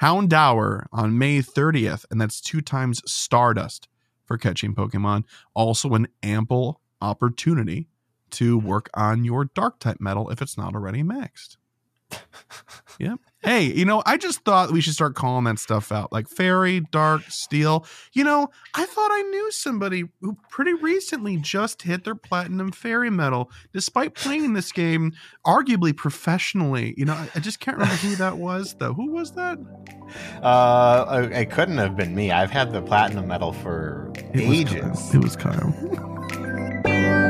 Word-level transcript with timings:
Houndour 0.00 0.86
on 0.92 1.18
May 1.18 1.40
30th, 1.40 2.06
and 2.10 2.20
that's 2.20 2.40
two 2.40 2.60
times 2.60 3.02
Stardust 3.10 3.88
for 4.24 4.38
catching 4.38 4.74
Pokemon. 4.74 5.24
Also, 5.54 5.94
an 5.94 6.08
ample 6.22 6.80
opportunity 7.02 7.88
to 8.30 8.58
work 8.58 8.88
on 8.94 9.24
your 9.24 9.44
dark 9.44 9.78
type 9.78 9.98
medal 10.00 10.30
if 10.30 10.40
it's 10.40 10.56
not 10.56 10.74
already 10.74 11.02
maxed. 11.02 11.56
Yep. 12.98 13.18
Hey, 13.42 13.72
you 13.72 13.86
know, 13.86 14.02
I 14.04 14.18
just 14.18 14.40
thought 14.44 14.70
we 14.70 14.82
should 14.82 14.92
start 14.92 15.14
calling 15.14 15.44
that 15.44 15.58
stuff 15.58 15.90
out 15.90 16.12
like 16.12 16.28
fairy, 16.28 16.80
dark, 16.92 17.22
steel. 17.30 17.86
You 18.12 18.22
know, 18.22 18.48
I 18.74 18.84
thought 18.84 19.10
I 19.10 19.22
knew 19.22 19.50
somebody 19.50 20.04
who 20.20 20.36
pretty 20.50 20.74
recently 20.74 21.38
just 21.38 21.80
hit 21.82 22.04
their 22.04 22.14
platinum 22.14 22.70
fairy 22.70 23.08
medal 23.08 23.50
despite 23.72 24.14
playing 24.14 24.52
this 24.52 24.72
game 24.72 25.12
arguably 25.46 25.96
professionally. 25.96 26.92
You 26.98 27.06
know, 27.06 27.14
I, 27.14 27.30
I 27.34 27.40
just 27.40 27.60
can't 27.60 27.78
remember 27.78 27.96
who 27.96 28.16
that 28.16 28.36
was 28.36 28.74
though. 28.74 28.92
Who 28.92 29.10
was 29.12 29.32
that? 29.32 29.58
Uh, 30.42 31.28
it 31.32 31.50
couldn't 31.50 31.78
have 31.78 31.96
been 31.96 32.14
me. 32.14 32.30
I've 32.30 32.50
had 32.50 32.72
the 32.72 32.82
platinum 32.82 33.28
medal 33.28 33.54
for 33.54 34.12
It 34.34 34.40
ages. 34.40 34.82
Kyle. 34.82 35.10
It 35.14 35.22
was 35.22 35.36
Kyle. 35.36 36.16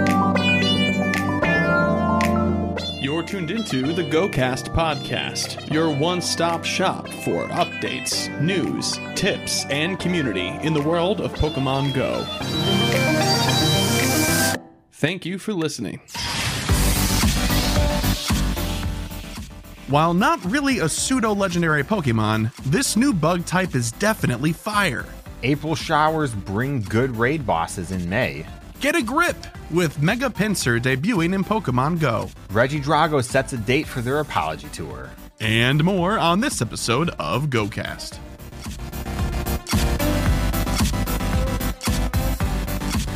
You're 3.01 3.23
tuned 3.23 3.51
into 3.51 3.95
the 3.95 4.03
GoCast 4.03 4.75
podcast, 4.75 5.73
your 5.73 5.89
one 5.89 6.21
stop 6.21 6.67
shop 6.67 7.09
for 7.09 7.49
updates, 7.49 8.29
news, 8.43 8.99
tips, 9.15 9.65
and 9.71 9.99
community 9.99 10.49
in 10.63 10.75
the 10.75 10.83
world 10.83 11.23
of 11.23 11.33
Pokemon 11.33 11.95
Go. 11.95 12.27
Thank 14.93 15.25
you 15.25 15.39
for 15.39 15.55
listening. 15.55 16.01
While 19.89 20.13
not 20.13 20.45
really 20.45 20.81
a 20.81 20.89
pseudo 20.91 21.35
legendary 21.35 21.83
Pokemon, 21.83 22.55
this 22.65 22.99
new 22.99 23.15
bug 23.15 23.47
type 23.47 23.75
is 23.75 23.93
definitely 23.93 24.53
fire. 24.53 25.07
April 25.43 25.75
showers 25.75 26.35
bring 26.35 26.83
good 26.83 27.17
raid 27.17 27.47
bosses 27.47 27.93
in 27.93 28.11
May. 28.11 28.45
Get 28.81 28.97
a 28.97 29.03
grip 29.03 29.37
with 29.71 30.03
Mega 30.03 30.31
Pinsir 30.31 30.81
debuting 30.81 31.35
in 31.35 31.45
Pokemon 31.45 32.01
Go. 32.01 32.31
Regidrago 32.49 33.23
sets 33.23 33.53
a 33.53 33.59
date 33.59 33.87
for 33.87 34.01
their 34.01 34.21
apology 34.21 34.69
tour. 34.69 35.11
And 35.39 35.85
more 35.85 36.19
on 36.19 36.41
this 36.41 36.63
episode 36.63 37.11
of 37.19 37.49
GoCast. 37.49 38.19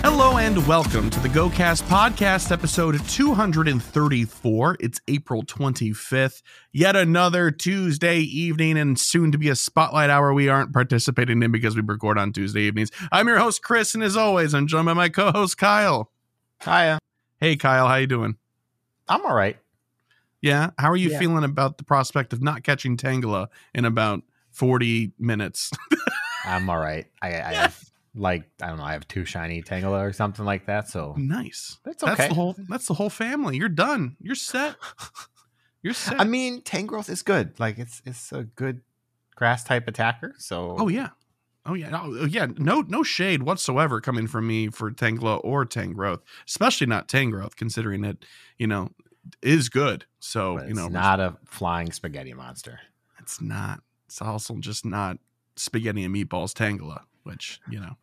Hello 0.07 0.37
and 0.37 0.65
welcome 0.67 1.09
to 1.09 1.19
the 1.21 1.29
GoCast 1.31 1.83
podcast 1.85 2.53
episode 2.53 3.03
234. 3.09 4.77
It's 4.79 5.01
April 5.09 5.43
25th. 5.43 6.43
Yet 6.73 6.95
another 6.95 7.51
Tuesday 7.51 8.19
evening 8.19 8.77
and 8.77 9.01
soon 9.01 9.33
to 9.33 9.39
be 9.39 9.49
a 9.49 9.57
spotlight 9.57 10.11
hour 10.11 10.35
we 10.35 10.49
aren't 10.51 10.75
participating 10.75 11.43
in 11.43 11.51
because 11.51 11.75
we 11.75 11.81
record 11.83 12.19
on 12.19 12.33
Tuesday 12.33 12.63
evenings. 12.63 12.91
I'm 13.13 13.27
your 13.29 13.39
host 13.39 13.63
Chris 13.63 13.95
and 13.95 14.05
as 14.05 14.15
always 14.17 14.53
I'm 14.55 14.67
joined 14.67 14.85
by 14.87 14.93
my 14.93 15.09
co-host 15.09 15.57
Kyle. 15.57 16.11
Hiya. 16.63 16.99
Hey 17.41 17.57
Kyle, 17.57 17.89
how 17.89 17.97
you 17.97 18.07
doing? 18.07 18.37
I'm 19.09 19.25
all 19.25 19.35
right. 19.35 19.57
Yeah, 20.43 20.71
how 20.79 20.91
are 20.91 20.97
you 20.97 21.11
Yeah. 21.13 21.19
feeling 21.19 21.45
about 21.45 21.79
the 21.79 21.85
prospect 21.85 22.35
of 22.35 22.43
not 22.43 22.63
catching 22.63 22.99
Tangela 22.99 23.47
in 23.75 23.87
about 23.87 24.23
40 24.51 25.13
minutes? 25.19 25.71
I'm 26.45 26.69
all 26.69 26.79
right. 26.79 27.07
I, 27.23 27.29
I 27.29 27.55
have 27.55 27.83
like 28.15 28.45
I 28.63 28.69
don't 28.69 28.79
know. 28.79 28.85
I 28.85 28.93
have 28.93 29.09
two 29.09 29.25
shiny 29.25 29.63
Tangela 29.63 30.07
or 30.07 30.13
something 30.13 30.45
like 30.45 30.67
that. 30.67 30.89
So 30.89 31.15
nice. 31.17 31.79
That's 31.85 32.03
okay. 32.03 32.15
That's 32.15 32.29
the 32.29 32.35
whole 32.35 32.55
that's 32.69 32.87
the 32.87 32.95
whole 32.95 33.11
family. 33.11 33.57
You're 33.57 33.69
done. 33.69 34.17
You're 34.21 34.35
set. 34.35 34.77
You're 35.83 35.95
set. 35.95 36.19
I 36.21 36.25
mean, 36.25 36.63
Tangrowth 36.63 37.11
is 37.11 37.23
good. 37.23 37.59
Like 37.61 37.79
it's 37.79 38.01
it's 38.07 38.33
a 38.33 38.45
good 38.45 38.81
grass 39.35 39.65
type 39.65 39.87
attacker. 39.89 40.35
So 40.39 40.77
oh 40.79 40.89
yeah. 40.89 41.11
Oh 41.67 41.75
yeah. 41.75 41.91
Oh, 41.93 42.17
oh 42.21 42.25
yeah. 42.27 42.47
No 42.57 42.83
no 42.83 43.03
shade 43.03 43.43
whatsoever 43.43 44.01
coming 44.01 44.27
from 44.27 44.47
me 44.47 44.69
for 44.69 44.91
Tangela 44.91 45.41
or 45.43 45.67
Tangrowth, 45.67 46.21
especially 46.49 46.87
not 46.87 47.09
Tangrowth 47.09 47.57
considering 47.57 48.05
it, 48.05 48.25
you 48.59 48.67
know, 48.67 48.91
is 49.43 49.69
good. 49.69 50.05
So, 50.21 50.63
you 50.65 50.75
know, 50.75 50.89
not 50.89 51.21
a 51.21 51.37
flying 51.47 51.93
spaghetti 51.93 52.35
monster. 52.35 52.81
it's 53.19 53.41
not. 53.41 53.81
It's 54.07 54.23
also 54.23 54.57
just 54.57 54.85
not 54.85 55.19
spaghetti 55.57 56.05
and 56.05 56.15
meatballs 56.15 56.53
Tangela, 56.53 57.03
which, 57.25 57.61
you 57.71 57.81
know. 57.81 57.97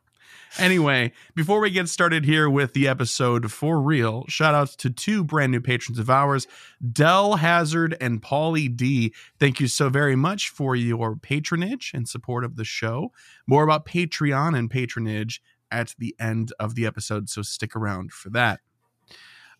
Anyway, 0.57 1.13
before 1.33 1.61
we 1.61 1.69
get 1.69 1.87
started 1.87 2.25
here 2.25 2.49
with 2.49 2.73
the 2.73 2.87
episode 2.87 3.51
for 3.51 3.81
real, 3.81 4.25
shout 4.27 4.53
outs 4.53 4.75
to 4.75 4.89
two 4.89 5.23
brand 5.23 5.51
new 5.51 5.61
patrons 5.61 5.97
of 5.97 6.09
ours, 6.09 6.45
Dell 6.91 7.37
Hazard 7.37 7.95
and 8.01 8.21
Paulie 8.21 8.75
D. 8.75 9.13
Thank 9.39 9.61
you 9.61 9.67
so 9.67 9.87
very 9.87 10.15
much 10.15 10.49
for 10.49 10.75
your 10.75 11.15
patronage 11.15 11.91
and 11.93 12.07
support 12.07 12.43
of 12.43 12.57
the 12.57 12.65
show. 12.65 13.13
More 13.47 13.63
about 13.63 13.85
Patreon 13.85 14.57
and 14.57 14.69
patronage 14.69 15.41
at 15.71 15.95
the 15.97 16.13
end 16.19 16.51
of 16.59 16.75
the 16.75 16.85
episode, 16.85 17.29
so 17.29 17.41
stick 17.41 17.73
around 17.73 18.11
for 18.11 18.29
that. 18.31 18.59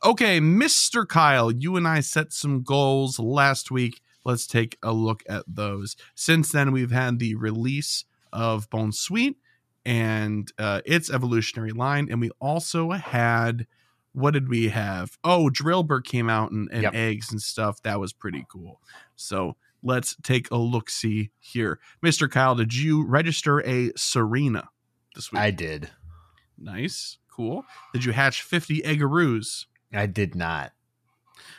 Okay, 0.04 0.42
Mr. 0.42 1.08
Kyle, 1.08 1.52
you 1.52 1.78
and 1.78 1.88
I 1.88 2.02
set 2.02 2.34
some 2.34 2.64
goals 2.64 3.18
last 3.18 3.72
week. 3.72 4.02
Let's 4.26 4.46
take 4.46 4.78
a 4.84 4.92
look 4.92 5.24
at 5.30 5.44
those. 5.48 5.96
Since 6.16 6.52
then, 6.52 6.74
we've 6.74 6.92
had 6.92 7.20
the 7.20 7.36
release 7.36 8.04
of 8.34 8.70
Bounsweet 8.70 9.36
and 9.86 10.52
uh, 10.58 10.82
its 10.86 11.10
evolutionary 11.12 11.72
line, 11.72 12.08
and 12.10 12.22
we 12.22 12.30
also 12.40 12.92
had 12.92 13.68
what 14.14 14.32
did 14.32 14.50
we 14.50 14.68
have? 14.70 15.18
Oh, 15.24 15.50
Drillbur 15.52 16.04
came 16.04 16.30
out 16.30 16.52
and, 16.52 16.68
and 16.72 16.84
Yep. 16.84 16.94
eggs 16.96 17.32
and 17.32 17.42
stuff. 17.42 17.82
That 17.84 18.00
was 18.00 18.12
pretty 18.12 18.46
cool. 18.52 18.82
So 19.16 19.56
let's 19.82 20.18
take 20.22 20.52
a 20.52 20.58
look. 20.58 20.90
See 20.90 21.32
here, 21.40 21.80
Mr. 22.04 22.30
Kyle. 22.30 22.54
Did 22.56 22.76
you 22.76 23.06
register 23.06 23.60
a 23.60 23.92
Tsareena 23.92 24.68
this 25.16 25.32
week? 25.32 25.42
I 25.42 25.52
did. 25.52 25.92
nice, 26.58 27.20
cool. 27.34 27.64
Did 27.94 28.04
you 28.04 28.12
hatch 28.12 28.42
fifty 28.42 28.82
eggaroos? 28.82 29.66
I 29.94 30.06
did 30.08 30.36
not. 30.36 30.74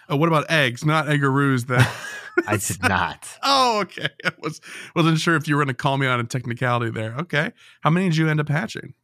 Oh, 0.09 0.16
what 0.16 0.28
about 0.28 0.50
eggs? 0.50 0.84
Not 0.84 1.06
eggaroos. 1.06 1.66
That. 1.69 1.91
I 2.47 2.56
did 2.56 2.82
not. 2.82 3.28
oh, 3.43 3.81
okay. 3.82 4.09
I 4.25 4.32
was 4.41 4.60
wasn't 4.94 5.19
sure 5.19 5.37
if 5.37 5.47
you 5.48 5.56
were 5.56 5.60
going 5.65 5.75
to 5.75 5.81
call 5.82 5.98
me 5.98 6.06
on 6.06 6.20
a 6.20 6.25
technicality 6.25 6.91
there. 6.91 7.15
Okay. 7.19 7.53
How 7.82 7.91
many 7.91 8.09
did 8.09 8.16
you 8.16 8.28
end 8.28 8.41
up 8.41 8.48
hatching? 8.48 8.94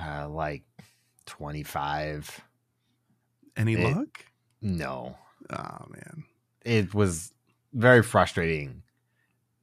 Uh, 0.00 0.28
like 0.28 0.62
twenty 1.26 1.62
five. 1.62 2.40
Any 3.56 3.74
It- 3.74 3.96
luck? 3.96 4.24
No. 4.62 5.16
Oh 5.50 5.86
man. 5.90 6.24
it 6.64 6.94
was 6.94 7.32
very 7.72 8.02
frustrating 8.02 8.82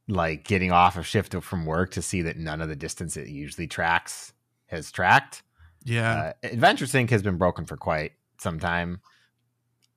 like 0.10 0.44
getting 0.46 0.72
off 0.72 0.98
of 0.98 1.06
shift 1.06 1.34
from 1.44 1.66
work 1.66 1.92
to 1.92 2.02
see 2.02 2.22
that 2.24 2.38
none 2.38 2.62
of 2.62 2.70
the 2.70 2.76
distance 2.76 3.16
it 3.18 3.28
usually 3.28 3.68
tracks 3.68 4.34
has 4.68 4.92
tracked 4.92 5.44
Yeah. 5.86 6.34
uh, 6.44 6.48
adventure 6.48 6.88
sync 6.88 7.10
has 7.12 7.22
been 7.22 7.38
broken 7.38 7.66
for 7.66 7.76
quite 7.78 8.14
some 8.40 8.60
time 8.60 9.02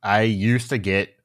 i 0.02 0.22
used 0.22 0.69
to 0.70 0.78
get 0.78 1.16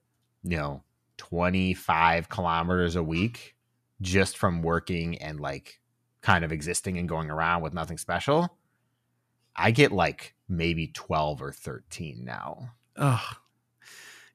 you 0.44 0.58
know 0.58 0.84
25 1.18 2.30
kilometers 2.30 2.96
a 2.96 3.04
week 3.04 3.56
just 4.02 4.38
from 4.38 4.62
working 4.62 5.18
and 5.20 5.40
like 5.40 5.80
kind 6.22 6.44
of 6.44 6.52
existing 6.52 6.98
and 6.98 7.08
going 7.08 7.30
around 7.30 7.62
with 7.62 7.74
nothing 7.74 7.98
special 7.98 8.58
i 9.56 9.72
get 9.72 9.92
like 9.92 10.34
maybe 10.50 10.88
12 10.88 11.42
or 11.42 11.52
13 11.52 12.24
now 12.24 12.72
Ugh. 12.98 13.36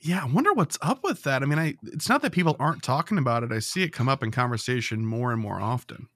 Yeah, 0.02 0.22
I 0.22 0.26
wonder 0.26 0.52
what's 0.52 0.78
up 0.80 1.02
with 1.02 1.22
that. 1.24 1.42
I 1.42 1.46
mean, 1.46 1.58
I 1.58 1.76
it's 1.82 2.08
not 2.08 2.22
that 2.22 2.32
people 2.32 2.56
aren't 2.58 2.82
talking 2.82 3.18
about 3.18 3.42
it. 3.42 3.52
I 3.52 3.58
see 3.58 3.82
it 3.82 3.90
come 3.90 4.08
up 4.08 4.22
in 4.22 4.30
conversation 4.30 5.04
more 5.04 5.32
and 5.32 5.40
more 5.40 5.60
often. 5.60 6.08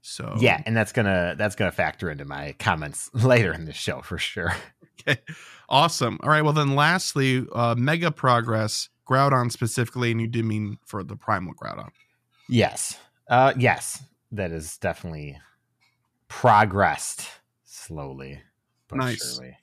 So 0.00 0.36
yeah 0.38 0.62
and 0.66 0.76
that's 0.76 0.92
gonna 0.92 1.34
that's 1.38 1.54
gonna 1.54 1.72
factor 1.72 2.10
into 2.10 2.26
my 2.26 2.54
comments 2.58 3.10
later 3.14 3.54
in 3.54 3.64
the 3.64 3.72
show 3.72 4.02
for 4.02 4.18
sure 4.18 4.54
Okay. 5.06 5.20
Awesome. 5.68 6.18
All 6.22 6.30
right. 6.30 6.42
Well, 6.42 6.52
then, 6.52 6.74
lastly, 6.74 7.46
uh, 7.52 7.74
mega 7.76 8.10
progress, 8.10 8.88
Groudon 9.08 9.50
specifically, 9.52 10.10
and 10.10 10.20
you 10.20 10.26
did 10.26 10.44
mean 10.44 10.78
for 10.86 11.02
the 11.04 11.16
primal 11.16 11.54
Groudon. 11.54 11.90
yes 12.48 12.98
uh 13.28 13.52
yes 13.56 14.02
that 14.32 14.50
is 14.52 14.76
definitely 14.78 15.38
progressed 16.28 17.28
slowly 17.64 18.42
but 18.88 18.96
Nice. 18.98 19.34
surely 19.36 19.56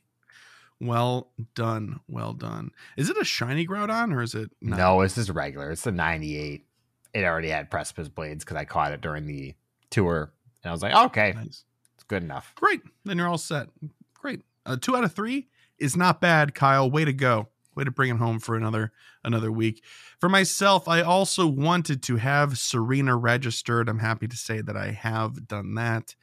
Well 0.80 1.32
done. 1.54 2.00
Well 2.08 2.34
done. 2.34 2.72
Is 2.98 3.10
it 3.10 3.18
a 3.18 3.24
shiny 3.24 3.68
Groudon 3.68 4.12
or 4.14 4.22
is 4.24 4.34
it 4.34 4.50
not? 4.62 4.78
no 4.78 5.02
it's 5.02 5.16
just 5.16 5.30
regular 5.30 5.72
it's 5.72 5.86
a 5.86 5.92
98 5.92 6.66
it 7.14 7.24
already 7.24 7.50
had 7.50 7.70
precipice 7.70 8.08
blades 8.10 8.44
because 8.44 8.58
i 8.58 8.66
caught 8.66 8.92
it 8.94 9.02
during 9.02 9.28
the 9.28 9.54
tour 9.90 10.32
and 10.64 10.70
i 10.70 10.74
was 10.74 10.82
like 10.82 10.94
okay 10.96 11.34
Nice. 11.36 11.66
it's 11.96 12.04
good 12.08 12.24
enough 12.24 12.54
Great. 12.56 12.82
Then 13.06 13.18
you're 13.18 13.28
all 13.28 13.38
set. 13.38 13.68
Great. 14.14 14.42
Uh, 14.66 14.78
two 14.80 14.96
out 14.96 15.04
of 15.04 15.14
three 15.14 15.48
is 15.80 15.98
not 15.98 16.22
bad, 16.22 16.54
Kyle. 16.54 16.90
Way 16.90 17.04
to 17.06 17.14
go. 17.14 17.48
Way 17.76 17.84
to 17.84 17.92
bring 17.92 18.12
it 18.12 18.18
home 18.18 18.40
for 18.40 18.56
another 18.56 18.92
another 19.24 19.52
week. 19.52 19.84
For 20.20 20.30
myself, 20.30 20.88
I 20.88 21.02
also 21.02 21.48
wanted 21.48 22.04
to 22.04 22.18
have 22.18 22.52
Tsareena 22.54 23.20
registered. 23.20 23.88
I'm 23.88 24.00
happy 24.00 24.28
to 24.28 24.36
say 24.36 24.62
that 24.62 24.76
I 24.76 24.92
have 24.92 25.48
done 25.48 25.76
that. 25.76 26.16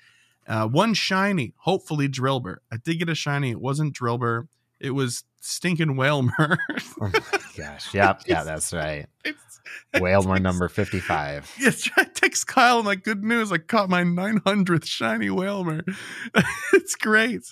Uh, 0.46 0.66
one 0.66 0.94
shiny, 0.94 1.54
hopefully 1.58 2.08
Drillbur. 2.08 2.56
I 2.72 2.76
did 2.76 2.98
get 2.98 3.08
a 3.08 3.14
shiny. 3.14 3.50
It 3.50 3.60
wasn't 3.60 3.94
Drillbur. 3.94 4.48
It 4.80 4.90
was 4.92 5.24
stinking 5.40 5.96
Wailmer. 5.96 6.58
oh 7.00 7.10
my 7.12 7.20
gosh 7.56 7.94
yep 7.94 8.22
yeah 8.26 8.42
that's 8.42 8.72
right 8.72 9.06
it's 9.24 9.47
Wailmer 9.98 10.38
number 10.40 10.68
55. 10.68 11.56
Yes, 11.60 11.88
I 11.96 12.04
text 12.04 12.46
Kyle. 12.46 12.78
I'm 12.78 12.86
like, 12.86 13.02
good 13.02 13.24
news. 13.24 13.52
I 13.52 13.58
caught 13.58 13.88
my 13.88 14.02
900th 14.02 14.84
shiny 14.84 15.30
Wailmer. 15.30 15.82
it's 16.72 16.94
great. 16.94 17.42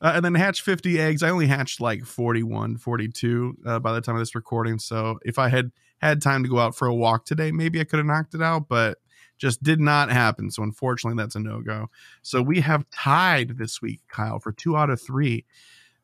Uh, 0.00 0.12
and 0.14 0.24
then 0.24 0.34
hatch 0.34 0.62
50 0.62 0.98
eggs. 1.00 1.22
I 1.22 1.30
only 1.30 1.46
hatched 1.46 1.80
like 1.80 2.04
41, 2.04 2.78
42 2.78 3.56
uh, 3.64 3.78
by 3.78 3.92
the 3.92 4.00
time 4.00 4.16
of 4.16 4.20
this 4.20 4.34
recording. 4.34 4.78
So 4.78 5.18
if 5.24 5.38
I 5.38 5.48
had 5.48 5.72
had 6.00 6.20
time 6.20 6.42
to 6.42 6.48
go 6.48 6.58
out 6.58 6.76
for 6.76 6.86
a 6.86 6.94
walk 6.94 7.24
today, 7.24 7.52
maybe 7.52 7.80
I 7.80 7.84
could 7.84 7.98
have 7.98 8.06
knocked 8.06 8.34
it 8.34 8.42
out, 8.42 8.68
but 8.68 8.98
just 9.38 9.62
did 9.62 9.80
not 9.80 10.10
happen. 10.10 10.50
So 10.50 10.62
unfortunately, 10.62 11.20
that's 11.20 11.34
a 11.34 11.40
no 11.40 11.60
go. 11.60 11.88
So 12.22 12.42
we 12.42 12.60
have 12.60 12.88
tied 12.90 13.58
this 13.58 13.82
week, 13.82 14.00
Kyle, 14.08 14.38
for 14.38 14.52
two 14.52 14.76
out 14.76 14.90
of 14.90 15.00
three. 15.00 15.44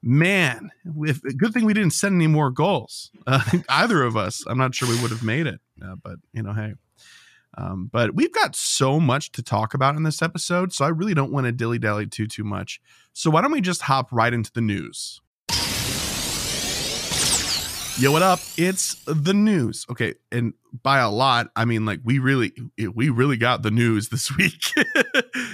Man, 0.04 0.72
if, 0.84 1.22
good 1.36 1.54
thing 1.54 1.64
we 1.64 1.74
didn't 1.74 1.92
send 1.92 2.16
any 2.16 2.26
more 2.26 2.50
goals. 2.50 3.12
Uh, 3.24 3.40
either 3.68 4.02
of 4.02 4.16
us, 4.16 4.42
I'm 4.48 4.58
not 4.58 4.74
sure 4.74 4.88
we 4.88 5.00
would 5.00 5.12
have 5.12 5.22
made 5.22 5.46
it. 5.46 5.60
Uh, 5.82 5.94
but 6.02 6.16
you 6.32 6.42
know, 6.42 6.52
hey. 6.52 6.74
Um, 7.56 7.88
but 7.92 8.14
we've 8.14 8.32
got 8.32 8.56
so 8.56 8.98
much 8.98 9.30
to 9.32 9.42
talk 9.42 9.74
about 9.74 9.94
in 9.94 10.02
this 10.02 10.22
episode, 10.22 10.72
so 10.72 10.84
I 10.84 10.88
really 10.88 11.14
don't 11.14 11.30
want 11.30 11.46
to 11.46 11.52
dilly 11.52 11.78
dally 11.78 12.06
too 12.06 12.26
too 12.26 12.44
much. 12.44 12.80
So 13.12 13.30
why 13.30 13.42
don't 13.42 13.52
we 13.52 13.60
just 13.60 13.82
hop 13.82 14.08
right 14.10 14.32
into 14.32 14.50
the 14.52 14.62
news? 14.62 15.20
Yo, 17.98 18.10
what 18.10 18.22
up? 18.22 18.40
It's 18.56 19.04
the 19.04 19.34
news. 19.34 19.84
Okay, 19.90 20.14
and 20.32 20.54
by 20.82 20.98
a 20.98 21.10
lot, 21.10 21.50
I 21.54 21.66
mean 21.66 21.84
like 21.84 22.00
we 22.02 22.18
really 22.18 22.52
we 22.94 23.10
really 23.10 23.36
got 23.36 23.62
the 23.62 23.70
news 23.70 24.08
this 24.08 24.34
week. 24.36 24.72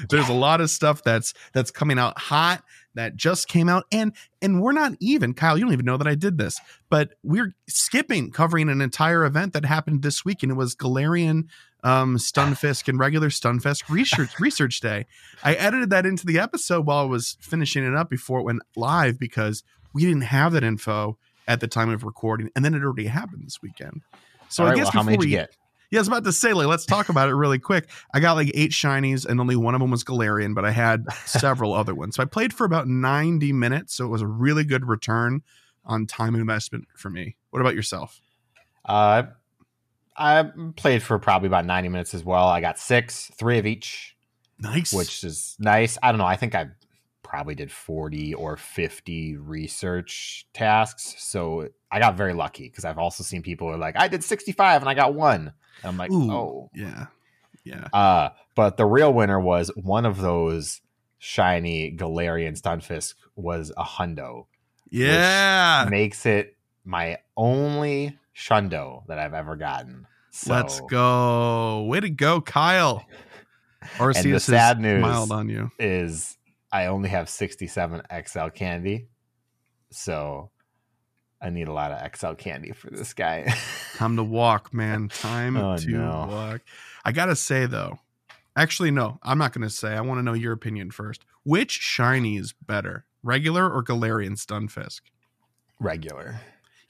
There's 0.08 0.28
a 0.28 0.34
lot 0.34 0.60
of 0.60 0.70
stuff 0.70 1.02
that's 1.02 1.34
that's 1.52 1.72
coming 1.72 1.98
out 1.98 2.16
hot 2.16 2.62
that 2.98 3.14
just 3.14 3.46
came 3.46 3.68
out 3.68 3.84
and 3.92 4.12
and 4.42 4.60
we're 4.60 4.72
not 4.72 4.92
even 4.98 5.32
Kyle, 5.32 5.56
you 5.56 5.64
don't 5.64 5.72
even 5.72 5.86
know 5.86 5.96
that 5.96 6.08
I 6.08 6.16
did 6.16 6.36
this, 6.36 6.60
but 6.90 7.10
we're 7.22 7.54
skipping 7.68 8.32
covering 8.32 8.68
an 8.68 8.80
entire 8.80 9.24
event 9.24 9.52
that 9.52 9.64
happened 9.64 10.02
this 10.02 10.24
week 10.24 10.42
and 10.42 10.50
it 10.50 10.56
was 10.56 10.74
Galarian 10.74 11.44
um 11.84 12.16
Stunfisk 12.16 12.88
and 12.88 12.98
regular 12.98 13.28
Stunfisk 13.28 13.88
research 13.88 14.30
research 14.40 14.80
day. 14.80 15.06
I 15.44 15.54
edited 15.54 15.90
that 15.90 16.06
into 16.06 16.26
the 16.26 16.40
episode 16.40 16.86
while 16.86 16.98
I 16.98 17.06
was 17.06 17.38
finishing 17.40 17.84
it 17.84 17.94
up 17.94 18.10
before 18.10 18.40
it 18.40 18.44
went 18.44 18.62
live 18.74 19.16
because 19.16 19.62
we 19.94 20.04
didn't 20.04 20.22
have 20.22 20.52
that 20.52 20.64
info 20.64 21.18
at 21.46 21.60
the 21.60 21.68
time 21.68 21.90
of 21.90 22.02
recording, 22.02 22.50
and 22.56 22.64
then 22.64 22.74
it 22.74 22.82
already 22.82 23.06
happened 23.06 23.44
this 23.46 23.62
weekend. 23.62 24.02
So 24.48 24.64
All 24.64 24.66
I 24.66 24.72
right, 24.72 24.76
guess 24.76 24.86
well, 24.86 24.92
how 24.92 25.02
many 25.04 25.18
did 25.18 25.24
you 25.24 25.36
get? 25.36 25.56
Yeah, 25.90 25.98
I 25.98 26.00
was 26.00 26.08
about 26.08 26.24
to 26.24 26.32
say, 26.32 26.52
like, 26.52 26.66
let's 26.66 26.84
talk 26.86 27.08
about 27.08 27.28
it 27.28 27.34
really 27.34 27.58
quick. 27.58 27.88
I 28.12 28.20
got 28.20 28.34
like 28.34 28.50
eight 28.54 28.72
shinies, 28.72 29.24
and 29.26 29.40
only 29.40 29.56
one 29.56 29.74
of 29.74 29.80
them 29.80 29.90
was 29.90 30.04
Galarian, 30.04 30.54
but 30.54 30.64
I 30.64 30.70
had 30.70 31.10
several 31.24 31.72
other 31.72 31.94
ones. 31.94 32.16
So 32.16 32.22
I 32.22 32.26
played 32.26 32.52
for 32.52 32.64
about 32.64 32.86
90 32.88 33.52
minutes. 33.52 33.94
So 33.94 34.04
it 34.04 34.08
was 34.08 34.22
a 34.22 34.26
really 34.26 34.64
good 34.64 34.86
return 34.86 35.42
on 35.84 36.06
time 36.06 36.34
investment 36.34 36.86
for 36.96 37.08
me. 37.10 37.36
What 37.50 37.60
about 37.60 37.74
yourself? 37.74 38.20
Uh, 38.84 39.24
I 40.16 40.50
played 40.76 41.02
for 41.02 41.18
probably 41.18 41.46
about 41.46 41.64
90 41.64 41.88
minutes 41.88 42.12
as 42.14 42.24
well. 42.24 42.46
I 42.48 42.60
got 42.60 42.78
six, 42.78 43.30
three 43.38 43.58
of 43.58 43.66
each, 43.66 44.16
Nice. 44.58 44.92
which 44.92 45.22
is 45.24 45.56
nice. 45.58 45.96
I 46.02 46.10
don't 46.12 46.18
know. 46.18 46.26
I 46.26 46.36
think 46.36 46.54
I 46.54 46.68
probably 47.22 47.54
did 47.54 47.70
40 47.70 48.34
or 48.34 48.56
50 48.56 49.36
research 49.36 50.46
tasks. 50.54 51.14
So 51.18 51.68
I 51.90 51.98
got 51.98 52.16
very 52.16 52.32
lucky 52.32 52.64
because 52.64 52.84
I've 52.84 52.98
also 52.98 53.22
seen 53.22 53.42
people 53.42 53.68
who 53.68 53.74
are 53.74 53.78
like, 53.78 53.96
I 53.98 54.08
did 54.08 54.24
65 54.24 54.82
and 54.82 54.88
I 54.88 54.94
got 54.94 55.14
one. 55.14 55.52
I'm 55.84 55.96
like, 55.96 56.10
Ooh, 56.10 56.30
oh. 56.30 56.70
yeah. 56.74 57.06
Yeah. 57.64 57.88
Uh, 57.92 58.30
but 58.54 58.76
the 58.76 58.86
real 58.86 59.12
winner 59.12 59.38
was 59.38 59.70
one 59.76 60.06
of 60.06 60.20
those 60.20 60.80
shiny 61.18 61.94
Galarian 61.96 62.60
Stunfisk 62.60 63.14
was 63.36 63.72
a 63.76 63.84
hundo. 63.84 64.46
Yeah. 64.90 65.86
makes 65.90 66.24
it 66.24 66.56
my 66.84 67.18
only 67.36 68.18
shundo 68.34 69.06
that 69.08 69.18
I've 69.18 69.34
ever 69.34 69.56
gotten. 69.56 70.06
So, 70.30 70.52
Let's 70.54 70.80
go. 70.88 71.84
Way 71.84 72.00
to 72.00 72.10
go, 72.10 72.40
Kyle. 72.40 73.04
Arceus 73.96 74.22
the 74.22 74.40
sad 74.40 74.80
news- 74.80 75.02
mild 75.02 75.32
on 75.32 75.48
you. 75.48 75.70
Is 75.78 76.36
I 76.72 76.86
only 76.86 77.08
have 77.08 77.28
67 77.28 78.02
XL 78.26 78.48
candy. 78.48 79.08
So 79.90 80.50
I 81.40 81.50
need 81.50 81.68
a 81.68 81.72
lot 81.72 81.92
of 81.92 82.16
XL 82.16 82.32
candy 82.32 82.72
for 82.72 82.90
this 82.90 83.12
guy. 83.14 83.54
Time 83.96 84.16
to 84.16 84.24
walk, 84.24 84.74
man. 84.74 85.08
Time 85.08 85.56
Oh, 85.56 85.76
to 85.76 85.88
no. 85.90 86.26
walk. 86.28 86.60
I 87.04 87.12
gotta 87.12 87.36
say 87.36 87.66
though, 87.66 88.00
actually, 88.56 88.90
no, 88.90 89.18
I'm 89.22 89.38
not 89.38 89.52
gonna 89.52 89.70
say. 89.70 89.94
I 89.94 90.00
want 90.00 90.18
to 90.18 90.22
know 90.22 90.32
your 90.34 90.52
opinion 90.52 90.90
first. 90.90 91.24
Which 91.44 91.70
shiny 91.70 92.36
is 92.36 92.52
better, 92.66 93.04
regular 93.22 93.70
or 93.70 93.82
Galarian 93.84 94.32
Stunfisk? 94.36 95.00
Regular. 95.80 96.40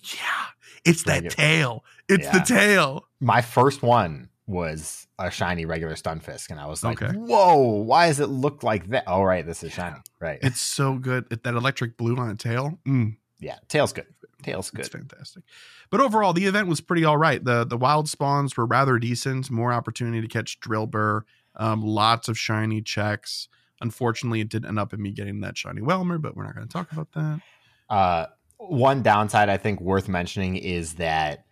Yeah, 0.02 0.46
it's 0.84 1.02
that 1.04 1.28
tail. 1.30 1.84
It's 2.08 2.28
the 2.30 2.40
tail. 2.40 3.06
My 3.20 3.42
first 3.42 3.82
one 3.82 4.30
was 4.46 5.06
a 5.18 5.30
shiny 5.30 5.66
regular 5.66 5.94
Stunfisk, 5.94 6.48
and 6.50 6.58
I 6.58 6.66
was 6.66 6.82
like, 6.82 7.02
Okay. 7.02 7.14
"Whoa! 7.14 7.56
Why 7.82 8.06
does 8.06 8.18
it 8.20 8.28
look 8.28 8.62
like 8.62 8.88
that?" 8.90 9.04
Oh, 9.06 9.22
right, 9.22 9.44
this 9.44 9.62
is 9.62 9.72
shiny. 9.72 9.96
Right? 10.20 10.38
It's 10.42 10.60
so 10.60 10.94
good. 10.94 11.26
It- 11.30 11.42
That 11.44 11.54
electric 11.54 11.98
blue 11.98 12.16
on 12.16 12.30
a 12.30 12.34
tail. 12.34 12.78
Mm, 12.86 13.16
yeah, 13.40 13.56
tail's 13.68 13.92
good. 13.92 14.06
Tail's 14.42 14.70
good. 14.70 14.80
It's 14.80 14.88
fantastic. 14.88 15.42
But 15.90 16.00
overall, 16.00 16.32
the 16.32 16.46
event 16.46 16.68
was 16.68 16.80
pretty 16.80 17.04
all 17.04 17.16
right. 17.16 17.42
The 17.42 17.64
the 17.64 17.76
wild 17.76 18.08
spawns 18.08 18.56
were 18.56 18.66
rather 18.66 18.98
decent. 18.98 19.50
More 19.50 19.72
opportunity 19.72 20.20
to 20.20 20.28
catch 20.28 20.60
Drillbur. 20.60 21.22
Um, 21.56 21.82
lots 21.82 22.28
of 22.28 22.38
shiny 22.38 22.80
checks. 22.82 23.48
Unfortunately, 23.80 24.40
it 24.40 24.48
didn't 24.48 24.68
end 24.68 24.78
up 24.78 24.92
in 24.92 25.02
me 25.02 25.10
getting 25.12 25.40
that 25.40 25.56
shiny 25.56 25.82
Wailmer, 25.82 26.18
but 26.18 26.36
we're 26.36 26.44
not 26.44 26.54
going 26.54 26.66
to 26.66 26.72
talk 26.72 26.90
about 26.92 27.12
that. 27.12 27.40
Uh, 27.88 28.26
one 28.58 29.02
downside 29.02 29.48
I 29.48 29.56
think 29.56 29.80
worth 29.80 30.08
mentioning 30.08 30.56
is 30.56 30.94
that 30.94 31.44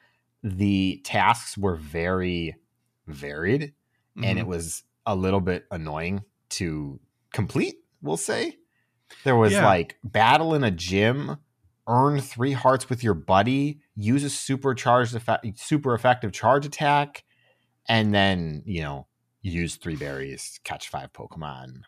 the 0.43 1.01
tasks 1.05 1.57
were 1.57 1.77
very 1.77 2.57
varied 3.07 3.73
and 4.17 4.39
Mhm. 4.39 4.41
it 4.41 4.47
was 4.47 4.83
a 5.05 5.15
little 5.15 5.41
bit 5.41 5.67
annoying 5.71 6.23
to 6.51 6.99
complete, 7.33 7.77
we'll 8.03 8.17
say. 8.17 8.59
There 9.25 9.37
was 9.37 9.53
Yeah. 9.53 9.65
like 9.65 9.99
battle 10.03 10.55
in 10.55 10.65
a 10.65 10.71
gym, 10.71 11.37
earn 11.89 12.21
three 12.21 12.53
hearts 12.53 12.89
with 12.89 13.03
your 13.05 13.15
buddy, 13.15 13.81
use 13.95 14.25
a 14.25 14.31
supercharged 14.31 15.15
effect, 15.15 15.47
super 15.59 15.95
effective 15.95 16.33
charge 16.33 16.67
attack, 16.67 17.25
and 17.89 18.13
then, 18.15 18.63
you 18.67 18.83
know, 18.83 19.07
use 19.43 19.77
three 19.77 19.97
berries, 19.97 20.59
catch 20.65 20.89
five 20.89 21.13
Pokemon. 21.13 21.83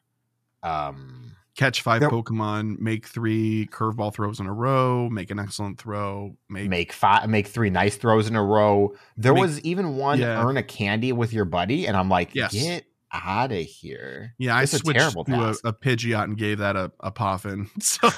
Um 0.62 1.33
catch 1.56 1.83
five 1.83 1.99
There- 2.00 2.09
Pokemon, 2.11 2.79
make 2.79 3.05
three 3.06 3.69
curveball 3.73 4.15
throws 4.15 4.39
in 4.39 4.47
a 4.47 4.53
row, 4.53 5.09
make 5.11 5.31
an 5.33 5.41
excellent 5.41 5.77
throw, 5.79 6.37
make, 6.49 6.69
make 6.69 6.93
five 6.93 7.29
make 7.29 7.49
three 7.49 7.69
nice 7.71 7.97
throws 7.97 8.29
in 8.29 8.37
a 8.37 8.45
row 8.45 8.95
there 9.17 9.35
Make- 9.35 9.41
was 9.41 9.61
even 9.62 9.97
one 9.97 10.21
yeah. 10.21 10.45
earn 10.45 10.56
a 10.56 10.62
candy 10.62 11.12
with 11.12 11.33
your 11.33 11.45
buddy 11.45 11.87
and 11.89 11.97
i'm 11.97 12.09
like 12.09 12.31
Yes. 12.33 12.53
get 12.53 12.85
out 13.12 13.52
of 13.52 13.58
here 13.58 14.35
yeah. 14.38 14.54
I 14.56 14.62
It's 14.64 14.75
a 14.75 14.78
switched 14.78 14.99
terrible 14.99 15.25
to 15.25 15.33
a, 15.33 15.50
a 15.64 15.73
Pidgeot 15.73 16.25
and 16.25 16.37
gave 16.37 16.59
that 16.59 16.76
a, 16.76 16.92
a 17.00 17.11
poffin. 17.11 17.68
So 17.83 18.09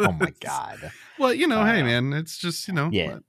oh 0.00 0.12
my 0.12 0.32
god 0.40 0.92
Well, 1.18 1.34
you 1.34 1.46
know, 1.48 1.64
hey 1.64 1.80
Uh, 1.80 1.84
man, 1.84 2.12
it's 2.12 2.38
just 2.38 2.68
you 2.68 2.74
know, 2.74 2.88
yeah. 2.92 3.14
what, 3.14 3.22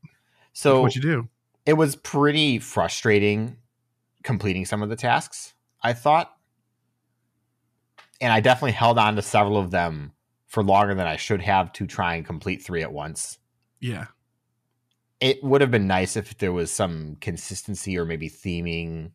so 0.54 0.82
what 0.82 0.96
you 0.96 1.02
do. 1.02 1.30
it 1.66 1.74
was 1.74 1.96
pretty 1.96 2.60
frustrating 2.60 3.58
completing 4.24 4.66
some 4.66 4.84
of 4.84 4.90
the 4.90 4.96
tasks 4.96 5.54
i 5.82 5.94
thought 5.94 6.32
and 8.22 8.32
i 8.34 8.40
definitely 8.40 8.72
held 8.74 8.98
on 9.00 9.16
to 9.16 9.22
several 9.22 9.58
of 9.58 9.72
them 9.72 10.12
for 10.48 10.62
longer 10.64 10.94
than 10.94 11.08
i 11.08 11.16
should 11.16 11.42
have 11.42 11.72
to 11.74 11.88
try 11.88 12.16
and 12.16 12.26
complete 12.26 12.62
three 12.62 12.82
at 12.84 12.92
once 12.92 13.38
Yeah, 13.80 14.08
it 15.22 15.42
would 15.44 15.62
have 15.62 15.72
been 15.72 15.88
nice 15.88 16.16
if 16.18 16.38
there 16.38 16.52
was 16.52 16.72
some 16.72 17.16
consistency 17.22 17.98
or 17.98 18.06
maybe 18.06 18.30
theming 18.30 19.12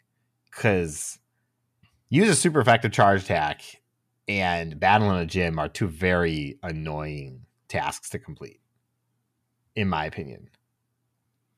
because 0.50 1.18
use 2.08 2.28
a 2.28 2.34
super 2.34 2.60
effective 2.60 2.92
charge 2.92 3.22
attack 3.24 3.62
and 4.28 4.78
battle 4.80 5.10
in 5.12 5.18
a 5.18 5.26
gym 5.26 5.58
are 5.58 5.68
two 5.68 5.88
very 5.88 6.58
annoying 6.62 7.44
tasks 7.68 8.10
to 8.10 8.18
complete 8.18 8.60
in 9.76 9.88
my 9.88 10.04
opinion 10.06 10.48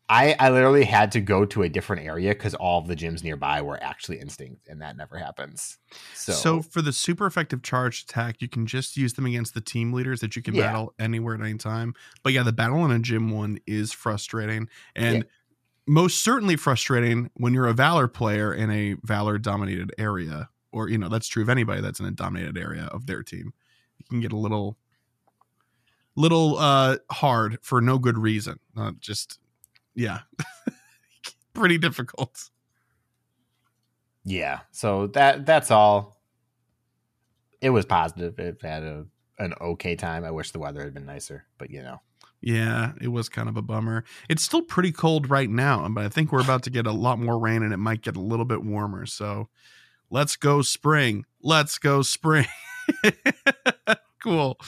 i 0.09 0.37
i 0.39 0.51
literally 0.51 0.85
had 0.85 1.11
to 1.13 1.21
go 1.21 1.45
to 1.45 1.63
a 1.63 1.69
different 1.69 2.07
area 2.07 2.31
because 2.31 2.55
all 2.55 2.79
of 2.81 2.87
the 2.87 2.95
gyms 2.95 3.23
nearby 3.25 3.61
were 3.61 3.83
actually 3.83 4.19
instinct 4.21 4.69
and 4.69 4.81
that 4.81 4.97
never 4.97 5.19
happens 5.19 5.79
so, 6.13 6.33
So, 6.33 6.63
for 6.63 6.81
the 6.83 6.93
super 6.93 7.27
effective 7.27 7.63
charge 7.63 8.03
attack, 8.03 8.41
you 8.41 8.49
can 8.49 8.67
just 8.67 8.97
use 8.97 9.13
them 9.15 9.27
against 9.27 9.55
the 9.55 9.61
team 9.61 9.93
leaders 9.93 10.21
that 10.21 10.35
you 10.35 10.43
can 10.43 10.55
Yeah. 10.55 10.67
battle 10.73 10.95
anywhere 10.99 11.35
at 11.35 11.41
any 11.41 11.57
time. 11.59 11.95
But 12.23 12.33
yeah, 12.33 12.43
the 12.43 12.53
battle 12.53 12.85
in 12.85 12.91
a 12.91 12.99
gym 12.99 13.31
one 13.31 13.59
is 13.67 13.93
frustrating 13.93 14.69
and 14.97 15.17
Yeah. 15.19 15.23
Most 15.87 16.23
certainly 16.25 16.57
frustrating 16.57 17.31
when 17.35 17.55
you're 17.55 17.67
a 17.69 17.73
Valor 17.73 18.09
player 18.09 18.53
in 18.55 18.71
a 18.71 18.95
Valor 19.05 19.39
dominated 19.39 19.93
area. 19.99 20.49
Or, 20.73 20.89
you 20.89 20.99
know, 20.99 21.09
that's 21.09 21.29
true 21.29 21.43
of 21.43 21.49
anybody 21.49 21.81
that's 21.81 22.01
in 22.01 22.07
a 22.07 22.11
dominated 22.11 22.59
area 22.59 22.85
of 22.93 23.07
their 23.07 23.23
team. 23.23 23.53
You 23.99 24.05
can 24.11 24.21
get 24.21 24.33
a 24.33 24.37
little 24.37 24.77
little 26.17 26.57
uh 26.59 26.97
hard 27.11 27.59
for 27.63 27.81
no 27.81 27.99
good 27.99 28.19
reason. 28.19 28.59
Uh, 28.77 28.93
just 29.01 29.39
yeah. 29.95 30.21
Pretty 31.55 31.79
difficult. 31.79 32.51
yeah 34.25 34.61
so 34.73 35.07
that 35.09 35.47
that's 35.47 35.71
all 35.71 36.17
it 37.61 37.71
was 37.71 37.87
positive 37.87 38.39
it 38.39 38.61
had 38.61 38.83
a 38.83 39.07
an 39.39 39.55
okay 39.61 39.95
time 39.97 40.25
i 40.25 40.31
wish 40.31 40.51
the 40.51 40.59
weather 40.59 40.83
had 40.83 40.93
been 40.95 41.07
nicer 41.07 41.47
but 41.59 41.71
you 41.71 41.83
know 41.83 42.01
Yeah, 42.41 42.93
it 43.01 43.09
was 43.09 43.29
kind 43.29 43.49
of 43.49 43.57
a 43.57 43.63
bummer. 43.63 44.05
It's 44.29 44.43
still 44.43 44.63
pretty 44.63 44.93
cold 44.93 45.31
right 45.31 45.51
now, 45.51 45.89
but 45.89 46.05
I 46.05 46.09
think 46.09 46.33
we're 46.33 46.43
about 46.43 46.63
to 46.65 46.71
get 46.71 46.87
a 46.87 46.93
lot 46.93 47.19
more 47.19 47.39
rain 47.39 47.63
and 47.63 47.73
it 47.73 47.79
might 47.79 48.03
get 48.03 48.17
a 48.17 48.21
little 48.21 48.45
bit 48.45 48.63
warmer. 48.63 49.07
So 49.07 49.49
let's 50.11 50.37
go 50.37 50.63
spring. 50.63 51.25
Let's 51.43 51.79
go 51.79 52.03
spring. 52.03 52.47
cool. 54.23 54.59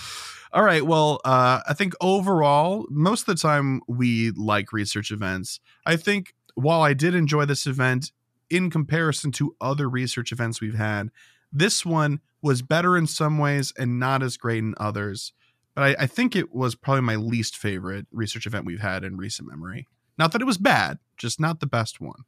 All 0.52 0.62
right. 0.62 0.84
Well, 0.84 1.20
uh, 1.24 1.60
I 1.68 1.74
think 1.74 1.92
overall, 2.00 2.86
most 2.90 3.28
of 3.28 3.36
the 3.36 3.40
time 3.40 3.82
we 3.86 4.30
like 4.30 4.72
research 4.72 5.10
events. 5.10 5.60
I 5.84 5.96
think 5.96 6.34
while 6.54 6.80
I 6.80 6.94
did 6.94 7.14
enjoy 7.14 7.44
this 7.44 7.66
event 7.66 8.12
in 8.50 8.70
comparison 8.70 9.30
to 9.32 9.54
other 9.60 9.88
research 9.88 10.32
events 10.32 10.60
we've 10.60 10.74
had, 10.74 11.10
this 11.52 11.84
one 11.84 12.20
was 12.42 12.62
better 12.62 12.96
in 12.96 13.06
some 13.06 13.38
ways 13.38 13.72
and 13.78 13.98
not 13.98 14.22
as 14.22 14.36
great 14.36 14.58
in 14.58 14.74
others. 14.78 15.32
But 15.74 15.98
I, 15.98 16.02
I 16.04 16.06
think 16.06 16.34
it 16.34 16.54
was 16.54 16.74
probably 16.74 17.02
my 17.02 17.16
least 17.16 17.56
favorite 17.56 18.06
research 18.12 18.46
event 18.46 18.64
we've 18.64 18.80
had 18.80 19.04
in 19.04 19.16
recent 19.16 19.48
memory. 19.48 19.86
Not 20.18 20.32
that 20.32 20.42
it 20.42 20.46
was 20.46 20.58
bad, 20.58 20.98
just 21.16 21.38
not 21.38 21.60
the 21.60 21.66
best 21.66 22.00
one. 22.00 22.24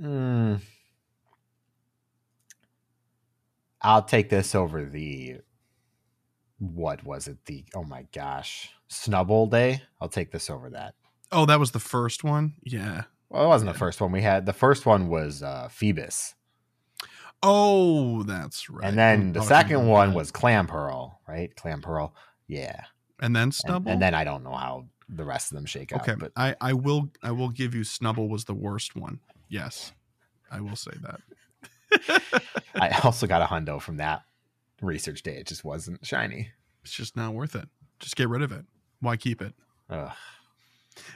Mm. 0.00 0.60
I'll 3.82 4.02
take 4.02 4.30
this 4.30 4.54
over 4.54 4.84
the 4.84 5.38
what 6.58 7.04
was 7.04 7.26
it? 7.26 7.38
The 7.46 7.64
oh 7.74 7.84
my 7.84 8.06
gosh, 8.12 8.70
Snubbull 8.90 9.50
Day. 9.50 9.82
I'll 10.00 10.08
take 10.08 10.30
this 10.30 10.50
over 10.50 10.70
that. 10.70 10.94
Oh, 11.32 11.46
that 11.46 11.60
was 11.60 11.70
the 11.70 11.80
first 11.80 12.24
one. 12.24 12.54
Yeah. 12.62 13.04
Well, 13.28 13.44
it 13.44 13.48
wasn't 13.48 13.68
yeah. 13.68 13.72
the 13.72 13.78
first 13.78 14.00
one 14.00 14.12
we 14.12 14.22
had. 14.22 14.46
The 14.46 14.52
first 14.52 14.86
one 14.86 15.08
was 15.08 15.42
uh, 15.42 15.68
Feebas. 15.70 16.34
Oh, 17.42 18.22
that's 18.24 18.68
right. 18.68 18.86
And 18.86 18.98
then 18.98 19.32
the 19.32 19.42
second 19.42 19.86
one 19.86 20.10
that. 20.10 20.16
was 20.16 20.30
Clamperl, 20.30 21.14
right? 21.26 21.54
Clamperl. 21.56 22.12
Yeah. 22.46 22.82
And 23.20 23.34
then 23.34 23.50
Snubbull. 23.50 23.76
And, 23.76 23.88
and, 23.88 24.02
then 24.02 24.14
I 24.14 24.24
don't 24.24 24.44
know 24.44 24.52
how 24.52 24.86
the 25.08 25.24
rest 25.24 25.50
of 25.50 25.56
them 25.56 25.66
shake 25.66 25.92
okay, 25.92 26.12
out. 26.12 26.18
But 26.18 26.32
I, 26.36 26.54
I 26.60 26.72
will 26.74 27.10
I 27.22 27.32
will 27.32 27.48
give 27.48 27.74
you 27.74 27.82
Snubbull 27.82 28.28
was 28.28 28.44
the 28.44 28.54
worst 28.54 28.94
one. 28.94 29.20
Yes. 29.48 29.92
I 30.50 30.60
will 30.60 30.76
say 30.76 30.92
that. 31.02 32.32
I 32.74 33.00
also 33.04 33.26
got 33.26 33.42
a 33.42 33.46
hundo 33.46 33.80
from 33.80 33.96
that 33.98 34.22
research 34.80 35.22
day. 35.22 35.36
It 35.36 35.46
just 35.46 35.64
wasn't 35.64 36.04
shiny. 36.04 36.50
It's 36.82 36.92
just 36.92 37.16
not 37.16 37.34
worth 37.34 37.54
it. 37.54 37.68
Just 37.98 38.16
get 38.16 38.28
rid 38.28 38.42
of 38.42 38.52
it. 38.52 38.64
Why 39.00 39.16
keep 39.16 39.42
it? 39.42 39.54
Ugh. 39.88 40.12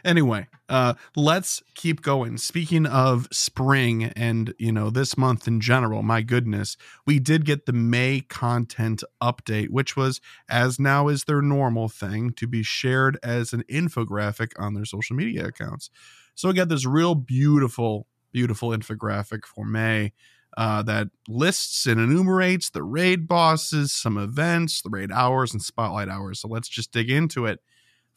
Anyway, 0.04 0.46
uh, 0.68 0.94
let's 1.16 1.62
keep 1.74 2.00
going. 2.02 2.38
Speaking 2.38 2.86
of 2.86 3.28
spring 3.32 4.04
and 4.04 4.54
you 4.58 4.72
know 4.72 4.90
this 4.90 5.16
month 5.16 5.46
in 5.46 5.60
general, 5.60 6.02
my 6.02 6.22
goodness, 6.22 6.76
we 7.06 7.18
did 7.18 7.44
get 7.44 7.66
the 7.66 7.72
May 7.72 8.20
content 8.20 9.02
update, 9.22 9.70
which 9.70 9.96
was 9.96 10.20
as 10.48 10.78
now 10.78 11.08
is 11.08 11.24
their 11.24 11.42
normal 11.42 11.88
thing 11.88 12.32
to 12.34 12.46
be 12.46 12.62
shared 12.62 13.18
as 13.22 13.52
an 13.52 13.64
infographic 13.70 14.52
on 14.58 14.74
their 14.74 14.84
social 14.84 15.16
media 15.16 15.46
accounts. 15.46 15.90
So 16.34 16.48
we 16.48 16.54
got 16.54 16.68
this 16.68 16.86
real 16.86 17.14
beautiful, 17.14 18.06
beautiful 18.32 18.70
infographic 18.70 19.44
for 19.44 19.64
May 19.64 20.12
uh, 20.56 20.82
that 20.82 21.08
lists 21.28 21.86
and 21.86 22.00
enumerates 22.00 22.70
the 22.70 22.82
raid 22.82 23.26
bosses, 23.26 23.92
some 23.92 24.16
events, 24.16 24.82
the 24.82 24.90
raid 24.90 25.10
hours, 25.12 25.52
and 25.52 25.62
spotlight 25.62 26.08
hours. 26.08 26.40
So 26.40 26.48
let's 26.48 26.68
just 26.68 26.92
dig 26.92 27.10
into 27.10 27.46
it. 27.46 27.60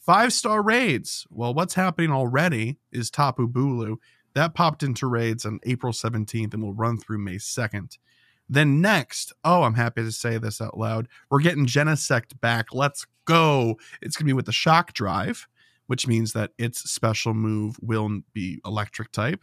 Five 0.07 0.33
star 0.33 0.63
raids. 0.63 1.27
Well, 1.29 1.53
what's 1.53 1.75
happening 1.75 2.11
already 2.11 2.79
is 2.91 3.11
Tapu 3.11 3.47
Bulu. 3.47 3.97
That 4.33 4.55
popped 4.55 4.81
into 4.81 5.05
raids 5.05 5.45
on 5.45 5.59
April 5.63 5.93
17th 5.93 6.53
and 6.53 6.63
will 6.63 6.73
run 6.73 6.97
through 6.97 7.19
May 7.19 7.35
2nd. 7.35 7.97
Then 8.49 8.81
next, 8.81 9.33
oh, 9.43 9.63
I'm 9.63 9.75
happy 9.75 10.03
to 10.03 10.11
say 10.11 10.37
this 10.37 10.61
out 10.61 10.77
loud. 10.79 11.09
We're 11.29 11.41
getting 11.41 11.67
Genesect 11.67 12.39
back. 12.39 12.67
Let's 12.73 13.05
go. 13.25 13.77
It's 14.01 14.15
going 14.15 14.25
to 14.25 14.29
be 14.29 14.33
with 14.33 14.45
the 14.45 14.51
shock 14.51 14.93
drive, 14.93 15.47
which 15.87 16.07
means 16.07 16.33
that 16.33 16.51
its 16.57 16.89
special 16.89 17.35
move 17.35 17.75
will 17.81 18.21
be 18.33 18.61
electric 18.65 19.11
type 19.11 19.41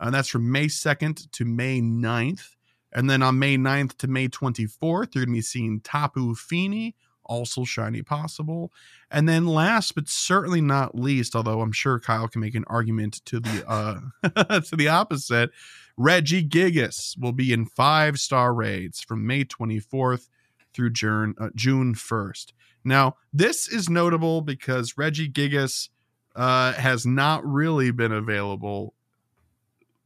and 0.00 0.08
uh, 0.08 0.18
that's 0.18 0.28
from 0.28 0.50
May 0.50 0.66
2nd 0.66 1.30
to 1.32 1.44
May 1.44 1.80
9th. 1.80 2.56
And 2.92 3.08
then 3.08 3.22
on 3.22 3.38
May 3.38 3.56
9th 3.56 3.96
to 3.98 4.08
May 4.08 4.28
24th, 4.28 5.14
you're 5.14 5.24
going 5.24 5.34
to 5.34 5.38
be 5.38 5.40
seeing 5.40 5.80
Tapu 5.80 6.34
Fini, 6.34 6.94
also 7.26 7.64
shiny 7.64 8.02
possible. 8.02 8.72
And 9.10 9.28
then 9.28 9.46
last 9.46 9.94
but 9.94 10.08
certainly 10.08 10.60
not 10.60 10.94
least, 10.94 11.34
although 11.36 11.60
I'm 11.60 11.72
sure 11.72 12.00
Kyle 12.00 12.28
can 12.28 12.40
make 12.40 12.54
an 12.54 12.64
argument 12.66 13.24
to 13.26 13.40
the 13.40 13.64
uh 13.68 14.60
to 14.60 14.76
the 14.76 14.88
opposite, 14.88 15.50
Regigigas 15.98 17.18
will 17.18 17.32
be 17.32 17.52
in 17.52 17.66
five 17.66 18.18
star 18.18 18.52
raids 18.52 19.00
from 19.00 19.26
May 19.26 19.44
24th 19.44 20.28
through 20.72 20.90
June 20.90 21.34
uh, 21.38 21.50
June 21.54 21.94
1st. 21.94 22.52
Now, 22.84 23.16
this 23.32 23.68
is 23.68 23.88
notable 23.88 24.42
because 24.42 24.94
Regigigas 24.94 25.88
uh, 26.36 26.72
has 26.72 27.06
not 27.06 27.46
really 27.46 27.90
been 27.90 28.12
available 28.12 28.94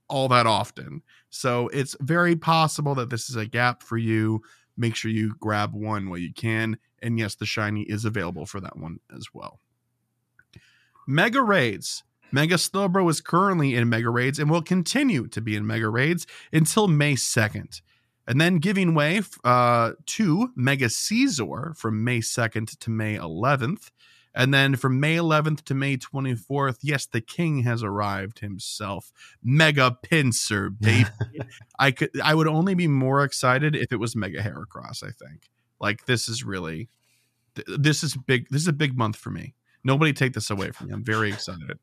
all 0.09 0.29
that 0.29 0.47
often. 0.47 1.03
So 1.31 1.69
it's 1.69 1.97
very 2.01 2.37
possible 2.37 2.95
that 2.95 3.11
this 3.11 3.29
is 3.29 3.37
a 3.37 3.47
gap 3.47 3.83
for 3.83 3.99
you. 3.99 4.43
Make 4.79 4.95
sure 4.95 5.11
you 5.11 5.35
grab 5.41 5.75
one 5.75 6.09
while 6.09 6.19
you 6.19 6.33
can. 6.33 6.79
And 7.03 7.19
yes, 7.19 7.35
the 7.35 7.47
shiny 7.47 7.83
is 7.83 8.05
available 8.05 8.47
for 8.47 8.61
that 8.61 8.79
one 8.79 9.01
as 9.15 9.27
well. 9.35 9.61
Mega 11.07 11.43
Raids. 11.43 12.05
Mega 12.31 12.57
Slowbro 12.57 13.11
is 13.11 13.21
currently 13.21 13.75
in 13.75 13.89
Mega 13.89 14.11
Raids 14.11 14.39
and 14.39 14.51
will 14.51 14.63
continue 14.63 15.27
to 15.29 15.41
be 15.41 15.57
in 15.57 15.67
Mega 15.67 15.89
Raids 15.89 16.27
until 16.53 16.87
May 16.87 17.15
2nd. 17.15 17.81
And 18.27 18.39
then 18.39 18.59
giving 18.59 18.95
way 18.95 19.23
uh, 19.43 19.93
to 20.05 20.51
Mega 20.55 20.91
Caesar 20.91 21.73
from 21.75 22.05
May 22.05 22.19
2nd 22.19 22.79
to 22.79 22.91
May 22.91 23.17
11th. 23.17 23.91
And 24.39 24.55
then 24.55 24.77
from 24.77 25.01
May 25.01 25.17
11th 25.17 25.65
to 25.65 25.75
May 25.75 25.97
24th, 25.97 26.79
yes, 26.81 27.07
the 27.07 27.21
king 27.21 27.65
has 27.65 27.83
arrived 27.83 28.39
himself. 28.39 29.11
Mega 29.43 29.99
Pinsir, 30.01 30.71
baby. 30.81 31.11
I 31.77 31.91
could 31.91 32.11
I 32.23 32.37
would 32.37 32.47
only 32.47 32.75
be 32.75 32.87
more 32.87 33.25
excited 33.25 33.75
if 33.75 33.93
it 33.93 33.97
was 33.97 34.15
Mega 34.15 34.41
Heracross, 34.41 35.03
I 35.03 35.11
think. 35.11 35.51
Like 35.81 36.07
this 36.07 36.29
is 36.29 36.45
really 36.45 36.89
this 37.67 38.05
is 38.05 38.17
big 38.17 38.49
this 38.51 38.63
is 38.63 38.69
a 38.69 38.73
big 38.73 38.97
month 38.97 39.17
for 39.17 39.31
me. 39.31 39.57
Nobody 39.83 40.13
take 40.13 40.35
this 40.35 40.51
away 40.51 40.71
from 40.71 40.87
me. 40.87 40.95
I'm 40.95 41.05
very 41.05 41.31
excited. 41.33 41.81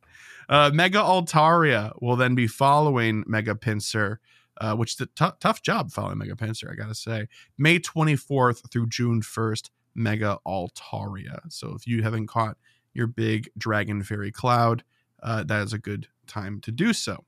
Uh, 0.48 0.72
Mega 0.74 1.00
Altaria 1.00 1.92
will 2.02 2.16
then 2.16 2.36
be 2.36 2.48
following 2.48 3.26
Mega 3.28 3.54
Pinsir. 3.54 4.18
Uh, 4.62 4.74
which 4.74 4.94
is 4.94 5.02
a 5.02 5.06
t- 5.08 5.36
tough 5.42 5.62
job 5.62 5.92
following 5.92 6.18
Mega 6.18 6.34
Pinsir, 6.34 6.72
I 6.72 6.76
gotta 6.76 6.96
say. 6.96 7.28
May 7.58 7.78
24th 7.78 8.72
through 8.72 8.88
June 8.88 9.22
1st. 9.22 9.70
Mega 9.96 10.40
Altaria. 10.46 11.40
So 11.50 11.74
if 11.74 11.88
you 11.88 12.04
haven't 12.04 12.28
caught 12.28 12.58
your 12.94 13.08
big 13.08 13.50
Dragon 13.58 14.04
Fairy 14.04 14.32
Cloud, 14.32 14.84
uh, 15.24 15.44
that 15.44 15.64
is 15.64 15.74
a 15.74 15.80
good 15.80 16.08
time 16.28 16.62
to 16.62 16.72
do 16.72 16.94
so. 16.94 17.24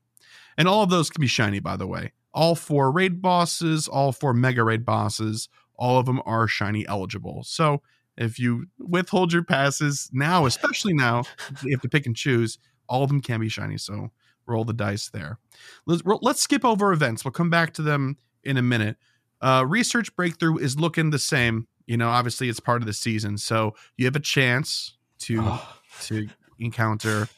And 0.56 0.68
all 0.68 0.82
of 0.82 0.90
those 0.90 1.10
can 1.10 1.20
be 1.20 1.26
shiny, 1.26 1.60
by 1.60 1.76
the 1.76 1.86
way. 1.86 2.12
All 2.34 2.54
four 2.54 2.90
raid 2.90 3.22
bosses, 3.22 3.88
all 3.88 4.12
four 4.12 4.34
mega 4.34 4.62
raid 4.62 4.84
bosses, 4.84 5.48
all 5.76 5.98
of 5.98 6.06
them 6.06 6.20
are 6.26 6.46
shiny 6.46 6.86
eligible. 6.86 7.42
So 7.44 7.82
if 8.16 8.38
you 8.38 8.66
withhold 8.78 9.32
your 9.32 9.44
passes 9.44 10.10
now, 10.12 10.44
especially 10.46 10.92
now, 10.92 11.22
you 11.62 11.72
have 11.72 11.82
to 11.82 11.88
pick 11.88 12.06
and 12.06 12.16
choose. 12.16 12.58
All 12.88 13.02
of 13.02 13.08
them 13.08 13.20
can 13.20 13.40
be 13.40 13.48
shiny. 13.48 13.78
So 13.78 14.10
roll 14.46 14.64
the 14.64 14.72
dice 14.72 15.08
there. 15.10 15.38
Let's, 15.86 16.02
let's 16.22 16.40
skip 16.40 16.64
over 16.64 16.92
events. 16.92 17.24
We'll 17.24 17.32
come 17.32 17.50
back 17.50 17.72
to 17.74 17.82
them 17.82 18.16
in 18.42 18.56
a 18.56 18.62
minute. 18.62 18.96
Uh, 19.40 19.64
research 19.66 20.14
breakthrough 20.16 20.56
is 20.56 20.78
looking 20.78 21.10
the 21.10 21.18
same 21.18 21.68
you 21.88 21.96
know, 21.96 22.10
obviously 22.10 22.48
it's 22.50 22.60
part 22.60 22.82
of 22.82 22.86
the 22.86 22.92
season, 22.92 23.38
so 23.38 23.74
you 23.96 24.04
have 24.04 24.14
a 24.14 24.20
chance 24.20 24.92
to 25.20 25.40
oh. 25.40 25.76
to 26.02 26.28
encounter 26.60 27.28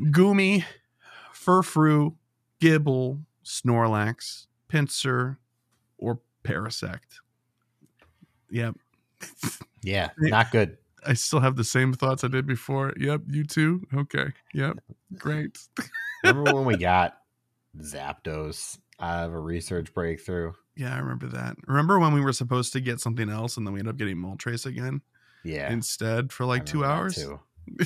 Goomy, 0.00 0.64
Furfrou, 1.34 2.14
Gible, 2.60 3.24
Snorlax, 3.44 4.46
Pinsir, 4.68 5.38
or 5.96 6.20
Parasect. 6.44 7.20
Yep. 8.50 8.76
Yeah, 9.84 10.10
not 10.18 10.50
good. 10.50 10.76
I 11.06 11.14
still 11.14 11.38
have 11.38 11.54
the 11.54 11.62
same 11.62 11.92
thoughts 11.92 12.24
I 12.24 12.28
did 12.28 12.48
before. 12.48 12.92
Yep, 12.98 13.22
you 13.30 13.44
too. 13.44 13.86
Okay. 13.94 14.32
Yep. 14.52 14.78
Great. 15.16 15.56
Remember 16.24 16.52
when 16.52 16.64
we 16.64 16.76
got 16.76 17.18
Zapdos 17.80 18.76
out 18.98 19.26
of 19.26 19.34
a 19.34 19.38
research 19.38 19.94
breakthrough? 19.94 20.52
Yeah, 20.78 20.94
I 20.94 20.98
remember 20.98 21.26
that. 21.26 21.56
Remember 21.66 21.98
when 21.98 22.14
we 22.14 22.20
were 22.20 22.32
supposed 22.32 22.72
to 22.74 22.80
get 22.80 23.00
something 23.00 23.28
else 23.28 23.56
and 23.56 23.66
then 23.66 23.74
we 23.74 23.80
ended 23.80 23.94
up 23.94 23.98
getting 23.98 24.16
Moltres 24.16 24.64
again? 24.64 25.02
Yeah. 25.42 25.72
Instead 25.72 26.32
for 26.32 26.46
like 26.46 26.64
two 26.64 26.84
hours? 26.84 27.18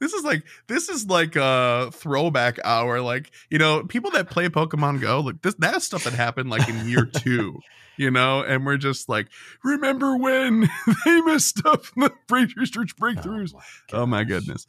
this 0.00 0.14
is 0.14 0.24
like 0.24 0.42
this 0.66 0.88
is 0.88 1.06
like 1.06 1.36
a 1.36 1.90
throwback 1.92 2.58
hour. 2.64 3.02
Like, 3.02 3.30
you 3.50 3.58
know, 3.58 3.84
people 3.84 4.10
that 4.12 4.30
play 4.30 4.48
Pokemon 4.48 5.02
Go, 5.02 5.20
like 5.20 5.42
this 5.42 5.54
that's 5.58 5.84
stuff 5.84 6.04
that 6.04 6.14
happened 6.14 6.48
like 6.48 6.66
in 6.68 6.88
year 6.88 7.04
two. 7.14 7.60
You 8.00 8.10
know, 8.10 8.42
and 8.42 8.64
we're 8.64 8.78
just 8.78 9.10
like, 9.10 9.28
remember 9.62 10.16
when 10.16 10.70
they 11.04 11.20
messed 11.20 11.66
up 11.66 11.84
the 11.94 12.10
research 12.30 12.96
breakthroughs? 12.96 13.52
Oh 13.52 13.58
my, 13.58 13.98
oh 13.98 14.06
my 14.06 14.24
goodness. 14.24 14.66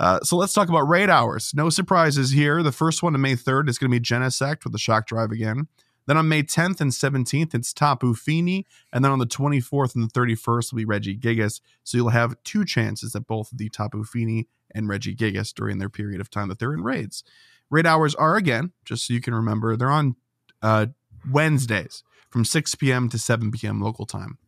Uh, 0.00 0.18
so 0.22 0.36
let's 0.36 0.52
talk 0.52 0.68
about 0.68 0.88
raid 0.88 1.08
hours. 1.08 1.52
No 1.54 1.70
surprises 1.70 2.32
here. 2.32 2.60
The 2.60 2.72
first 2.72 3.00
one 3.00 3.14
on 3.14 3.20
May 3.20 3.36
3rd 3.36 3.68
is 3.68 3.78
going 3.78 3.88
to 3.88 4.00
be 4.00 4.04
Genesect 4.04 4.64
with 4.64 4.72
the 4.72 4.80
shock 4.80 5.06
drive 5.06 5.30
again. 5.30 5.68
Then 6.06 6.16
on 6.16 6.28
May 6.28 6.42
10th 6.42 6.80
and 6.80 6.90
17th, 6.90 7.54
it's 7.54 7.72
Tapu 7.72 8.14
Fini. 8.14 8.66
And 8.92 9.04
then 9.04 9.12
on 9.12 9.20
the 9.20 9.26
24th 9.26 9.94
and 9.94 10.02
the 10.02 10.20
31st 10.20 10.72
will 10.72 10.78
be 10.78 10.84
Regigigas. 10.84 11.60
So 11.84 11.98
you'll 11.98 12.08
have 12.08 12.34
two 12.42 12.64
chances 12.64 13.14
at 13.14 13.28
both 13.28 13.50
the 13.52 13.68
Tapu 13.68 14.02
Fini 14.02 14.48
and 14.74 14.88
Regigigas 14.88 15.54
during 15.54 15.78
their 15.78 15.88
period 15.88 16.20
of 16.20 16.30
time 16.30 16.48
that 16.48 16.58
they're 16.58 16.74
in 16.74 16.82
raids. 16.82 17.22
Raid 17.70 17.86
hours 17.86 18.16
are, 18.16 18.34
again, 18.34 18.72
just 18.84 19.06
so 19.06 19.14
you 19.14 19.20
can 19.20 19.36
remember, 19.36 19.76
they're 19.76 19.88
on 19.88 20.16
uh, 20.62 20.86
Wednesdays 21.30 22.02
from 22.32 22.44
6 22.44 22.74
p.m. 22.76 23.08
to 23.10 23.18
7 23.18 23.50
p.m. 23.52 23.80
local 23.80 24.06
time. 24.06 24.38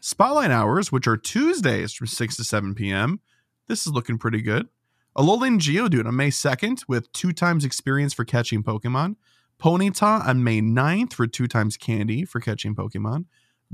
Spotlight 0.00 0.50
hours, 0.50 0.90
which 0.90 1.06
are 1.06 1.16
Tuesdays 1.16 1.92
from 1.92 2.06
6 2.06 2.36
to 2.36 2.44
7 2.44 2.74
p.m. 2.74 3.20
This 3.68 3.86
is 3.86 3.92
looking 3.92 4.18
pretty 4.18 4.40
good. 4.40 4.68
Alolan 5.16 5.58
Geodude 5.58 6.06
on 6.06 6.16
May 6.16 6.28
2nd 6.28 6.82
with 6.88 7.10
two 7.12 7.32
times 7.32 7.64
experience 7.64 8.14
for 8.14 8.24
catching 8.24 8.62
Pokemon. 8.62 9.16
Ponyta 9.58 10.26
on 10.26 10.44
May 10.44 10.60
9th 10.60 11.14
for 11.14 11.26
two 11.26 11.46
times 11.46 11.76
candy 11.76 12.24
for 12.24 12.40
catching 12.40 12.74
Pokemon. 12.74 13.24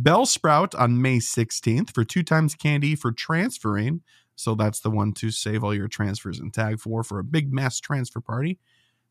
Bellsprout 0.01 0.79
on 0.79 1.03
May 1.03 1.19
16th 1.19 1.93
for 1.93 2.05
two 2.05 2.23
times 2.23 2.55
candy 2.55 2.95
for 2.95 3.13
transferring. 3.13 4.03
So 4.37 4.55
that's 4.55 4.81
the 4.81 4.91
one 4.91 5.13
to 5.15 5.31
save 5.31 5.63
all 5.63 5.75
your 5.75 5.89
transfers 5.89 6.39
and 6.39 6.55
tag 6.55 6.81
for 6.81 7.03
for 7.03 7.19
a 7.19 7.25
big 7.25 7.53
mass 7.53 7.81
transfer 7.81 8.21
party. 8.21 8.59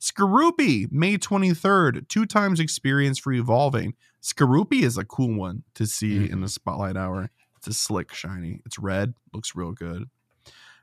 Skorupi, 0.01 0.91
May 0.91 1.20
23rd, 1.20 2.08
two 2.08 2.25
times 2.25 2.60
experience 2.60 3.20
for 3.20 3.31
evolving. 3.34 3.93
Skorupi 4.20 4.81
is 4.81 4.98
a 4.98 5.05
cool 5.05 5.38
one 5.38 5.63
to 5.75 5.86
see 5.86 6.15
mm-hmm. 6.15 6.34
in 6.34 6.41
the 6.41 6.50
spotlight 6.50 6.98
hour. 6.98 7.29
It's 7.58 7.67
a 7.67 7.74
slick, 7.74 8.12
shiny. 8.12 8.62
It's 8.65 8.79
red, 8.79 9.13
looks 9.31 9.55
real 9.55 9.74
good. 9.74 10.10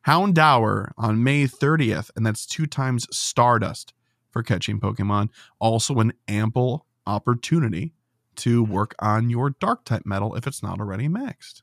Houndour 0.06 0.92
on 0.96 1.24
May 1.24 1.48
30th, 1.48 2.12
and 2.14 2.24
that's 2.24 2.46
two 2.46 2.66
times 2.66 3.08
Stardust 3.10 3.92
for 4.30 4.44
catching 4.44 4.78
Pokemon. 4.78 5.30
Also, 5.58 5.98
an 5.98 6.12
ample 6.28 6.86
opportunity 7.04 7.94
to 8.36 8.62
work 8.62 8.94
on 9.00 9.30
your 9.30 9.50
dark 9.50 9.84
type 9.84 10.06
medal 10.06 10.36
if 10.36 10.46
it's 10.46 10.62
not 10.62 10.78
already 10.78 11.08
maxed. 11.08 11.62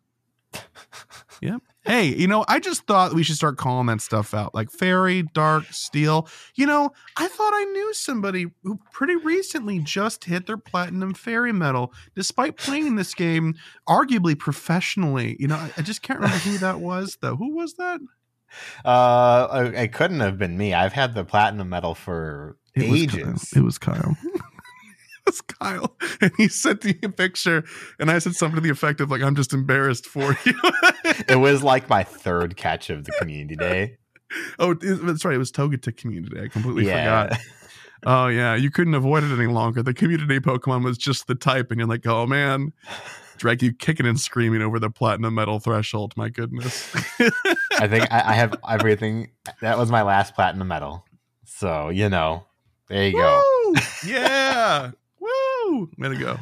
Yep. 1.41 1.61
Hey, 1.85 2.05
you 2.05 2.27
know, 2.27 2.43
I 2.47 2.59
just 2.59 2.87
thought 2.87 3.13
we 3.13 3.23
should 3.23 3.35
start 3.35 3.57
calling 3.57 3.87
that 3.87 4.01
stuff 4.01 4.33
out 4.33 4.55
like 4.55 4.71
fairy, 4.71 5.23
dark, 5.33 5.65
steel. 5.71 6.27
You 6.55 6.65
know, 6.65 6.91
I 7.17 7.27
thought 7.27 7.53
I 7.53 7.63
knew 7.65 7.93
somebody 7.93 8.47
who 8.63 8.79
pretty 8.91 9.15
recently 9.15 9.79
just 9.79 10.25
hit 10.25 10.47
their 10.47 10.57
platinum 10.57 11.13
fairy 11.13 11.53
medal 11.53 11.93
despite 12.15 12.57
playing 12.57 12.95
this 12.95 13.13
game 13.13 13.55
arguably 13.87 14.37
professionally. 14.37 15.35
You 15.39 15.47
know, 15.47 15.55
I, 15.55 15.71
I 15.77 15.81
just 15.81 16.01
can't 16.01 16.19
remember 16.19 16.39
who 16.39 16.57
that 16.59 16.79
was 16.79 17.17
though. 17.21 17.35
Who 17.35 17.55
was 17.55 17.75
that? 17.75 17.99
Uh, 18.83 19.71
it 19.75 19.91
couldn't 19.91 20.21
have 20.21 20.37
been 20.37 20.57
me. 20.57 20.73
I've 20.73 20.93
had 20.93 21.13
the 21.13 21.25
platinum 21.25 21.69
medal 21.69 21.93
for 21.93 22.57
it 22.73 22.83
ages. 22.83 23.25
Was 23.25 23.53
it 23.53 23.61
was 23.61 23.77
Kyle. 23.77 24.17
Was 25.25 25.41
Kyle, 25.59 25.95
and 26.21 26.31
he 26.37 26.47
sent 26.47 26.83
me 26.85 26.97
a 27.03 27.09
picture, 27.09 27.63
and 27.99 28.11
I 28.11 28.19
said 28.19 28.35
something 28.35 28.55
to 28.55 28.61
the 28.61 28.69
effect 28.69 29.01
of 29.01 29.09
like, 29.09 29.21
"I'm 29.21 29.35
just 29.35 29.53
embarrassed 29.53 30.05
for 30.05 30.37
you." 30.45 30.53
it 31.27 31.39
was 31.39 31.63
like 31.63 31.89
my 31.89 32.03
third 32.03 32.57
catch 32.57 32.89
of 32.89 33.05
the 33.05 33.11
community 33.13 33.55
day. 33.55 33.97
Oh, 34.59 34.73
that's 34.73 35.23
right. 35.25 35.35
It 35.35 35.39
was 35.39 35.51
Togetic 35.51 35.97
Community 35.97 36.35
Day. 36.35 36.43
I 36.43 36.47
completely 36.47 36.87
yeah. 36.87 37.27
forgot. 37.27 37.39
Oh 38.05 38.27
yeah, 38.27 38.55
you 38.55 38.69
couldn't 38.69 38.93
avoid 38.93 39.23
it 39.23 39.33
any 39.33 39.47
longer. 39.47 39.81
The 39.81 39.93
community 39.93 40.39
Pokemon 40.39 40.83
was 40.83 40.97
just 40.97 41.27
the 41.27 41.35
type, 41.35 41.71
and 41.71 41.79
you're 41.79 41.87
like, 41.87 42.05
oh 42.05 42.27
man, 42.27 42.71
drag 43.37 43.63
you 43.63 43.73
kicking 43.73 44.05
and 44.05 44.19
screaming 44.19 44.61
over 44.61 44.79
the 44.79 44.89
platinum 44.89 45.35
medal 45.35 45.59
threshold. 45.59 46.13
My 46.15 46.29
goodness. 46.29 46.93
I 47.79 47.87
think 47.87 48.11
I, 48.11 48.29
I, 48.29 48.33
have 48.33 48.55
everything. 48.69 49.31
That 49.61 49.77
was 49.77 49.89
my 49.89 50.03
last 50.03 50.35
platinum 50.35 50.67
medal. 50.67 51.03
So 51.45 51.89
you 51.89 52.09
know, 52.09 52.45
there 52.89 53.07
you 53.07 53.15
Woo! 53.15 53.21
go. 53.21 53.73
yeah. 54.05 54.91
Woo! 55.67 55.89
gonna 55.99 56.17
go. 56.17 56.37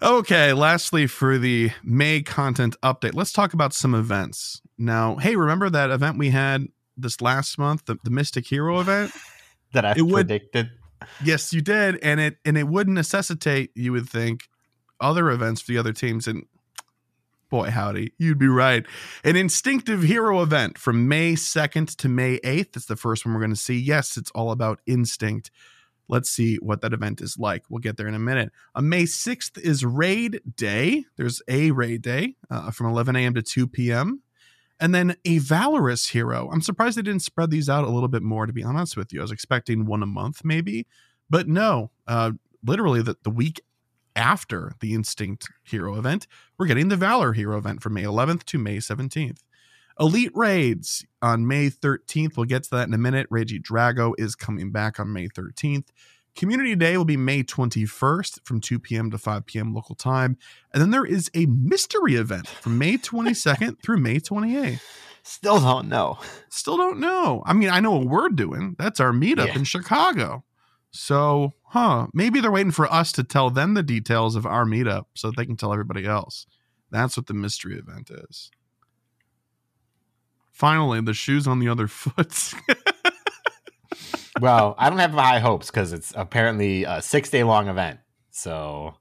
Okay, 0.00 0.52
lastly, 0.52 1.06
for 1.06 1.38
the 1.38 1.70
May 1.82 2.22
content 2.22 2.76
update, 2.82 3.14
let's 3.14 3.32
talk 3.32 3.52
about 3.52 3.74
some 3.74 3.94
events. 3.94 4.60
Now, 4.76 5.16
hey, 5.16 5.34
remember 5.34 5.68
that 5.70 5.90
event 5.90 6.18
we 6.18 6.30
had 6.30 6.68
this 6.96 7.20
last 7.20 7.58
month, 7.58 7.86
the, 7.86 7.98
the 8.04 8.10
Mystic 8.10 8.46
Hero 8.46 8.78
event? 8.80 9.12
that 9.72 9.84
I 9.84 9.94
predicted. 9.94 10.70
Would, 11.00 11.08
yes, 11.24 11.52
you 11.52 11.60
did, 11.60 11.98
and 12.02 12.20
it 12.20 12.36
and 12.44 12.56
it 12.56 12.68
would 12.68 12.88
necessitate, 12.88 13.70
you 13.74 13.92
would 13.92 14.08
think, 14.08 14.48
other 15.00 15.30
events 15.30 15.60
for 15.60 15.72
the 15.72 15.78
other 15.78 15.92
teams. 15.92 16.28
And 16.28 16.46
boy, 17.50 17.70
howdy, 17.70 18.12
you'd 18.18 18.38
be 18.38 18.48
right. 18.48 18.86
An 19.24 19.36
instinctive 19.36 20.02
hero 20.02 20.42
event 20.42 20.78
from 20.78 21.08
May 21.08 21.32
2nd 21.34 21.96
to 21.96 22.08
May 22.08 22.38
8th. 22.40 22.76
It's 22.76 22.86
the 22.86 22.96
first 22.96 23.24
one 23.24 23.34
we're 23.34 23.40
going 23.40 23.50
to 23.50 23.56
see. 23.56 23.78
Yes, 23.78 24.16
it's 24.16 24.30
all 24.32 24.50
about 24.50 24.80
instinct. 24.86 25.50
Let's 26.08 26.30
see 26.30 26.56
what 26.56 26.80
that 26.80 26.92
event 26.92 27.20
is 27.20 27.38
like. 27.38 27.64
We'll 27.68 27.80
get 27.80 27.96
there 27.96 28.08
in 28.08 28.14
a 28.14 28.18
minute. 28.18 28.50
On 28.74 28.88
May 28.88 29.04
6th 29.04 29.58
is 29.58 29.84
Raid 29.84 30.40
Day. 30.56 31.04
There's 31.16 31.42
a 31.48 31.70
Raid 31.70 32.02
Day 32.02 32.36
uh, 32.50 32.70
from 32.70 32.86
11 32.86 33.14
a.m. 33.16 33.34
to 33.34 33.42
2 33.42 33.66
p.m. 33.68 34.22
And 34.80 34.94
then 34.94 35.16
a 35.24 35.38
Valorous 35.38 36.08
hero. 36.08 36.48
I'm 36.52 36.62
surprised 36.62 36.96
they 36.96 37.02
didn't 37.02 37.22
spread 37.22 37.50
these 37.50 37.68
out 37.68 37.84
a 37.84 37.90
little 37.90 38.08
bit 38.08 38.22
more, 38.22 38.46
to 38.46 38.52
be 38.52 38.62
honest 38.62 38.96
with 38.96 39.12
you. 39.12 39.20
I 39.20 39.22
was 39.22 39.32
expecting 39.32 39.86
one 39.86 40.02
a 40.02 40.06
month, 40.06 40.44
maybe. 40.44 40.86
But 41.28 41.48
no, 41.48 41.90
uh, 42.06 42.32
literally 42.64 43.02
the, 43.02 43.16
the 43.22 43.30
week 43.30 43.60
after 44.16 44.72
the 44.80 44.94
Instinct 44.94 45.48
hero 45.62 45.96
event, 45.96 46.26
we're 46.56 46.66
getting 46.66 46.88
the 46.88 46.96
Valor 46.96 47.32
hero 47.32 47.58
event 47.58 47.82
from 47.82 47.94
May 47.94 48.04
11th 48.04 48.44
to 48.44 48.58
May 48.58 48.78
17th. 48.78 49.38
Elite 50.00 50.32
Raids 50.34 51.04
on 51.20 51.46
May 51.46 51.70
13th. 51.70 52.36
We'll 52.36 52.46
get 52.46 52.64
to 52.64 52.70
that 52.70 52.86
in 52.86 52.94
a 52.94 52.98
minute. 52.98 53.28
Regidrago 53.30 54.14
is 54.16 54.34
coming 54.34 54.70
back 54.70 55.00
on 55.00 55.12
May 55.12 55.28
13th. 55.28 55.88
Community 56.36 56.76
Day 56.76 56.96
will 56.96 57.04
be 57.04 57.16
May 57.16 57.42
21st 57.42 58.44
from 58.44 58.60
2 58.60 58.78
p.m. 58.78 59.10
to 59.10 59.18
5 59.18 59.46
p.m. 59.46 59.74
local 59.74 59.96
time. 59.96 60.36
And 60.72 60.80
then 60.80 60.90
there 60.90 61.04
is 61.04 61.30
a 61.34 61.46
mystery 61.46 62.14
event 62.14 62.46
from 62.46 62.78
May 62.78 62.92
22nd 62.98 63.82
through 63.82 63.98
May 63.98 64.20
28th. 64.20 64.80
Still 65.24 65.60
don't 65.60 65.88
know. 65.88 66.18
Still 66.48 66.76
don't 66.76 67.00
know. 67.00 67.42
I 67.44 67.52
mean, 67.52 67.68
I 67.68 67.80
know 67.80 67.96
what 67.96 68.06
we're 68.06 68.28
doing. 68.28 68.76
That's 68.78 69.00
our 69.00 69.12
meetup 69.12 69.48
yeah. 69.48 69.56
in 69.56 69.64
Chicago. 69.64 70.44
So, 70.90 71.54
huh, 71.64 72.06
maybe 72.14 72.40
they're 72.40 72.50
waiting 72.50 72.72
for 72.72 72.90
us 72.90 73.12
to 73.12 73.24
tell 73.24 73.50
them 73.50 73.74
the 73.74 73.82
details 73.82 74.36
of 74.36 74.46
our 74.46 74.64
meetup 74.64 75.06
so 75.14 75.28
that 75.28 75.36
they 75.36 75.44
can 75.44 75.56
tell 75.56 75.72
everybody 75.72 76.06
else. 76.06 76.46
That's 76.90 77.16
what 77.16 77.26
the 77.26 77.34
mystery 77.34 77.76
event 77.76 78.10
is. 78.10 78.50
Finally, 80.58 81.00
the 81.02 81.14
shoes 81.14 81.46
on 81.46 81.60
the 81.60 81.68
other 81.68 81.86
foot. 81.86 82.52
well, 84.40 84.74
I 84.76 84.90
don't 84.90 84.98
have 84.98 85.12
high 85.12 85.38
hopes 85.38 85.68
because 85.68 85.92
it's 85.92 86.12
apparently 86.16 86.82
a 86.82 87.00
six 87.00 87.30
day 87.30 87.44
long 87.44 87.68
event. 87.68 88.00
So 88.32 88.96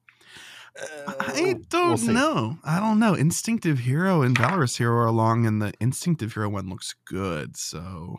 uh, 0.79 1.13
I 1.17 1.55
don't 1.67 1.99
we'll 2.05 2.13
know. 2.13 2.59
I 2.63 2.79
don't 2.79 2.99
know. 2.99 3.15
Instinctive 3.15 3.79
Hero 3.79 4.21
and 4.21 4.37
Valorous 4.37 4.77
Hero 4.77 4.97
are 4.97 5.07
along, 5.07 5.47
and 5.47 5.59
the 5.59 5.73
Instinctive 5.79 6.35
Hero 6.35 6.47
one 6.47 6.69
looks 6.69 6.93
good. 7.05 7.57
So 7.57 8.17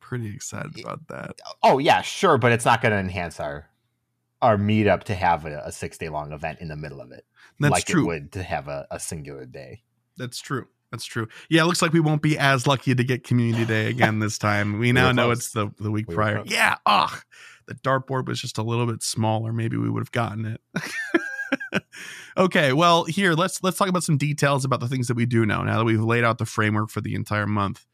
pretty 0.00 0.34
excited 0.34 0.80
about 0.80 1.08
that. 1.08 1.38
Oh 1.62 1.76
yeah, 1.76 2.00
sure, 2.00 2.38
but 2.38 2.52
it's 2.52 2.64
not 2.64 2.80
going 2.80 2.92
to 2.92 2.98
enhance 2.98 3.38
our 3.38 3.68
our 4.40 4.56
meetup 4.56 5.02
to 5.04 5.14
have 5.14 5.44
a, 5.44 5.60
a 5.66 5.72
six 5.72 5.98
day 5.98 6.08
long 6.08 6.32
event 6.32 6.60
in 6.62 6.68
the 6.68 6.76
middle 6.76 7.02
of 7.02 7.12
it. 7.12 7.26
That's 7.58 7.70
like 7.70 7.84
true. 7.84 8.04
it 8.04 8.06
would 8.06 8.32
to 8.32 8.42
have 8.42 8.66
a, 8.68 8.86
a 8.90 8.98
singular 8.98 9.44
day. 9.44 9.82
That's 10.16 10.40
true. 10.40 10.66
That's 10.90 11.04
true. 11.04 11.28
Yeah, 11.48 11.62
it 11.62 11.66
looks 11.66 11.82
like 11.82 11.92
we 11.92 12.00
won't 12.00 12.22
be 12.22 12.36
as 12.36 12.66
lucky 12.66 12.94
to 12.94 13.04
get 13.04 13.22
Community 13.24 13.64
Day 13.64 13.86
again 13.90 14.18
this 14.18 14.38
time. 14.38 14.78
We 14.78 14.92
now 14.92 15.08
we 15.08 15.14
know 15.14 15.30
it's 15.30 15.52
the, 15.52 15.70
the 15.78 15.90
week 15.90 16.08
we 16.08 16.14
prior. 16.14 16.42
Yeah. 16.44 16.76
Ugh. 16.86 17.22
The 17.66 17.74
dartboard 17.74 18.26
was 18.26 18.40
just 18.40 18.58
a 18.58 18.62
little 18.62 18.86
bit 18.86 19.02
smaller. 19.02 19.52
Maybe 19.52 19.76
we 19.76 19.88
would 19.88 20.00
have 20.00 20.10
gotten 20.10 20.58
it. 20.74 21.82
okay, 22.36 22.72
well, 22.72 23.04
here 23.04 23.34
let's 23.34 23.62
let's 23.62 23.78
talk 23.78 23.88
about 23.88 24.02
some 24.02 24.18
details 24.18 24.64
about 24.64 24.80
the 24.80 24.88
things 24.88 25.06
that 25.06 25.16
we 25.16 25.26
do 25.26 25.46
know 25.46 25.62
now 25.62 25.78
that 25.78 25.84
we've 25.84 26.02
laid 26.02 26.24
out 26.24 26.38
the 26.38 26.46
framework 26.46 26.90
for 26.90 27.00
the 27.00 27.14
entire 27.14 27.46
month. 27.46 27.86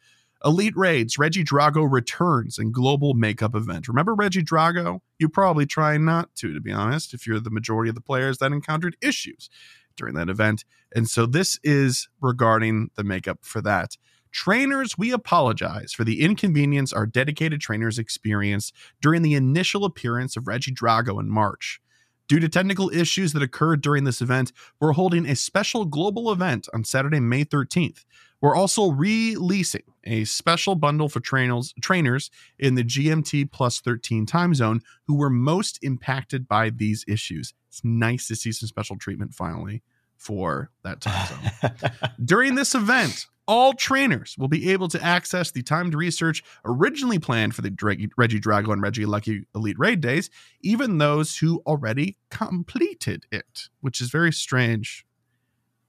Elite 0.45 0.77
Raids, 0.77 1.17
Regidrago 1.17 1.91
returns 1.91 2.59
and 2.59 2.73
global 2.73 3.15
makeup 3.15 3.55
event. 3.55 3.89
Remember 3.89 4.15
Regidrago? 4.15 5.01
You 5.19 5.29
probably 5.29 5.67
try 5.67 5.97
not 5.97 6.35
to, 6.37 6.53
to 6.53 6.61
be 6.61 6.73
honest, 6.73 7.15
if 7.15 7.27
you're 7.27 7.41
the 7.41 7.51
majority 7.51 7.89
of 7.89 7.95
the 7.95 8.03
players 8.03 8.39
that 8.39 8.53
encountered 8.53 8.97
issues 9.03 9.49
during 9.97 10.15
that 10.15 10.29
event. 10.29 10.65
And 10.95 11.09
so 11.09 11.27
this 11.27 11.59
is 11.65 12.09
regarding 12.21 12.91
the 12.97 13.05
makeup 13.05 13.39
for 13.43 13.61
that. 13.63 13.97
Trainers, 14.33 14.99
we 14.99 15.13
apologize 15.13 15.93
for 15.93 16.05
the 16.05 16.21
inconvenience 16.21 16.93
our 16.93 17.07
dedicated 17.07 17.61
trainers 17.61 17.99
experienced 17.99 18.75
during 19.01 19.23
the 19.23 19.35
initial 19.35 19.85
appearance 19.85 20.37
of 20.37 20.45
Regidrago 20.45 21.19
in 21.19 21.31
March. 21.31 21.81
Due 22.29 22.41
to 22.41 22.49
technical 22.49 22.91
issues 22.91 23.33
that 23.33 23.43
occurred 23.43 23.81
during 23.81 24.05
this 24.05 24.21
event, 24.21 24.53
we're 24.81 24.93
holding 24.93 25.27
a 25.27 25.37
special 25.37 25.85
global 25.85 26.33
event 26.33 26.69
on 26.75 26.85
Saturday, 26.85 27.21
May 27.21 27.45
13th. 27.45 28.05
We're 28.41 28.57
also 28.57 28.91
releasing 28.91 29.83
a 30.05 30.25
special 30.25 30.75
bundle 30.75 31.09
for 31.09 31.21
trainers, 31.21 31.75
trainers 31.81 32.31
in 32.59 32.75
the 32.75 32.85
GMT 32.85 33.51
plus 33.51 33.81
13 33.81 34.27
time 34.27 34.55
zone 34.55 34.83
who 35.07 35.17
were 35.17 35.31
most 35.31 35.79
impacted 35.83 36.47
by 36.47 36.71
these 36.71 37.05
issues. 37.09 37.55
It's 37.69 37.83
nice 37.85 38.29
to 38.29 38.37
see 38.37 38.53
some 38.53 38.69
special 38.69 38.97
treatment 38.97 39.35
finally 39.35 39.83
for 40.17 40.71
that 40.85 41.01
time 41.01 41.27
zone. 41.27 41.73
During 42.25 42.55
this 42.55 42.75
event, 42.75 43.27
All 43.49 43.75
trainers 43.75 44.35
will 44.37 44.49
be 44.49 44.73
able 44.73 44.89
to 44.89 45.03
access 45.03 45.53
the 45.53 45.63
timed 45.63 45.95
research 45.95 46.43
originally 46.65 47.21
planned 47.21 47.55
for 47.55 47.63
the 47.63 47.71
Regidrago 47.71 48.73
and 48.73 48.83
Regieleki 48.83 49.45
Elite 49.55 49.79
Raid 49.79 50.01
days, 50.01 50.31
even 50.63 50.99
those 50.99 51.37
who 51.37 51.63
already 51.65 52.17
completed 52.29 53.25
it, 53.31 53.69
which 53.81 54.01
is 54.01 54.11
very 54.11 54.33
strange 54.33 55.07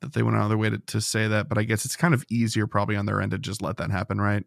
that 0.02 0.14
they 0.14 0.24
went 0.24 0.38
out 0.38 0.44
of 0.44 0.50
their 0.50 0.58
way 0.58 0.70
to, 0.70 0.78
to 0.78 1.02
say 1.02 1.28
that. 1.28 1.50
But 1.50 1.58
I 1.58 1.64
guess 1.64 1.86
it's 1.86 1.96
kind 1.96 2.14
of 2.14 2.26
easier 2.30 2.68
probably 2.68 2.96
on 2.96 3.06
their 3.06 3.22
end 3.22 3.32
to 3.32 3.38
just 3.38 3.62
let 3.62 3.78
that 3.78 3.92
happen, 3.92 4.20
right? 4.20 4.46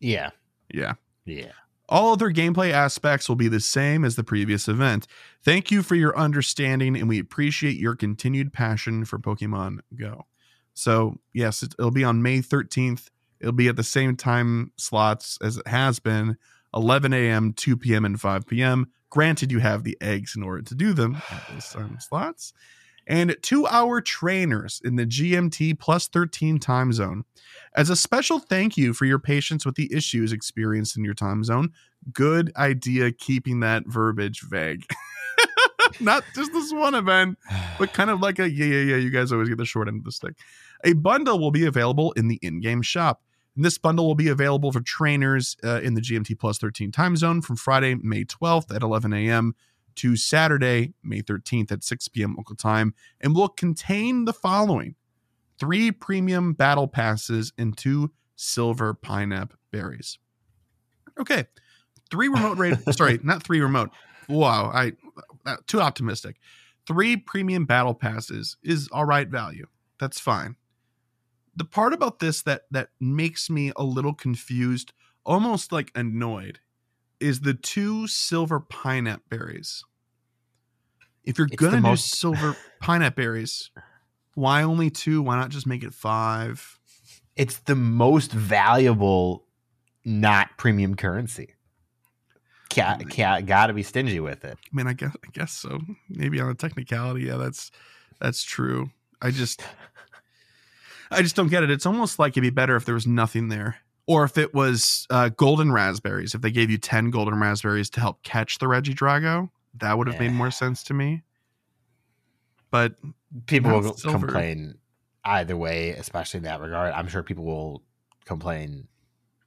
Yeah. 0.00 0.30
Yeah. 0.72 0.94
Yeah. 1.24 1.52
All 1.88 2.12
other 2.12 2.30
gameplay 2.30 2.72
aspects 2.72 3.28
will 3.28 3.36
be 3.36 3.48
the 3.48 3.60
same 3.60 4.04
as 4.04 4.16
the 4.16 4.24
previous 4.24 4.66
event. 4.66 5.06
Thank 5.44 5.70
you 5.70 5.82
for 5.82 5.94
your 5.94 6.16
understanding, 6.16 6.96
and 6.96 7.08
we 7.08 7.18
appreciate 7.18 7.76
your 7.76 7.94
continued 7.94 8.52
passion 8.52 9.04
for 9.04 9.18
Pokemon 9.18 9.80
Go. 9.94 10.24
So, 10.74 11.18
yes, 11.34 11.62
it'll 11.62 11.90
be 11.90 12.04
on 12.04 12.22
May 12.22 12.38
13th. 12.38 13.10
It'll 13.40 13.52
be 13.52 13.68
at 13.68 13.76
the 13.76 13.82
same 13.82 14.16
time 14.16 14.72
slots 14.76 15.36
as 15.42 15.58
it 15.58 15.66
has 15.66 15.98
been 15.98 16.38
11 16.74 17.12
a.m., 17.12 17.52
2 17.52 17.76
p.m., 17.76 18.04
and 18.04 18.18
5 18.18 18.46
p.m. 18.46 18.90
Granted, 19.10 19.52
you 19.52 19.58
have 19.58 19.84
the 19.84 19.98
eggs 20.00 20.34
in 20.34 20.42
order 20.42 20.62
to 20.62 20.74
do 20.74 20.94
them 20.94 21.20
at 21.30 21.46
those 21.52 21.68
time 21.68 21.98
slots. 22.00 22.54
And 23.12 23.36
two 23.42 23.66
hour 23.66 24.00
trainers 24.00 24.80
in 24.82 24.96
the 24.96 25.04
GMT 25.04 25.78
plus 25.78 26.08
13 26.08 26.58
time 26.58 26.94
zone. 26.94 27.24
As 27.76 27.90
a 27.90 27.96
special 27.96 28.38
thank 28.38 28.78
you 28.78 28.94
for 28.94 29.04
your 29.04 29.18
patience 29.18 29.66
with 29.66 29.74
the 29.74 29.92
issues 29.94 30.32
experienced 30.32 30.96
in 30.96 31.04
your 31.04 31.12
time 31.12 31.44
zone, 31.44 31.72
good 32.14 32.50
idea 32.56 33.12
keeping 33.12 33.60
that 33.60 33.82
verbiage 33.86 34.40
vague. 34.40 34.86
Not 36.00 36.24
just 36.34 36.54
this 36.54 36.72
one 36.72 36.94
event, 36.94 37.36
but 37.78 37.92
kind 37.92 38.08
of 38.08 38.20
like 38.20 38.38
a 38.38 38.48
yeah, 38.48 38.64
yeah, 38.64 38.80
yeah. 38.80 38.96
You 38.96 39.10
guys 39.10 39.30
always 39.30 39.50
get 39.50 39.58
the 39.58 39.66
short 39.66 39.88
end 39.88 39.98
of 39.98 40.04
the 40.04 40.12
stick. 40.12 40.32
A 40.82 40.94
bundle 40.94 41.38
will 41.38 41.50
be 41.50 41.66
available 41.66 42.12
in 42.12 42.28
the 42.28 42.38
in 42.40 42.62
game 42.62 42.80
shop. 42.80 43.20
And 43.56 43.62
this 43.62 43.76
bundle 43.76 44.06
will 44.06 44.14
be 44.14 44.28
available 44.28 44.72
for 44.72 44.80
trainers 44.80 45.58
uh, 45.62 45.82
in 45.82 45.92
the 45.92 46.00
GMT 46.00 46.38
plus 46.38 46.56
13 46.56 46.90
time 46.90 47.18
zone 47.18 47.42
from 47.42 47.56
Friday, 47.56 47.94
May 47.96 48.24
12th 48.24 48.74
at 48.74 48.82
11 48.82 49.12
a.m. 49.12 49.54
to 49.96 50.16
Saturday, 50.16 50.94
May 51.02 51.22
13th 51.22 51.72
at 51.72 51.84
6 51.84 52.08
p.m. 52.08 52.34
local 52.36 52.56
time, 52.56 52.94
and 53.20 53.34
will 53.34 53.48
contain 53.48 54.24
the 54.24 54.32
following 54.32 54.94
three 55.58 55.92
premium 55.92 56.52
battle 56.52 56.88
passes 56.88 57.52
and 57.56 57.76
two 57.76 58.10
silver 58.36 58.94
pineapple 58.94 59.58
berries. 59.70 60.18
Okay. 61.18 61.46
Three 62.10 62.28
remote 62.28 62.58
raid. 62.58 62.78
sorry, 62.94 63.20
not 63.22 63.42
three 63.42 63.60
remote. 63.60 63.90
Wow. 64.28 64.70
I 64.72 64.92
uh, 65.46 65.56
too 65.66 65.80
optimistic. 65.80 66.36
Three 66.86 67.16
premium 67.16 67.64
battle 67.64 67.94
passes 67.94 68.56
is 68.62 68.88
all 68.92 69.04
right 69.04 69.28
value. 69.28 69.66
That's 70.00 70.18
fine. 70.18 70.56
The 71.54 71.64
part 71.64 71.92
about 71.92 72.18
this 72.18 72.42
that 72.42 72.62
that 72.70 72.88
makes 72.98 73.48
me 73.50 73.72
a 73.76 73.84
little 73.84 74.14
confused, 74.14 74.92
almost 75.24 75.70
like 75.70 75.92
annoyed, 75.94 76.60
is 77.22 77.40
the 77.40 77.54
two 77.54 78.06
silver 78.06 78.60
pineapple 78.60 79.24
berries. 79.30 79.84
If 81.24 81.38
you're 81.38 81.46
It's 81.46 81.56
gonna 81.56 81.76
do 81.76 81.82
most- 81.82 82.18
silver 82.18 82.56
pineapple 82.80 83.22
berries, 83.22 83.70
why 84.34 84.62
only 84.62 84.90
two? 84.90 85.22
Why 85.22 85.36
not 85.36 85.50
just 85.50 85.66
make 85.66 85.82
it 85.84 85.94
five? 85.94 86.78
It's 87.36 87.58
the 87.58 87.74
most 87.76 88.32
valuable, 88.32 89.46
not 90.04 90.50
premium 90.58 90.94
currency. 90.96 91.54
Cat, 92.68 93.02
oh 93.04 93.08
cat, 93.08 93.46
gotta 93.46 93.72
be 93.74 93.82
stingy 93.82 94.18
with 94.20 94.44
it. 94.44 94.56
I 94.62 94.76
mean, 94.76 94.86
I 94.86 94.94
guess 94.94 95.14
I 95.14 95.28
guess 95.32 95.52
so. 95.52 95.80
Maybe 96.08 96.40
on 96.40 96.48
a 96.50 96.54
technicality, 96.54 97.26
yeah, 97.26 97.36
that's 97.36 97.70
that's 98.18 98.42
true. 98.42 98.90
I 99.20 99.30
just 99.30 99.62
I 101.10 101.20
just 101.22 101.36
don't 101.36 101.48
get 101.48 101.62
it. 101.62 101.70
It's 101.70 101.84
almost 101.86 102.18
like 102.18 102.32
it'd 102.32 102.42
be 102.42 102.48
better 102.50 102.74
if 102.74 102.84
there 102.86 102.94
was 102.94 103.06
nothing 103.06 103.48
there. 103.48 103.76
Or 104.06 104.24
if 104.24 104.36
it 104.36 104.52
was 104.52 105.06
uh, 105.10 105.28
golden 105.30 105.72
raspberries, 105.72 106.34
if 106.34 106.40
they 106.40 106.50
gave 106.50 106.70
you 106.70 106.78
10 106.78 107.10
golden 107.10 107.38
raspberries 107.38 107.88
to 107.90 108.00
help 108.00 108.22
catch 108.22 108.58
the 108.58 108.66
Regidrago, 108.66 109.50
that 109.78 109.96
would 109.96 110.08
have 110.08 110.18
made 110.18 110.32
more 110.32 110.50
sense 110.50 110.82
to 110.84 110.94
me. 110.94 111.22
But 112.70 112.94
People 113.46 113.70
will 113.70 113.94
silver. 113.96 114.26
complain 114.26 114.78
either 115.24 115.56
way, 115.56 115.90
especially 115.90 116.38
in 116.38 116.44
that 116.44 116.60
regard. 116.60 116.92
I'm 116.94 117.06
sure 117.06 117.22
people 117.22 117.44
will 117.44 117.82
complain 118.24 118.88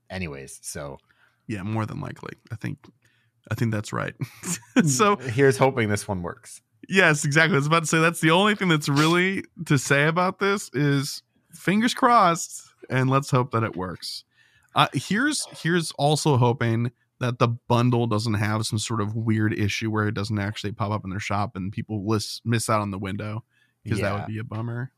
anyways. 0.10 0.60
So, 0.62 1.00
yeah, 1.48 1.64
more 1.64 1.86
than 1.86 2.00
likely. 2.00 2.34
I 2.52 2.56
think 2.56 2.80
I 3.52 3.56
think 3.56 3.72
that's 3.72 3.92
right. 3.94 4.14
so 4.86 5.18
here's 5.18 5.58
hoping 5.58 5.90
this 5.90 6.08
one 6.08 6.22
works. 6.22 6.62
Yes, 6.88 7.26
exactly. 7.26 7.56
I 7.56 7.58
was 7.58 7.68
about 7.68 7.82
to 7.82 7.88
say 7.88 8.00
that's 8.00 8.22
the 8.22 8.32
only 8.32 8.56
thing 8.56 8.70
that's 8.70 8.90
really 8.90 9.44
to 9.66 9.78
say 9.78 10.06
about 10.08 10.40
this 10.40 10.70
is 10.74 11.24
fingers 11.52 11.94
crossed, 11.94 12.64
and 12.90 13.10
let's 13.10 13.32
hope 13.32 13.52
that 13.52 13.64
it 13.64 13.76
works. 13.76 14.24
Uh, 14.76 14.88
here's 14.94 15.48
here's 15.62 15.92
also 15.94 16.38
hoping 16.38 16.92
that 17.20 17.40
the 17.40 17.48
bundle 17.48 18.08
doesn't 18.08 18.34
have 18.34 18.66
some 18.66 18.78
sort 18.78 19.00
of 19.00 19.16
weird 19.16 19.58
issue 19.58 19.90
where 19.90 20.08
it 20.08 20.14
doesn't 20.14 20.38
actually 20.38 20.74
pop 20.74 20.92
up 20.92 21.04
in 21.06 21.10
their 21.10 21.20
shop 21.20 21.56
and 21.56 21.72
people 21.72 22.06
lis- 22.06 22.42
miss 22.44 22.70
out 22.70 22.82
on 22.82 22.92
the 22.92 23.00
window 23.00 23.44
because 23.84 24.02
that 24.02 24.14
would 24.14 24.28
be 24.28 24.38
a 24.38 24.44
bummer. 24.44 24.92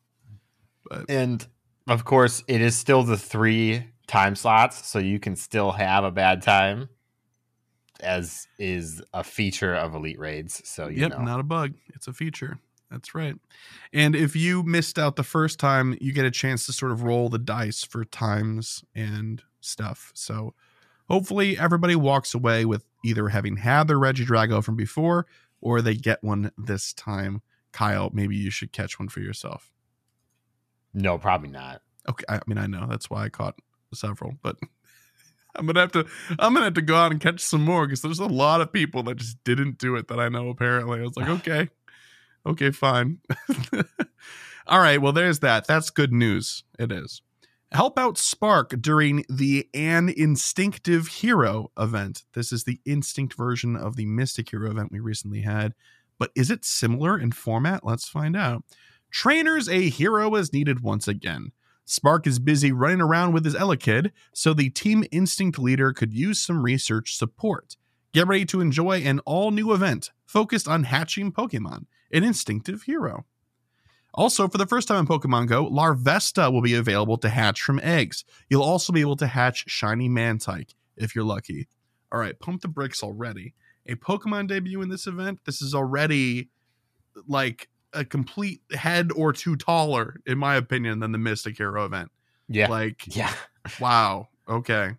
But 0.90 1.06
And 1.10 1.46
of 1.88 2.06
course, 2.06 2.44
it 2.48 2.62
is 2.62 2.76
still 2.76 3.04
the 3.04 3.18
three 3.18 3.86
time 4.08 4.36
slots, 4.36 4.88
so 4.88 5.00
you 5.00 5.20
can 5.20 5.36
still 5.36 5.72
have 5.72 6.04
a 6.04 6.12
bad 6.12 6.42
time, 6.42 6.90
as 8.00 8.48
is 8.58 9.02
a 9.14 9.24
feature 9.24 9.76
of 9.76 9.94
Elite 9.94 10.20
Raids. 10.20 10.62
So, 10.68 10.88
you 10.88 11.02
yep, 11.02 11.12
know. 11.12 11.24
not 11.24 11.40
a 11.40 11.44
bug. 11.44 11.74
It's 11.94 12.08
a 12.08 12.14
feature. 12.14 12.60
That's 12.90 13.14
right. 13.14 13.36
And 13.92 14.16
if 14.16 14.36
you 14.36 14.64
missed 14.64 14.98
out 14.98 15.18
the 15.18 15.24
first 15.24 15.60
time, 15.60 15.98
you 16.00 16.14
get 16.14 16.26
a 16.26 16.32
chance 16.32 16.66
to 16.66 16.74
sort 16.74 16.94
of 16.94 17.04
roll 17.04 17.28
the 17.30 17.38
dice 17.38 17.84
for 17.84 18.06
times 18.06 18.84
and 18.96 19.44
stuff. 19.62 20.12
So 20.14 20.54
hopefully 21.10 21.58
everybody 21.58 21.96
walks 21.96 22.34
away 22.34 22.66
with 22.66 22.86
either 23.04 23.30
having 23.30 23.58
had 23.58 23.88
their 23.88 23.98
Regidrago 23.98 24.64
from 24.64 24.76
before 24.76 25.26
or 25.62 25.82
they 25.82 25.96
get 25.96 26.24
one 26.24 26.52
this 26.58 26.94
time. 26.94 27.42
Kyle, 27.72 28.10
maybe 28.14 28.36
you 28.36 28.50
should 28.50 28.72
catch 28.72 29.00
one 29.00 29.10
for 29.10 29.20
yourself. 29.20 29.72
no, 30.94 31.18
probably 31.18 31.50
not. 31.50 31.82
Okay, 32.10 32.24
I 32.30 32.40
mean 32.48 32.58
I 32.58 32.68
know 32.68 32.88
that's 32.90 33.10
why 33.10 33.26
I 33.26 33.30
caught 33.30 33.60
several, 33.94 34.34
but 34.42 34.58
I'm 35.56 35.66
gonna 35.66 35.82
have 35.82 35.92
to 35.94 36.06
I'm 36.40 36.54
gonna 36.54 36.66
have 36.66 36.74
to 36.76 36.82
go 36.82 36.96
out 36.96 37.12
and 37.12 37.22
catch 37.22 37.42
some 37.42 37.64
more 37.64 37.86
because 37.86 38.02
there's 38.02 38.20
a 38.20 38.26
lot 38.26 38.62
of 38.62 38.72
people 38.72 39.04
that 39.04 39.18
just 39.18 39.44
didn't 39.44 39.78
do 39.78 39.96
it 39.96 40.08
that 40.08 40.20
I 40.20 40.30
know. 40.30 40.50
Apparently, 40.50 41.00
I 41.00 41.04
was 41.04 41.18
like, 41.18 41.28
okay, 41.40 41.70
okay, 42.46 42.72
fine. 42.72 43.20
All 44.68 44.80
right, 44.80 45.02
well, 45.02 45.14
there's 45.14 45.40
that. 45.40 45.66
That's 45.68 45.90
good 45.90 46.12
news. 46.14 46.64
It 46.78 46.92
is. 46.92 47.22
Help 47.74 48.00
out 48.00 48.18
Spark 48.18 48.82
during 48.82 49.26
the 49.28 49.68
An 49.74 50.08
Instinctive 50.08 51.08
Hero 51.08 51.70
event. 51.78 52.24
This 52.34 52.54
is 52.54 52.64
the 52.64 52.80
Instinct 52.86 53.34
version 53.34 53.76
of 53.76 53.98
the 53.98 54.06
Mystic 54.06 54.52
Hero 54.52 54.72
event 54.72 54.90
we 54.90 55.02
recently 55.02 55.42
had. 55.42 55.74
But 56.18 56.32
is 56.34 56.50
it 56.50 56.64
similar 56.64 57.20
in 57.20 57.34
format? 57.34 57.86
Let's 57.86 58.08
find 58.08 58.38
out. 58.38 58.64
Trainers, 59.12 59.68
a 59.68 59.90
hero 59.90 60.34
is 60.36 60.54
needed 60.54 60.82
once 60.82 61.10
again. 61.10 61.52
Spark 61.84 62.26
is 62.26 62.40
busy 62.40 62.72
running 62.72 63.02
around 63.02 63.34
with 63.34 63.44
his 63.44 63.56
Elekid, 63.56 64.12
so 64.34 64.54
the 64.54 64.70
Team 64.70 65.04
Instinct 65.12 65.60
leader 65.60 65.92
could 65.92 66.14
use 66.14 66.40
some 66.40 66.64
research 66.64 67.18
support. 67.18 67.76
Get 68.14 68.28
ready 68.28 68.46
to 68.46 68.62
enjoy 68.62 69.02
an 69.02 69.20
all 69.20 69.52
new 69.52 69.74
event 69.74 70.12
focused 70.26 70.70
on 70.70 70.86
hatching 70.86 71.34
Pokemon, 71.34 71.86
an 72.14 72.24
instinctive 72.24 72.84
hero. 72.84 73.26
Also, 74.18 74.48
for 74.48 74.58
the 74.58 74.66
first 74.66 74.88
time 74.88 75.00
in 75.00 75.08
Pokemon 75.08 75.48
Go, 75.48 75.70
Larvesta 75.70 76.52
will 76.52 76.64
be 76.64 76.74
available 76.74 77.20
to 77.20 77.30
hatch 77.30 77.62
from 77.62 77.80
eggs. 77.84 78.26
You'll 78.50 78.64
also 78.64 78.92
be 78.92 79.02
able 79.02 79.16
to 79.18 79.28
hatch 79.28 79.66
Shiny 79.68 80.10
Mantyke 80.10 80.74
if 80.98 81.16
you're 81.16 81.24
lucky. 81.24 81.68
All 82.12 82.20
right, 82.20 82.38
pump 82.40 82.64
the 82.64 82.68
brakes 82.68 83.04
already. 83.04 83.54
A 83.86 83.96
Pokemon 83.96 84.48
debut 84.48 84.82
in 84.82 84.90
this 84.90 85.06
event, 85.06 85.42
this 85.46 85.62
is 85.62 85.76
already 85.76 86.50
like 87.28 87.70
a 87.94 88.04
complete 88.04 88.62
head 88.74 89.12
or 89.16 89.34
two 89.34 89.56
taller, 89.56 90.16
in 90.26 90.40
my 90.40 90.56
opinion, 90.56 91.00
than 91.00 91.12
the 91.12 91.20
Mystic 91.20 91.58
Hero 91.58 91.86
event. 91.86 92.10
Yeah. 92.50 92.70
Like, 92.70 93.04
yeah. 93.16 93.34
Wow. 93.80 94.30
Okay. 94.50 94.96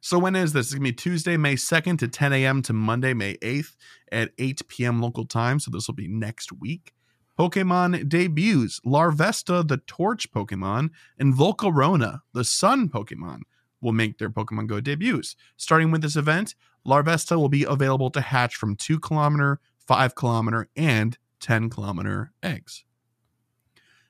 So 0.00 0.20
when 0.20 0.36
is 0.36 0.52
this? 0.52 0.66
It's 0.66 0.74
gonna 0.74 0.84
be 0.84 0.92
Tuesday, 0.92 1.36
May 1.36 1.56
2nd 1.56 1.98
to 1.98 2.06
10 2.06 2.32
a.m. 2.32 2.62
to 2.62 2.72
Monday, 2.72 3.12
May 3.12 3.34
8th 3.38 3.74
at 4.12 4.30
8 4.38 4.68
p.m. 4.68 5.00
local 5.00 5.24
time. 5.24 5.58
So 5.58 5.72
this 5.72 5.88
will 5.88 5.96
be 5.96 6.06
next 6.06 6.52
week. 6.52 6.92
Pokemon 7.38 8.08
debuts 8.08 8.80
Larvesta, 8.80 9.66
the 9.66 9.78
Torch 9.78 10.30
Pokemon, 10.32 10.90
and 11.18 11.34
Volcarona, 11.34 12.20
the 12.32 12.44
Sun 12.44 12.88
Pokemon, 12.88 13.40
will 13.80 13.92
make 13.92 14.18
their 14.18 14.30
Pokemon 14.30 14.66
Go 14.66 14.80
debuts. 14.80 15.36
Starting 15.56 15.90
with 15.90 16.02
this 16.02 16.16
event, 16.16 16.54
Larvesta 16.86 17.36
will 17.36 17.48
be 17.48 17.64
available 17.64 18.10
to 18.10 18.20
hatch 18.20 18.56
from 18.56 18.76
2 18.76 18.98
kilometer, 19.00 19.60
5 19.86 20.14
kilometer, 20.14 20.68
and 20.76 21.18
10 21.40 21.68
kilometer 21.68 22.32
eggs. 22.42 22.84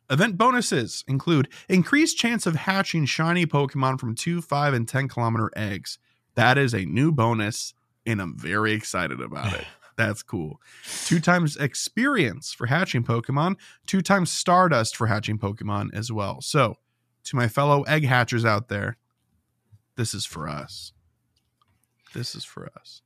Event 0.08 0.38
bonuses 0.38 1.02
include 1.08 1.48
increased 1.68 2.16
chance 2.16 2.46
of 2.46 2.54
hatching 2.54 3.06
shiny 3.06 3.44
Pokemon 3.44 3.98
from 3.98 4.14
2, 4.14 4.40
5, 4.40 4.74
and 4.74 4.86
10 4.86 5.08
kilometer 5.08 5.50
eggs. 5.56 5.98
That 6.36 6.58
is 6.58 6.74
a 6.74 6.84
new 6.84 7.10
bonus, 7.10 7.74
and 8.04 8.20
I'm 8.20 8.38
very 8.38 8.72
excited 8.72 9.20
about 9.20 9.54
it. 9.54 9.64
That's 9.96 10.22
cool. 10.22 10.60
Two 11.04 11.20
times 11.20 11.56
experience 11.56 12.52
for 12.52 12.66
hatching 12.66 13.02
Pokemon, 13.02 13.56
two 13.86 14.02
times 14.02 14.30
Stardust 14.30 14.96
for 14.96 15.06
hatching 15.06 15.38
Pokemon 15.38 15.94
as 15.94 16.12
well. 16.12 16.40
So, 16.40 16.76
to 17.24 17.36
my 17.36 17.48
fellow 17.48 17.82
egg 17.82 18.04
hatchers 18.04 18.44
out 18.44 18.68
there, 18.68 18.98
this 19.96 20.12
is 20.12 20.26
for 20.26 20.48
us. 20.48 20.92
This 22.14 22.34
is 22.34 22.44
for 22.44 22.70
us. 22.78 23.02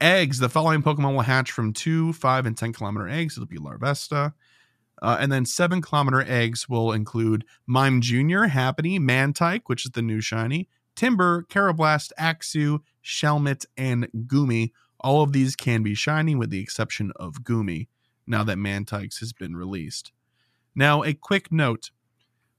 Eggs. 0.00 0.38
The 0.38 0.48
following 0.48 0.82
Pokemon 0.82 1.14
will 1.14 1.22
hatch 1.22 1.50
from 1.50 1.72
two, 1.72 2.12
five, 2.12 2.46
and 2.46 2.56
10 2.56 2.72
kilometer 2.72 3.08
eggs. 3.08 3.36
It'll 3.36 3.46
be 3.46 3.58
Larvesta. 3.58 4.34
Uh, 5.02 5.16
and 5.20 5.30
then 5.30 5.44
seven 5.44 5.82
kilometer 5.82 6.24
eggs 6.26 6.68
will 6.68 6.92
include 6.92 7.44
Mime 7.66 8.00
Jr., 8.00 8.46
Happiny, 8.46 8.98
Mantyke, 8.98 9.62
which 9.66 9.84
is 9.84 9.92
the 9.92 10.02
new 10.02 10.20
shiny, 10.20 10.68
Timburr, 10.96 11.46
Karrablast, 11.48 12.12
Axew, 12.18 12.80
Shelmet, 13.04 13.66
and 13.76 14.08
Goomy. 14.26 14.70
All 15.04 15.22
of 15.22 15.32
these 15.32 15.54
can 15.54 15.82
be 15.82 15.94
shiny 15.94 16.34
with 16.34 16.48
the 16.48 16.60
exception 16.60 17.12
of 17.16 17.42
Goomy, 17.42 17.88
now 18.26 18.42
that 18.44 18.56
Mantyke's 18.56 19.18
has 19.20 19.34
been 19.34 19.54
released. 19.54 20.12
Now, 20.74 21.02
a 21.04 21.12
quick 21.12 21.52
note. 21.52 21.90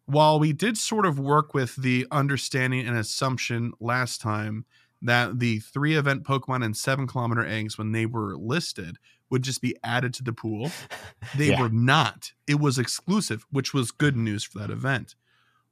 While 0.05 0.37
we 0.39 0.53
did 0.53 0.77
sort 0.77 1.07
of 1.07 1.17
work 1.17 1.55
with 1.55 1.75
the 1.75 2.05
understanding 2.11 2.85
and 2.87 2.95
assumption 2.95 3.73
last 3.79 4.21
time 4.21 4.65
that 5.01 5.39
the 5.39 5.57
three 5.59 5.95
event 5.95 6.23
Pokemon 6.23 6.63
and 6.63 6.77
seven 6.77 7.07
kilometer 7.07 7.43
eggs, 7.43 7.79
when 7.79 7.91
they 7.91 8.05
were 8.05 8.37
listed, 8.37 8.97
would 9.31 9.41
just 9.41 9.59
be 9.63 9.75
added 9.83 10.13
to 10.13 10.23
the 10.23 10.31
pool, 10.31 10.69
they 11.35 11.49
Yeah. 11.49 11.59
were 11.59 11.69
not. 11.69 12.33
It 12.45 12.59
was 12.59 12.77
exclusive, 12.77 13.47
which 13.49 13.73
was 13.73 13.89
good 13.89 14.15
news 14.15 14.43
for 14.43 14.59
that 14.59 14.69
event. 14.69 15.15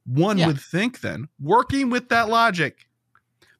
One 0.04 0.38
Yeah. 0.38 0.48
would 0.48 0.60
think 0.60 1.00
then, 1.00 1.28
working 1.38 1.88
with 1.88 2.08
that 2.08 2.28
logic, 2.28 2.88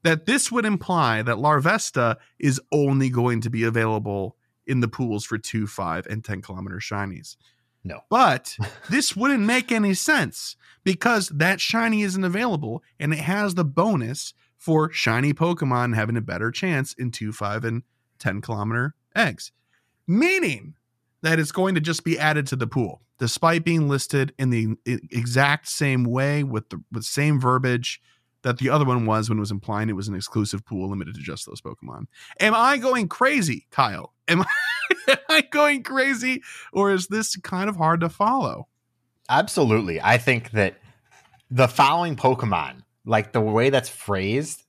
that 0.05 0.27
this 0.27 0.53
would 0.53 0.65
imply 0.65 1.23
that 1.23 1.39
Larvesta 1.39 2.17
is 2.39 2.61
only 2.71 3.09
going 3.09 3.41
to 3.41 3.51
be 3.51 3.65
available 3.65 4.37
in 4.67 4.81
the 4.81 4.89
pools 4.89 5.25
for 5.25 5.39
two, 5.39 5.67
five, 5.67 6.07
and 6.07 6.23
10 6.25 6.43
kilometer 6.43 6.77
shinies. 6.77 7.37
No. 7.83 8.01
But 8.09 8.57
this 8.91 9.17
wouldn't 9.17 9.45
make 9.45 9.73
any 9.73 9.95
sense 9.95 10.57
because 10.85 11.29
that 11.31 11.61
shiny 11.61 12.03
isn't 12.03 12.23
available 12.23 12.83
and 13.01 13.13
it 13.13 13.21
has 13.21 13.55
the 13.55 13.65
bonus 13.65 14.35
for 14.57 14.93
shiny 14.93 15.35
Pokemon 15.35 15.95
having 15.95 16.17
a 16.17 16.23
better 16.23 16.51
chance 16.51 16.93
in 16.95 17.11
two, 17.11 17.33
five, 17.33 17.65
and 17.65 17.83
10 18.19 18.43
kilometer 18.43 18.95
eggs. 19.17 19.53
Meaning 20.07 20.75
that 21.23 21.39
it's 21.39 21.53
going 21.53 21.75
to 21.75 21.81
just 21.81 22.05
be 22.05 22.19
added 22.19 22.47
to 22.49 22.57
the 22.57 22.67
pool, 22.67 23.01
despite 23.19 23.65
being 23.65 23.89
listed 23.89 24.35
in 24.39 24.51
the 24.51 24.77
exact 24.85 25.69
same 25.69 26.05
way 26.05 26.45
with 26.45 26.69
the 26.69 26.83
with 26.93 27.05
same 27.05 27.41
verbiage 27.41 28.03
that 28.45 28.59
the 28.59 28.71
other 28.71 28.85
one 28.85 29.07
was 29.07 29.29
when 29.29 29.39
it 29.39 29.41
was 29.41 29.51
implying 29.51 29.89
it 29.89 29.97
was 29.97 30.07
an 30.07 30.15
exclusive 30.15 30.65
pool 30.65 30.89
limited 30.89 31.15
to 31.17 31.21
just 31.21 31.47
those 31.47 31.61
Pokemon. 31.61 32.05
Am 32.39 32.55
I 32.55 32.77
going 32.77 33.09
crazy, 33.09 33.67
Kyle? 33.71 34.13
Am 34.29 34.43
I, 34.43 34.47
am 35.09 35.19
I 35.29 35.41
going 35.41 35.83
crazy, 35.83 36.43
or 36.73 36.93
is 36.93 37.09
this 37.09 37.37
kind 37.37 37.69
of 37.69 37.77
hard 37.77 38.01
to 38.01 38.09
follow? 38.09 38.69
Absolutely. 39.29 40.01
I 40.01 40.19
think 40.19 40.51
that 40.53 40.77
the 41.51 41.67
following 41.67 42.17
Pokemon, 42.17 42.83
like 43.07 43.33
the 43.33 43.41
way 43.41 43.71
that's 43.71 43.89
phrased, 43.89 44.63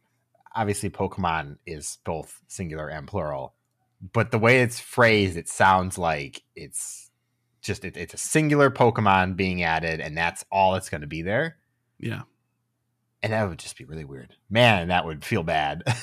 obviously 0.55 0.89
Pokemon 0.89 1.57
is 1.65 1.97
both 2.05 2.41
singular 2.47 2.87
and 2.87 3.07
plural, 3.07 3.53
but 4.13 4.31
the 4.31 4.39
way 4.39 4.61
it's 4.61 4.79
phrased, 4.79 5.35
it 5.37 5.49
sounds 5.49 5.97
like 5.97 6.43
it's 6.55 7.11
just 7.61 7.83
it, 7.83 7.97
it's 7.97 8.13
a 8.13 8.17
singular 8.17 8.71
Pokemon 8.71 9.35
being 9.35 9.63
added, 9.63 9.99
and 9.99 10.17
that's 10.17 10.45
all 10.51 10.73
that's 10.73 10.89
going 10.89 11.01
to 11.01 11.07
be 11.07 11.21
there. 11.21 11.57
Yeah. 11.99 12.21
And 13.25 13.33
that 13.33 13.49
would 13.49 13.57
just 13.57 13.75
be 13.75 13.85
really 13.85 14.05
weird. 14.05 14.35
Man, 14.51 14.89
that 14.89 15.03
would 15.03 15.25
feel 15.25 15.41
bad. 15.43 15.83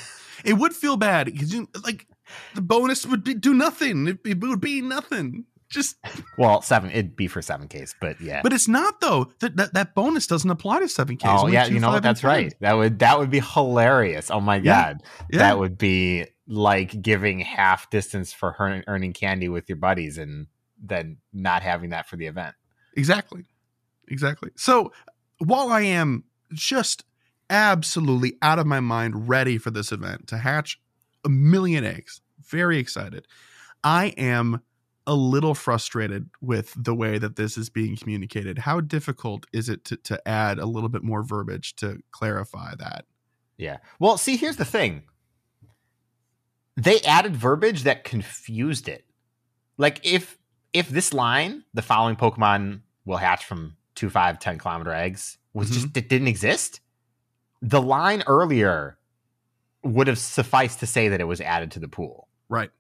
It 0.45 0.55
would 0.55 0.75
feel 0.75 0.97
bad 0.97 1.27
because 1.27 1.55
you 1.55 1.69
like 1.85 2.09
the 2.57 2.63
bonus 2.63 3.07
would 3.07 3.23
be, 3.23 3.35
do 3.35 3.55
nothing. 3.55 4.09
It, 4.09 4.19
it 4.25 4.41
would 4.41 4.61
be 4.61 4.81
nothing. 4.81 5.45
Just, 5.71 5.97
well, 6.37 6.63
seven, 6.63 6.91
it'd 6.91 7.15
be 7.15 7.29
for 7.29 7.41
seven 7.43 7.69
Ks, 7.69 7.95
but 8.01 8.21
yeah. 8.21 8.41
but 8.43 8.53
it's 8.53 8.67
not 8.67 9.01
though. 9.01 9.31
That 9.39 9.57
that, 9.57 9.75
that 9.75 9.95
bonus 9.95 10.27
doesn't 10.27 10.51
apply 10.51 10.81
to 10.81 10.89
seven 10.89 11.17
Ks. 11.17 11.25
oh 11.27 11.47
yeah, 11.47 11.67
two, 11.69 11.75
you 11.75 11.79
know 11.79 11.91
what? 11.91 12.03
That's 12.03 12.23
10. 12.23 12.29
right. 12.29 12.55
That 12.59 12.73
would 12.73 12.99
that 12.99 13.21
would 13.21 13.31
be 13.31 13.39
hilarious. 13.39 14.33
Oh 14.33 14.41
my 14.41 14.59
god. 14.59 15.03
Yeah. 15.31 15.39
that 15.39 15.59
would 15.61 15.79
be 15.79 16.27
like 16.49 17.01
giving 17.01 17.39
half 17.39 17.89
distance 17.91 18.33
for 18.33 18.57
earn- 18.59 18.83
earning 18.89 19.13
candy 19.13 19.49
with 19.49 19.69
your 19.69 19.77
buddies 19.77 20.19
and 20.19 20.49
then 20.83 21.19
not 21.33 21.63
having 21.63 21.91
that 21.91 22.09
for 22.09 22.17
the 22.17 22.27
event. 22.27 22.57
Exactly. 22.97 23.45
Exactly. 24.09 24.51
So 24.57 24.93
while 25.39 25.71
I 25.71 25.83
am 25.83 26.25
just 26.53 27.05
absolutely 27.53 28.39
out 28.43 28.59
of 28.59 28.67
my 28.67 28.81
mind 28.81 29.29
ready 29.29 29.59
for 29.59 29.71
this 29.71 29.93
event 29.93 30.27
to 30.29 30.39
hatch 30.39 30.81
a 31.25 31.29
million 31.29 31.85
eggs, 31.85 32.21
very 32.41 32.79
excited, 32.79 33.29
I 33.85 34.07
am 34.17 34.63
a 35.07 35.15
little 35.15 35.55
frustrated 35.55 36.31
with 36.41 36.73
the 36.77 36.95
way 36.95 37.19
that 37.19 37.37
this 37.37 37.59
is 37.59 37.69
being 37.69 37.97
communicated. 37.97 38.59
How 38.59 38.81
difficult 38.81 39.47
is 39.53 39.69
it 39.69 39.85
to, 39.87 39.97
to 39.99 40.29
add 40.29 40.59
a 40.59 40.67
little 40.67 40.89
bit 40.89 41.03
more 41.03 41.23
verbiage 41.23 41.77
to 41.77 41.99
clarify 42.11 42.75
that? 42.79 43.05
Yeah. 43.57 43.79
Well, 43.99 44.17
see, 44.17 44.37
here's 44.37 44.57
the 44.57 44.65
thing. 44.65 45.03
They 46.77 47.01
added 47.01 47.37
verbiage 47.37 47.83
that 47.83 48.05
confused 48.05 48.89
it. 48.89 49.05
Like 49.77 50.01
if 50.05 50.39
if 50.73 50.89
this 50.89 51.13
line, 51.13 51.65
the 51.75 51.83
following 51.83 52.17
Pokemon 52.17 52.81
will 53.05 53.19
hatch 53.19 53.45
from 53.45 53.77
two, 53.95 54.09
five, 54.09 54.39
10 54.39 54.59
kilometer 54.59 54.93
eggs, 54.93 55.37
was 55.53 55.69
mm-hmm. 55.69 55.75
just 55.75 55.97
it 55.97 56.09
didn't 56.09 56.29
exist. 56.29 56.81
The 57.63 57.81
line 57.81 58.23
earlier 58.27 58.99
would 59.85 60.09
have 60.09 60.19
sufficed 60.19 60.81
to 60.81 60.87
say 60.87 61.09
that 61.09 61.21
it 61.21 61.25
was 61.25 61.41
added 61.41 61.71
to 61.73 61.81
the 61.81 61.89
pool. 61.89 62.29
Right. 62.49 62.71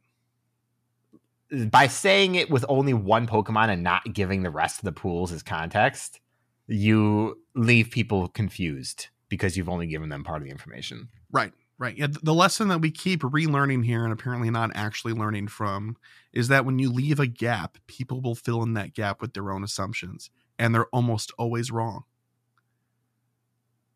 by 1.71 1.87
saying 1.87 2.35
it 2.35 2.51
with 2.51 2.65
only 2.69 2.93
one 2.95 3.27
Pokemon 3.27 3.69
and 3.71 3.83
not 3.83 4.13
giving 4.13 4.43
the 4.43 4.51
rest 4.51 4.79
of 4.79 4.85
the 4.85 4.93
pools 4.93 5.33
as 5.33 5.43
context, 5.43 6.21
you 6.67 7.39
leave 7.55 7.91
people 7.91 8.29
confused 8.29 9.09
because 9.29 9.57
you've 9.57 9.69
only 9.69 9.87
given 9.87 10.09
them 10.09 10.25
part 10.25 10.43
of 10.43 10.45
the 10.45 10.51
information. 10.51 11.09
Right. 11.31 11.53
Right. 11.79 11.97
Yeah. 11.97 12.09
The 12.23 12.35
lesson 12.35 12.69
that 12.69 12.81
we 12.81 12.91
keep 12.91 13.23
relearning 13.23 13.85
here 13.85 14.05
and 14.05 14.13
apparently 14.13 14.51
not 14.51 14.71
actually 14.75 15.15
learning 15.15 15.49
from 15.49 15.97
is 16.33 16.49
that 16.49 16.65
when 16.65 16.79
you 16.79 16.91
leave 16.93 17.19
a 17.19 17.27
gap, 17.27 17.79
people 17.87 18.21
will 18.21 18.35
fill 18.35 18.63
in 18.63 18.75
that 18.75 18.95
gap 18.95 19.21
with 19.21 19.35
their 19.35 19.51
own 19.51 19.65
assumptions 19.65 20.31
and 20.59 20.75
they're 20.75 20.87
almost 20.87 21.33
always 21.39 21.71
wrong. 21.71 22.05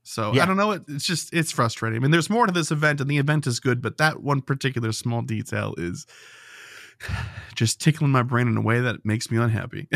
So 0.09 0.33
I 0.33 0.47
don't 0.47 0.57
know. 0.57 0.71
it- 0.73 0.85
It's 0.89 1.05
just, 1.05 1.33
it's 1.35 1.51
frustrating. 1.53 1.97
I 1.99 2.01
mean, 2.01 2.11
there's 2.13 2.31
more 2.31 2.47
to 2.47 2.53
this 2.53 2.71
event 2.71 3.01
and 3.01 3.11
the 3.11 3.19
event 3.19 3.47
is 3.47 3.59
good, 3.61 3.83
but 3.83 3.99
that 3.99 4.23
one 4.23 4.41
particular 4.41 4.93
small 4.93 5.21
detail 5.23 5.75
is 5.77 6.07
just 7.55 7.81
tickling 7.81 8.13
my 8.13 8.23
brain 8.23 8.49
in 8.49 8.57
a 8.57 8.61
way 8.61 8.81
that 8.81 9.05
makes 9.05 9.31
me 9.31 9.37
unhappy. 9.39 9.89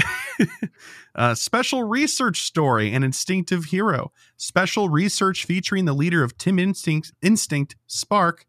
uh, 1.14 1.34
special 1.34 1.84
research 1.84 2.40
story 2.42 2.92
and 2.92 3.04
instinctive 3.04 3.66
hero. 3.66 4.12
Special 4.36 4.88
research 4.88 5.44
featuring 5.44 5.84
the 5.84 5.92
leader 5.94 6.22
of 6.24 6.36
Team 6.36 6.58
Instinct, 6.58 7.12
Instinct 7.22 7.76
Spark, 7.86 8.46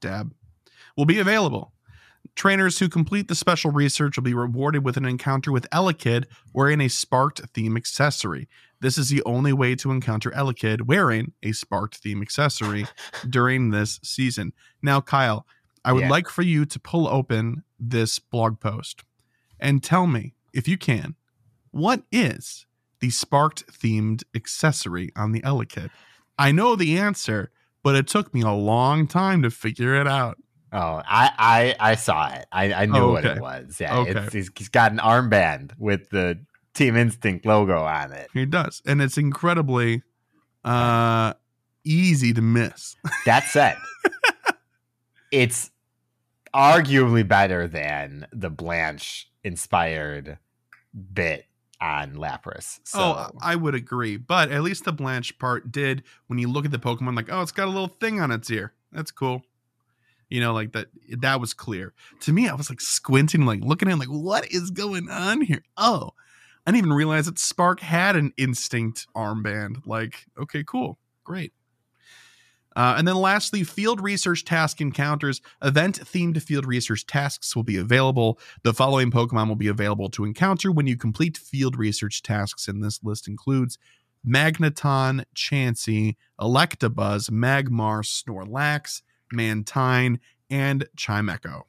Dab, 0.00 0.34
will 0.96 1.06
be 1.06 1.18
available. 1.18 1.72
Trainers 2.34 2.78
who 2.78 2.88
complete 2.88 3.28
the 3.28 3.34
special 3.34 3.70
research 3.70 4.16
will 4.16 4.22
be 4.24 4.34
rewarded 4.34 4.84
with 4.84 4.96
an 4.96 5.04
encounter 5.04 5.52
with 5.52 5.68
Elekid 5.70 6.24
wearing 6.54 6.80
a 6.80 6.88
sparked 6.88 7.40
theme 7.52 7.76
accessory. 7.76 8.48
This 8.82 8.98
is 8.98 9.08
the 9.08 9.22
only 9.24 9.52
way 9.52 9.74
to 9.76 9.90
encounter 9.90 10.30
Elekid 10.32 10.82
wearing 10.82 11.32
a 11.42 11.52
sparked 11.52 11.96
theme 11.98 12.20
accessory 12.20 12.86
during 13.30 13.70
this 13.70 13.98
season. 14.02 14.52
Now, 14.82 15.00
Kyle, 15.00 15.46
I 15.84 15.92
would 15.92 16.02
Yeah. 16.02 16.10
like 16.10 16.28
for 16.28 16.42
you 16.42 16.64
to 16.66 16.78
pull 16.78 17.08
open 17.08 17.62
this 17.80 18.18
blog 18.18 18.60
post 18.60 19.04
and 19.58 19.82
tell 19.82 20.06
me, 20.06 20.34
if 20.52 20.66
you 20.68 20.76
can, 20.76 21.14
what 21.70 22.02
is 22.12 22.66
the 23.00 23.10
sparked 23.10 23.66
themed 23.72 24.24
accessory 24.34 25.10
on 25.16 25.32
the 25.32 25.40
Elekid? 25.42 25.90
I 26.38 26.50
know 26.52 26.76
the 26.76 26.98
answer, 26.98 27.50
but 27.82 27.94
it 27.94 28.06
took 28.08 28.34
me 28.34 28.42
a 28.42 28.50
long 28.50 29.06
time 29.06 29.42
to 29.42 29.50
figure 29.50 29.94
it 29.94 30.06
out. 30.08 30.38
Oh, 30.72 31.02
I 31.06 31.30
I, 31.38 31.90
I 31.92 31.94
saw 31.96 32.32
it. 32.32 32.46
I, 32.50 32.72
I 32.72 32.86
knew 32.86 32.98
Oh, 32.98 33.12
what 33.12 33.24
it 33.24 33.40
was. 33.40 33.78
Yeah, 33.80 33.96
Okay. 33.98 34.10
it's, 34.12 34.32
he's, 34.32 34.50
he's 34.56 34.68
got 34.68 34.90
an 34.92 34.98
armband 34.98 35.72
with 35.78 36.10
the 36.10 36.38
Team 36.74 36.96
Instinct 36.96 37.44
logo 37.44 37.82
on 37.82 38.12
it. 38.12 38.30
He 38.32 38.46
does, 38.46 38.82
and 38.86 39.00
it's 39.02 39.18
incredibly 39.18 40.02
uh 40.64 41.34
easy 41.84 42.32
to 42.32 42.40
miss. 42.42 42.96
That 43.26 43.44
said, 43.44 43.76
it's 45.30 45.70
arguably 46.54 47.26
better 47.26 47.66
than 47.66 48.26
the 48.32 48.50
Blanche 48.50 49.28
inspired 49.44 50.38
bit 51.14 51.46
on 51.80 52.14
Lapras. 52.14 52.80
So 52.84 53.00
Oh, 53.00 53.30
I 53.40 53.56
would 53.56 53.74
agree, 53.74 54.16
but 54.16 54.50
at 54.52 54.62
least 54.62 54.84
the 54.84 54.92
Blanche 54.92 55.36
part 55.38 55.72
did. 55.72 56.02
When 56.26 56.38
you 56.38 56.48
look 56.48 56.64
at 56.64 56.70
the 56.70 56.78
Pokemon, 56.78 57.16
like, 57.16 57.28
oh, 57.30 57.42
it's 57.42 57.52
got 57.52 57.66
a 57.66 57.70
little 57.70 57.88
thing 57.88 58.20
on 58.20 58.30
its 58.30 58.50
ear. 58.50 58.72
That's 58.92 59.10
cool. 59.10 59.42
You 60.28 60.40
know, 60.40 60.52
like 60.54 60.72
that. 60.72 60.86
That 61.20 61.40
was 61.40 61.52
clear 61.54 61.92
to 62.20 62.32
me. 62.32 62.48
I 62.48 62.54
was 62.54 62.70
like 62.70 62.80
squinting, 62.80 63.44
like 63.44 63.60
looking 63.62 63.88
at, 63.88 63.94
it, 63.94 63.98
like, 63.98 64.08
what 64.08 64.50
is 64.50 64.70
going 64.70 65.10
on 65.10 65.42
here? 65.42 65.62
Oh, 65.76 66.10
I 66.66 66.70
didn't 66.70 66.86
even 66.86 66.92
realize 66.92 67.26
that 67.26 67.38
Spark 67.38 67.80
had 67.80 68.14
an 68.16 68.32
Instinct 68.36 69.06
armband. 69.16 69.86
Like, 69.86 70.26
okay, 70.38 70.62
cool, 70.64 70.98
great. 71.24 71.52
Uh, 72.74 72.94
and 72.96 73.06
then 73.06 73.16
lastly, 73.16 73.64
field 73.64 74.00
research 74.00 74.44
task 74.44 74.80
encounters. 74.80 75.40
Event 75.62 76.00
themed 76.00 76.40
field 76.42 76.66
research 76.66 77.06
tasks 77.06 77.54
will 77.54 77.62
be 77.62 77.76
available. 77.76 78.38
The 78.62 78.72
following 78.72 79.10
Pokemon 79.10 79.48
will 79.48 79.56
be 79.56 79.68
available 79.68 80.08
to 80.10 80.24
encounter 80.24 80.72
when 80.72 80.86
you 80.86 80.96
complete 80.96 81.36
field 81.36 81.76
research 81.76 82.22
tasks, 82.22 82.68
and 82.68 82.82
this 82.82 83.02
list 83.02 83.28
includes 83.28 83.76
Magneton, 84.26 85.24
Chansey, 85.34 86.16
Electabuzz, 86.40 87.30
Magmar, 87.30 88.02
Snorlax, 88.02 89.02
Mantine, 89.32 90.20
and 90.48 90.86
Chimecho. 90.96 91.62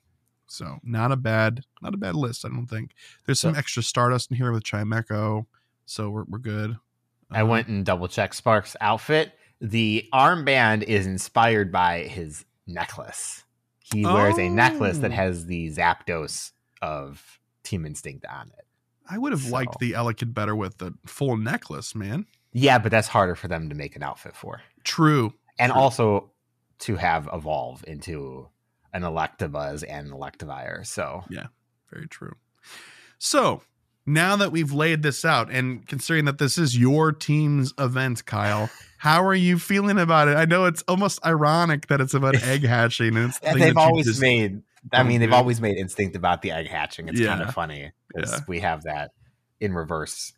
So 0.53 0.79
not 0.83 1.11
a 1.11 1.15
bad, 1.15 1.63
not 1.81 1.93
a 1.93 1.97
bad 1.97 2.15
list. 2.15 2.45
I 2.45 2.49
don't 2.49 2.67
think 2.67 2.91
there's 3.25 3.39
some 3.39 3.53
So- 3.53 3.59
extra 3.59 3.81
Stardust 3.83 4.29
in 4.31 4.37
here 4.37 4.51
with 4.51 4.63
Chimecho, 4.63 5.45
so 5.85 6.09
we're 6.09 6.23
we're 6.25 6.37
good. 6.39 6.77
I 7.31 7.41
Uh, 7.41 7.45
went 7.47 7.67
and 7.67 7.83
double 7.85 8.07
checked 8.07 8.35
Sparks' 8.35 8.75
outfit. 8.79 9.37
The 9.59 10.07
armband 10.13 10.83
is 10.83 11.07
inspired 11.07 11.71
by 11.71 12.03
his 12.03 12.45
necklace. 12.67 13.43
He 13.79 14.05
wears 14.05 14.37
a 14.37 14.49
necklace 14.49 14.99
that 14.99 15.11
Oh. 15.11 15.15
has 15.15 15.45
the 15.47 15.69
Zapdos 15.69 16.51
of 16.81 17.39
Team 17.63 17.85
Instinct 17.85 18.25
on 18.25 18.49
it. 18.57 18.67
I 19.09 19.17
would 19.17 19.31
have 19.31 19.45
liked 19.47 19.79
the 19.79 19.91
Elekid 19.93 20.33
better 20.33 20.55
with 20.55 20.77
the 20.77 20.93
full 21.05 21.35
necklace, 21.37 21.93
man. 21.95 22.25
Yeah, 22.51 22.77
but 22.77 22.91
that's 22.91 23.07
harder 23.09 23.35
for 23.35 23.47
them 23.47 23.69
to 23.69 23.75
make 23.75 23.95
an 23.95 24.03
outfit 24.03 24.35
for. 24.35 24.61
True. 24.83 25.33
And 25.59 25.71
True. 25.71 25.81
also 25.81 26.31
to 26.79 26.95
have 26.97 27.27
evolve 27.33 27.83
into 27.87 28.49
an 28.93 29.01
Electabuzz 29.01 29.83
and 29.87 30.07
an 30.07 30.13
Electivire. 30.13 30.85
So 30.85 31.23
yeah, 31.29 31.47
Very 31.91 32.07
true. 32.07 32.35
So 33.17 33.61
now 34.05 34.35
that 34.35 34.51
we've 34.51 34.71
laid 34.73 35.01
this 35.03 35.23
out, 35.23 35.49
and 35.49 35.87
considering 35.87 36.25
that 36.25 36.37
this 36.37 36.57
is 36.57 36.77
your 36.77 37.11
team's 37.11 37.73
event, 37.79 38.25
Kyle, 38.25 38.69
how 38.97 39.23
are 39.25 39.33
you 39.35 39.57
feeling 39.57 39.97
about 39.97 40.27
it? 40.27 40.35
I 40.35 40.45
know 40.45 40.65
it's 40.65 40.81
almost 40.87 41.25
ironic 41.25 41.87
that 41.87 42.01
it's 42.01 42.13
about 42.13 42.35
egg 42.43 42.63
hatching, 42.63 43.15
and 43.15 43.29
it's 43.29 43.39
the 43.39 43.53
they've 43.53 43.77
always 43.77 44.05
just- 44.05 44.21
made 44.21 44.61
I 44.91 44.97
don't 44.97 45.07
mean, 45.07 45.21
they've 45.21 45.31
always 45.31 45.61
made 45.61 45.77
instinct 45.77 46.13
about 46.17 46.41
the 46.41 46.51
egg 46.51 46.67
hatching. 46.67 47.07
It's 47.07 47.21
kind 47.21 47.41
of 47.41 47.53
funny 47.53 47.93
because 48.13 48.31
Yeah. 48.31 48.39
we 48.49 48.59
have 48.59 48.83
that 48.83 49.11
in 49.61 49.73
reverse. 49.73 50.33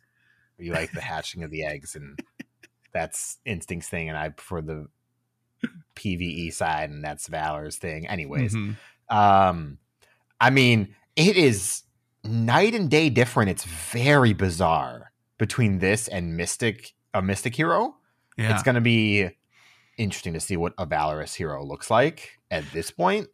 We 0.56 0.70
like 0.70 0.92
the 0.92 1.00
hatching 1.12 1.42
of 1.42 1.50
the 1.50 1.64
eggs, 1.64 1.96
and 1.96 2.16
that's 2.92 3.38
instinct's 3.44 3.88
thing, 3.88 4.08
and 4.08 4.16
I 4.16 4.28
prefer 4.28 4.60
the 4.62 4.86
PVE 5.94 6.52
side, 6.52 6.90
and 6.90 7.02
that's 7.04 7.26
Valor's 7.28 7.76
thing. 7.76 8.06
Anyways, 8.06 8.54
Mhm. 8.54 8.76
um, 9.08 9.78
I 10.40 10.50
mean, 10.50 10.94
it 11.16 11.36
is 11.36 11.82
night 12.24 12.74
and 12.74 12.90
day 12.90 13.08
different. 13.10 13.50
It's 13.50 13.64
very 13.64 14.32
bizarre 14.32 15.12
between 15.38 15.78
this 15.78 16.08
and 16.08 16.36
Mystic, 16.36 16.92
a 17.14 17.22
Mystic 17.22 17.54
hero. 17.54 17.96
yeah, 18.36 18.52
It's 18.52 18.62
going 18.62 18.74
to 18.74 18.80
be 18.82 19.30
interesting 19.96 20.34
to 20.34 20.40
see 20.40 20.56
what 20.56 20.74
a 20.76 20.84
Valorous 20.84 21.34
hero 21.34 21.64
looks 21.64 21.90
like 21.90 22.38
at 22.50 22.64
this 22.72 22.90
point. 22.90 23.28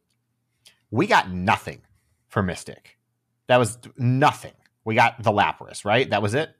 We 0.90 1.06
got 1.08 1.30
nothing 1.30 1.82
for 2.28 2.42
Mystic. 2.42 2.98
That 3.48 3.56
was 3.56 3.78
nothing. 3.96 4.52
We 4.84 4.94
got 4.94 5.22
the 5.22 5.32
Lapras, 5.32 5.84
right? 5.84 6.08
That 6.10 6.22
was 6.22 6.34
it. 6.34 6.54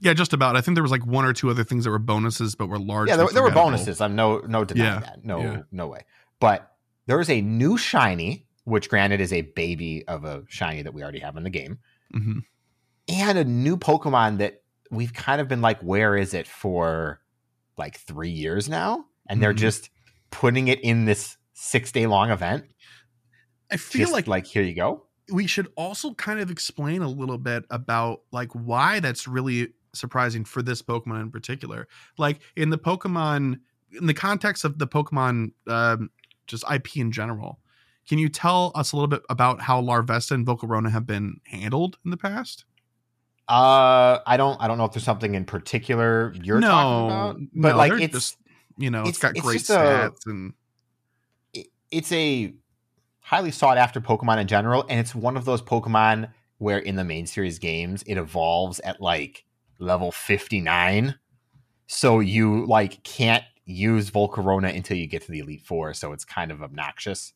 Yeah, 0.00 0.12
just 0.14 0.32
about. 0.32 0.56
I 0.56 0.60
think 0.60 0.74
there 0.76 0.82
was 0.82 0.90
like 0.92 1.06
one 1.06 1.24
or 1.24 1.32
two 1.32 1.50
other 1.50 1.64
things 1.64 1.84
that 1.84 1.90
were 1.90 1.98
bonuses, 1.98 2.54
but 2.54 2.68
were 2.68 2.78
large. 2.78 3.08
yeah, 3.08 3.16
there, 3.16 3.28
there 3.32 3.42
were 3.42 3.50
bonuses. 3.50 4.00
I'm 4.00 4.14
no 4.16 4.38
no 4.46 4.64
denying 4.64 4.94
Yeah, 4.94 5.00
that. 5.00 5.24
No 5.24 5.40
yeah. 5.40 5.62
no 5.72 5.86
way. 5.88 6.04
But 6.40 6.70
there 7.06 7.20
is 7.20 7.30
a 7.30 7.40
new 7.40 7.76
shiny, 7.76 8.46
which 8.64 8.88
granted 8.88 9.20
is 9.20 9.32
a 9.32 9.42
baby 9.42 10.06
of 10.08 10.24
a 10.24 10.42
shiny 10.48 10.82
that 10.82 10.94
we 10.94 11.02
already 11.02 11.20
have 11.20 11.36
in 11.36 11.42
the 11.44 11.50
game, 11.50 11.78
hmm 12.12 12.38
and 13.06 13.36
a 13.36 13.44
new 13.44 13.76
Pokemon 13.76 14.38
that 14.38 14.62
we've 14.90 15.12
kind 15.12 15.38
of 15.40 15.46
been 15.48 15.60
like, 15.60 15.78
where 15.80 16.16
is 16.16 16.32
it 16.32 16.46
for 16.46 17.20
like 17.76 17.98
three 17.98 18.30
years 18.30 18.66
now? 18.66 19.04
And 19.28 19.42
they're 19.42 19.52
Mhm. 19.52 19.58
just 19.58 19.90
putting 20.30 20.68
it 20.68 20.80
in 20.80 21.04
this 21.04 21.36
six 21.52 21.92
day 21.92 22.06
long 22.06 22.30
event. 22.30 22.64
I 23.70 23.76
feel 23.76 24.00
Just 24.02 24.12
like 24.14 24.26
like 24.26 24.46
here 24.46 24.62
you 24.62 24.74
go. 24.74 25.04
we 25.32 25.46
should 25.46 25.68
also 25.76 26.14
kind 26.14 26.40
of 26.40 26.50
explain 26.50 27.02
a 27.02 27.08
little 27.08 27.36
bit 27.38 27.64
about 27.70 28.22
like 28.32 28.52
why 28.52 29.00
that's 29.00 29.26
really 29.28 29.74
surprising 29.94 30.44
for 30.44 30.62
this 30.62 30.82
Pokemon 30.82 31.22
in 31.22 31.30
particular. 31.30 31.88
Like 32.18 32.40
in 32.56 32.70
the 32.70 32.78
Pokemon, 32.78 33.60
in 33.98 34.06
the 34.06 34.14
context 34.14 34.64
of 34.64 34.78
the 34.78 34.86
Pokemon, 34.86 35.52
um, 35.66 36.10
just 36.46 36.64
IP 36.72 36.96
in 36.98 37.12
general. 37.12 37.60
Can 38.08 38.18
you 38.18 38.28
tell 38.28 38.70
us 38.74 38.92
a 38.92 38.96
little 38.96 39.08
bit 39.08 39.22
about 39.30 39.62
how 39.62 39.80
Larvesta 39.80 40.32
and 40.32 40.46
Volcarona 40.46 40.90
have 40.90 41.06
been 41.06 41.40
handled 41.46 41.96
in 42.04 42.10
the 42.10 42.16
past? 42.18 42.64
Uh, 43.48 44.18
I 44.26 44.36
don't, 44.36 44.60
I 44.60 44.68
don't 44.68 44.78
know 44.78 44.84
if 44.84 44.92
there's 44.92 45.04
something 45.04 45.34
in 45.34 45.44
particular 45.44 46.34
you're 46.42 46.60
talking 46.60 47.06
about, 47.06 47.36
but 47.54 47.68
no, 47.70 47.76
like 47.76 47.92
it's 48.00 48.12
just 48.14 48.36
you 48.76 48.90
know, 48.90 49.02
it's 49.02 49.18
it's- 49.18 49.18
got 49.18 49.30
it's 49.36 49.40
great 49.44 49.58
just 49.58 49.70
a- 49.70 49.74
stats 49.74 50.26
and 50.26 50.52
it- 51.52 51.68
it's 51.90 52.10
a 52.12 52.54
highly 53.20 53.50
sought 53.50 53.78
after 53.78 54.00
Pokemon 54.00 54.38
in 54.40 54.46
general, 54.48 54.84
and 54.88 54.98
it's 55.00 55.14
one 55.14 55.36
of 55.36 55.44
those 55.44 55.62
Pokemon 55.62 56.30
where 56.58 56.78
in 56.78 56.96
the 56.96 57.04
main 57.04 57.26
series 57.26 57.58
games 57.58 58.02
it 58.06 58.16
evolves 58.16 58.80
at 58.80 59.00
like 59.00 59.44
level 59.78 60.12
59. 60.12 61.16
So 61.86 62.20
you 62.20 62.66
like 62.66 63.02
can't 63.02 63.44
use 63.66 64.10
Volcarona 64.10 64.74
until 64.74 64.96
you 64.96 65.06
get 65.06 65.22
to 65.22 65.30
the 65.30 65.40
Elite 65.40 65.62
Four, 65.62 65.94
so 65.94 66.12
it's 66.12 66.24
kind 66.24 66.50
of 66.50 66.62
obnoxious. 66.62 67.32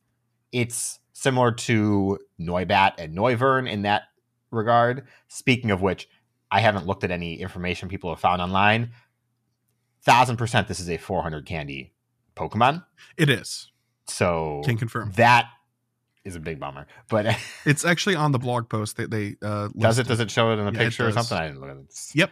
It's 0.52 0.98
similar 1.12 1.52
to 1.52 2.18
Noibat 2.40 2.94
and 2.98 3.16
Noivern 3.16 3.70
in 3.70 3.82
that 3.82 4.02
regard. 4.50 5.06
Speaking 5.28 5.70
of 5.70 5.82
which, 5.82 6.08
I 6.50 6.60
haven't 6.60 6.86
looked 6.86 7.04
at 7.04 7.10
any 7.10 7.40
information 7.40 7.88
people 7.88 8.10
have 8.10 8.20
found 8.20 8.40
online. 8.40 8.92
Thousand 10.02 10.36
percent, 10.36 10.68
this 10.68 10.80
is 10.80 10.88
a 10.88 10.96
400 10.96 11.44
candy 11.44 11.92
Pokemon. 12.36 12.84
it 13.16 13.28
is. 13.28 13.70
So 14.06 14.62
Can 14.64 14.78
confirm. 14.78 15.12
that 15.16 15.50
is 16.24 16.36
a 16.36 16.40
big 16.40 16.58
bummer. 16.60 16.86
But 17.08 17.36
It's 17.66 17.84
actually 17.84 18.16
on 18.16 18.32
the 18.32 18.38
blog 18.38 18.68
post 18.68 18.96
that 18.96 19.10
they 19.10 19.36
uh 19.42 19.68
does 19.78 19.98
it? 19.98 20.06
Does 20.06 20.20
it 20.20 20.30
show 20.30 20.50
it 20.50 20.58
in 20.58 20.66
a 20.68 20.72
Yeah, 20.72 20.78
picture 20.78 21.08
or 21.08 21.12
something? 21.12 21.36
I 21.38 21.46
didn't 21.48 21.60
look 21.60 21.70
at 21.70 21.76
it. 21.76 21.86
Yep. 22.14 22.30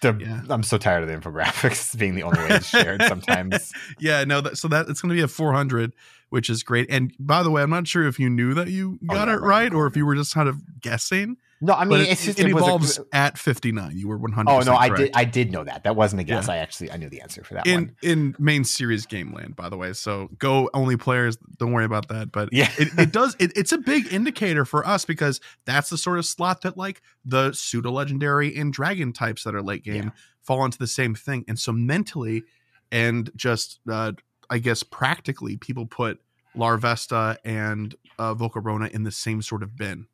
The- 0.00 0.16
Yeah. 0.20 0.42
I'm 0.48 0.62
so 0.62 0.78
tired 0.78 1.02
of 1.02 1.08
the 1.08 1.16
infographics 1.16 1.98
being 1.98 2.14
the 2.14 2.22
only 2.22 2.38
way 2.40 2.50
it's 2.56 2.66
shared 2.68 3.02
sometimes. 3.02 3.72
yeah, 3.98 4.22
no, 4.24 4.40
that, 4.40 4.56
so 4.56 4.68
that 4.68 4.88
it's 4.88 5.00
going 5.00 5.10
to 5.10 5.16
be 5.16 5.22
a 5.22 5.28
400, 5.28 5.92
which 6.30 6.48
is 6.48 6.62
great. 6.62 6.88
And 6.88 7.12
by 7.18 7.42
the 7.42 7.50
way, 7.50 7.62
I'm 7.62 7.70
not 7.70 7.88
sure 7.88 8.06
if 8.06 8.18
you 8.20 8.30
knew 8.30 8.54
that 8.54 8.68
you 8.68 8.98
Oh, 9.08 9.14
got 9.14 9.26
yeah, 9.28 9.34
it 9.34 9.40
right, 9.40 9.62
right 9.62 9.74
or 9.74 9.86
if 9.88 9.96
you 9.96 10.06
were 10.06 10.14
just 10.14 10.32
kind 10.34 10.48
of 10.48 10.80
guessing. 10.80 11.36
No, 11.60 11.72
I 11.74 11.84
mean 11.84 12.00
it, 12.02 12.08
it's 12.10 12.24
just 12.24 12.38
it 12.38 12.46
it 12.46 12.54
was 12.54 12.62
a- 12.62 12.66
evolves 12.66 13.00
at 13.12 13.36
59. 13.36 13.96
You 13.96 14.06
were 14.08 14.16
100. 14.16 14.48
oh 14.50 14.60
no, 14.60 14.74
I 14.76 14.88
did 14.94 15.10
I 15.14 15.24
did 15.24 15.50
know 15.50 15.64
that. 15.64 15.82
That 15.84 15.96
wasn't 15.96 16.20
a 16.20 16.24
guess. 16.24 16.46
Yeah. 16.46 16.54
I 16.54 16.56
actually 16.58 16.92
I 16.92 16.96
knew 16.96 17.08
the 17.08 17.20
answer 17.20 17.42
for 17.42 17.54
that 17.54 17.66
in 17.66 17.80
one. 17.80 17.96
in 18.02 18.36
main 18.38 18.62
series 18.64 19.06
game 19.06 19.32
land, 19.34 19.56
by 19.56 19.68
the 19.68 19.76
way. 19.76 19.92
So 19.92 20.28
go 20.38 20.70
only 20.74 20.96
players. 20.96 21.36
Don't 21.58 21.72
worry 21.72 21.84
about 21.84 22.08
that. 22.08 22.30
But 22.30 22.50
Yeah. 22.52 22.70
it, 22.78 22.88
it 22.98 23.12
does. 23.12 23.34
It, 23.40 23.52
it's 23.56 23.72
a 23.72 23.78
big 23.78 24.12
indicator 24.12 24.64
for 24.64 24.86
us 24.86 25.04
because 25.04 25.40
that's 25.64 25.90
the 25.90 25.98
sort 25.98 26.18
of 26.18 26.26
slot 26.26 26.62
that 26.62 26.76
like 26.76 27.02
the 27.24 27.52
pseudo 27.52 27.90
legendary 27.90 28.56
and 28.56 28.72
dragon 28.72 29.12
types 29.12 29.44
that 29.44 29.54
are 29.54 29.62
late 29.62 29.82
game 29.84 30.04
Yeah. 30.04 30.10
fall 30.42 30.64
into 30.64 30.78
the 30.78 30.86
same 30.86 31.14
thing. 31.14 31.44
And 31.48 31.58
so 31.58 31.72
mentally, 31.72 32.44
and 32.92 33.30
just 33.36 33.80
uh, 33.90 34.12
I 34.48 34.58
guess 34.58 34.82
practically, 34.82 35.56
people 35.56 35.86
put 35.86 36.20
Larvesta 36.56 37.36
and 37.44 37.94
uh, 38.18 38.34
Volcarona 38.34 38.90
in 38.90 39.02
the 39.04 39.12
same 39.12 39.42
sort 39.42 39.62
of 39.62 39.76
bin. 39.76 40.06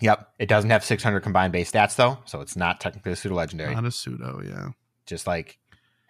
Yep. 0.00 0.28
It 0.38 0.48
doesn't 0.48 0.70
have 0.70 0.84
600 0.84 1.20
combined 1.20 1.52
base 1.52 1.70
stats 1.70 1.96
though, 1.96 2.18
so 2.24 2.40
it's 2.40 2.56
not 2.56 2.80
technically 2.80 3.12
a 3.12 3.16
pseudo 3.16 3.34
legendary, 3.36 3.74
Not 3.74 3.84
a 3.84 3.90
pseudo, 3.90 4.42
yeah. 4.44 4.68
just 5.06 5.26
like 5.26 5.58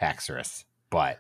Haxorus. 0.01 0.64
But 0.90 1.18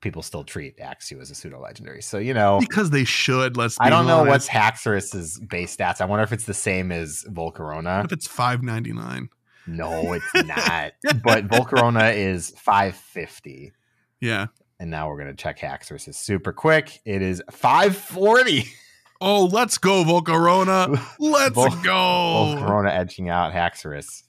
people 0.00 0.22
still 0.22 0.44
treat 0.44 0.78
Axew 0.78 1.20
as 1.20 1.30
a 1.30 1.34
pseudo 1.34 1.60
legendary. 1.60 2.02
So 2.02 2.18
you 2.18 2.34
know, 2.34 2.58
Because 2.60 2.90
they 2.90 3.04
should. 3.04 3.56
Let's. 3.56 3.78
Be 3.78 3.84
I 3.84 3.90
don't 3.90 4.06
know 4.06 4.24
what's 4.24 4.48
Haxorus's 4.48 5.38
base 5.40 5.76
stats. 5.76 6.00
I 6.00 6.06
wonder 6.06 6.22
if 6.24 6.32
it's 6.32 6.44
the 6.44 6.54
same 6.54 6.90
as 6.92 7.24
Volcarona. 7.30 8.04
If 8.04 8.12
it's 8.12 8.26
five 8.26 8.62
ninety 8.62 8.92
nine. 8.92 9.28
No, 9.66 10.14
it's 10.14 10.24
not. 10.46 10.92
but 11.22 11.46
Volcarona 11.48 12.16
is 12.16 12.50
550. 12.56 13.72
Yeah. 14.18 14.46
And 14.80 14.90
now 14.90 15.08
we're 15.10 15.18
going 15.18 15.28
to 15.28 15.34
check 15.34 15.58
Haxorus 15.58 16.08
is 16.08 16.16
super 16.16 16.52
quick. 16.54 17.00
It 17.04 17.20
is 17.20 17.42
540. 17.50 18.64
Oh, 19.20 19.46
let's 19.46 19.78
go, 19.78 20.04
Volcarona. 20.04 21.00
Let's 21.18 21.54
Vol- 21.54 21.70
go. 21.82 22.56
Volcarona 22.56 22.90
edging 22.90 23.28
out 23.28 23.52
Haxorus. 23.52 24.22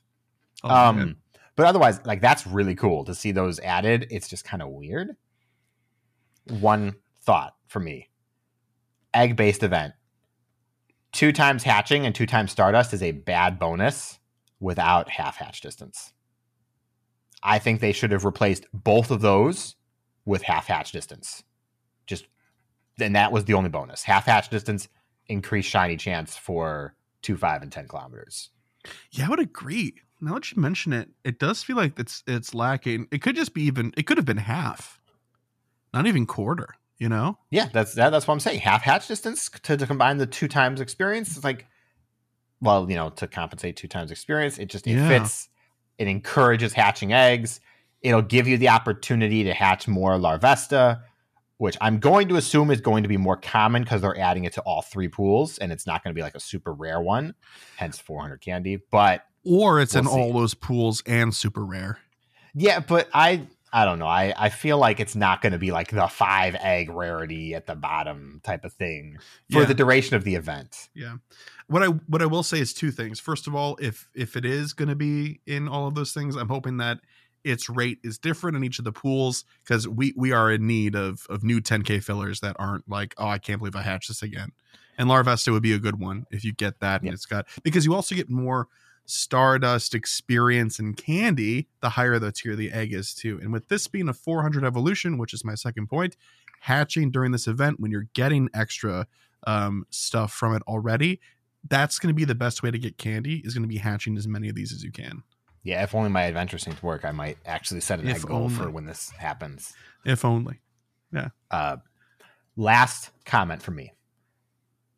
Oh, 0.63 0.69
um, 0.69 0.97
man. 0.97 1.15
but 1.55 1.67
otherwise, 1.67 2.03
like 2.05 2.21
that's 2.21 2.47
really 2.47 2.73
cool 2.73 3.05
to 3.05 3.13
see 3.13 3.31
those 3.31 3.59
added. 3.59 4.07
It's 4.09 4.27
just 4.27 4.45
kind 4.45 4.63
of 4.63 4.69
weird. 4.69 5.15
One 6.47 6.95
thought 7.21 7.53
for 7.67 7.79
me 7.79 8.09
egg 9.13 9.35
based 9.35 9.63
event. 9.63 9.93
Two 11.11 11.31
times 11.31 11.63
hatching 11.63 12.05
and 12.05 12.13
two 12.13 12.25
times 12.25 12.51
stardust 12.51 12.93
is 12.93 13.01
a 13.01 13.11
bad 13.11 13.59
bonus 13.59 14.19
without 14.59 15.09
half 15.09 15.37
hatch 15.37 15.61
distance. 15.61 16.13
I 17.41 17.59
think 17.59 17.79
they 17.79 17.93
should 17.93 18.11
have 18.11 18.25
replaced 18.25 18.65
both 18.73 19.11
of 19.11 19.21
those 19.21 19.75
with 20.25 20.43
half 20.43 20.67
hatch 20.67 20.91
distance. 20.91 21.43
Just 22.05 22.27
then 22.99 23.13
that 23.13 23.31
was 23.31 23.45
the 23.45 23.53
only 23.55 23.69
bonus. 23.69 24.03
Half 24.03 24.25
hatch 24.25 24.49
distance 24.49 24.87
increased 25.27 25.69
shiny 25.69 25.97
chance 25.97 26.35
for 26.37 26.95
two, 27.21 27.35
five, 27.37 27.61
and 27.63 27.71
ten 27.71 27.87
kilometers. 27.87 28.49
yeah, 29.11 29.25
I 29.25 29.29
would 29.29 29.39
agree. 29.39 29.95
Now 30.21 30.33
that 30.35 30.51
you 30.51 30.61
mention 30.61 30.91
it, 30.93 31.09
it 31.23 31.39
does 31.39 31.63
feel 31.63 31.75
like 31.77 31.97
it's 31.97 32.23
it's 32.27 32.53
lacking. 32.53 33.07
It 33.11 33.21
could 33.21 33.35
just 33.35 33.53
be 33.53 33.63
even. 33.63 33.93
It 33.97 34.03
could 34.05 34.17
have 34.17 34.25
been 34.25 34.37
half, 34.37 34.99
not 35.93 36.05
even 36.07 36.25
quarter. 36.25 36.75
You 36.97 37.07
know? 37.07 37.37
Yeah, 37.49 37.69
that's 37.71 37.93
that, 37.93 38.09
that's 38.09 38.27
what 38.27 38.33
I'm 38.33 38.41
saying. 38.41 38.59
Half 38.59 38.81
hatch 38.81 39.07
distance 39.07 39.49
to, 39.63 39.77
to 39.77 39.87
combine 39.87 40.17
the 40.17 40.27
two 40.27 40.49
times 40.49 40.81
experience. 40.81 41.37
It's 41.37 41.45
like, 41.45 41.65
well, 42.59 42.89
you 42.89 42.97
know, 42.97 43.09
to 43.11 43.25
compensate 43.27 43.77
two 43.77 43.87
times 43.87 44.11
experience, 44.11 44.57
it 44.57 44.65
just 44.67 44.85
it 44.85 44.91
Yeah. 44.95 45.07
fits. 45.07 45.47
It 45.97 46.09
encourages 46.09 46.73
hatching 46.73 47.13
eggs. 47.13 47.61
It'll 48.01 48.21
give 48.21 48.47
you 48.49 48.57
the 48.57 48.67
opportunity 48.69 49.45
to 49.45 49.53
hatch 49.53 49.87
more 49.87 50.17
Larvesta, 50.17 51.01
which 51.59 51.77
I'm 51.79 51.99
going 51.99 52.27
to 52.29 52.35
assume 52.35 52.71
is 52.71 52.81
going 52.81 53.03
to 53.03 53.09
be 53.09 53.17
more 53.17 53.37
common 53.37 53.83
because 53.83 54.01
they're 54.01 54.17
adding 54.19 54.45
it 54.45 54.53
to 54.53 54.61
all 54.61 54.81
three 54.81 55.07
pools, 55.07 55.57
and 55.59 55.71
it's 55.71 55.85
not 55.85 56.03
going 56.03 56.13
to 56.13 56.17
be 56.17 56.23
like 56.23 56.33
a 56.35 56.39
super 56.39 56.73
rare 56.73 56.99
one, 56.99 57.35
hence 57.77 57.99
400 57.99 58.37
candy. 58.41 58.79
But 58.91 59.25
Or 59.45 59.79
it's 59.79 59.93
We'll 59.93 60.03
in 60.05 60.09
see. 60.09 60.15
all 60.19 60.33
those 60.33 60.53
pools 60.55 61.03
and 61.05 61.33
super 61.35 61.63
rare. 61.63 61.99
yeah, 62.55 62.79
but 62.79 63.07
I 63.13 63.47
I 63.71 63.85
don't 63.85 63.99
know. 63.99 64.07
I 64.07 64.33
I 64.35 64.49
feel 64.49 64.79
like 64.79 64.99
it's 64.99 65.15
not 65.15 65.41
going 65.43 65.51
to 65.53 65.59
be 65.59 65.71
like 65.71 65.91
the 65.91 66.07
five 66.07 66.55
egg 66.59 66.89
rarity 66.89 67.53
at 67.53 67.67
the 67.67 67.75
bottom 67.75 68.41
type 68.43 68.65
of 68.65 68.73
thing 68.73 69.17
for 69.51 69.59
Yeah. 69.59 69.65
the 69.65 69.75
duration 69.75 70.15
of 70.15 70.23
the 70.23 70.33
event. 70.35 70.89
Yeah. 70.95 71.17
What 71.67 71.83
I 71.83 71.87
what 71.87 72.21
I 72.23 72.25
will 72.25 72.41
say 72.41 72.59
is 72.59 72.73
two 72.73 72.89
things. 72.89 73.19
First 73.19 73.45
of 73.47 73.53
all, 73.53 73.77
if 73.79 74.09
if 74.15 74.35
it 74.35 74.43
is 74.43 74.73
going 74.73 74.89
to 74.89 74.95
be 74.95 75.41
in 75.45 75.67
all 75.67 75.87
of 75.87 75.93
those 75.93 76.13
things, 76.13 76.35
I'm 76.35 76.47
hoping 76.49 76.77
that 76.77 76.99
its 77.43 77.69
rate 77.69 77.99
is 78.03 78.17
different 78.17 78.57
in 78.57 78.63
each 78.63 78.79
of 78.79 78.85
the 78.85 78.91
pools 78.91 79.45
because 79.63 79.87
we 79.87 80.13
we 80.15 80.31
are 80.31 80.51
in 80.51 80.67
need 80.67 80.95
of 80.95 81.25
of 81.29 81.43
new 81.43 81.61
10k 81.61 82.03
fillers 82.03 82.39
that 82.41 82.55
aren't 82.59 82.89
like 82.89 83.13
oh 83.17 83.27
I 83.27 83.37
can't 83.37 83.59
believe 83.59 83.75
I 83.75 83.81
hatched 83.81 84.07
this 84.09 84.21
again. 84.21 84.51
And 84.97 85.09
Larvesta 85.09 85.51
would 85.51 85.63
be 85.63 85.73
a 85.73 85.79
good 85.79 85.99
one 85.99 86.25
if 86.29 86.43
you 86.43 86.51
get 86.51 86.79
that 86.81 87.01
and 87.01 87.13
it's 87.13 87.25
got 87.25 87.47
because 87.63 87.85
you 87.85 87.93
also 87.93 88.15
get 88.15 88.29
more 88.29 88.67
stardust 89.09 89.95
experience 89.95 90.77
and 90.77 90.95
candy 90.95 91.67
the 91.81 91.89
higher 91.89 92.19
the 92.19 92.31
tier 92.31 92.55
the 92.55 92.71
egg 92.71 92.93
is 92.93 93.13
too. 93.13 93.39
And 93.41 93.51
with 93.51 93.67
this 93.67 93.87
being 93.87 94.07
a 94.07 94.13
400 94.13 94.63
evolution, 94.63 95.17
which 95.17 95.33
is 95.33 95.43
my 95.43 95.55
second 95.55 95.87
point, 95.87 96.15
hatching 96.61 97.09
during 97.09 97.31
this 97.31 97.47
event 97.47 97.79
when 97.79 97.89
you're 97.89 98.07
getting 98.13 98.49
extra 98.53 99.07
um, 99.47 99.85
stuff 99.89 100.31
from 100.31 100.53
it 100.53 100.61
already, 100.67 101.19
that's 101.67 101.97
going 101.97 102.13
to 102.13 102.17
be 102.17 102.25
the 102.25 102.35
best 102.35 102.61
way 102.61 102.69
to 102.69 102.77
get 102.77 102.97
candy 102.97 103.41
is 103.43 103.53
going 103.53 103.63
to 103.63 103.67
be 103.67 103.77
hatching 103.77 104.15
as 104.15 104.27
many 104.27 104.47
of 104.47 104.55
these 104.55 104.71
as 104.71 104.83
you 104.83 104.91
can. 104.91 105.23
Yeah, 105.63 105.83
if 105.83 105.93
only 105.93 106.09
my 106.09 106.23
adventure 106.23 106.57
synced 106.57 106.81
work, 106.81 107.03
I 107.05 107.11
might 107.11 107.37
actually 107.45 107.81
set 107.81 107.99
an 107.99 108.07
If 108.07 108.25
goal 108.25 108.49
for 108.49 108.69
when 108.69 108.85
this 108.85 109.09
happens. 109.11 109.73
If 110.05 110.23
only. 110.23 110.59
Uh, 111.51 111.77
last 112.55 113.11
comment 113.25 113.61
from 113.61 113.75
me. 113.75 113.93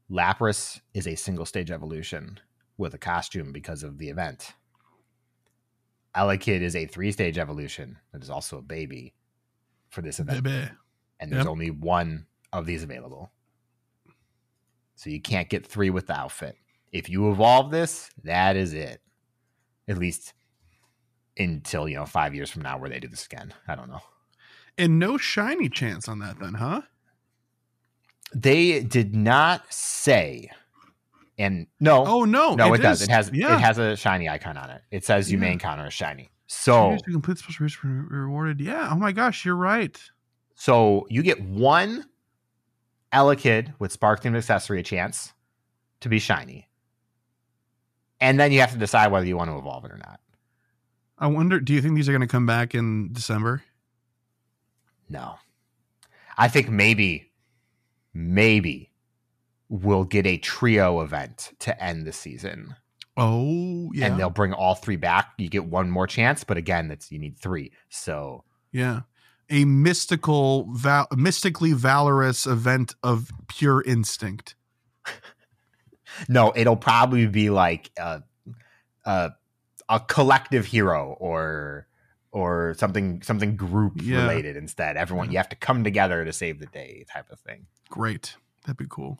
Lapras 0.09 0.81
is 0.93 1.07
a 1.07 1.15
single 1.15 1.45
stage 1.45 1.71
evolution 1.71 2.39
with 2.77 2.93
a 2.93 2.97
costume 2.97 3.51
because 3.51 3.83
of 3.83 3.97
the 3.97 4.09
event. 4.09 4.53
Elekid 6.15 6.61
is 6.61 6.75
a 6.75 6.85
three 6.85 7.11
stage 7.11 7.37
evolution 7.37 7.97
that 8.11 8.21
is 8.21 8.29
also 8.29 8.57
a 8.57 8.61
baby 8.61 9.13
for 9.89 10.01
this 10.01 10.19
event. 10.19 10.43
Baby. 10.43 10.69
And 11.19 11.31
there's 11.31 11.45
Yep. 11.45 11.51
only 11.51 11.71
one 11.71 12.27
of 12.51 12.65
these 12.65 12.83
available. 12.83 13.31
So 14.95 15.09
you 15.09 15.21
can't 15.21 15.49
get 15.49 15.65
three 15.65 15.89
with 15.89 16.07
the 16.07 16.13
outfit. 16.17 16.57
If 16.91 17.09
you 17.09 17.31
evolve 17.31 17.71
this, 17.71 18.09
that 18.23 18.55
is 18.57 18.73
it. 18.73 19.01
At 19.87 19.97
least 19.97 20.33
until, 21.37 21.87
you 21.87 21.95
know, 21.95 22.05
five 22.05 22.33
years 22.35 22.49
from 22.49 22.61
now 22.61 22.77
where 22.77 22.89
they 22.89 22.99
do 22.99 23.07
this 23.07 23.25
again. 23.25 23.53
I 23.67 23.75
don't 23.75 23.89
know. 23.89 24.01
And 24.77 24.99
no 24.99 25.17
shiny 25.17 25.69
chance 25.69 26.07
on 26.07 26.19
that 26.19 26.39
then, 26.39 26.53
huh? 26.55 26.81
They 28.33 28.81
did 28.81 29.13
not 29.15 29.71
say, 29.73 30.49
and 31.37 31.67
no, 31.79 32.05
Oh 32.07 32.23
no. 32.23 32.55
no, 32.55 32.73
it, 32.73 32.81
does. 32.81 33.01
It 33.01 33.09
has 33.09 33.29
yeah. 33.33 33.55
it 33.55 33.59
has 33.61 33.77
a 33.77 33.97
shiny 33.97 34.29
icon 34.29 34.55
on 34.57 34.69
it. 34.69 34.81
It 34.91 35.03
says 35.03 35.29
you 35.31 35.37
may 35.37 35.47
Yeah. 35.47 35.53
encounter 35.53 35.85
a 35.85 35.89
shiny. 35.89 36.29
So 36.47 36.97
to 36.97 37.11
complete 37.11 37.37
special 37.39 37.63
reach 37.65 37.83
re- 37.83 37.91
rewarded. 38.09 38.61
Yeah. 38.61 38.89
Oh 38.91 38.95
my 38.95 39.11
gosh, 39.11 39.43
you're 39.45 39.55
right. 39.55 39.99
so 40.55 41.05
you 41.09 41.23
get 41.23 41.41
one 41.41 42.05
Elekid 43.13 43.73
with 43.79 43.91
Spark 43.91 44.23
themed 44.23 44.37
accessory 44.37 44.79
a 44.79 44.83
chance 44.83 45.33
to 45.99 46.07
be 46.09 46.19
shiny. 46.19 46.69
And 48.21 48.39
then 48.39 48.51
you 48.53 48.61
have 48.61 48.71
to 48.71 48.77
decide 48.77 49.11
whether 49.11 49.25
you 49.25 49.35
want 49.35 49.49
to 49.49 49.57
evolve 49.57 49.83
it 49.85 49.91
or 49.91 49.97
not. 49.97 50.19
I 51.21 51.27
wonder. 51.27 51.59
Do 51.59 51.71
you 51.73 51.81
think 51.81 51.95
these 51.95 52.09
are 52.09 52.11
going 52.11 52.21
to 52.21 52.27
come 52.27 52.45
back 52.45 52.75
in 52.75 53.13
December? 53.13 53.63
No. 55.07 55.35
I 56.37 56.47
think 56.47 56.69
maybe, 56.69 57.31
maybe 58.13 58.91
we'll 59.69 60.03
get 60.03 60.25
a 60.25 60.37
trio 60.37 61.01
event 61.01 61.51
to 61.59 61.81
end 61.81 62.05
the 62.05 62.11
season. 62.11 62.75
Oh 63.17 63.91
yeah. 63.93 64.07
and 64.07 64.19
they'll 64.19 64.29
bring 64.29 64.53
all 64.53 64.75
three 64.75 64.95
back. 64.95 65.33
You 65.37 65.49
get 65.49 65.65
one 65.65 65.91
more 65.91 66.07
chance, 66.07 66.43
but 66.43 66.57
again, 66.57 66.87
that's 66.87 67.11
you 67.11 67.19
need 67.19 67.37
three. 67.37 67.71
So 67.89 68.43
Yeah. 68.71 69.01
A 69.49 69.65
mystical, 69.65 70.65
val- 70.71 71.09
mystically 71.15 71.73
valorous 71.73 72.47
event 72.47 72.95
of 73.03 73.31
pure 73.49 73.83
instinct. 73.83 74.55
no, 76.29 76.53
it'll 76.55 76.77
probably 76.77 77.27
be 77.27 77.49
like 77.49 77.91
a 77.97 78.23
a, 79.05 79.31
a 79.91 79.99
collective 79.99 80.65
hero 80.65 81.15
or 81.19 81.85
or 82.31 82.73
something 82.77 83.21
something 83.21 83.55
group 83.57 83.93
Yeah. 84.01 84.21
related 84.21 84.55
instead. 84.55 84.95
Everyone 84.97 85.27
Yeah. 85.27 85.31
you 85.33 85.37
have 85.39 85.49
to 85.49 85.55
come 85.57 85.83
together 85.83 86.23
to 86.25 86.31
save 86.33 86.59
the 86.59 86.65
day 86.65 87.05
type 87.13 87.29
of 87.29 87.39
thing. 87.41 87.67
Great. 87.89 88.37
That'd 88.65 88.77
be 88.77 88.85
cool. 88.89 89.19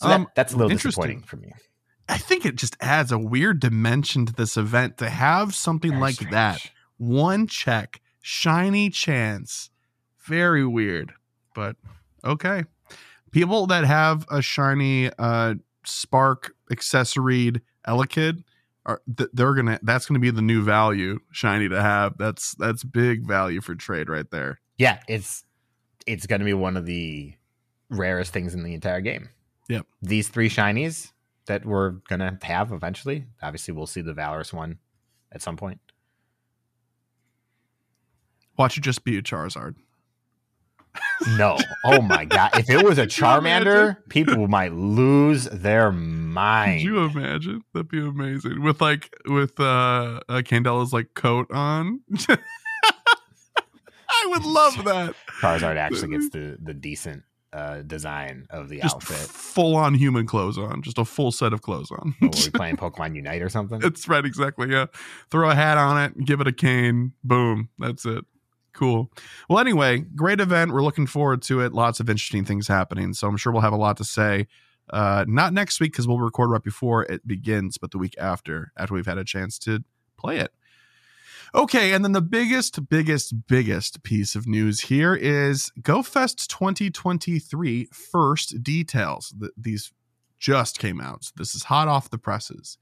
So 0.00 0.08
that- 0.08 0.14
Um, 0.20 0.26
that's 0.34 0.52
a 0.52 0.56
little 0.56 0.68
disappointing 0.76 1.22
for 1.22 1.36
me. 1.36 1.52
I 2.08 2.18
think 2.18 2.44
it 2.44 2.56
just 2.56 2.76
adds 2.80 3.10
a 3.12 3.18
weird 3.18 3.60
dimension 3.60 4.26
to 4.26 4.32
this 4.32 4.56
event 4.56 4.98
to 4.98 5.08
have 5.08 5.54
something 5.54 5.90
Very 5.92 6.00
like 6.02 6.14
strange. 6.16 6.32
that. 6.32 6.70
One 6.98 7.46
check, 7.46 8.00
shiny 8.20 8.90
chance. 8.90 9.70
Very 10.24 10.66
weird, 10.66 11.14
but 11.54 11.76
okay. 12.24 12.64
People 13.30 13.66
that 13.68 13.84
have 13.84 14.26
a 14.30 14.42
shiny 14.42 15.10
uh 15.18 15.54
spark 15.84 16.54
accessoried 16.72 17.60
Elekid 17.86 18.42
are 18.86 19.02
th- 19.14 19.30
they're 19.34 19.54
gonna 19.54 19.78
that's 19.82 20.06
gonna 20.06 20.20
be 20.20 20.30
the 20.30 20.40
new 20.40 20.62
value 20.62 21.18
shiny 21.32 21.68
to 21.68 21.82
have. 21.82 22.16
That's 22.16 22.54
that's 22.54 22.82
big 22.82 23.26
value 23.26 23.60
for 23.60 23.74
trade 23.74 24.08
right 24.08 24.30
there. 24.30 24.60
Yeah, 24.78 25.00
it's 25.08 25.44
it's 26.06 26.26
going 26.26 26.40
to 26.40 26.44
be 26.44 26.54
one 26.54 26.76
of 26.76 26.86
the 26.86 27.34
rarest 27.90 28.32
things 28.32 28.54
in 28.54 28.62
the 28.62 28.74
entire 28.74 29.00
game. 29.00 29.28
Yep. 29.68 29.86
These 30.00 30.28
three 30.28 30.48
shinies 30.48 31.12
that 31.46 31.66
we're 31.66 31.90
going 32.08 32.20
to 32.20 32.38
have 32.42 32.72
eventually. 32.72 33.26
Obviously, 33.42 33.74
we'll 33.74 33.86
see 33.86 34.00
the 34.00 34.14
Valorous 34.14 34.52
one 34.52 34.78
at 35.32 35.42
some 35.42 35.56
point. 35.56 35.80
Watch 38.56 38.78
it 38.78 38.82
just 38.82 39.04
be 39.04 39.18
a 39.18 39.22
Charizard. 39.22 39.74
No. 41.36 41.56
Oh 41.84 42.00
my 42.02 42.24
god. 42.24 42.50
If 42.58 42.68
it 42.70 42.84
was 42.84 42.98
a 42.98 43.02
Could 43.06 43.18
you 43.18 43.26
imagine? 43.26 43.66
Charmander, 43.68 43.96
people 44.08 44.48
might 44.48 44.72
lose 44.72 45.44
their 45.44 45.90
mind. 45.92 46.80
Could 46.82 46.84
you 46.86 46.98
imagine? 47.04 47.62
That'd 47.72 47.88
be 47.88 48.00
amazing. 48.00 48.62
With 48.62 48.80
like 48.80 49.14
with 49.26 49.58
uh, 49.58 50.20
uh 50.28 50.42
Candela's 50.44 50.92
like 50.92 51.14
coat 51.14 51.50
on. 51.50 52.00
I 54.08 54.26
would 54.28 54.44
love 54.44 54.74
that. 54.84 55.14
Charizard 55.40 55.76
actually 55.76 56.08
gets 56.12 56.30
the 56.30 56.58
the 56.62 56.74
decent 56.74 57.22
uh, 57.52 57.82
design 57.82 58.46
of 58.50 58.68
the 58.68 58.80
Just 58.80 58.96
outfit. 58.96 59.16
full 59.16 59.76
on 59.76 59.94
human 59.94 60.26
clothes 60.26 60.58
on. 60.58 60.82
Just 60.82 60.98
a 60.98 61.04
full 61.04 61.32
set 61.32 61.52
of 61.52 61.62
clothes 61.62 61.90
on. 61.90 62.14
Were 62.20 62.28
we 62.28 62.50
playing 62.50 62.76
Pokemon 62.76 63.14
Unite 63.16 63.40
or 63.42 63.48
something? 63.48 63.80
It's 63.82 64.06
right, 64.08 64.24
exactly. 64.24 64.70
Yeah. 64.70 64.86
Throw 65.30 65.50
a 65.50 65.54
hat 65.54 65.78
on 65.78 66.02
it, 66.02 66.24
give 66.24 66.40
it 66.40 66.46
a 66.46 66.52
cane. 66.52 67.12
Boom. 67.24 67.70
That's 67.78 68.04
it. 68.04 68.24
Cool. 68.76 69.10
Well, 69.48 69.58
anyway, 69.58 70.00
great 70.00 70.38
event. 70.38 70.70
We're 70.70 70.82
looking 70.82 71.06
forward 71.06 71.40
to 71.42 71.60
it. 71.60 71.72
Lots 71.72 71.98
of 71.98 72.10
interesting 72.10 72.44
things 72.44 72.68
happening. 72.68 73.14
So 73.14 73.26
I'm 73.26 73.38
sure 73.38 73.50
we'll 73.50 73.62
have 73.62 73.72
a 73.72 73.76
lot 73.76 73.96
to 73.96 74.04
say. 74.04 74.48
Uh, 74.90 75.24
not 75.26 75.54
next 75.54 75.80
week 75.80 75.92
because 75.92 76.06
we'll 76.06 76.18
record 76.18 76.50
right 76.50 76.62
before 76.62 77.02
it 77.04 77.26
begins, 77.26 77.78
but 77.78 77.90
the 77.90 77.96
week 77.96 78.14
after, 78.18 78.72
after 78.76 78.92
we've 78.92 79.06
had 79.06 79.16
a 79.16 79.24
chance 79.24 79.58
to 79.60 79.82
play 80.18 80.36
it. 80.36 80.52
Okay, 81.54 81.94
and 81.94 82.04
then 82.04 82.12
the 82.12 82.20
biggest, 82.20 82.90
biggest, 82.90 83.46
biggest 83.46 84.02
piece 84.02 84.36
of 84.36 84.46
news 84.46 84.82
here 84.82 85.14
is 85.14 85.72
GoFest 85.80 86.46
2023 86.48 87.88
first 87.92 88.62
details. 88.62 89.34
Th- 89.40 89.52
these 89.56 89.90
just 90.38 90.78
came 90.78 91.00
out. 91.00 91.24
So 91.24 91.32
this 91.36 91.54
is 91.54 91.64
hot 91.64 91.88
off 91.88 92.10
the 92.10 92.18
presses. 92.18 92.76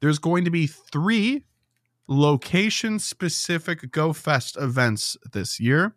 There's 0.00 0.18
going 0.18 0.46
to 0.46 0.50
be 0.50 0.66
three 0.66 1.44
location 2.08 2.98
specific 2.98 3.90
GoFest 3.92 4.60
events 4.60 5.16
this 5.32 5.58
year. 5.58 5.94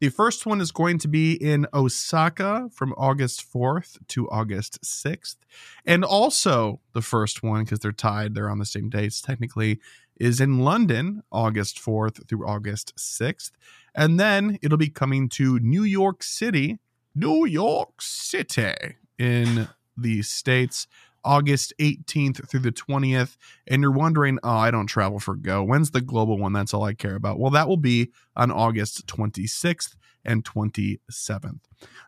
The 0.00 0.08
first 0.08 0.46
one 0.46 0.62
is 0.62 0.72
going 0.72 0.96
to 0.98 1.08
be 1.08 1.34
in 1.34 1.66
Osaka 1.74 2.70
from 2.72 2.94
August 2.96 3.44
4th 3.52 3.98
to 4.08 4.30
August 4.30 4.80
6th. 4.82 5.36
And 5.84 6.04
also 6.04 6.80
the 6.94 7.02
first 7.02 7.42
one, 7.42 7.64
because 7.64 7.80
they're 7.80 7.92
tied, 7.92 8.34
they're 8.34 8.48
on 8.48 8.58
the 8.58 8.64
same 8.64 8.88
dates 8.88 9.20
technically, 9.20 9.78
is 10.18 10.40
in 10.40 10.60
London, 10.60 11.22
August 11.30 11.78
4th 11.78 12.26
through 12.28 12.46
August 12.46 12.96
6th. 12.96 13.50
And 13.94 14.18
then 14.18 14.58
it'll 14.62 14.78
be 14.78 14.88
coming 14.88 15.28
to 15.30 15.58
New 15.58 15.82
York 15.82 16.22
City, 16.22 16.78
New 17.14 17.44
York 17.44 18.00
City 18.00 18.96
in 19.18 19.68
the 19.98 20.22
States, 20.22 20.86
August 21.24 21.72
18th 21.78 22.48
through 22.48 22.60
the 22.60 22.72
20th. 22.72 23.36
And 23.66 23.82
you're 23.82 23.90
wondering, 23.90 24.38
oh, 24.42 24.50
I 24.50 24.70
don't 24.70 24.86
travel 24.86 25.18
for 25.20 25.34
Go. 25.36 25.62
When's 25.62 25.90
the 25.90 26.00
global 26.00 26.38
one? 26.38 26.52
That's 26.52 26.74
all 26.74 26.84
I 26.84 26.94
care 26.94 27.14
about. 27.16 27.38
Well, 27.38 27.50
that 27.52 27.68
will 27.68 27.76
be 27.76 28.10
on 28.36 28.50
August 28.50 29.06
26th. 29.06 29.94
and 30.24 30.44
27th. 30.44 31.60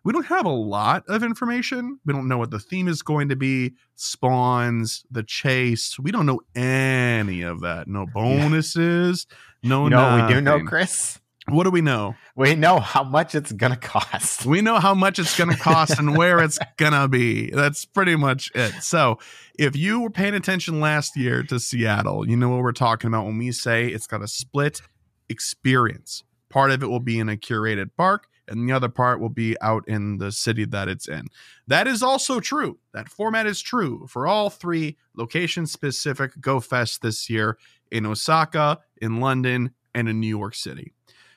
We 0.05 0.13
don't 0.13 0.27
have 0.27 0.45
a 0.45 0.51
lot 0.51 1.05
of 1.09 1.23
information. 1.23 1.99
We 2.05 2.13
don't 2.13 2.29
know 2.29 2.39
what 2.39 2.51
the 2.51 2.59
theme 2.59 2.89
is 2.89 3.03
going 3.03 3.29
to 3.31 3.37
be, 3.37 3.73
spawns, 3.95 5.05
the 5.11 5.23
chase. 5.23 5.99
We 5.99 6.13
don't 6.13 6.27
know 6.27 6.41
any 6.55 7.43
of 7.43 7.61
that. 7.61 7.89
No 7.89 8.07
bonuses, 8.07 9.27
no 9.63 9.85
You 9.85 9.91
know 9.91 10.27
we 10.27 10.35
do 10.35 10.41
know. 10.41 10.63
Chris? 10.65 11.21
What 11.49 11.65
do 11.65 11.71
we 11.71 11.81
know? 11.81 12.15
We 12.37 12.55
know 12.55 12.79
how 12.79 13.03
much 13.03 13.35
it's 13.35 13.51
gonna 13.51 13.77
cost. 13.77 14.47
We 14.47 14.61
know 14.61 14.79
how 14.79 14.95
much 14.95 15.19
it's 15.19 15.37
going 15.37 15.51
to 15.55 15.57
cost 15.57 15.99
and 15.99 16.17
where 16.17 16.39
it's 16.41 16.59
going 16.77 16.93
to 16.93 17.09
be. 17.09 17.51
That's 17.51 17.85
pretty 17.85 18.17
much 18.17 18.51
it. 18.55 18.73
So, 18.83 19.19
if 19.59 19.77
you 19.77 20.01
were 20.01 20.11
paying 20.11 20.35
attention 20.35 20.81
last 20.81 21.17
year 21.17 21.43
to 21.45 21.59
Seattle, 21.59 22.29
you 22.29 22.37
know 22.37 22.49
what 22.49 22.63
we're 22.63 22.73
talking 22.73 23.09
about 23.09 23.27
when 23.27 23.39
we 23.39 23.53
say 23.53 23.89
it's 23.89 24.07
got 24.07 24.23
a 24.23 24.29
split 24.29 24.81
experience. 25.29 26.23
Part 26.49 26.71
of 26.71 26.83
it 26.83 26.87
will 26.87 27.01
be 27.01 27.19
in 27.19 27.29
a 27.29 27.37
curated 27.37 27.91
park, 27.97 28.29
and 28.47 28.69
the 28.69 28.73
other 28.73 28.89
part 28.89 29.21
will 29.21 29.29
be 29.29 29.57
out 29.61 29.85
in 29.89 30.19
the 30.19 30.31
city 30.31 30.65
that 30.67 30.89
it's 30.89 31.09
in. 31.09 31.27
That 31.67 31.87
is 31.87 32.03
also 32.03 32.41
true. 32.41 32.79
That 32.93 33.09
format 33.09 33.47
is 33.47 33.61
true 33.61 34.07
for 34.09 34.27
all 34.27 34.51
three 34.51 34.97
location 35.17 35.67
specific 35.67 36.41
Go 36.41 36.61
Fest 36.61 37.03
this 37.03 37.29
year 37.29 37.59
in 37.91 38.07
Osaka, 38.07 38.81
in 39.01 39.21
London, 39.21 39.73
and 39.95 40.09
in 40.09 40.21
New 40.21 40.29
York 40.29 40.55
City. 40.55 40.93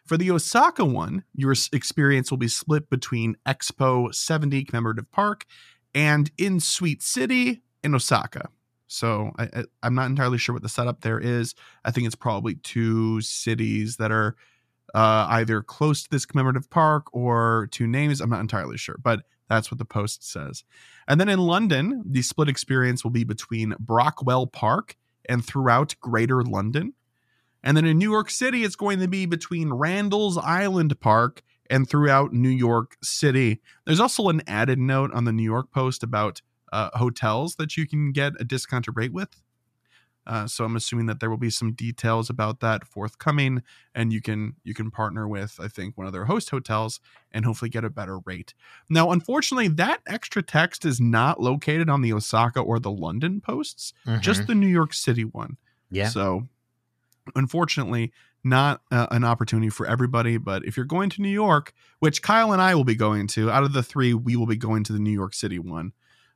For 0.06 0.18
the 0.18 0.32
Osaka 0.32 0.86
one, 0.86 1.24
your 1.34 1.56
experience 1.74 2.30
will 2.30 2.38
be 2.38 2.47
split 2.47 2.89
between 2.89 3.38
Expo 3.45 4.14
70 4.14 4.64
Commemorative 4.66 5.12
Park 5.12 5.45
and 5.95 6.32
in 6.38 6.60
Suita 6.60 7.01
City 7.01 7.64
in 7.84 7.95
Osaka. 7.95 8.49
So 8.88 9.32
I, 9.39 9.64
I'm 9.82 9.95
not 9.95 10.06
entirely 10.06 10.38
sure 10.38 10.53
what 10.53 10.62
the 10.62 10.70
setup 10.70 11.01
there 11.01 11.20
is. 11.20 11.56
I 11.84 11.91
think 11.91 12.06
it's 12.06 12.16
probably 12.16 12.56
two 12.56 13.20
cities 13.22 13.97
that 13.97 14.12
are 14.12 14.36
uh, 14.93 15.26
either 15.30 15.62
close 15.62 16.03
to 16.03 16.10
this 16.10 16.26
commemorative 16.26 16.70
park 16.70 17.08
or 17.12 17.68
two 17.72 17.88
names. 17.88 18.22
I'm 18.22 18.30
not 18.30 18.41
entirely 18.41 18.78
sure, 18.78 18.97
but 19.01 19.24
that's 19.49 19.72
what 19.72 19.80
the 19.80 19.86
post 19.86 20.30
says. 20.30 20.64
And 21.08 21.20
then 21.20 21.30
in 21.30 21.39
London, 21.39 22.03
the 22.06 22.22
split 22.22 22.47
experience 22.47 23.03
will 23.03 23.12
be 23.12 23.24
between 23.24 23.74
Brockwell 23.80 24.51
Park 24.51 24.95
and 25.28 25.43
throughout 25.43 25.95
Greater 25.99 26.43
London. 26.43 26.93
And 27.66 27.76
then 27.76 27.84
in 27.86 27.97
New 27.97 28.09
York 28.11 28.30
City, 28.30 28.63
it's 28.63 28.76
going 28.78 28.99
to 28.99 29.07
be 29.09 29.26
between 29.26 29.74
Randall's 29.74 30.38
Island 30.38 30.97
Park 31.01 31.41
and 31.70 31.89
throughout 31.89 32.32
New 32.32 32.47
York 32.47 32.95
City. 33.03 33.59
There's 33.86 33.99
also 33.99 34.30
an 34.30 34.41
added 34.47 34.80
note 34.80 35.11
on 35.13 35.26
the 35.26 35.34
New 35.34 35.43
York 35.43 35.72
Post 35.72 36.03
about 36.03 36.41
uh, 36.72 36.91
hotels 36.93 37.55
that 37.55 37.76
you 37.76 37.88
can 37.88 38.11
get 38.11 38.34
a 38.39 38.43
discounted 38.43 38.95
rate 38.95 39.11
with. 39.13 39.41
Uh, 40.28 40.47
so 40.47 40.66
I'm 40.66 40.76
assuming 40.76 41.05
that 41.05 41.20
there 41.20 41.30
will 41.30 41.38
be 41.38 41.51
some 41.51 41.74
details 41.74 42.32
about 42.32 42.59
that 42.59 42.86
forthcoming, 42.88 43.61
and 43.93 44.11
you 44.11 44.22
can 44.22 44.55
you 44.63 44.74
can 44.74 44.89
partner 44.89 45.28
with 45.28 45.59
I 45.59 45.68
think 45.68 45.95
one 45.97 46.07
of 46.07 46.13
their 46.13 46.26
host 46.26 46.49
hotels 46.49 46.99
and 47.32 47.45
hopefully 47.45 47.70
get 47.70 47.84
a 47.86 47.91
better 47.91 48.18
rate. 48.26 48.55
Now, 48.89 49.11
unfortunately, 49.11 49.68
that 49.68 50.01
extra 50.07 50.41
text 50.41 50.84
is 50.84 50.99
not 50.99 51.39
located 51.39 51.91
on 51.91 52.01
the 52.01 52.11
Osaka 52.11 52.59
or 52.59 52.80
the 52.80 52.89
London 52.89 53.39
posts, 53.39 53.93
just 54.20 54.41
Mhm. 54.41 54.47
the 54.47 54.55
New 54.55 54.68
York 54.68 54.93
City 54.95 55.26
one. 55.26 55.57
yeah. 55.91 56.09
So, 56.09 56.47
unfortunately, 57.34 58.12
not 58.44 58.82
uh, 58.92 59.08
an 59.12 59.24
opportunity 59.24 59.70
for 59.70 59.88
everybody. 59.88 60.38
But 60.38 60.66
if 60.66 60.78
you're 60.78 60.86
going 60.86 61.10
to 61.12 61.22
New 61.22 61.30
York, 61.30 61.74
which 62.00 62.22
Kyle 62.22 62.52
and 62.52 62.62
I 62.62 62.76
will 62.76 62.84
be 62.84 62.96
going 62.96 63.28
to, 63.28 63.50
out 63.50 63.64
of 63.64 63.74
the 63.74 63.84
three, 63.84 64.14
we 64.14 64.36
will 64.36 64.46
be 64.46 64.58
going 64.58 64.84
to 64.86 64.94
the 64.94 65.00
New 65.00 65.12
York 65.12 65.34
City 65.34 65.60
one. 65.60 65.94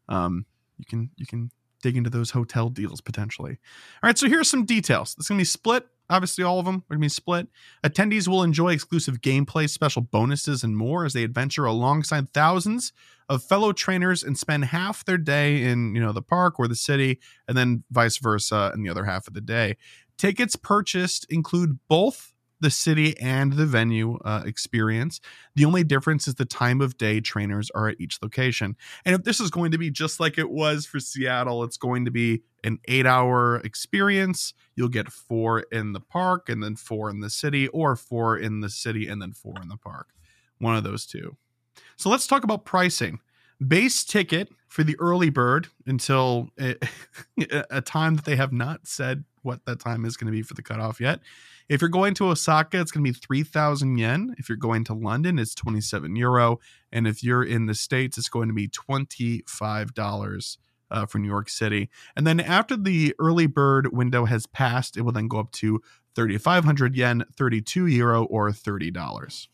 Um, 0.07 0.45
you 0.77 0.85
can 0.85 1.11
you 1.17 1.25
can 1.25 1.51
dig 1.81 1.95
into 1.95 2.09
those 2.09 2.31
hotel 2.31 2.69
deals 2.69 3.01
potentially. 3.01 3.57
All 4.01 4.07
right, 4.07 4.17
so 4.17 4.27
here 4.27 4.39
are 4.39 4.45
some 4.45 4.65
details. 4.65 5.15
It's 5.17 5.27
gonna 5.27 5.39
be 5.39 5.45
split. 5.45 5.85
Obviously, 6.09 6.43
all 6.43 6.59
of 6.59 6.65
them 6.65 6.83
are 6.89 6.95
gonna 6.95 7.01
be 7.01 7.09
split. 7.09 7.47
Attendees 7.83 8.27
will 8.27 8.43
enjoy 8.43 8.73
exclusive 8.73 9.21
gameplay, 9.21 9.69
special 9.69 10.01
bonuses, 10.01 10.63
and 10.63 10.75
more 10.75 11.05
as 11.05 11.13
they 11.13 11.23
adventure 11.23 11.65
alongside 11.65 12.33
thousands 12.33 12.91
of 13.29 13.43
fellow 13.43 13.71
trainers 13.71 14.23
and 14.23 14.37
spend 14.37 14.65
half 14.65 15.05
their 15.05 15.17
day 15.17 15.63
in 15.63 15.93
you 15.93 16.01
know 16.01 16.11
the 16.11 16.21
park 16.21 16.59
or 16.59 16.67
the 16.67 16.75
city, 16.75 17.19
and 17.47 17.57
then 17.57 17.83
vice 17.91 18.17
versa 18.17 18.71
in 18.73 18.83
the 18.83 18.89
other 18.89 19.05
half 19.05 19.27
of 19.27 19.33
the 19.33 19.41
day. 19.41 19.77
Tickets 20.19 20.57
purchased 20.57 21.25
include 21.29 21.79
both 21.87 22.33
the 22.59 22.69
city 22.69 23.17
and 23.21 23.53
the 23.53 23.65
venue 23.65 24.17
uh, 24.25 24.43
experience. 24.45 25.21
The 25.55 25.63
only 25.63 25.85
difference 25.85 26.27
is 26.27 26.35
the 26.35 26.43
time 26.43 26.81
of 26.81 26.97
day 26.97 27.21
trainers 27.21 27.71
are 27.73 27.87
at 27.87 28.01
each 28.01 28.21
location. 28.21 28.75
And 29.05 29.15
if 29.15 29.23
this 29.23 29.39
is 29.39 29.49
going 29.49 29.71
to 29.71 29.77
be 29.77 29.89
just 29.89 30.19
like 30.19 30.37
it 30.37 30.49
was 30.49 30.85
for 30.85 30.99
Seattle, 30.99 31.63
it's 31.63 31.77
going 31.77 32.03
to 32.03 32.11
be 32.11 32.43
an 32.65 32.79
eight 32.89 33.05
hour 33.05 33.61
experience. 33.63 34.53
You'll 34.75 34.89
get 34.89 35.09
four 35.09 35.61
in 35.71 35.93
the 35.93 36.01
park 36.01 36.49
and 36.49 36.61
then 36.61 36.75
four 36.75 37.09
in 37.09 37.21
the 37.21 37.29
city, 37.29 37.69
or 37.69 37.95
four 37.95 38.37
in 38.37 38.59
the 38.59 38.69
city 38.69 39.07
and 39.07 39.21
then 39.21 39.31
four 39.31 39.55
in 39.61 39.69
the 39.69 39.77
park. 39.77 40.09
One 40.57 40.75
of 40.75 40.83
those 40.83 41.05
two. 41.05 41.37
So 41.95 42.09
let's 42.09 42.27
talk 42.27 42.43
about 42.43 42.65
pricing. 42.65 43.19
Base 43.65 44.03
ticket 44.03 44.49
for 44.67 44.83
the 44.83 44.95
early 44.99 45.29
bird 45.29 45.67
until 45.85 46.49
a, 46.59 46.75
a 47.69 47.81
time 47.81 48.15
that 48.15 48.25
they 48.25 48.35
have 48.35 48.53
not 48.53 48.87
said 48.87 49.25
what 49.41 49.65
that 49.65 49.79
time 49.79 50.05
is 50.05 50.17
going 50.17 50.27
to 50.27 50.31
be 50.31 50.41
for 50.41 50.53
the 50.53 50.61
cutoff 50.61 50.99
yet. 51.01 51.19
If 51.67 51.81
you're 51.81 51.89
going 51.89 52.13
to 52.15 52.27
Osaka, 52.27 52.79
it's 52.79 52.91
going 52.91 53.05
to 53.05 53.11
be 53.11 53.17
3,000 53.17 53.97
yen. 53.97 54.35
If 54.37 54.49
you're 54.49 54.57
going 54.57 54.83
to 54.85 54.93
London, 54.93 55.37
it's 55.37 55.53
27 55.53 56.15
euro. 56.15 56.59
And 56.91 57.07
if 57.07 57.23
you're 57.23 57.43
in 57.43 57.67
the 57.67 57.75
States, 57.75 58.17
it's 58.17 58.29
going 58.29 58.47
to 58.47 58.53
be 58.53 58.67
$25 58.67 60.57
uh, 60.91 61.05
for 61.05 61.19
New 61.19 61.27
York 61.27 61.49
City. 61.49 61.89
And 62.15 62.25
then 62.25 62.39
after 62.39 62.75
the 62.75 63.13
early 63.19 63.45
bird 63.45 63.93
window 63.93 64.25
has 64.25 64.47
passed, 64.47 64.97
it 64.97 65.01
will 65.01 65.11
then 65.11 65.27
go 65.27 65.39
up 65.39 65.51
to 65.53 65.81
3,500 66.15 66.95
yen, 66.95 67.23
32 67.37 67.85
euro, 67.85 68.23
or 68.25 68.49
$30. 68.49 69.47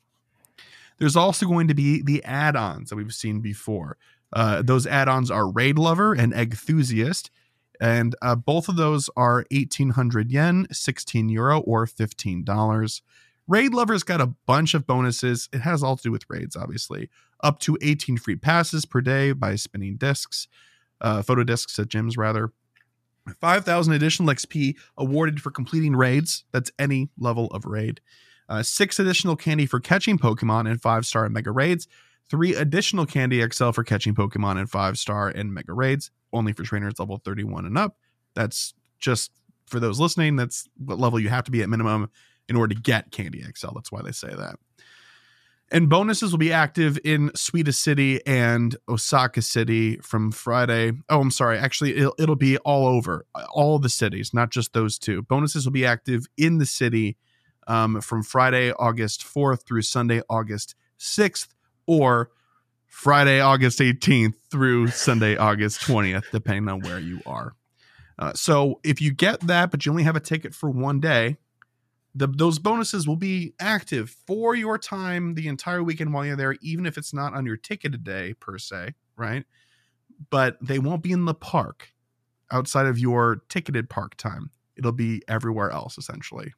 There's 0.97 1.15
also 1.15 1.45
going 1.45 1.67
to 1.67 1.73
be 1.73 2.01
the 2.01 2.23
add 2.23 2.55
ons 2.55 2.89
that 2.89 2.95
we've 2.95 3.13
seen 3.13 3.41
before. 3.41 3.97
Uh, 4.33 4.61
those 4.61 4.87
add 4.87 5.07
ons 5.07 5.29
are 5.31 5.49
Raid 5.49 5.77
Lover 5.77 6.13
and 6.13 6.33
Enthusiast. 6.33 7.31
And 7.79 8.15
uh, 8.21 8.35
both 8.35 8.69
of 8.69 8.77
those 8.77 9.09
are 9.17 9.45
1800 9.51 10.31
yen, 10.31 10.67
16 10.71 11.29
euro, 11.29 11.59
or 11.59 11.85
$15. 11.85 13.01
Raid 13.47 13.73
Lover's 13.73 14.03
got 14.03 14.21
a 14.21 14.33
bunch 14.45 14.73
of 14.73 14.87
bonuses. 14.87 15.49
It 15.53 15.59
has 15.59 15.83
all 15.83 15.97
to 15.97 16.03
do 16.03 16.11
with 16.11 16.25
raids, 16.29 16.55
obviously. 16.55 17.09
Up 17.43 17.59
to 17.59 17.77
18 17.81 18.17
free 18.17 18.35
passes 18.35 18.85
per 18.85 19.01
day 19.01 19.33
by 19.33 19.55
spinning 19.55 19.97
discs, 19.97 20.47
uh, 21.01 21.21
photo 21.21 21.43
discs 21.43 21.77
at 21.77 21.89
gyms, 21.89 22.17
rather. 22.17 22.51
5,000 23.39 23.93
additional 23.93 24.33
XP 24.33 24.75
awarded 24.97 25.41
for 25.41 25.51
completing 25.51 25.95
raids. 25.95 26.45
That's 26.51 26.71
any 26.77 27.09
level 27.17 27.47
of 27.47 27.65
raid. 27.65 27.99
Uh, 28.47 28.63
six 28.63 28.99
additional 28.99 29.35
candy 29.35 29.65
for 29.65 29.79
catching 29.79 30.17
Pokemon 30.17 30.69
and 30.69 30.81
five 30.81 31.05
star 31.05 31.25
and 31.25 31.33
mega 31.33 31.51
raids. 31.51 31.87
Three 32.29 32.55
additional 32.55 33.05
candy 33.05 33.45
XL 33.51 33.71
for 33.71 33.83
catching 33.83 34.15
Pokemon 34.15 34.57
and 34.57 34.69
five 34.69 34.97
star 34.97 35.29
and 35.29 35.53
mega 35.53 35.73
raids, 35.73 36.11
only 36.33 36.53
for 36.53 36.63
trainers 36.63 36.99
level 36.99 37.21
31 37.23 37.65
and 37.65 37.77
up. 37.77 37.97
That's 38.33 38.73
just 38.99 39.31
for 39.67 39.79
those 39.79 39.99
listening, 39.99 40.35
that's 40.35 40.67
what 40.77 40.99
level 40.99 41.19
you 41.19 41.29
have 41.29 41.43
to 41.45 41.51
be 41.51 41.61
at 41.61 41.69
minimum 41.69 42.09
in 42.47 42.55
order 42.55 42.75
to 42.75 42.81
get 42.81 43.11
Candy 43.11 43.43
XL. 43.43 43.73
That's 43.73 43.91
why 43.91 44.01
they 44.01 44.11
say 44.11 44.29
that. 44.29 44.57
And 45.71 45.89
bonuses 45.89 46.31
will 46.31 46.37
be 46.37 46.53
active 46.53 46.99
in 47.03 47.31
Suita 47.31 47.73
City 47.73 48.25
and 48.27 48.75
Osaka 48.87 49.41
City 49.41 49.97
from 49.97 50.31
Friday. 50.31 50.91
Oh, 51.09 51.19
I'm 51.19 51.31
sorry. 51.31 51.57
Actually, 51.57 51.97
it'll, 51.97 52.13
it'll 52.19 52.35
be 52.35 52.57
all 52.59 52.85
over, 52.85 53.25
all 53.49 53.79
the 53.79 53.89
cities, 53.89 54.31
not 54.31 54.51
just 54.51 54.73
those 54.73 54.99
two. 54.99 55.23
Bonuses 55.23 55.65
will 55.65 55.71
be 55.71 55.85
active 55.85 56.27
in 56.37 56.59
the 56.59 56.67
city 56.67 57.17
um, 57.67 58.01
from 58.01 58.23
Friday, 58.23 58.71
August 58.73 59.23
4th 59.23 59.65
through 59.65 59.81
Sunday, 59.81 60.21
August 60.29 60.75
6th, 60.99 61.47
or 61.87 62.31
Friday, 62.87 63.39
August 63.39 63.79
18th 63.79 64.35
through 64.49 64.87
Sunday, 64.87 65.35
August 65.35 65.81
20th, 65.81 66.23
depending 66.31 66.69
on 66.69 66.79
where 66.81 66.99
you 66.99 67.21
are. 67.25 67.55
Uh, 68.17 68.33
so 68.33 68.79
if 68.83 69.01
you 69.01 69.11
get 69.13 69.41
that, 69.41 69.71
but 69.71 69.85
you 69.85 69.91
only 69.91 70.03
have 70.03 70.15
a 70.15 70.21
ticket 70.21 70.55
for 70.55 70.69
one 70.69 70.99
day, 70.99 71.37
the, 72.13 72.27
those 72.27 72.59
bonuses 72.59 73.05
will 73.05 73.17
be 73.17 73.53
active 73.59 74.15
for 74.25 74.55
your 74.55 74.77
time 74.77 75.33
the 75.33 75.47
entire 75.47 75.83
weekend 75.83 76.13
while 76.13 76.25
you're 76.25 76.37
there, 76.37 76.55
even 76.61 76.85
if 76.85 76.97
it's 76.97 77.13
not 77.13 77.33
on 77.33 77.45
your 77.45 77.57
ticketed 77.57 78.05
day 78.05 78.33
per 78.33 78.57
se, 78.57 78.93
right? 79.17 79.43
But 80.29 80.57
they 80.61 80.79
won't 80.79 81.03
be 81.03 81.11
in 81.11 81.25
the 81.25 81.33
park 81.33 81.89
outside 82.49 82.85
of 82.85 82.97
your 82.97 83.43
ticketed 83.49 83.89
park 83.89 84.15
time. 84.15 84.51
It'll 84.77 84.93
be 84.93 85.21
everywhere 85.27 85.71
else, 85.71 85.97
essentially. 85.97 86.53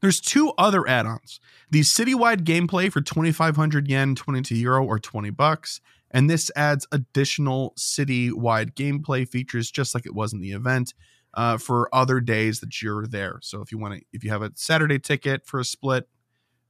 There's 0.00 0.20
two 0.20 0.52
other 0.56 0.88
add-ons. 0.88 1.40
The 1.70 1.80
citywide 1.80 2.42
gameplay 2.42 2.90
for 2.90 3.00
2500 3.00 3.88
yen, 3.88 4.14
22 4.14 4.56
euro 4.56 4.84
or 4.84 4.98
20 4.98 5.30
bucks, 5.30 5.80
and 6.10 6.28
this 6.28 6.50
adds 6.56 6.86
additional 6.90 7.74
citywide 7.78 8.74
gameplay 8.74 9.28
features 9.28 9.70
just 9.70 9.94
like 9.94 10.06
it 10.06 10.14
was 10.14 10.32
in 10.32 10.40
the 10.40 10.52
event 10.52 10.94
uh, 11.34 11.56
for 11.56 11.88
other 11.94 12.20
days 12.20 12.60
that 12.60 12.82
you're 12.82 13.06
there. 13.06 13.38
So 13.42 13.60
if 13.60 13.70
you 13.70 13.78
want 13.78 13.94
to 13.94 14.04
if 14.12 14.24
you 14.24 14.30
have 14.30 14.42
a 14.42 14.52
Saturday 14.54 14.98
ticket 14.98 15.46
for 15.46 15.60
a 15.60 15.64
split 15.64 16.08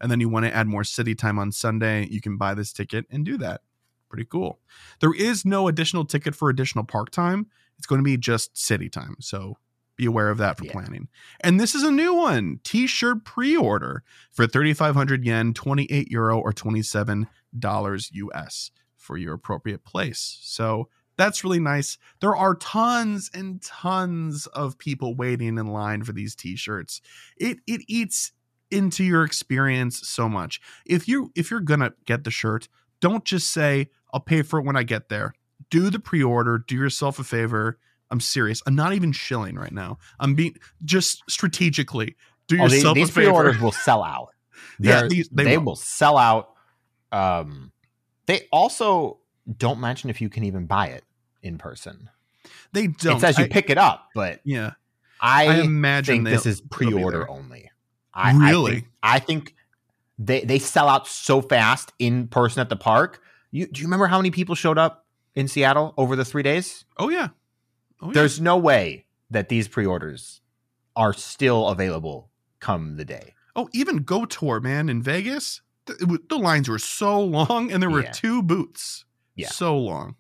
and 0.01 0.11
then 0.11 0.21
you 0.21 0.29
want 0.29 0.47
to 0.47 0.55
add 0.55 0.67
more 0.67 0.85
city 0.85 1.15
time 1.15 1.39
on 1.39 1.53
Sunday, 1.53 2.07
you 2.09 2.21
can 2.21 2.37
buy 2.37 2.55
this 2.55 2.73
ticket 2.73 3.07
and 3.11 3.25
do 3.25 3.39
that. 3.39 3.63
Pretty 4.09 4.27
cool. 4.27 4.59
There 5.01 5.15
is 5.15 5.45
no 5.45 5.69
additional 5.69 6.05
ticket 6.05 6.35
for 6.35 6.51
additional 6.51 6.85
park 6.85 7.11
time. 7.11 7.47
It's 7.79 7.87
going 7.87 8.01
to 8.01 8.05
be 8.05 8.17
just 8.17 8.59
city 8.59 8.89
time. 8.89 9.17
So 9.21 9.57
Be 10.01 10.07
aware 10.07 10.31
of 10.31 10.39
that 10.39 10.57
for 10.57 10.65
Yeah. 10.65 10.73
planning. 10.73 11.09
And 11.41 11.61
this 11.61 11.75
is 11.75 11.83
a 11.83 11.91
new 11.91 12.15
one 12.15 12.59
t-shirt 12.65 13.23
pre-order 13.27 14.03
for 14.33 14.47
3500 14.47 15.27
yen 15.27 15.53
28 15.53 16.11
euro 16.11 16.39
or 16.41 16.55
27 16.55 17.27
dollars 17.59 18.11
us 18.33 18.71
for 18.97 19.19
your 19.19 19.35
appropriate 19.35 19.85
place. 19.85 20.39
So 20.41 20.89
that's 21.19 21.45
really 21.45 21.61
nice. 21.61 21.99
There 22.23 22.35
are 22.35 22.55
tons 22.55 23.31
and 23.35 23.61
tons 23.61 24.47
of 24.47 24.79
people 24.79 25.15
waiting 25.15 25.59
in 25.59 25.67
line 25.67 26.03
for 26.03 26.13
these 26.13 26.35
t-shirts. 26.35 27.03
It 27.37 27.59
it 27.67 27.83
eats 27.87 28.33
into 28.71 29.05
your 29.05 29.23
experience 29.23 30.09
so 30.09 30.31
much. 30.31 30.63
If 30.87 31.09
you 31.09 31.31
if 31.35 31.51
you're 31.51 31.61
gonna 31.61 31.93
get 32.07 32.25
the 32.25 32.31
shirt 32.31 32.69
don't 33.01 33.25
just 33.27 33.51
say 33.51 33.89
i'll 34.15 34.21
pay 34.21 34.41
for 34.41 34.61
it 34.61 34.65
when 34.65 34.77
i 34.77 34.83
get 34.83 35.11
there. 35.11 35.35
Do 35.69 35.91
the 35.91 35.99
pre-order 36.01 36.57
do 36.57 36.75
yourself 36.75 37.19
a 37.19 37.25
favor 37.25 37.79
i'm 38.11 38.21
serious 38.21 38.63
i'm 38.67 38.75
not 38.75 38.93
even 38.93 39.13
shilling 39.13 39.55
right 39.57 39.73
now 39.73 39.99
i'm 40.21 40.35
being 40.35 40.55
just 40.85 41.23
strategically 41.29 42.17
do 42.49 42.59
Oh, 42.61 42.65
yourself 42.65 42.95
these 42.97 43.09
a 43.09 43.13
favor 43.13 43.31
pre-orders 43.31 43.61
will 43.61 43.73
sell 43.73 44.03
out. 44.03 44.29
Yeah, 44.81 45.01
They're- 45.01 45.09
these- 45.09 45.29
they 45.31 45.45
they, 45.45 45.59
will. 45.59 45.65
will. 45.67 45.77
sell 45.77 46.17
out. 46.19 46.51
Um, 47.13 47.73
they 48.27 48.47
also 48.53 49.19
don't 49.59 49.81
mention 49.81 50.11
if 50.11 50.21
you 50.21 50.29
can 50.29 50.45
even 50.45 50.67
buy 50.67 50.87
it 50.89 51.05
in 51.43 51.59
person. 51.59 52.09
they 52.73 52.87
don't 52.89 53.17
it 53.19 53.21
says 53.21 53.39
you 53.39 53.45
I- 53.45 53.49
pick 53.49 53.69
it 53.71 53.79
up, 53.79 54.09
but 54.15 54.41
yeah 54.45 54.73
I, 55.21 55.47
I 55.49 55.55
imagine 55.61 56.25
think 56.25 56.29
this 56.29 56.47
is 56.47 56.61
pre-order 56.63 57.29
only. 57.29 57.71
I, 58.15 58.33
Really? 58.51 58.71
I 58.71 58.75
think, 58.75 58.87
I 59.03 59.19
think 59.19 59.55
they 60.19 60.41
they 60.45 60.59
sell 60.59 60.89
out 60.89 61.07
so 61.07 61.41
fast 61.43 61.93
in 61.99 62.27
person 62.29 62.61
at 62.61 62.69
the 62.69 62.77
park. 62.77 63.21
You 63.51 63.67
do 63.67 63.81
you 63.81 63.87
remember 63.87 64.07
how 64.07 64.19
many 64.19 64.31
people 64.31 64.55
showed 64.55 64.79
up 64.79 65.07
in 65.35 65.47
Seattle 65.47 65.93
over 65.97 66.17
the 66.17 66.25
three 66.25 66.43
days? 66.43 66.85
oh 66.99 67.09
yeah 67.11 67.29
oh, 68.03 68.07
yeah. 68.09 68.13
There's 68.13 68.41
no 68.41 68.57
way 68.57 69.05
that 69.31 69.49
these 69.49 69.69
pre-orders 69.69 70.41
are 70.97 71.13
still 71.13 71.69
available 71.69 72.31
come 72.59 72.97
the 72.97 73.05
day. 73.05 73.35
Oh, 73.57 73.69
even 73.73 73.99
Go 73.99 74.25
Tour, 74.25 74.61
man, 74.61 74.89
in 74.89 75.03
Vegas, 75.03 75.61
th- 75.87 75.97
it 75.99 76.03
w- 76.03 76.23
the 76.29 76.39
lines 76.39 76.69
were 76.69 76.79
so 76.79 77.21
long, 77.21 77.71
and 77.73 77.83
there 77.83 77.91
were 77.91 78.03
Yeah. 78.03 78.13
two 78.13 78.43
boots. 78.43 79.05
Yeah. 79.37 79.49
so 79.49 79.79
long. 79.79 80.17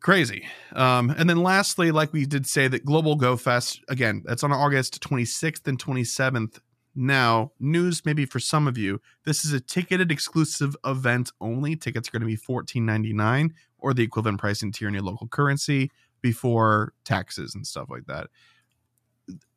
Crazy. 0.00 0.46
Um, 0.72 1.10
and 1.10 1.28
then 1.28 1.42
lastly, 1.42 1.90
like 1.90 2.12
we 2.12 2.26
did 2.26 2.46
say, 2.46 2.68
that 2.68 2.84
Global 2.84 3.16
Go 3.16 3.36
Fest 3.36 3.80
again, 3.88 4.22
that's 4.24 4.44
on 4.44 4.52
August 4.52 5.00
26th 5.00 5.66
and 5.66 5.78
27th. 5.82 6.60
Now, 6.94 7.52
news 7.58 8.02
maybe 8.04 8.24
for 8.24 8.38
some 8.38 8.68
of 8.68 8.78
you, 8.78 9.00
this 9.24 9.44
is 9.44 9.52
a 9.52 9.60
ticketed 9.60 10.12
exclusive 10.12 10.76
event 10.84 11.32
only. 11.40 11.74
Tickets 11.76 12.08
are 12.08 12.12
going 12.12 12.20
to 12.20 12.26
be 12.26 12.36
$14.99 12.36 13.50
or 13.78 13.94
the 13.94 14.02
equivalent 14.02 14.40
pricing 14.40 14.72
tier 14.72 14.88
in 14.88 14.94
your 14.94 15.02
local 15.02 15.28
currency 15.28 15.90
before 16.22 16.92
taxes 17.04 17.54
and 17.54 17.66
stuff 17.66 17.86
like 17.88 18.06
that. 18.06 18.28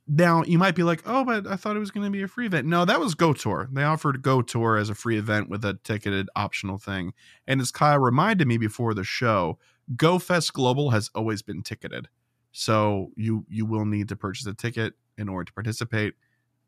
Now 0.08 0.44
you 0.44 0.58
might 0.58 0.76
be 0.76 0.82
like, 0.82 1.04
oh, 1.06 1.24
but 1.24 1.46
I 1.46 1.56
thought 1.56 1.76
it 1.76 1.80
was 1.80 1.92
going 1.92 2.06
to 2.06 2.12
be 2.12 2.24
a 2.24 2.28
free 2.28 2.48
event. 2.48 2.68
No, 2.68 2.84
that 2.84 3.00
was 3.00 3.14
Go 3.14 3.32
Tour. 3.32 3.70
They 3.72 3.84
offered 3.84 4.24
Go 4.24 4.42
Tour 4.42 4.76
as 4.76 4.90
a 4.90 4.96
free 4.96 5.18
event 5.18 5.50
with 5.50 5.64
a 5.64 5.80
ticketed 5.84 6.30
optional 6.36 6.80
thing. 6.80 7.14
And 7.46 7.62
as 7.62 7.72
Kyle 7.72 8.00
reminded 8.00 8.48
me 8.48 8.58
before 8.58 8.96
the 8.96 9.04
show, 9.04 9.60
GoFest 9.96 10.54
Global 10.54 10.90
has 10.92 11.12
always 11.14 11.42
been 11.42 11.62
ticketed, 11.62 12.10
so 12.52 13.12
you 13.16 13.46
you 13.50 13.66
will 13.66 13.86
need 13.86 14.08
to 14.10 14.16
purchase 14.16 14.46
a 14.46 14.54
ticket 14.54 14.94
in 15.18 15.30
order 15.30 15.46
to 15.46 15.54
participate. 15.54 16.14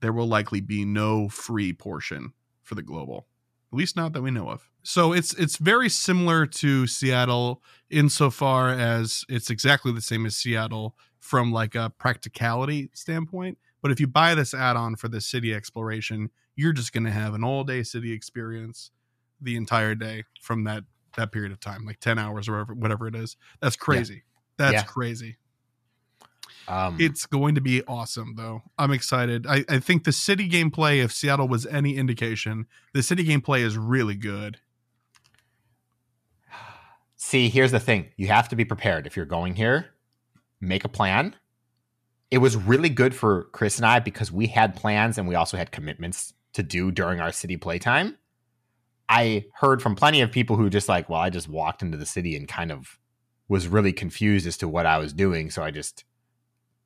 There 0.02 0.14
will 0.14 0.28
likely 0.28 0.62
be 0.62 0.86
no 0.86 1.30
free 1.30 1.74
portion 1.74 2.34
for 2.64 2.76
the 2.76 2.82
global, 2.82 3.28
at 3.72 3.78
least 3.78 3.96
not 3.96 4.14
that 4.14 4.22
we 4.22 4.32
know 4.32 4.50
of. 4.50 4.70
So 4.84 5.14
it's 5.14 5.34
it's 5.36 5.58
very 5.58 5.90
similar 5.90 6.46
to 6.46 6.88
Seattle 6.88 7.62
insofar 7.90 8.70
as 8.70 9.24
it's 9.30 9.50
exactly 9.50 9.92
the 9.92 10.02
same 10.02 10.26
as 10.26 10.36
Seattle 10.36 10.96
from 11.20 11.52
like 11.52 11.76
a 11.76 11.92
practicality 11.98 12.90
standpoint. 12.94 13.58
But 13.82 13.92
if 13.92 14.00
you 14.00 14.08
buy 14.08 14.36
this 14.36 14.54
add-on 14.54 14.96
for 14.96 15.08
the 15.08 15.22
city 15.22 15.54
exploration, 15.54 16.30
you're 16.56 16.74
just 16.74 16.94
going 16.94 17.04
to 17.06 17.12
have 17.12 17.34
an 17.34 17.44
all-day 17.44 17.84
city 17.84 18.12
experience 18.12 18.92
the 19.40 19.56
entire 19.56 19.96
day 19.96 20.24
from 20.42 20.64
that 20.66 20.84
that 21.18 21.32
period 21.32 21.52
of 21.52 21.60
time, 21.60 21.86
like 21.86 22.00
10 22.00 22.18
hours 22.18 22.48
or 22.48 22.54
whatever, 22.54 22.74
whatever 22.74 23.08
it 23.08 23.16
is. 23.16 23.36
That's 23.60 23.76
crazy. 23.76 24.24
That's 24.58 24.74
Yeah. 24.74 24.84
crazy. 24.84 25.38
Um, 26.68 26.98
It's 27.00 27.26
going 27.26 27.56
to 27.56 27.62
be 27.62 27.84
awesome, 27.86 28.36
though. 28.36 28.64
I'm 28.78 28.92
excited. 28.92 29.46
I, 29.48 29.66
I 29.68 29.80
think 29.80 30.04
the 30.04 30.12
city 30.12 30.48
gameplay, 30.50 31.04
if 31.04 31.12
Seattle 31.12 31.48
was 31.48 31.66
any 31.66 31.98
indication, 31.98 32.68
the 32.94 33.04
city 33.04 33.26
gameplay 33.26 33.62
is 33.62 33.78
really 33.78 34.16
good. 34.16 34.60
See, 37.16 37.50
here's 37.50 37.72
the 37.72 37.80
thing. 37.80 38.10
You 38.18 38.28
have 38.28 38.50
to 38.50 38.56
be 38.56 38.66
prepared 38.66 39.06
if 39.08 39.16
you're 39.16 39.26
going 39.26 39.56
here. 39.56 39.88
Make 40.60 40.84
a 40.86 40.90
plan. 40.90 41.36
It 42.30 42.40
was 42.40 42.56
really 42.56 42.90
good 42.90 43.14
for 43.14 43.46
Chris 43.52 43.78
and 43.78 43.86
I 43.86 44.00
because 44.00 44.32
we 44.32 44.48
had 44.48 44.76
plans 44.76 45.18
and 45.18 45.28
we 45.28 45.36
also 45.36 45.58
had 45.58 45.72
commitments 45.72 46.34
to 46.54 46.64
do 46.64 46.92
during 46.92 47.20
our 47.20 47.32
city 47.32 47.58
playtime. 47.58 48.18
I 49.10 49.46
heard 49.56 49.82
from 49.82 49.96
plenty 49.96 50.22
of 50.22 50.32
people 50.32 50.56
who 50.56 50.70
just 50.70 50.88
like, 50.88 51.10
well, 51.10 51.20
I 51.20 51.30
just 51.30 51.50
walked 51.50 51.82
into 51.82 51.98
the 51.98 52.06
city 52.06 52.36
and 52.36 52.48
kind 52.48 52.72
of 52.72 52.98
was 53.50 53.68
really 53.68 53.92
confused 53.92 54.48
as 54.48 54.58
to 54.58 54.68
what 54.68 54.86
I 54.86 54.98
was 54.98 55.12
doing, 55.12 55.50
so 55.52 55.62
I 55.62 55.72
just 55.72 56.06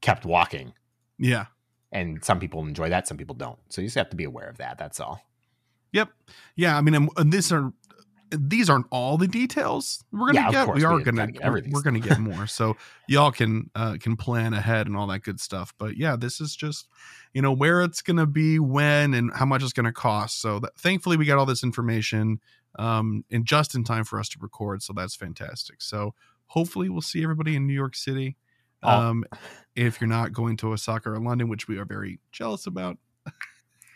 kept 0.02 0.26
walking. 0.26 0.74
Yeah. 1.18 1.46
And 1.92 2.24
some 2.24 2.40
people 2.40 2.62
enjoy 2.66 2.90
that, 2.90 3.08
some 3.08 3.18
people 3.18 3.36
don't. 3.36 3.60
So 3.70 3.82
you 3.82 3.88
just 3.88 3.98
have 3.98 4.10
to 4.10 4.16
be 4.18 4.26
aware 4.26 4.48
of 4.50 4.58
that. 4.58 4.78
That's 4.78 5.00
all. 5.00 5.22
Yep. 5.94 6.10
Yeah. 6.56 6.78
I 6.78 6.82
mean, 6.82 6.94
and- 6.96 7.10
and 7.18 7.32
these 7.32 7.52
are 7.52 7.72
these 8.32 8.70
aren't 8.70 8.88
all 8.90 9.18
the 9.18 9.28
details 9.28 10.04
we're 10.12 10.34
gonna 10.34 10.48
of 10.48 10.52
get. 10.52 10.66
course, 10.66 10.78
We 10.78 10.84
are 10.84 10.96
we 10.96 11.04
gonna 11.04 11.32
get 11.32 11.44
we're, 11.50 11.62
we're 11.70 11.82
gonna 11.84 12.00
get 12.00 12.20
more. 12.20 12.48
So 12.48 12.76
y'all 13.08 13.32
can 13.32 13.70
uh, 13.76 13.98
can 14.00 14.18
plan 14.18 14.54
ahead 14.54 14.88
and 14.88 14.98
all 14.98 15.08
that 15.08 15.20
good 15.22 15.40
stuff. 15.40 15.74
But 15.78 15.96
yeah, 15.96 16.16
this 16.18 16.42
is 16.42 16.56
just 16.56 16.88
you 17.34 17.42
know 17.42 17.54
where 17.54 17.82
it's 17.82 18.02
gonna 18.02 18.26
be, 18.26 18.60
when, 18.60 19.14
and 19.14 19.32
how 19.34 19.46
much 19.46 19.64
it's 19.64 19.74
gonna 19.74 19.94
cost. 19.94 20.42
So 20.42 20.60
that, 20.60 20.76
thankfully, 20.78 21.18
we 21.18 21.26
got 21.26 21.38
all 21.38 21.46
this 21.46 21.64
information 21.64 22.42
um, 22.80 23.24
in 23.30 23.46
just 23.46 23.76
in 23.76 23.84
time 23.84 24.04
for 24.04 24.20
us 24.20 24.28
to 24.30 24.40
record. 24.42 24.82
So 24.82 24.92
that's 24.92 25.16
fantastic. 25.16 25.82
So 25.82 26.14
hopefully, 26.48 26.90
we'll 26.90 27.02
see 27.02 27.24
everybody 27.24 27.56
in 27.56 27.68
New 27.68 27.74
York 27.76 27.96
City. 27.96 28.36
Oh. 28.86 29.10
Um, 29.10 29.26
if 29.76 30.00
you're 30.00 30.08
not 30.08 30.32
going 30.34 30.58
to 30.58 30.72
Osaka 30.72 31.12
or 31.12 31.20
London, 31.20 31.50
which 31.50 31.68
we 31.68 31.78
are 31.78 31.86
very 31.86 32.20
jealous 32.32 32.66
about. 32.68 32.98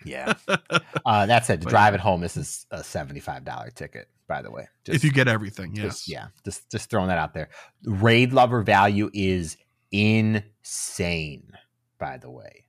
Yeah. 0.05 0.33
uh, 1.05 1.25
that 1.25 1.45
said, 1.45 1.61
to 1.61 1.65
But 1.65 1.71
drive 1.71 1.93
it 1.93 1.99
home, 1.99 2.21
this 2.21 2.37
is 2.37 2.65
a 2.71 2.83
seventy-five 2.83 3.43
dollar 3.43 3.69
ticket, 3.71 4.07
by 4.27 4.41
the 4.41 4.51
way. 4.51 4.67
if 4.87 5.03
you 5.03 5.11
get 5.11 5.27
everything, 5.27 5.75
yes. 5.75 5.85
Just, 5.85 6.07
yeah, 6.09 6.27
just 6.45 6.69
just 6.71 6.89
throwing 6.89 7.07
that 7.09 7.17
out 7.17 7.33
there. 7.33 7.49
Raid 7.83 8.33
lover 8.33 8.61
value 8.61 9.09
is 9.13 9.57
insane. 9.91 11.51
By 11.97 12.17
the 12.17 12.31
way, 12.31 12.65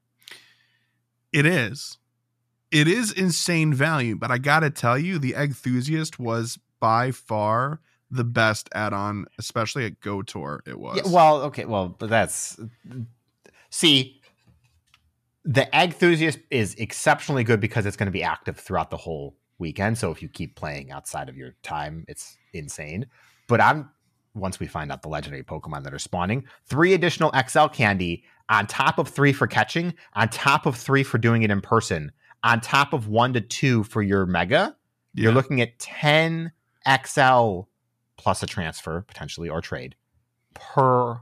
It 1.32 1.46
is. 1.46 1.98
It 2.72 2.86
is 2.88 3.12
insane 3.12 3.74
value, 3.74 4.16
but 4.16 4.30
I 4.30 4.38
gotta 4.38 4.70
tell 4.70 4.98
you, 4.98 5.18
the 5.18 5.34
Enthusiast 5.34 6.18
was 6.18 6.58
by 6.80 7.10
far 7.12 7.80
the 8.10 8.24
best 8.24 8.68
add-on, 8.74 9.26
especially 9.38 9.86
at 9.86 10.00
Go 10.00 10.22
Tour. 10.22 10.62
It 10.66 10.78
was. 10.78 10.96
yeah. 10.96 11.12
Well, 11.12 11.42
okay, 11.42 11.64
well, 11.64 11.88
but 11.88 12.10
that's 12.10 12.58
see, 13.70 14.20
the 15.44 15.74
egg 15.74 15.90
enthusiast 15.90 16.38
is 16.50 16.74
exceptionally 16.74 17.44
good 17.44 17.60
because 17.60 17.86
it's 17.86 17.96
going 17.96 18.06
to 18.08 18.12
be 18.12 18.22
active 18.22 18.56
throughout 18.58 18.90
the 18.90 18.96
whole 18.96 19.36
weekend. 19.58 19.98
So 19.98 20.10
if 20.10 20.22
you 20.22 20.28
keep 20.28 20.56
playing 20.56 20.90
outside 20.90 21.28
of 21.28 21.36
your 21.36 21.54
time, 21.62 22.04
it's 22.08 22.36
insane. 22.52 23.06
But 23.46 23.60
I'm 23.60 23.90
once 24.34 24.60
we 24.60 24.66
find 24.66 24.92
out 24.92 25.02
the 25.02 25.08
legendary 25.08 25.42
Pokemon 25.42 25.82
that 25.84 25.92
are 25.92 25.98
spawning, 25.98 26.44
three 26.66 26.94
additional 26.94 27.32
XL 27.48 27.66
candy 27.66 28.24
on 28.48 28.66
top 28.66 28.98
of 28.98 29.08
three 29.08 29.32
for 29.32 29.46
catching, 29.46 29.94
on 30.14 30.28
top 30.28 30.66
of 30.66 30.76
three 30.76 31.02
for 31.02 31.18
doing 31.18 31.42
it 31.42 31.50
in 31.50 31.60
person, 31.60 32.12
on 32.44 32.60
top 32.60 32.92
of 32.92 33.08
one 33.08 33.32
to 33.32 33.40
two 33.40 33.82
for 33.84 34.02
your 34.02 34.26
mega. 34.26 34.76
You're 35.14 35.32
looking 35.32 35.60
at 35.60 35.78
10 35.80 36.52
XL 37.04 37.62
plus 38.20 38.42
a 38.42 38.46
transfer 38.46 39.00
potentially 39.08 39.48
or 39.48 39.60
trade 39.62 39.96
per 40.54 41.20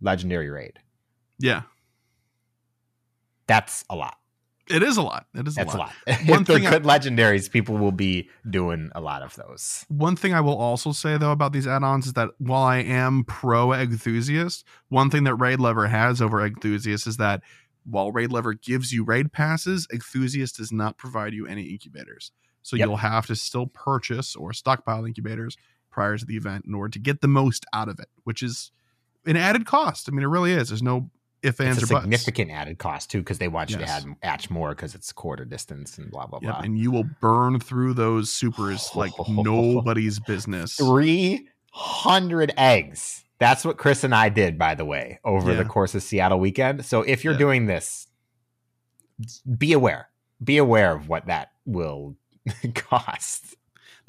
legendary 0.00 0.48
raid. 0.48 0.78
yeah, 1.38 1.62
That's 3.46 3.84
a 3.90 3.96
lot. 3.96 4.16
it 4.70 4.82
is 4.84 4.96
a 4.96 5.02
lot. 5.02 5.26
It 5.34 5.48
is 5.48 5.54
a 5.56 5.60
That's 5.64 5.74
a 5.74 5.78
lot. 5.78 5.92
lot. 6.06 6.18
One 6.28 6.40
if 6.42 6.46
they're 6.46 6.56
thing 6.58 6.66
I- 6.66 6.70
good 6.70 6.84
legendaries, 6.84 7.50
people 7.50 7.76
will 7.76 7.92
be 7.92 8.28
doing 8.48 8.90
a 8.94 9.00
lot 9.00 9.22
of 9.22 9.34
those. 9.36 9.84
One 9.88 10.14
thing 10.16 10.32
I 10.32 10.40
will 10.40 10.56
also 10.56 10.92
say 10.92 11.16
though 11.18 11.32
about 11.32 11.52
these 11.52 11.66
add-ons 11.66 12.06
is 12.06 12.12
that 12.14 12.30
while 12.38 12.62
I 12.62 12.78
am 12.78 13.24
pro 13.24 13.72
Enthusiast, 13.72 14.64
one 14.88 15.10
thing 15.10 15.24
that 15.24 15.34
Raid 15.34 15.58
Lover 15.60 15.88
has 15.88 16.22
over 16.22 16.44
Enthusiast 16.46 17.06
is 17.06 17.16
that 17.16 17.42
while 17.84 18.12
Raid 18.12 18.30
Lover 18.30 18.54
gives 18.54 18.92
you 18.92 19.02
raid 19.04 19.32
passes, 19.32 19.88
Enthusiast 19.92 20.58
does 20.58 20.70
not 20.70 20.96
provide 20.98 21.32
you 21.34 21.46
any 21.46 21.62
incubators. 21.64 22.30
So 22.62 22.76
Yep. 22.76 22.86
you'll 22.86 22.96
have 22.98 23.26
to 23.26 23.34
still 23.36 23.66
purchase 23.66 24.36
or 24.36 24.52
stockpile 24.52 25.04
incubators 25.06 25.56
prior 25.90 26.16
to 26.16 26.24
the 26.24 26.36
event 26.36 26.64
in 26.66 26.74
order 26.74 26.90
to 26.90 26.98
get 26.98 27.20
the 27.20 27.28
most 27.28 27.66
out 27.72 27.88
of 27.88 27.98
it, 27.98 28.08
which 28.24 28.42
is 28.42 28.70
an 29.26 29.36
added 29.36 29.66
cost. 29.66 30.08
I 30.08 30.12
mean, 30.12 30.22
it 30.22 30.28
really 30.28 30.52
is. 30.52 30.68
There's 30.70 30.82
no 30.82 31.10
if, 31.42 31.58
ands, 31.58 31.82
It's 31.82 31.90
a 31.90 31.94
or 31.94 31.96
buts. 31.96 32.04
significant 32.04 32.50
added 32.50 32.78
cost 32.78 33.10
too, 33.10 33.20
because 33.20 33.38
they 33.38 33.48
want 33.48 33.70
you 33.70 33.78
Yes. 33.78 34.02
to 34.04 34.10
add 34.10 34.16
atch 34.40 34.50
more 34.50 34.70
because 34.70 34.94
it's 34.94 35.10
quarter 35.10 35.46
distance 35.46 35.96
and 35.96 36.10
blah 36.10 36.26
blah 36.26 36.38
Yep, 36.42 36.52
blah. 36.52 36.60
and 36.62 36.78
you 36.78 36.90
will 36.90 37.06
burn 37.22 37.58
through 37.60 37.94
those 37.94 38.30
supers 38.30 38.90
like 38.94 39.12
nobody's 39.28 40.20
business. 40.20 40.76
Three 40.76 41.48
hundred 41.72 42.52
eggs 42.58 43.24
That's 43.38 43.64
what 43.64 43.78
Chris 43.78 44.04
and 44.04 44.14
I 44.14 44.28
did, 44.28 44.58
by 44.58 44.74
the 44.74 44.84
way, 44.84 45.18
over 45.24 45.54
the 45.54 45.64
course 45.64 45.94
of 45.94 46.02
Seattle 46.02 46.38
weekend. 46.38 46.84
So 46.84 47.00
if 47.02 47.24
you're 47.24 47.32
Yeah. 47.32 47.38
doing 47.38 47.64
this, 47.66 48.06
be 49.56 49.72
aware. 49.72 50.08
Be 50.44 50.58
aware 50.58 50.94
of 50.94 51.08
what 51.08 51.26
that 51.26 51.52
will 51.64 52.16
cost. 52.74 53.56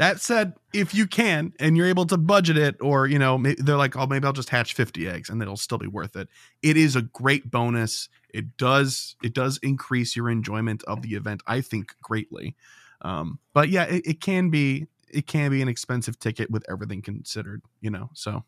That 0.02 0.20
said, 0.20 0.54
if 0.74 0.96
you 0.96 1.06
can 1.06 1.54
and 1.60 1.78
you're 1.78 1.86
able 1.86 2.08
to 2.08 2.18
budget 2.18 2.58
it, 2.58 2.76
or 2.82 3.06
you 3.06 3.20
know, 3.20 3.40
they're 3.60 3.78
like, 3.78 3.96
oh, 3.96 4.08
maybe 4.08 4.26
I'll 4.26 4.34
just 4.34 4.50
hatch 4.50 4.74
50 4.74 5.08
eggs 5.08 5.30
and 5.30 5.40
it'll 5.44 5.56
still 5.56 5.78
be 5.78 5.86
worth 5.86 6.16
it. 6.16 6.28
It 6.64 6.76
is 6.76 6.96
a 6.96 7.04
great 7.04 7.52
bonus. 7.52 8.10
It 8.34 8.58
does 8.58 9.16
it 9.22 9.36
does 9.36 9.60
increase 9.62 10.16
your 10.16 10.28
enjoyment 10.28 10.84
of 10.86 11.04
the 11.04 11.10
event, 11.10 11.44
I 11.46 11.62
think, 11.62 11.94
greatly. 12.02 12.56
Um, 13.04 13.38
but 13.54 13.70
yeah, 13.70 13.84
it, 13.84 14.08
it 14.08 14.22
can 14.22 14.50
be 14.50 14.88
it 15.08 15.28
can 15.28 15.52
be 15.52 15.62
an 15.62 15.68
expensive 15.68 16.18
ticket 16.18 16.50
with 16.50 16.66
everything 16.68 17.04
considered, 17.04 17.62
you 17.80 17.92
know. 17.92 18.10
So 18.16 18.44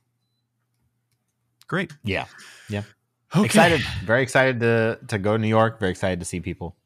great. 1.68 1.94
Yeah. 2.68 2.82
Okay. 3.36 3.46
Excited. 3.46 3.82
Very 4.04 4.24
excited 4.24 4.60
to 4.62 4.98
to 5.08 5.20
go 5.20 5.34
to 5.34 5.38
New 5.38 5.50
York. 5.50 5.80
Very 5.80 5.92
excited 5.92 6.20
to 6.20 6.26
see 6.26 6.40
people. 6.40 6.78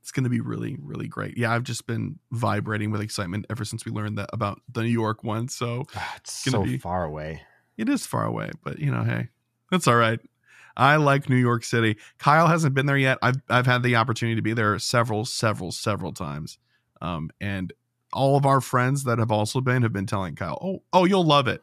It's 0.00 0.12
going 0.12 0.24
to 0.24 0.30
be 0.30 0.40
really, 0.40 0.76
really 0.80 1.08
great. 1.08 1.36
Yeah, 1.36 1.52
I've 1.52 1.62
just 1.62 1.86
been 1.86 2.18
vibrating 2.32 2.90
with 2.90 3.00
excitement 3.00 3.46
ever 3.50 3.64
since 3.64 3.84
we 3.84 3.92
learned 3.92 4.16
that 4.18 4.30
about 4.32 4.60
the 4.72 4.82
New 4.82 4.88
York 4.88 5.22
one. 5.22 5.48
So 5.48 5.86
Ah, 5.94 6.14
It's 6.16 6.44
gonna 6.44 6.64
so 6.64 6.70
be- 6.70 6.78
far 6.78 7.04
away. 7.04 7.42
It 7.76 7.88
is 7.88 8.06
far 8.06 8.24
away, 8.24 8.50
but 8.64 8.78
you 8.78 8.90
know, 8.90 9.04
hey, 9.04 9.28
that's 9.70 9.86
all 9.86 9.96
right. 9.96 10.20
I 10.76 10.96
like 10.96 11.28
New 11.28 11.36
York 11.36 11.64
City. 11.64 11.96
Kyle 12.18 12.46
hasn't 12.46 12.74
been 12.74 12.86
there 12.86 12.96
yet. 12.96 13.18
I've 13.22 13.36
I've 13.48 13.66
had 13.66 13.82
the 13.82 13.96
opportunity 13.96 14.36
to 14.36 14.42
be 14.42 14.52
there 14.54 14.78
several, 14.78 15.24
several, 15.24 15.72
several 15.72 16.12
times. 16.12 16.58
Um, 17.02 17.30
and 17.40 17.72
all 18.12 18.36
of 18.36 18.44
our 18.46 18.60
friends 18.60 19.04
that 19.04 19.18
have 19.18 19.30
also 19.30 19.60
been 19.60 19.82
have 19.82 19.92
been 19.92 20.06
telling 20.06 20.34
Kyle, 20.34 20.58
"Oh, 20.62 20.82
oh, 20.92 21.04
you'll 21.04 21.24
love 21.26 21.48
it. 21.48 21.62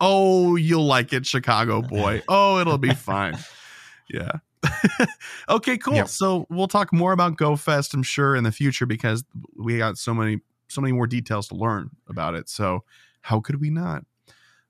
Oh, 0.00 0.56
you'll 0.56 0.86
like 0.86 1.12
it, 1.12 1.26
Chicago 1.26 1.82
boy. 1.82 2.22
Oh, 2.28 2.58
it'll 2.60 2.78
be 2.78 2.94
fine." 2.94 3.36
yeah. 4.08 4.32
okay, 5.48 5.76
cool. 5.78 5.94
Yep. 5.94 6.08
So 6.08 6.46
we'll 6.50 6.68
talk 6.68 6.92
more 6.92 7.12
about 7.12 7.36
GoFest, 7.36 7.94
I'm 7.94 8.02
sure, 8.02 8.36
in 8.36 8.44
the 8.44 8.52
future 8.52 8.86
because 8.86 9.24
we 9.56 9.78
got 9.78 9.98
so 9.98 10.14
many, 10.14 10.40
so 10.68 10.80
many 10.80 10.92
more 10.92 11.06
details 11.06 11.48
to 11.48 11.54
learn 11.54 11.90
about 12.08 12.34
it. 12.34 12.48
So 12.48 12.84
how 13.22 13.40
could 13.40 13.60
we 13.60 13.70
not? 13.70 14.04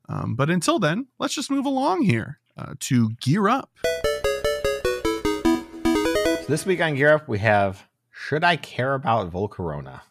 Um, 0.09 0.34
but 0.34 0.51
until 0.51 0.78
then, 0.78 1.07
let's 1.18 1.34
just 1.34 1.51
move 1.51 1.66
along 1.66 2.03
here 2.03 2.38
uh, 2.57 2.74
to 2.80 3.11
gear 3.20 3.49
up. 3.49 3.70
So 6.45 6.49
this 6.49 6.66
week 6.66 6.82
on 6.82 6.95
Gear 6.95 7.14
Up, 7.14 7.26
we 7.26 7.38
have 7.38 7.88
Should 8.11 8.45
I 8.45 8.57
Care 8.57 8.92
About 8.95 9.32
Volcarona? 9.32 10.03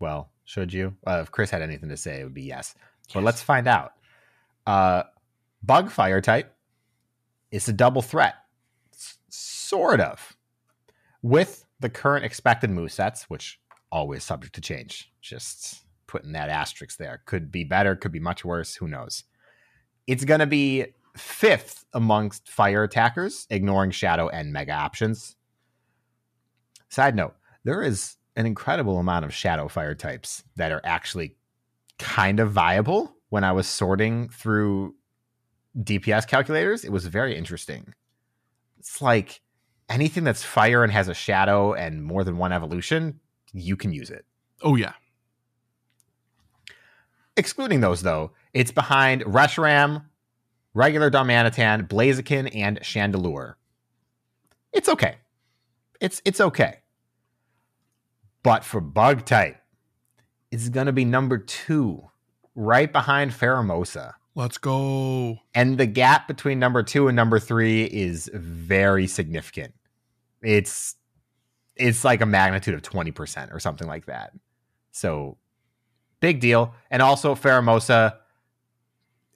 Well, 0.00 0.30
should 0.44 0.72
you? 0.72 0.96
Uh, 1.06 1.20
if 1.22 1.30
Chris 1.30 1.50
had 1.50 1.62
anything 1.62 1.88
to 1.88 1.96
say, 1.96 2.20
it 2.20 2.24
would 2.24 2.34
be 2.34 2.42
yes. 2.42 2.74
But 3.12 3.22
let's 3.22 3.42
find 3.42 3.68
out. 3.68 3.92
Uh, 4.66 5.04
bug 5.62 5.90
fire 5.90 6.20
type 6.20 6.53
is 7.54 7.68
a 7.68 7.72
double 7.72 8.02
threat. 8.02 8.34
S- 8.92 9.18
sort 9.28 10.00
of. 10.00 10.36
With 11.22 11.64
the 11.80 11.88
current 11.88 12.24
expected 12.24 12.70
move 12.70 12.92
sets, 12.92 13.30
which 13.30 13.60
always 13.90 14.24
subject 14.24 14.54
to 14.56 14.60
change. 14.60 15.12
Just 15.22 15.84
putting 16.06 16.32
that 16.32 16.48
asterisk 16.48 16.98
there. 16.98 17.22
Could 17.26 17.50
be 17.50 17.64
better, 17.64 17.96
could 17.96 18.12
be 18.12 18.20
much 18.20 18.44
worse. 18.44 18.74
Who 18.74 18.88
knows? 18.88 19.24
It's 20.06 20.24
going 20.24 20.40
to 20.40 20.46
be 20.46 20.86
fifth 21.16 21.84
amongst 21.92 22.48
fire 22.48 22.82
attackers, 22.82 23.46
ignoring 23.48 23.92
shadow 23.92 24.28
and 24.28 24.52
mega 24.52 24.72
options. 24.72 25.36
Side 26.88 27.14
note, 27.14 27.34
there 27.62 27.82
is 27.82 28.16
an 28.36 28.46
incredible 28.46 28.98
amount 28.98 29.24
of 29.24 29.32
shadow 29.32 29.68
fire 29.68 29.94
types 29.94 30.42
that 30.56 30.72
are 30.72 30.82
actually 30.84 31.36
kind 31.98 32.40
of 32.40 32.50
viable. 32.50 33.16
When 33.28 33.44
I 33.44 33.52
was 33.52 33.66
sorting 33.66 34.28
through 34.28 34.94
DPS 35.78 36.26
calculators, 36.26 36.84
it 36.84 36.92
was 36.92 37.06
very 37.06 37.36
interesting. 37.36 37.94
It's 38.78 39.02
like 39.02 39.40
anything 39.88 40.24
that's 40.24 40.42
fire 40.42 40.82
and 40.82 40.92
has 40.92 41.08
a 41.08 41.14
shadow 41.14 41.74
and 41.74 42.04
more 42.04 42.24
than 42.24 42.36
one 42.36 42.52
evolution, 42.52 43.20
you 43.52 43.76
can 43.76 43.92
use 43.92 44.10
it. 44.10 44.24
Oh 44.62 44.76
yeah, 44.76 44.92
Excluding 47.36 47.80
those, 47.80 48.02
though, 48.02 48.32
it's 48.52 48.70
behind 48.70 49.24
Reshiram, 49.24 50.04
regular 50.72 51.10
Darmanitan, 51.10 51.88
Blaziken, 51.88 52.54
and 52.54 52.80
Chandelure. 52.80 53.54
It's 54.72 54.88
okay. 54.88 55.16
It's 56.00 56.22
it's 56.24 56.40
okay. 56.40 56.78
But 58.42 58.64
for 58.64 58.80
bug 58.80 59.24
type, 59.24 59.56
it's 60.50 60.68
gonna 60.68 60.92
be 60.92 61.04
number 61.04 61.38
two, 61.38 62.10
right 62.54 62.92
behind 62.92 63.32
Pheromosa. 63.32 64.14
Let's 64.34 64.58
go. 64.58 65.38
And 65.54 65.78
the 65.78 65.86
gap 65.86 66.28
between 66.28 66.58
number 66.58 66.82
two 66.82 67.08
and 67.08 67.16
number 67.16 67.38
three 67.38 67.84
is 67.84 68.30
very 68.32 69.06
significant. 69.06 69.74
It's 70.42 70.96
it's 71.76 72.04
like 72.04 72.20
a 72.20 72.26
magnitude 72.26 72.74
of 72.74 72.82
20% 72.82 73.52
or 73.52 73.58
something 73.58 73.88
like 73.88 74.06
that. 74.06 74.32
So 74.92 75.38
big 76.20 76.38
deal. 76.38 76.72
And 76.88 77.02
also 77.02 77.34
Pheromosa 77.34 78.16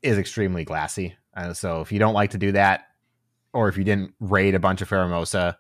is 0.02 0.18
extremely 0.18 0.64
glassy. 0.64 1.16
Uh, 1.36 1.52
so 1.52 1.80
if 1.80 1.90
you 1.90 1.98
don't 1.98 2.14
like 2.14 2.30
to 2.30 2.38
do 2.38 2.52
that, 2.52 2.84
or 3.52 3.68
if 3.68 3.76
you 3.76 3.82
didn't 3.82 4.14
raid 4.20 4.54
a 4.54 4.60
bunch 4.60 4.82
of 4.82 4.88
Pheromosa, 4.88 5.56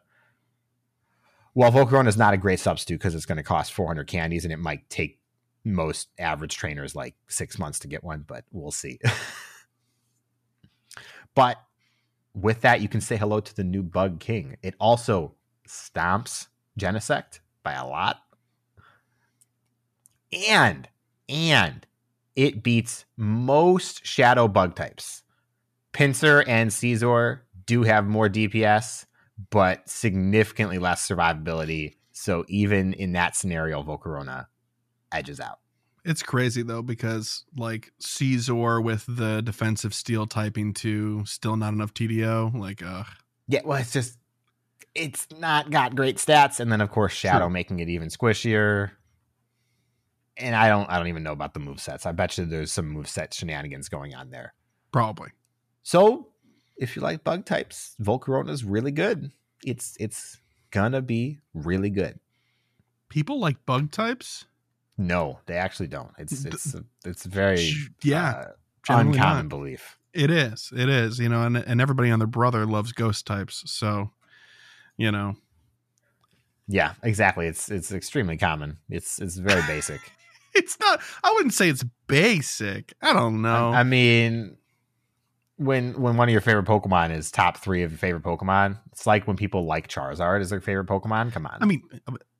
well, 1.54 1.72
Volcarona 1.72 2.06
is 2.06 2.16
not 2.16 2.34
a 2.34 2.36
great 2.36 2.60
substitute 2.60 2.98
because 2.98 3.16
it's 3.16 3.26
going 3.26 3.38
to 3.38 3.42
cost 3.42 3.72
400 3.72 4.06
candies 4.06 4.44
and 4.44 4.52
it 4.52 4.58
might 4.58 4.88
take 4.88 5.17
most 5.68 6.08
average 6.18 6.56
trainers 6.56 6.94
like 6.94 7.14
six 7.28 7.58
months 7.58 7.78
to 7.80 7.88
get 7.88 8.02
one, 8.02 8.24
but 8.26 8.44
we'll 8.50 8.70
see. 8.70 8.98
but 11.34 11.58
with 12.34 12.62
that, 12.62 12.80
you 12.80 12.88
can 12.88 13.00
say 13.00 13.16
hello 13.16 13.40
to 13.40 13.54
the 13.54 13.64
new 13.64 13.82
Bug 13.82 14.20
King. 14.20 14.56
It 14.62 14.74
also 14.80 15.34
stomps 15.66 16.48
Genesect 16.78 17.40
by 17.62 17.72
a 17.72 17.86
lot. 17.86 18.18
And, 20.48 20.88
and 21.28 21.86
it 22.36 22.62
beats 22.62 23.04
most 23.16 24.06
shadow 24.06 24.46
bug 24.46 24.74
types. 24.74 25.22
Pinsir 25.92 26.44
and 26.46 26.70
Scizor 26.70 27.40
do 27.66 27.82
have 27.82 28.06
more 28.06 28.28
DPS, 28.28 29.06
but 29.50 29.88
significantly 29.88 30.78
less 30.78 31.06
survivability. 31.06 31.94
So 32.12 32.44
even 32.48 32.92
in 32.92 33.12
that 33.12 33.36
scenario, 33.36 33.82
Volcarona 33.82 34.46
edges 35.12 35.40
out. 35.40 35.58
It's 36.04 36.22
crazy 36.22 36.62
though 36.62 36.82
because 36.82 37.44
like 37.56 37.92
Scizor 38.00 38.82
with 38.82 39.04
the 39.08 39.42
defensive 39.42 39.92
steel 39.92 40.26
typing 40.26 40.72
too, 40.72 41.24
still 41.26 41.56
not 41.56 41.74
enough 41.74 41.92
TDO. 41.92 42.58
Like, 42.58 42.82
uh, 42.82 43.04
Yeah, 43.46 43.60
well, 43.64 43.78
it's 43.78 43.92
just 43.92 44.18
it's 44.94 45.26
not 45.38 45.70
got 45.70 45.94
great 45.94 46.16
stats, 46.16 46.60
and 46.60 46.70
then 46.72 46.80
of 46.80 46.90
course 46.90 47.12
Shadow 47.12 47.48
making 47.48 47.80
it 47.80 47.88
even 47.88 48.08
squishier. 48.08 48.90
And 50.36 50.54
I 50.54 50.68
don't, 50.68 50.88
I 50.88 50.98
don't 50.98 51.08
even 51.08 51.24
know 51.24 51.32
about 51.32 51.52
the 51.52 51.60
move 51.60 51.80
sets. 51.80 52.06
I 52.06 52.12
bet 52.12 52.38
you 52.38 52.46
there's 52.46 52.70
some 52.70 52.88
move 52.88 53.08
set 53.08 53.34
shenanigans 53.34 53.88
going 53.88 54.14
on 54.14 54.30
there. 54.30 54.54
probably. 54.92 55.30
So, 55.82 56.28
if 56.76 56.94
you 56.94 57.02
like 57.02 57.24
bug 57.24 57.44
types, 57.44 57.96
Volcarona 58.00 58.50
is 58.50 58.64
really 58.64 58.92
good. 58.92 59.32
It's 59.64 59.96
it's 59.98 60.38
gonna 60.70 61.02
be 61.02 61.40
really 61.54 61.90
good. 61.90 62.20
People 63.08 63.40
like 63.40 63.66
bug 63.66 63.90
types. 63.90 64.44
No, 64.98 65.38
they 65.46 65.54
actually 65.54 65.86
don't. 65.86 66.10
It's 66.18 66.44
it's 66.44 66.74
it's 67.04 67.24
very 67.24 67.72
yeah, 68.02 68.30
uh, 68.88 68.98
uncommon 68.98 69.14
not. 69.44 69.48
belief. 69.48 69.96
It 70.12 70.30
is. 70.30 70.72
It 70.76 70.88
is. 70.88 71.20
You 71.20 71.28
know, 71.28 71.42
and 71.44 71.56
and 71.56 71.80
everybody 71.80 72.10
on 72.10 72.18
their 72.18 72.26
brother 72.26 72.66
loves 72.66 72.90
ghost 72.92 73.24
types. 73.24 73.62
So, 73.66 74.10
you 74.96 75.12
know, 75.12 75.36
Yeah, 76.66 76.94
exactly. 77.04 77.46
It's 77.46 77.70
it's 77.70 77.92
extremely 77.92 78.36
common. 78.36 78.78
It's 78.90 79.20
it's 79.20 79.36
very 79.36 79.62
basic. 79.68 80.00
it's 80.54 80.78
not. 80.80 81.00
I 81.22 81.32
wouldn't 81.34 81.54
say 81.54 81.68
it's 81.68 81.84
basic. 82.08 82.92
I 83.00 83.12
don't 83.12 83.40
know. 83.40 83.70
I, 83.70 83.80
I 83.80 83.82
mean, 83.84 84.56
when 85.58 86.00
when 86.00 86.16
one 86.16 86.28
of 86.28 86.32
your 86.32 86.40
favorite 86.40 86.66
Pokemon 86.66 87.16
is 87.16 87.30
top 87.30 87.58
three 87.58 87.84
of 87.84 87.92
your 87.92 87.98
favorite 87.98 88.24
Pokemon, 88.24 88.78
it's 88.90 89.06
like 89.06 89.28
when 89.28 89.36
people 89.36 89.64
like 89.64 89.86
Charizard 89.86 90.40
as 90.40 90.50
their 90.50 90.60
favorite 90.60 90.88
Pokemon. 90.88 91.32
Come 91.32 91.46
on. 91.46 91.58
I 91.60 91.66
mean, 91.66 91.82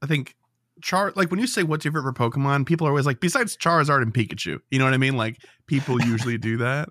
I 0.02 0.06
think 0.06 0.34
Char 0.82 1.12
like 1.16 1.30
when 1.30 1.40
you 1.40 1.46
say 1.46 1.62
what's 1.62 1.84
your 1.84 1.92
favorite 1.92 2.14
Pokemon, 2.16 2.66
people 2.66 2.86
are 2.86 2.90
always 2.90 3.06
like 3.06 3.20
besides 3.20 3.56
Charizard 3.56 4.02
and 4.02 4.12
Pikachu. 4.14 4.58
You 4.70 4.78
know 4.78 4.84
what 4.84 4.94
I 4.94 4.98
mean? 4.98 5.16
Like 5.16 5.42
people 5.66 6.00
usually 6.04 6.38
do 6.38 6.56
that. 6.58 6.88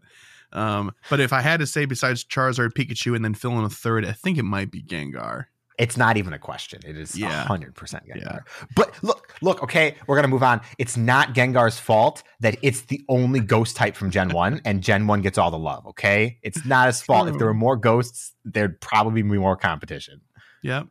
Um, 0.54 0.94
but 1.10 1.20
if 1.20 1.34
I 1.34 1.42
had 1.42 1.60
to 1.60 1.68
say 1.68 1.86
besides 1.86 2.24
Charizard, 2.24 2.72
Pikachu, 2.74 3.16
and 3.16 3.24
then 3.26 3.34
fill 3.34 3.58
in 3.60 3.66
a 3.66 3.70
third, 3.70 4.06
I 4.06 4.14
think 4.14 4.38
it 4.38 4.44
might 4.44 4.72
be 4.72 4.82
Gengar. 4.82 5.46
it's 5.78 5.96
not 5.98 6.18
even 6.18 6.34
a 6.34 6.40
question. 6.40 6.80
It 6.86 6.98
is 6.98 7.16
Yeah. 7.18 7.44
hundred 7.44 7.76
percent 7.76 8.06
Gengar. 8.08 8.22
Yeah. 8.22 8.40
But 8.76 8.96
look, 9.04 9.36
look. 9.42 9.62
Okay, 9.62 9.96
we're 10.08 10.16
gonna 10.16 10.28
move 10.30 10.42
on. 10.44 10.62
It's 10.80 10.96
not 10.98 11.34
Gengar's 11.36 11.78
fault 11.80 12.24
that 12.40 12.58
it's 12.64 12.82
the 12.84 13.04
only 13.10 13.40
Ghost 13.42 13.76
type 13.76 13.96
from 13.96 14.10
Gen 14.10 14.30
One, 14.30 14.62
and 14.66 14.82
Gen 14.82 15.06
One 15.06 15.22
gets 15.22 15.38
all 15.38 15.52
the 15.52 15.60
love. 15.60 15.86
Okay, 15.88 16.40
it's 16.42 16.66
not 16.66 16.88
his 16.88 17.02
fault. 17.02 17.28
If 17.28 17.38
there 17.38 17.48
were 17.48 17.54
more 17.54 17.76
ghosts, 17.76 18.34
there'd 18.46 18.80
probably 18.82 19.22
be 19.22 19.38
more 19.38 19.56
competition. 19.58 20.22
Yep. 20.64 20.88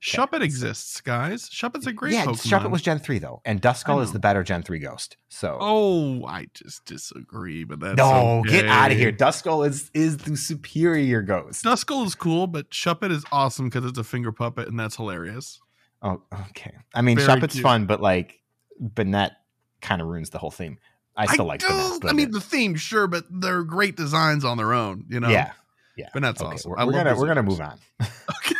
Shuppet 0.00 0.42
exists, 0.42 1.00
guys. 1.00 1.48
Shuppet's 1.50 1.86
a 1.86 1.92
great 1.92 2.12
yeah, 2.14 2.24
Pokemon. 2.26 2.46
Shuppet 2.46 2.70
was 2.70 2.82
Gen 2.82 2.98
3 3.00 3.18
though, 3.18 3.40
and 3.44 3.60
Duskull 3.60 4.00
is 4.02 4.12
the 4.12 4.18
better 4.18 4.44
Gen 4.44 4.62
3 4.62 4.78
ghost. 4.78 5.16
So 5.28 5.58
Oh, 5.60 6.24
I 6.24 6.46
just 6.54 6.84
disagree, 6.84 7.64
but 7.64 7.80
that's 7.80 7.96
no, 7.96 8.42
get 8.46 8.66
out 8.66 8.92
of 8.92 8.96
here. 8.96 9.10
Duskull 9.12 9.66
is 9.66 9.90
is 9.94 10.18
the 10.18 10.36
superior 10.36 11.22
ghost. 11.22 11.64
Duskull 11.64 12.06
is 12.06 12.14
cool, 12.14 12.46
but 12.46 12.70
Shuppet 12.70 13.10
is 13.10 13.24
awesome 13.32 13.68
because 13.68 13.84
it's 13.84 13.98
a 13.98 14.04
finger 14.04 14.30
puppet, 14.30 14.68
and 14.68 14.78
that's 14.78 14.94
hilarious. 14.96 15.60
Oh, 16.00 16.22
okay. 16.50 16.72
I 16.94 17.02
mean, 17.02 17.16
Very 17.18 17.26
Shuppet's 17.40 17.54
cute. 17.54 17.62
fun, 17.64 17.86
but 17.86 18.00
like 18.00 18.40
Banette 18.80 19.32
kind 19.80 20.00
of 20.00 20.06
ruins 20.06 20.30
the 20.30 20.38
whole 20.38 20.52
theme. 20.52 20.78
I 21.16 21.26
still 21.26 21.46
like 21.46 21.58
do- 21.60 21.66
Banette. 21.66 22.08
I 22.10 22.12
mean, 22.12 22.30
the 22.30 22.40
theme, 22.40 22.76
sure, 22.76 23.08
but 23.08 23.24
they're 23.28 23.64
great 23.64 23.96
designs 23.96 24.44
on 24.44 24.58
their 24.58 24.72
own. 24.72 25.06
You 25.08 25.18
know, 25.18 25.28
yeah, 25.28 25.50
yeah. 25.96 26.10
but 26.14 26.22
that's 26.22 26.40
Okay, 26.40 26.54
awesome. 26.54 26.70
we're, 26.70 26.86
we're 26.86 26.92
gonna 26.92 27.16
we're 27.16 27.26
gonna 27.26 27.42
move 27.42 27.60
on. 27.60 27.76
okay. 28.00 28.54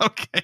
okay. 0.02 0.42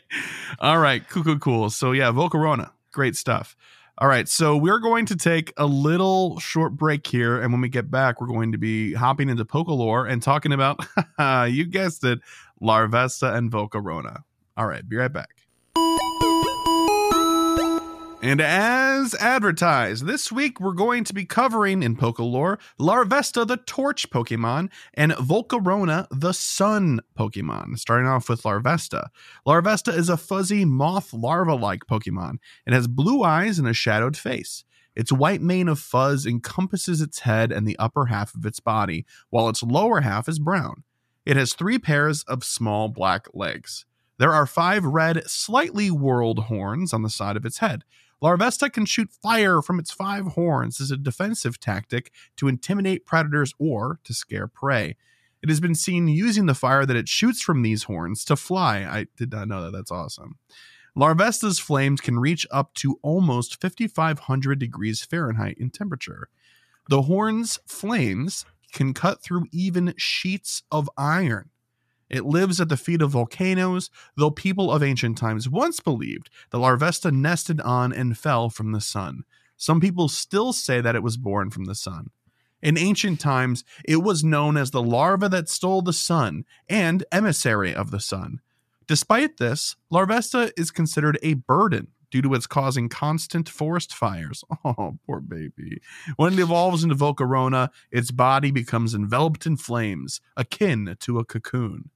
All 0.58 0.78
right. 0.78 1.06
Cool, 1.08 1.24
cool, 1.24 1.38
cool. 1.38 1.70
So 1.70 1.92
yeah, 1.92 2.10
Volcarona. 2.10 2.70
Great 2.92 3.16
stuff. 3.16 3.56
All 3.98 4.08
right. 4.08 4.28
So 4.28 4.56
we're 4.56 4.78
going 4.78 5.06
to 5.06 5.16
take 5.16 5.52
a 5.56 5.66
little 5.66 6.38
short 6.40 6.76
break 6.76 7.06
here. 7.06 7.40
And 7.40 7.52
when 7.52 7.60
we 7.60 7.68
get 7.68 7.90
back, 7.90 8.20
we're 8.20 8.26
going 8.28 8.52
to 8.52 8.58
be 8.58 8.94
hopping 8.94 9.28
into 9.28 9.44
Pokalore 9.44 10.10
and 10.10 10.22
talking 10.22 10.52
about, 10.52 10.80
you 11.50 11.66
guessed 11.66 12.04
it, 12.04 12.20
Larvesta 12.62 13.34
and 13.34 13.50
Volcarona. 13.50 14.22
All 14.56 14.66
right. 14.66 14.86
Be 14.88 14.96
right 14.96 15.12
back. 15.12 15.39
And 18.22 18.42
as 18.42 19.14
advertised, 19.14 20.04
this 20.04 20.30
week 20.30 20.60
we're 20.60 20.74
going 20.74 21.04
to 21.04 21.14
be 21.14 21.24
covering 21.24 21.82
in 21.82 21.96
Pokalore 21.96 22.58
Larvesta 22.78 23.46
the 23.46 23.56
Torch 23.56 24.10
Pokemon 24.10 24.68
and 24.92 25.12
Volcarona 25.12 26.06
the 26.10 26.32
Sun 26.32 27.00
Pokemon. 27.18 27.78
Starting 27.78 28.06
off 28.06 28.28
with 28.28 28.42
Larvesta. 28.42 29.08
Larvesta 29.46 29.96
is 29.96 30.10
a 30.10 30.18
fuzzy 30.18 30.66
moth 30.66 31.14
larva 31.14 31.54
like 31.54 31.86
Pokemon. 31.86 32.36
It 32.66 32.74
has 32.74 32.88
blue 32.88 33.22
eyes 33.22 33.58
and 33.58 33.66
a 33.66 33.72
shadowed 33.72 34.18
face. 34.18 34.64
Its 34.94 35.10
white 35.10 35.40
mane 35.40 35.68
of 35.68 35.78
fuzz 35.78 36.26
encompasses 36.26 37.00
its 37.00 37.20
head 37.20 37.50
and 37.50 37.66
the 37.66 37.78
upper 37.78 38.06
half 38.06 38.34
of 38.34 38.44
its 38.44 38.60
body, 38.60 39.06
while 39.30 39.48
its 39.48 39.62
lower 39.62 40.02
half 40.02 40.28
is 40.28 40.38
brown. 40.38 40.82
It 41.24 41.38
has 41.38 41.54
three 41.54 41.78
pairs 41.78 42.22
of 42.24 42.44
small 42.44 42.88
black 42.88 43.28
legs. 43.32 43.86
There 44.18 44.34
are 44.34 44.44
five 44.44 44.84
red, 44.84 45.22
slightly 45.26 45.88
whorled 45.88 46.44
horns 46.44 46.92
on 46.92 47.00
the 47.00 47.08
side 47.08 47.38
of 47.38 47.46
its 47.46 47.58
head. 47.60 47.84
Larvesta 48.22 48.70
can 48.70 48.84
shoot 48.84 49.10
fire 49.22 49.62
from 49.62 49.78
its 49.78 49.90
five 49.90 50.26
horns 50.28 50.80
as 50.80 50.90
a 50.90 50.96
defensive 50.96 51.58
tactic 51.58 52.12
to 52.36 52.48
intimidate 52.48 53.06
predators 53.06 53.54
or 53.58 53.98
to 54.04 54.12
scare 54.12 54.46
prey. 54.46 54.96
It 55.42 55.48
has 55.48 55.60
been 55.60 55.74
seen 55.74 56.06
using 56.06 56.46
the 56.46 56.54
fire 56.54 56.84
that 56.84 56.96
it 56.96 57.08
shoots 57.08 57.40
from 57.40 57.62
these 57.62 57.84
horns 57.84 58.24
to 58.26 58.36
fly. 58.36 58.80
I 58.80 59.06
did 59.16 59.32
not 59.32 59.48
know 59.48 59.62
that. 59.62 59.72
That's 59.72 59.90
awesome. 59.90 60.36
Larvesta's 60.96 61.58
flames 61.58 62.00
can 62.00 62.18
reach 62.18 62.46
up 62.50 62.74
to 62.74 62.98
almost 63.02 63.60
5,500 63.60 64.58
degrees 64.58 65.02
Fahrenheit 65.02 65.56
in 65.58 65.70
temperature. 65.70 66.28
The 66.88 67.02
horn's 67.02 67.58
flames 67.66 68.44
can 68.72 68.92
cut 68.92 69.22
through 69.22 69.46
even 69.52 69.94
sheets 69.96 70.62
of 70.70 70.90
iron. 70.98 71.50
It 72.10 72.24
lives 72.24 72.60
at 72.60 72.68
the 72.68 72.76
feet 72.76 73.02
of 73.02 73.10
volcanoes, 73.10 73.88
though 74.16 74.30
people 74.30 74.72
of 74.72 74.82
ancient 74.82 75.16
times 75.16 75.48
once 75.48 75.80
believed 75.80 76.28
that 76.50 76.58
Larvesta 76.58 77.12
nested 77.12 77.60
on 77.60 77.92
and 77.92 78.18
fell 78.18 78.50
from 78.50 78.72
the 78.72 78.80
sun. 78.80 79.22
Some 79.56 79.80
people 79.80 80.08
still 80.08 80.52
say 80.52 80.80
that 80.80 80.96
it 80.96 81.02
was 81.02 81.16
born 81.16 81.50
from 81.50 81.66
the 81.66 81.74
sun. 81.74 82.10
In 82.62 82.76
ancient 82.76 83.20
times, 83.20 83.64
it 83.84 83.98
was 83.98 84.24
known 84.24 84.56
as 84.56 84.70
the 84.70 84.82
larva 84.82 85.28
that 85.30 85.48
stole 85.48 85.82
the 85.82 85.92
sun 85.92 86.44
and 86.68 87.04
emissary 87.10 87.74
of 87.74 87.90
the 87.90 88.00
sun. 88.00 88.40
Despite 88.86 89.36
this, 89.36 89.76
Larvesta 89.90 90.50
is 90.58 90.70
considered 90.70 91.18
a 91.22 91.34
burden 91.34 91.88
due 92.10 92.22
to 92.22 92.34
its 92.34 92.46
causing 92.46 92.88
constant 92.88 93.48
forest 93.48 93.94
fires. 93.94 94.44
Oh, 94.64 94.98
poor 95.06 95.20
baby. 95.20 95.80
When 96.16 96.34
it 96.34 96.38
evolves 96.38 96.82
into 96.82 96.94
Volcarona, 96.94 97.70
its 97.90 98.10
body 98.10 98.50
becomes 98.50 98.94
enveloped 98.94 99.46
in 99.46 99.56
flames, 99.56 100.20
akin 100.36 100.96
to 101.00 101.18
a 101.18 101.24
cocoon. 101.24 101.90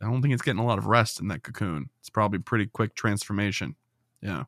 I 0.00 0.06
don't 0.06 0.22
think 0.22 0.34
it's 0.34 0.42
getting 0.42 0.60
a 0.60 0.66
lot 0.66 0.78
of 0.78 0.86
rest 0.86 1.20
in 1.20 1.28
that 1.28 1.42
cocoon. 1.42 1.90
It's 2.00 2.10
probably 2.10 2.38
pretty 2.38 2.66
quick 2.66 2.94
transformation. 2.94 3.76
Yeah. 4.20 4.44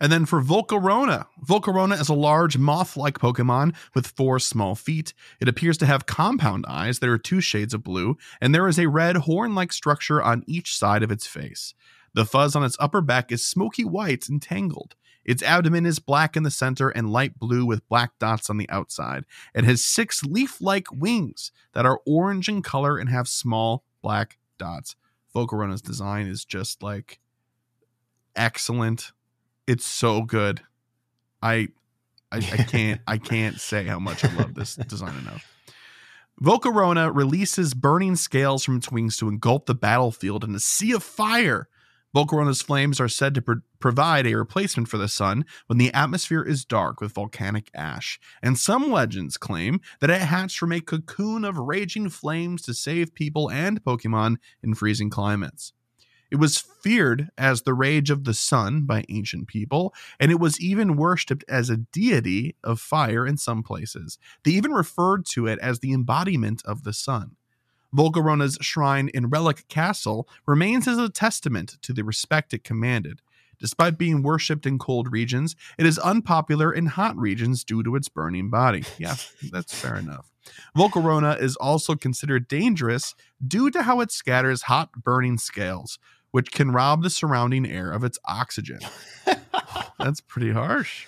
And 0.00 0.12
then 0.12 0.26
for 0.26 0.40
Volcarona, 0.40 1.26
Volcarona 1.44 2.00
is 2.00 2.08
a 2.08 2.14
large 2.14 2.56
moth 2.56 2.96
like 2.96 3.18
Pokemon 3.18 3.74
with 3.94 4.06
four 4.06 4.38
small 4.38 4.74
feet. 4.74 5.12
It 5.40 5.48
appears 5.48 5.76
to 5.78 5.86
have 5.86 6.06
compound 6.06 6.66
eyes 6.68 7.00
that 7.00 7.08
are 7.08 7.18
two 7.18 7.40
shades 7.40 7.74
of 7.74 7.82
blue, 7.82 8.16
and 8.40 8.54
there 8.54 8.68
is 8.68 8.78
a 8.78 8.86
red 8.86 9.16
horn 9.16 9.54
like 9.54 9.72
structure 9.72 10.22
on 10.22 10.44
each 10.46 10.76
side 10.76 11.02
of 11.02 11.10
its 11.10 11.26
face. 11.26 11.74
The 12.14 12.24
fuzz 12.24 12.54
on 12.54 12.64
its 12.64 12.76
upper 12.78 13.00
back 13.00 13.32
is 13.32 13.44
smoky 13.44 13.84
white 13.84 14.28
and 14.28 14.40
tangled. 14.40 14.94
Its 15.28 15.42
abdomen 15.42 15.84
is 15.84 15.98
black 15.98 16.38
in 16.38 16.42
the 16.42 16.50
center 16.50 16.88
and 16.88 17.12
light 17.12 17.38
blue 17.38 17.66
with 17.66 17.86
black 17.86 18.18
dots 18.18 18.48
on 18.48 18.56
the 18.56 18.68
outside. 18.70 19.26
It 19.54 19.64
has 19.64 19.84
six 19.84 20.24
leaf 20.24 20.58
like 20.58 20.90
wings 20.90 21.52
that 21.74 21.84
are 21.84 22.00
orange 22.06 22.48
in 22.48 22.62
color 22.62 22.96
and 22.96 23.10
have 23.10 23.28
small 23.28 23.84
black 24.00 24.38
dots. 24.56 24.96
Volcarona's 25.34 25.82
design 25.82 26.26
is 26.26 26.46
just 26.46 26.82
like 26.82 27.18
excellent. 28.34 29.12
It's 29.66 29.84
so 29.84 30.22
good. 30.22 30.62
I 31.42 31.68
I, 32.32 32.38
I 32.38 32.40
can't 32.40 33.00
I 33.06 33.18
can't 33.18 33.60
say 33.60 33.84
how 33.84 33.98
much 33.98 34.24
I 34.24 34.34
love 34.34 34.54
this 34.54 34.76
design 34.76 35.14
enough. 35.18 35.44
Volcarona 36.42 37.14
releases 37.14 37.74
burning 37.74 38.16
scales 38.16 38.64
from 38.64 38.78
its 38.78 38.90
wings 38.90 39.18
to 39.18 39.28
engulf 39.28 39.66
the 39.66 39.74
battlefield 39.74 40.42
in 40.42 40.54
a 40.54 40.60
sea 40.60 40.92
of 40.92 41.02
fire. 41.02 41.68
Volcarona's 42.14 42.62
flames 42.62 43.00
are 43.00 43.08
said 43.08 43.34
to 43.34 43.42
pro- 43.42 43.60
provide 43.80 44.26
a 44.26 44.34
replacement 44.34 44.88
for 44.88 44.96
the 44.98 45.08
sun 45.08 45.44
when 45.66 45.78
the 45.78 45.92
atmosphere 45.92 46.42
is 46.42 46.64
dark 46.64 47.00
with 47.00 47.12
volcanic 47.12 47.70
ash, 47.74 48.18
and 48.42 48.58
some 48.58 48.90
legends 48.90 49.36
claim 49.36 49.80
that 50.00 50.10
it 50.10 50.22
hatched 50.22 50.58
from 50.58 50.72
a 50.72 50.80
cocoon 50.80 51.44
of 51.44 51.58
raging 51.58 52.08
flames 52.08 52.62
to 52.62 52.72
save 52.72 53.14
people 53.14 53.50
and 53.50 53.84
Pokemon 53.84 54.36
in 54.62 54.74
freezing 54.74 55.10
climates. 55.10 55.72
It 56.30 56.36
was 56.36 56.58
feared 56.58 57.28
as 57.38 57.62
the 57.62 57.72
rage 57.72 58.10
of 58.10 58.24
the 58.24 58.34
sun 58.34 58.82
by 58.82 59.04
ancient 59.08 59.46
people, 59.48 59.94
and 60.20 60.30
it 60.30 60.38
was 60.38 60.60
even 60.60 60.96
worshipped 60.96 61.44
as 61.48 61.70
a 61.70 61.78
deity 61.78 62.54
of 62.62 62.80
fire 62.80 63.26
in 63.26 63.38
some 63.38 63.62
places. 63.62 64.18
They 64.44 64.50
even 64.52 64.72
referred 64.72 65.24
to 65.26 65.46
it 65.46 65.58
as 65.60 65.78
the 65.78 65.92
embodiment 65.92 66.62
of 66.66 66.84
the 66.84 66.92
sun. 66.92 67.36
Volcarona's 67.94 68.58
shrine 68.60 69.08
in 69.14 69.30
Relic 69.30 69.66
Castle 69.68 70.28
remains 70.46 70.86
as 70.86 70.98
a 70.98 71.08
testament 71.08 71.78
to 71.82 71.92
the 71.92 72.04
respect 72.04 72.52
it 72.52 72.64
commanded. 72.64 73.20
Despite 73.60 73.98
being 73.98 74.22
worshipped 74.22 74.66
in 74.66 74.78
cold 74.78 75.10
regions, 75.10 75.56
it 75.78 75.86
is 75.86 75.98
unpopular 75.98 76.72
in 76.72 76.86
hot 76.86 77.16
regions 77.16 77.64
due 77.64 77.82
to 77.82 77.96
its 77.96 78.08
burning 78.08 78.50
body. 78.50 78.84
Yeah, 78.98 79.16
that's 79.50 79.74
fair 79.74 79.96
enough. 79.96 80.30
Volcarona 80.76 81.40
is 81.40 81.56
also 81.56 81.94
considered 81.94 82.48
dangerous 82.48 83.14
due 83.46 83.70
to 83.70 83.82
how 83.82 84.00
it 84.00 84.12
scatters 84.12 84.62
hot 84.62 84.92
burning 84.92 85.38
scales, 85.38 85.98
which 86.30 86.52
can 86.52 86.70
rob 86.70 87.02
the 87.02 87.10
surrounding 87.10 87.66
air 87.66 87.90
of 87.90 88.04
its 88.04 88.18
oxygen. 88.26 88.80
That's 89.98 90.20
pretty 90.20 90.52
harsh. 90.52 91.06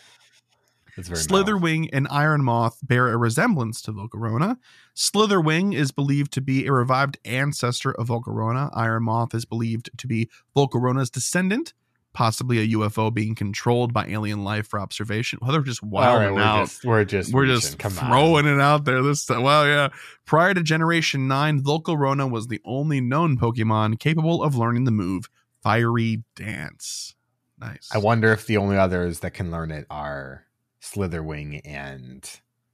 Slitherwing 0.98 1.88
and 1.92 2.06
Iron 2.10 2.42
Moth 2.42 2.78
bear 2.82 3.08
a 3.08 3.16
resemblance 3.16 3.80
to 3.82 3.92
Volcarona. 3.92 4.58
Slitherwing 5.00 5.74
is 5.74 5.92
believed 5.92 6.30
to 6.32 6.42
be 6.42 6.66
a 6.66 6.72
revived 6.72 7.16
ancestor 7.24 7.92
of 7.92 8.08
Volcarona. 8.08 8.68
Iron 8.74 9.04
Moth 9.04 9.34
is 9.34 9.46
believed 9.46 9.88
to 9.96 10.06
be 10.06 10.28
Volcarona's 10.54 11.08
descendant, 11.08 11.72
possibly 12.12 12.58
a 12.58 12.76
UFO 12.76 13.12
being 13.12 13.34
controlled 13.34 13.94
by 13.94 14.04
alien 14.08 14.44
life 14.44 14.66
for 14.66 14.78
observation. 14.78 15.38
Well, 15.40 15.52
they're 15.52 15.62
just 15.62 15.82
wilding 15.82 16.26
right, 16.26 16.34
we're 16.34 16.42
out. 16.42 16.66
just 16.66 16.84
we're 16.84 17.04
just 17.06 17.32
We're 17.32 17.46
just 17.46 17.78
Come 17.78 17.98
on. 17.98 18.08
throwing 18.10 18.44
it 18.44 18.60
out 18.60 18.84
there 18.84 19.02
this 19.02 19.24
time. 19.24 19.40
Well, 19.40 19.66
yeah. 19.66 19.88
Prior 20.26 20.52
to 20.52 20.62
Generation 20.62 21.26
9, 21.26 21.62
Volcarona 21.62 22.30
was 22.30 22.48
the 22.48 22.60
only 22.66 23.00
known 23.00 23.38
Pokemon 23.38 24.00
capable 24.00 24.42
of 24.42 24.54
learning 24.54 24.84
the 24.84 24.90
move 24.90 25.30
Fiery 25.62 26.24
Dance. 26.36 27.14
Nice. 27.58 27.88
I 27.90 27.96
wonder 27.96 28.34
if 28.34 28.46
the 28.46 28.58
only 28.58 28.76
others 28.76 29.20
that 29.20 29.30
can 29.30 29.50
learn 29.50 29.70
it 29.70 29.86
are 29.88 30.44
Slitherwing 30.82 31.62
and 31.64 32.22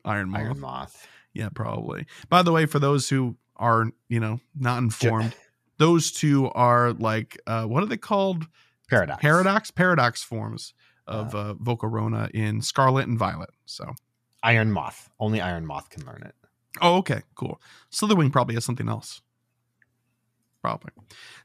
Iron 0.04 0.30
Moth. 0.30 0.40
Iron 0.40 0.58
Moth. 0.60 1.08
Yeah, 1.36 1.48
probably. 1.54 2.06
By 2.28 2.42
the 2.42 2.52
way, 2.52 2.66
for 2.66 2.78
those 2.78 3.08
who 3.08 3.36
are, 3.56 3.86
you 4.08 4.20
know, 4.20 4.40
not 4.58 4.78
informed, 4.78 5.34
those 5.78 6.10
two 6.12 6.50
are 6.50 6.92
like 6.92 7.38
uh 7.46 7.64
what 7.64 7.82
are 7.82 7.86
they 7.86 7.96
called? 7.96 8.46
Paradox. 8.88 9.20
Paradox? 9.20 9.70
Paradox 9.70 10.22
forms 10.22 10.74
of 11.06 11.34
uh 11.34 11.54
Volcarona 11.62 12.30
in 12.30 12.62
Scarlet 12.62 13.06
and 13.06 13.18
Violet. 13.18 13.50
So 13.66 13.94
Iron 14.42 14.72
Moth. 14.72 15.10
Only 15.20 15.40
Iron 15.40 15.66
Moth 15.66 15.90
can 15.90 16.06
learn 16.06 16.22
it. 16.24 16.34
Oh, 16.80 16.96
okay, 16.96 17.22
cool. 17.34 17.60
Slitherwing 17.90 18.32
probably 18.32 18.54
has 18.54 18.64
something 18.64 18.88
else. 18.88 19.22
Probably. 20.62 20.90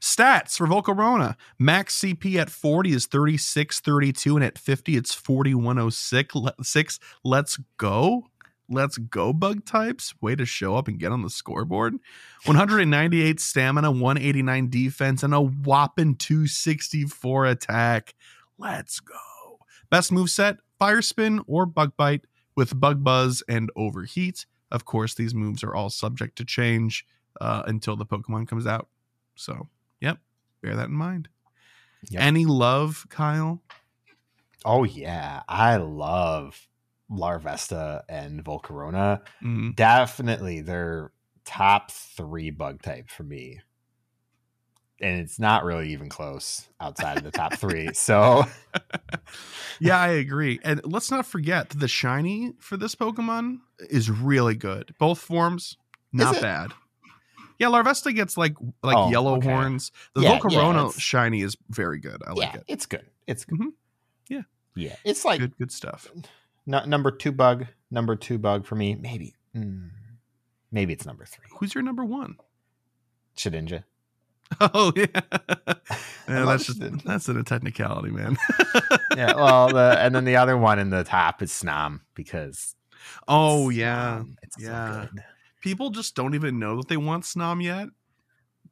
Stats 0.00 0.56
for 0.56 0.66
Volcarona. 0.66 1.36
Max 1.58 2.00
CP 2.00 2.36
at 2.36 2.50
40 2.50 2.92
is 2.92 3.06
3632, 3.06 4.36
and 4.36 4.44
at 4.44 4.58
50 4.58 4.96
it's 4.96 5.14
4106. 5.14 6.34
Le- 6.34 6.54
six. 6.62 6.98
Let's 7.22 7.58
go. 7.76 8.30
Let's 8.68 8.96
go, 8.96 9.32
bug 9.32 9.64
types. 9.64 10.14
Way 10.20 10.36
to 10.36 10.46
show 10.46 10.76
up 10.76 10.88
and 10.88 10.98
get 10.98 11.12
on 11.12 11.22
the 11.22 11.30
scoreboard. 11.30 11.94
198 12.44 13.40
stamina, 13.40 13.90
189 13.90 14.70
defense, 14.70 15.22
and 15.22 15.34
a 15.34 15.40
whopping 15.40 16.14
264 16.16 17.46
attack. 17.46 18.14
Let's 18.58 19.00
go. 19.00 19.58
Best 19.90 20.10
move 20.10 20.30
set 20.30 20.56
Fire 20.78 21.02
Spin 21.02 21.42
or 21.46 21.66
Bug 21.66 21.92
Bite 21.96 22.24
with 22.56 22.78
Bug 22.78 23.04
Buzz 23.04 23.42
and 23.48 23.70
Overheat. 23.76 24.46
Of 24.70 24.84
course, 24.84 25.14
these 25.14 25.34
moves 25.34 25.62
are 25.62 25.74
all 25.74 25.90
subject 25.90 26.36
to 26.38 26.44
change 26.44 27.06
uh, 27.40 27.62
until 27.66 27.96
the 27.96 28.06
Pokemon 28.06 28.48
comes 28.48 28.66
out. 28.66 28.88
So, 29.34 29.68
yep, 30.00 30.18
bear 30.62 30.74
that 30.76 30.88
in 30.88 30.94
mind. 30.94 31.28
Yep. 32.08 32.22
Any 32.22 32.46
love, 32.46 33.06
Kyle? 33.10 33.62
Oh 34.64 34.84
yeah, 34.84 35.42
I 35.48 35.76
love 35.76 36.68
Larvesta 37.12 38.02
and 38.08 38.44
Volcarona. 38.44 39.20
Mm, 39.42 39.76
Definitely 39.76 40.60
they're 40.62 41.12
top 41.44 41.90
three 41.90 42.50
bug 42.50 42.82
types 42.82 43.12
for 43.12 43.22
me. 43.24 43.60
And 45.00 45.18
it's 45.20 45.40
not 45.40 45.64
really 45.64 45.92
even 45.92 46.08
close 46.08 46.68
outside 46.80 47.18
of 47.18 47.24
the 47.24 47.32
top 47.32 47.54
three. 47.54 47.88
So 47.94 48.44
yeah, 49.80 49.98
I 50.00 50.08
agree. 50.08 50.60
And 50.62 50.80
let's 50.84 51.10
not 51.10 51.26
forget 51.26 51.70
the 51.70 51.88
shiny 51.88 52.52
for 52.60 52.76
this 52.76 52.94
Pokemon 52.94 53.58
is 53.80 54.10
really 54.10 54.54
good. 54.54 54.94
Both 54.98 55.18
forms, 55.18 55.76
not 56.12 56.40
bad. 56.40 56.72
Yeah, 57.58 57.68
Larvesta 57.68 58.14
gets 58.14 58.36
like 58.36 58.54
like 58.82 58.96
Oh, 58.96 59.10
yellow 59.10 59.36
okay. 59.36 59.48
horns. 59.50 59.90
The 60.14 60.22
Yeah, 60.22 60.32
yeah, 60.34 60.38
Volcarona 60.40 60.88
it's- 60.88 61.00
shiny 61.00 61.42
is 61.42 61.56
very 61.68 61.98
good. 61.98 62.22
I 62.26 62.30
like 62.32 62.52
yeah, 62.54 62.56
it. 62.60 62.64
it's 62.68 62.86
good. 62.86 63.06
It's 63.26 63.44
good. 63.44 63.58
Mhm. 63.58 63.66
Yeah. 64.28 64.42
Yeah. 64.74 64.96
It's 65.04 65.24
like 65.24 65.40
Good, 65.40 65.56
good 65.58 65.72
stuff. 65.72 66.08
Nu- 66.66 66.86
number 66.86 67.10
two 67.10 67.32
bug. 67.32 67.66
Number 67.90 68.16
two 68.16 68.38
bug 68.38 68.64
for 68.66 68.74
me. 68.74 68.94
Maybe. 68.94 69.34
mm, 69.54 69.90
maybe 70.70 70.92
it's 70.92 71.04
number 71.06 71.24
three. 71.24 71.46
Who's 71.58 71.74
your 71.74 71.82
number 71.82 72.04
one? 72.04 72.36
Shedinja. 73.36 73.84
Oh 74.60 74.92
yeah, 74.94 75.06
yeah 76.28 76.44
that's 76.44 76.66
just 76.66 76.78
Shedinja. 76.78 77.02
that's 77.04 77.26
in 77.28 77.38
a 77.38 77.42
technicality, 77.42 78.10
man. 78.10 78.36
yeah. 79.16 79.34
Well, 79.34 79.68
the, 79.68 79.96
and 79.98 80.14
then 80.14 80.26
the 80.26 80.36
other 80.36 80.58
one 80.58 80.78
in 80.78 80.90
the 80.90 81.04
top 81.04 81.40
is 81.40 81.50
Snom 81.50 82.00
because. 82.14 82.74
oh 83.26 83.70
yeah, 83.70 84.22
so 84.50 84.60
yeah. 84.60 85.06
good. 85.10 85.22
people 85.62 85.88
just 85.88 86.14
don't 86.14 86.34
even 86.34 86.58
know 86.58 86.76
that 86.76 86.88
they 86.88 86.98
want 86.98 87.24
Snom 87.24 87.62
yet. 87.62 87.88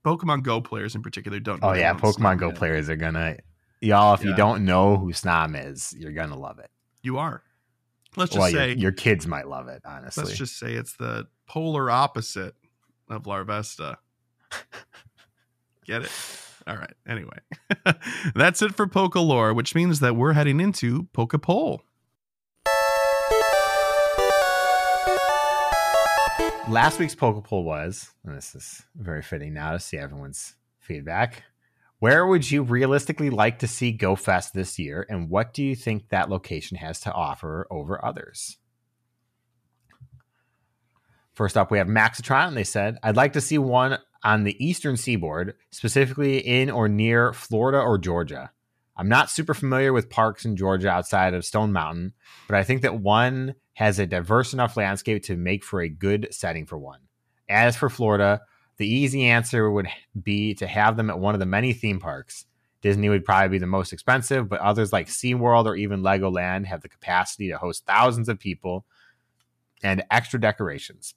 Pokemon 0.04 0.42
Go 0.42 0.60
players 0.60 0.94
in 0.94 1.02
particular 1.02 1.40
don't. 1.40 1.62
know 1.62 1.70
Oh 1.70 1.72
yeah, 1.72 1.94
Pokemon 1.94 2.36
Snom 2.36 2.38
Go 2.40 2.46
yet. 2.48 2.56
players 2.56 2.90
are 2.90 2.96
gonna 2.96 3.36
y'all. 3.80 4.12
If 4.12 4.22
Yeah. 4.22 4.30
you 4.30 4.36
don't 4.36 4.66
know 4.66 4.98
who 4.98 5.12
Snom 5.14 5.54
is, 5.70 5.94
you're 5.98 6.12
gonna 6.12 6.36
love 6.38 6.58
it. 6.58 6.70
You 7.02 7.16
are. 7.16 7.42
Let's 8.16 8.32
just 8.32 8.40
well, 8.40 8.50
say 8.50 8.68
your, 8.68 8.78
your 8.78 8.92
kids 8.92 9.26
might 9.26 9.48
love 9.48 9.68
it. 9.68 9.82
Honestly, 9.84 10.24
let's 10.24 10.36
just 10.36 10.58
say 10.58 10.74
it's 10.74 10.94
the 10.94 11.26
polar 11.46 11.90
opposite 11.90 12.54
of 13.08 13.24
Larvesta. 13.24 13.96
Get 15.84 16.02
it? 16.02 16.12
All 16.66 16.76
right. 16.76 16.92
Anyway, 17.06 17.38
that's 18.34 18.62
it 18.62 18.74
for 18.74 18.86
Pokalore, 18.86 19.54
which 19.54 19.74
means 19.74 20.00
that 20.00 20.16
we're 20.16 20.32
heading 20.32 20.60
into 20.60 21.04
Poke 21.12 21.40
Poll. 21.40 21.82
last 26.70 27.00
week's 27.00 27.14
Poke 27.14 27.42
Poll 27.44 27.64
was, 27.64 28.10
and 28.24 28.36
this 28.36 28.54
is 28.54 28.82
very 28.94 29.22
fitting 29.22 29.52
now 29.52 29.72
to 29.72 29.80
see 29.80 29.98
everyone's 29.98 30.54
feedback. 30.78 31.42
Where 32.00 32.26
would 32.26 32.50
you 32.50 32.62
realistically 32.62 33.28
like 33.28 33.58
to 33.58 33.68
see 33.68 33.92
Go 33.92 34.16
Fest 34.16 34.54
this 34.54 34.78
year, 34.78 35.04
and 35.10 35.28
what 35.28 35.52
do 35.52 35.62
you 35.62 35.76
think 35.76 36.08
that 36.08 36.30
location 36.30 36.78
has 36.78 36.98
to 37.00 37.12
offer 37.12 37.66
over 37.70 38.02
others? 38.02 38.56
First 41.34 41.58
up, 41.58 41.70
we 41.70 41.76
have 41.76 41.88
Maxitron, 41.88 42.54
they 42.54 42.64
said, 42.64 42.96
I'd 43.02 43.16
like 43.16 43.34
to 43.34 43.40
see 43.42 43.58
one 43.58 43.98
on 44.24 44.44
the 44.44 44.56
eastern 44.64 44.96
seaboard, 44.96 45.56
specifically 45.70 46.38
in 46.38 46.70
or 46.70 46.88
near 46.88 47.34
Florida 47.34 47.78
or 47.78 47.98
Georgia. 47.98 48.50
I'm 48.96 49.08
not 49.10 49.30
super 49.30 49.52
familiar 49.52 49.92
with 49.92 50.08
parks 50.08 50.46
in 50.46 50.56
Georgia 50.56 50.88
outside 50.88 51.34
of 51.34 51.44
Stone 51.44 51.72
Mountain, 51.74 52.14
but 52.48 52.56
I 52.56 52.64
think 52.64 52.80
that 52.80 53.00
one 53.00 53.56
has 53.74 53.98
a 53.98 54.06
diverse 54.06 54.54
enough 54.54 54.78
landscape 54.78 55.24
to 55.24 55.36
make 55.36 55.64
for 55.64 55.82
a 55.82 55.88
good 55.90 56.28
setting 56.30 56.64
for 56.64 56.78
one. 56.78 57.00
As 57.46 57.76
for 57.76 57.90
Florida, 57.90 58.40
the 58.80 58.88
easy 58.88 59.26
answer 59.26 59.70
would 59.70 59.88
be 60.22 60.54
to 60.54 60.66
have 60.66 60.96
them 60.96 61.10
at 61.10 61.18
one 61.18 61.34
of 61.34 61.38
the 61.38 61.44
many 61.44 61.74
theme 61.74 62.00
parks. 62.00 62.46
Disney 62.80 63.10
would 63.10 63.26
probably 63.26 63.50
be 63.50 63.58
the 63.58 63.66
most 63.66 63.92
expensive, 63.92 64.48
but 64.48 64.58
others 64.60 64.90
like 64.90 65.06
SeaWorld 65.06 65.66
or 65.66 65.76
even 65.76 66.00
Legoland 66.00 66.64
have 66.64 66.80
the 66.80 66.88
capacity 66.88 67.50
to 67.50 67.58
host 67.58 67.84
thousands 67.84 68.30
of 68.30 68.38
people 68.38 68.86
and 69.82 70.02
extra 70.10 70.40
decorations. 70.40 71.14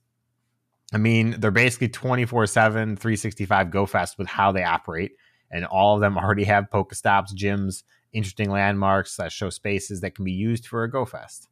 I 0.93 0.97
mean, 0.97 1.39
they're 1.39 1.51
basically 1.51 1.87
24 1.87 2.47
7, 2.47 2.97
365 2.97 3.71
Go 3.71 3.85
Fest 3.85 4.17
with 4.17 4.27
how 4.27 4.51
they 4.51 4.65
operate, 4.65 5.13
and 5.49 5.63
all 5.63 5.95
of 5.95 6.01
them 6.01 6.17
already 6.17 6.43
have 6.43 6.69
Pokestops, 6.69 7.33
gyms, 7.33 7.83
interesting 8.11 8.51
landmarks 8.51 9.15
that 9.15 9.31
show 9.31 9.49
spaces 9.49 10.01
that 10.01 10.15
can 10.15 10.25
be 10.25 10.33
used 10.33 10.67
for 10.67 10.83
a 10.83 10.91
Go 10.91 11.05
Fest. 11.05 11.47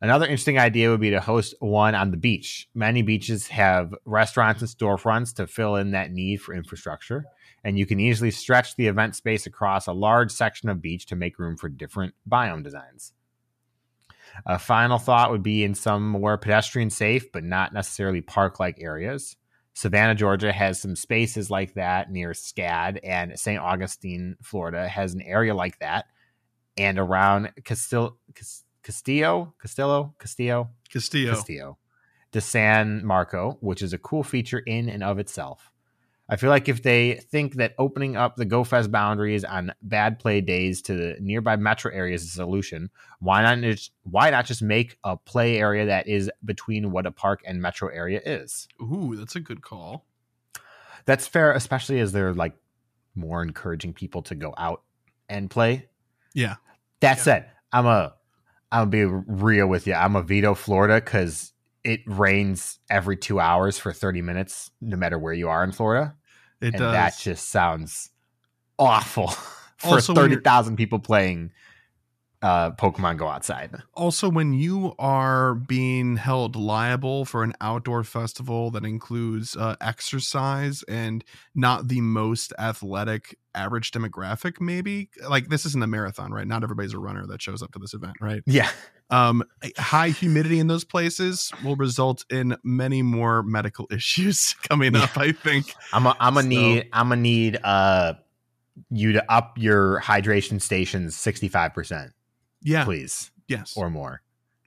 Another 0.00 0.26
interesting 0.26 0.58
idea 0.58 0.90
would 0.90 1.00
be 1.00 1.10
to 1.10 1.20
host 1.20 1.54
one 1.58 1.94
on 1.96 2.12
the 2.12 2.16
beach. 2.16 2.68
Many 2.72 3.02
beaches 3.02 3.48
have 3.48 3.92
restaurants 4.04 4.60
and 4.62 4.70
storefronts 4.70 5.34
to 5.36 5.46
fill 5.48 5.74
in 5.74 5.90
that 5.90 6.12
need 6.12 6.36
for 6.36 6.54
infrastructure, 6.54 7.24
and 7.64 7.76
you 7.76 7.84
can 7.84 7.98
easily 7.98 8.30
stretch 8.30 8.76
the 8.76 8.86
event 8.86 9.16
space 9.16 9.46
across 9.46 9.88
a 9.88 9.92
large 9.92 10.30
section 10.30 10.68
of 10.68 10.80
beach 10.80 11.06
to 11.06 11.16
make 11.16 11.38
room 11.38 11.56
for 11.56 11.68
different 11.68 12.14
biome 12.30 12.62
designs. 12.62 13.12
A 14.46 14.58
final 14.58 14.98
thought 14.98 15.32
would 15.32 15.42
be 15.42 15.64
in 15.64 15.74
some 15.74 16.08
more 16.08 16.38
pedestrian 16.38 16.90
safe, 16.90 17.32
but 17.32 17.42
not 17.42 17.72
necessarily 17.72 18.20
park 18.20 18.60
like 18.60 18.80
areas. 18.80 19.36
Savannah, 19.74 20.14
Georgia 20.14 20.52
has 20.52 20.80
some 20.80 20.94
spaces 20.94 21.50
like 21.50 21.74
that 21.74 22.10
near 22.10 22.30
SCAD, 22.30 23.00
and 23.02 23.38
St. 23.38 23.60
Augustine, 23.60 24.36
Florida 24.42 24.86
has 24.86 25.14
an 25.14 25.22
area 25.22 25.54
like 25.54 25.78
that. 25.80 26.06
And 26.76 26.98
around 26.98 27.52
Castil- 27.64 28.16
Cas- 28.34 28.64
Castillo, 28.88 29.52
Castillo, 29.60 30.14
Castillo, 30.18 30.70
Castillo. 30.90 31.34
Castillo 31.34 31.78
de 32.32 32.40
San 32.40 33.04
Marco, 33.04 33.58
which 33.60 33.82
is 33.82 33.92
a 33.92 33.98
cool 33.98 34.22
feature 34.22 34.60
in 34.60 34.88
and 34.88 35.02
of 35.02 35.18
itself. 35.18 35.70
I 36.26 36.36
feel 36.36 36.48
like 36.48 36.70
if 36.70 36.82
they 36.82 37.16
think 37.30 37.56
that 37.56 37.74
opening 37.76 38.16
up 38.16 38.36
the 38.36 38.46
GoFest 38.46 38.90
boundaries 38.90 39.44
on 39.44 39.74
bad 39.82 40.18
play 40.18 40.40
days 40.40 40.80
to 40.82 40.94
the 40.94 41.16
nearby 41.20 41.56
metro 41.56 41.92
areas 41.92 42.22
is 42.22 42.30
a 42.30 42.32
solution, 42.36 42.88
why 43.20 43.42
not 43.42 43.58
just, 43.60 43.92
why 44.04 44.30
not 44.30 44.46
just 44.46 44.62
make 44.62 44.96
a 45.04 45.18
play 45.18 45.58
area 45.58 45.84
that 45.84 46.08
is 46.08 46.30
between 46.42 46.90
what 46.90 47.04
a 47.04 47.10
park 47.10 47.42
and 47.44 47.60
metro 47.60 47.88
area 47.90 48.22
is? 48.24 48.68
Ooh, 48.80 49.16
that's 49.16 49.36
a 49.36 49.40
good 49.40 49.60
call. 49.60 50.06
That's 51.04 51.26
fair, 51.26 51.52
especially 51.52 52.00
as 52.00 52.12
they're 52.12 52.32
like 52.32 52.54
more 53.14 53.42
encouraging 53.42 53.92
people 53.92 54.22
to 54.22 54.34
go 54.34 54.54
out 54.56 54.80
and 55.28 55.50
play. 55.50 55.88
Yeah. 56.32 56.54
That 57.00 57.18
Yeah. 57.18 57.22
said, 57.22 57.50
I'm 57.70 57.84
a 57.84 58.14
Gonna 58.72 58.86
be 58.86 59.04
real 59.04 59.66
with 59.66 59.86
you. 59.86 59.94
I'm 59.94 60.16
a 60.16 60.22
veto 60.22 60.54
Florida 60.54 60.96
because 60.96 61.52
it 61.84 62.00
rains 62.06 62.78
every 62.90 63.16
two 63.16 63.40
hours 63.40 63.78
for 63.78 63.92
30 63.92 64.20
minutes, 64.22 64.70
no 64.80 64.96
matter 64.96 65.18
where 65.18 65.32
you 65.32 65.48
are 65.48 65.64
in 65.64 65.72
Florida. 65.72 66.14
It 66.60 66.68
and 66.68 66.78
does. 66.78 66.92
that 66.92 67.18
just 67.18 67.48
sounds 67.48 68.10
awful 68.78 69.28
for 69.78 69.94
Also, 69.94 70.12
when 70.12 70.24
you're- 70.24 70.36
30,000 70.36 70.76
people 70.76 70.98
playing 70.98 71.50
uh, 72.42 72.70
Pokemon 72.72 73.16
Go 73.16 73.26
outside. 73.28 73.74
also, 73.94 74.28
when 74.30 74.52
you 74.52 74.94
are 74.98 75.54
being 75.54 76.16
held 76.16 76.54
liable 76.54 77.24
for 77.24 77.42
an 77.42 77.52
outdoor 77.60 78.04
festival 78.04 78.70
that 78.70 78.84
includes 78.84 79.56
uh, 79.56 79.74
exercise 79.80 80.84
and 80.88 81.24
not 81.54 81.88
the 81.88 82.00
most 82.00 82.52
athletic 82.58 83.36
average 83.54 83.90
demographic, 83.90 84.60
maybe 84.60 85.10
like 85.28 85.48
this 85.48 85.66
isn't 85.66 85.82
a 85.82 85.86
marathon, 85.88 86.32
right? 86.32 86.46
Not 86.46 86.62
everybody's 86.62 86.94
a 86.94 86.98
runner 86.98 87.26
that 87.26 87.42
shows 87.42 87.60
up 87.62 87.72
to 87.72 87.78
this 87.80 87.92
event, 87.92 88.14
right? 88.20 88.42
Yeah. 88.46 88.70
Um, 89.10 89.42
high 89.78 90.10
humidity 90.10 90.60
in 90.60 90.66
those 90.68 90.84
places 90.84 91.50
will 91.64 91.76
result 91.76 92.24
in 92.30 92.56
many 92.62 93.02
more 93.02 93.42
medical 93.42 93.88
issues 93.90 94.54
coming 94.68 94.94
Yeah. 94.94 95.04
up. 95.04 95.16
I 95.18 95.32
think. 95.32 95.74
I'm 95.92 96.06
a, 96.06 96.14
I'm 96.20 96.34
gonna 96.34 96.42
So- 96.42 96.48
need 96.48 96.88
I'm 96.92 97.08
gonna 97.08 97.20
need 97.20 97.58
uh 97.64 98.14
you 98.90 99.12
to 99.14 99.32
up 99.32 99.54
your 99.58 100.00
hydration 100.02 100.60
stations 100.62 101.16
65%, 101.16 102.10
Yeah. 102.68 102.84
please, 102.84 103.30
Yes. 103.48 103.74
or 103.76 103.90
more. 103.90 104.22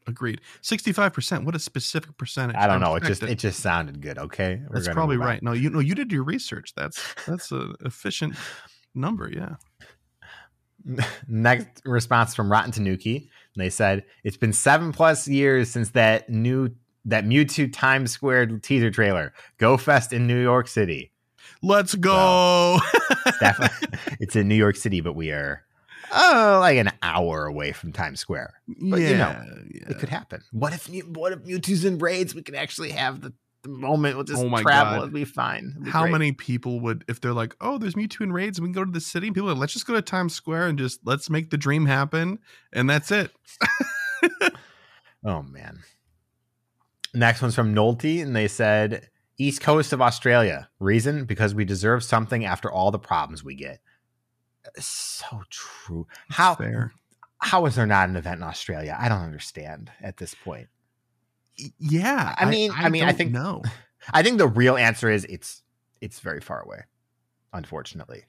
agreed. 0.08 0.42
Sixty-five 0.62 1.14
percent. 1.14 1.46
What 1.46 1.56
a 1.56 1.60
specific 1.60 2.18
percentage. 2.18 2.56
I 2.58 2.68
don't 2.68 2.82
know. 2.82 2.96
It 2.96 3.04
just 3.04 3.24
it 3.24 3.36
just 3.40 3.60
sounded 3.62 4.02
good. 4.02 4.18
Okay, 4.18 4.62
We're 4.70 4.80
That's 4.82 4.90
probably 4.94 5.18
right. 5.18 5.42
No, 5.44 5.54
you 5.54 5.70
know, 5.70 5.80
you 5.80 5.96
did 5.96 6.12
your 6.12 6.24
research. 6.24 6.74
That's 6.76 7.02
that's 7.28 7.52
a 7.52 7.74
efficient 7.86 8.36
number. 8.96 9.30
Yeah. 9.32 9.56
Next 11.28 11.82
response 11.86 12.34
from 12.34 12.52
Rotten 12.52 12.72
Tanuki. 12.72 13.30
They 13.56 13.70
said 13.70 14.04
it's 14.24 14.38
been 14.38 14.54
seven 14.54 14.92
plus 14.92 15.28
years 15.28 15.70
since 15.70 15.92
that 15.92 16.28
new 16.30 16.70
that 17.06 17.24
Mewtwo 17.26 17.72
Times 17.72 18.12
Square 18.12 18.48
teaser 18.60 18.90
trailer. 18.90 19.34
Go 19.60 19.78
Fest 19.78 20.12
in 20.12 20.26
New 20.26 20.42
York 20.42 20.68
City. 20.68 21.12
Let's 21.62 21.94
go. 21.94 22.80
Definitely, 23.40 23.90
it's 24.20 24.36
in 24.36 24.48
New 24.48 24.56
York 24.56 24.76
City, 24.76 25.02
but 25.02 25.14
we 25.14 25.30
are 25.30 25.64
uh, 26.14 26.58
like 26.60 26.78
an 26.78 26.92
hour 27.02 27.46
away 27.46 27.72
from 27.72 27.92
Times 27.92 28.20
Square. 28.20 28.54
But, 28.68 29.00
yeah, 29.00 29.10
you 29.10 29.16
know, 29.18 29.46
yeah. 29.74 29.90
It 29.90 30.00
could 30.00 30.10
happen. 30.10 30.42
What 30.52 30.74
if 30.74 30.88
what 31.08 31.32
if 31.34 31.40
Mewtwo's 31.44 31.86
in 31.86 31.98
raids? 31.98 32.36
We 32.36 32.42
could 32.42 32.56
actually 32.56 32.92
have 32.92 33.22
the, 33.22 33.34
the 33.64 33.70
moment. 33.70 34.16
We'll 34.16 34.26
just 34.26 34.42
Oh 34.42 34.50
my 34.50 34.62
travel. 34.62 35.00
God. 35.00 35.08
It'll 35.08 35.14
be 35.14 35.26
fine. 35.26 35.72
It'll 35.76 35.84
be 35.86 35.90
How 35.92 36.02
great. 36.04 36.12
many 36.12 36.32
people 36.32 36.80
would, 36.82 37.06
if 37.08 37.22
they're 37.22 37.34
like, 37.34 37.56
oh, 37.62 37.78
there's 37.78 37.96
Mewtwo 37.96 38.22
in 38.22 38.32
raids 38.34 38.60
we 38.60 38.68
can 38.68 38.74
go 38.74 38.84
to 38.86 38.92
the 38.92 39.00
city, 39.02 39.32
people 39.32 39.50
are 39.50 39.54
like, 39.54 39.62
let's 39.62 39.74
just 39.74 39.88
go 39.88 39.94
to 39.94 40.02
Times 40.02 40.34
Square 40.34 40.68
and 40.68 40.78
just 40.80 41.00
let's 41.06 41.30
make 41.30 41.50
the 41.50 41.58
dream 41.58 41.86
happen. 41.86 42.40
And 42.74 42.90
that's 42.90 43.12
it. 43.12 43.32
Oh 45.24 45.44
man. 45.44 45.80
Next 47.14 47.42
one's 47.42 47.56
from 47.56 47.76
Nolte, 47.76 48.22
and 48.24 48.36
they 48.36 48.48
said 48.48 49.10
East 49.38 49.62
Coast 49.62 49.92
of 49.94 50.02
Australia. 50.02 50.70
Reason 50.80 51.26
because 51.26 51.54
we 51.54 51.66
deserve 51.66 52.04
something 52.04 52.46
after 52.46 52.72
all 52.72 52.90
the 52.90 52.98
problems 53.00 53.44
we 53.44 53.54
get. 53.56 53.80
So 54.80 55.42
true. 55.50 56.08
How 56.30 56.56
Fair. 56.56 56.94
how 57.40 57.66
is 57.66 57.76
there 57.76 57.88
not 57.88 58.10
an 58.10 58.16
event 58.16 58.38
in 58.38 58.44
Australia? 58.44 58.96
I 59.00 59.10
don't 59.10 59.22
understand 59.22 59.92
at 60.02 60.18
this 60.18 60.34
point. 60.36 60.68
Yeah. 61.80 62.36
I 62.38 62.46
mean- 62.50 62.72
I 62.76 62.90
mean, 62.90 63.04
I 63.04 63.08
don't 63.08 63.18
think- 63.18 63.32
no. 63.32 63.64
I 64.14 64.24
think 64.24 64.38
the 64.40 64.48
real 64.48 64.78
answer 64.78 65.10
is 65.10 65.26
it's 65.26 65.62
it's 66.00 66.20
very 66.20 66.42
far 66.42 66.62
away, 66.62 66.86
unfortunately. 67.54 68.24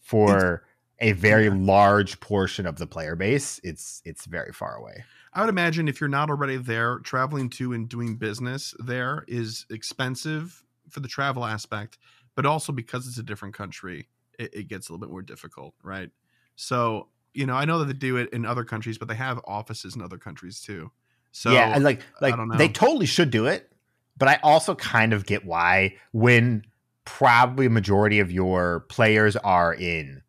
For 0.00 0.64
a 0.98 1.12
very 1.12 1.44
yeah. 1.44 1.54
large 1.54 2.18
portion 2.20 2.66
of 2.66 2.76
the 2.76 2.86
player 2.86 3.14
base, 3.14 3.60
it's 3.62 4.02
it's 4.04 4.26
very 4.26 4.52
far 4.52 4.74
away. 4.74 5.04
I 5.32 5.40
would 5.40 5.48
imagine 5.48 5.88
if 5.88 6.00
you're 6.00 6.08
not 6.08 6.28
already 6.28 6.56
there, 6.56 6.98
traveling 6.98 7.48
to 7.50 7.72
and 7.72 7.88
doing 7.88 8.16
business 8.16 8.74
there 8.78 9.24
is 9.28 9.64
expensive 9.70 10.62
for 10.90 11.00
the 11.00 11.08
travel 11.08 11.44
aspect, 11.44 11.98
but 12.34 12.44
also 12.44 12.72
because 12.72 13.06
it's 13.06 13.18
a 13.18 13.22
different 13.22 13.54
country, 13.54 14.08
it, 14.38 14.54
it 14.54 14.68
gets 14.68 14.88
a 14.88 14.92
little 14.92 15.06
bit 15.06 15.10
more 15.10 15.22
difficult, 15.22 15.74
right? 15.82 16.10
So, 16.56 17.08
you 17.34 17.46
know, 17.46 17.54
I 17.54 17.64
know 17.64 17.78
that 17.78 17.86
they 17.86 17.92
do 17.92 18.16
it 18.16 18.30
in 18.32 18.44
other 18.44 18.64
countries, 18.64 18.98
but 18.98 19.08
they 19.08 19.14
have 19.14 19.40
offices 19.46 19.96
in 19.96 20.02
other 20.02 20.18
countries 20.18 20.60
too. 20.60 20.90
So, 21.32 21.52
yeah, 21.52 21.72
and 21.74 21.82
like 21.84 22.02
I 22.20 22.30
like 22.30 22.58
they 22.58 22.68
totally 22.68 23.06
should 23.06 23.30
do 23.30 23.46
it, 23.46 23.72
but 24.16 24.28
I 24.28 24.38
also 24.42 24.74
kind 24.74 25.12
of 25.12 25.24
get 25.26 25.44
why 25.44 25.96
when 26.12 26.64
probably 27.04 27.66
a 27.66 27.70
majority 27.70 28.20
of 28.20 28.30
your 28.30 28.80
players 28.88 29.34
are 29.36 29.74
in 29.74 30.22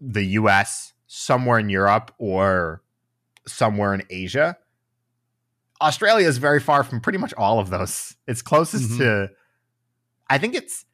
the 0.00 0.24
US, 0.24 0.92
somewhere 1.06 1.58
in 1.58 1.68
Europe 1.68 2.14
or 2.18 2.82
somewhere 3.46 3.94
in 3.94 4.02
Asia. 4.10 4.56
Australia 5.80 6.28
is 6.28 6.38
very 6.38 6.60
far 6.60 6.84
from 6.84 7.00
pretty 7.00 7.18
much 7.18 7.34
all 7.34 7.58
of 7.58 7.70
those. 7.70 8.14
It's 8.26 8.42
closest 8.42 8.92
Mhm. 8.92 8.98
to 8.98 9.30
I 10.28 10.38
think 10.38 10.54
it's 10.54 10.84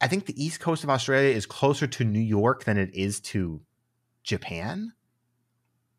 I 0.00 0.08
think 0.08 0.26
the 0.26 0.42
east 0.44 0.60
coast 0.60 0.84
of 0.84 0.90
Australia 0.90 1.34
is 1.34 1.46
closer 1.46 1.86
to 1.86 2.04
New 2.04 2.20
York 2.20 2.64
than 2.64 2.76
it 2.76 2.94
is 2.94 3.20
to 3.20 3.60
Japan, 4.22 4.92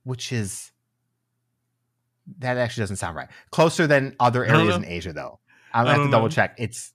which 0.04 0.32
is 0.32 0.72
that 2.40 2.58
actually 2.58 2.82
doesn't 2.84 2.98
sound 2.98 3.16
right. 3.16 3.30
Closer 3.52 3.88
than 3.88 4.16
other 4.20 4.44
areas 4.46 4.76
in. 4.76 4.86
Asia, 4.86 5.14
though. 5.14 5.40
I'm 5.74 5.86
gonna 5.86 5.98
have 5.98 6.08
to 6.08 6.12
double 6.12 6.26
know. 6.26 6.30
check. 6.32 6.56
It's 6.58 6.94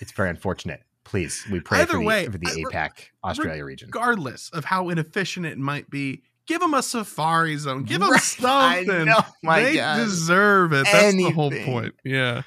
it's 0.00 0.12
very 0.12 0.30
unfortunate. 0.30 0.82
Please, 1.04 1.44
we 1.50 1.60
pray 1.60 1.80
Either 1.80 1.92
for 1.94 1.98
the, 1.98 2.04
way, 2.04 2.24
for 2.26 2.38
the 2.38 2.46
APAC 2.46 2.90
Australia 3.24 3.64
region. 3.64 3.88
regardless 3.88 4.50
of 4.52 4.64
how 4.64 4.88
inefficient 4.88 5.44
it 5.46 5.58
might 5.58 5.90
be, 5.90 6.22
give 6.46 6.60
them 6.60 6.74
a 6.74 6.82
safari 6.82 7.56
zone. 7.56 7.82
Give 7.84 8.00
them 8.00 8.10
Right, 8.12 8.20
something. 8.22 8.90
I 8.90 9.04
know, 9.04 9.20
they 9.54 9.74
God. 9.76 9.96
deserve 9.96 10.72
it. 10.72 10.86
That's 10.90 11.14
the 11.16 11.30
whole 11.30 11.50
point. 11.50 11.94
Yeah. 12.04 12.42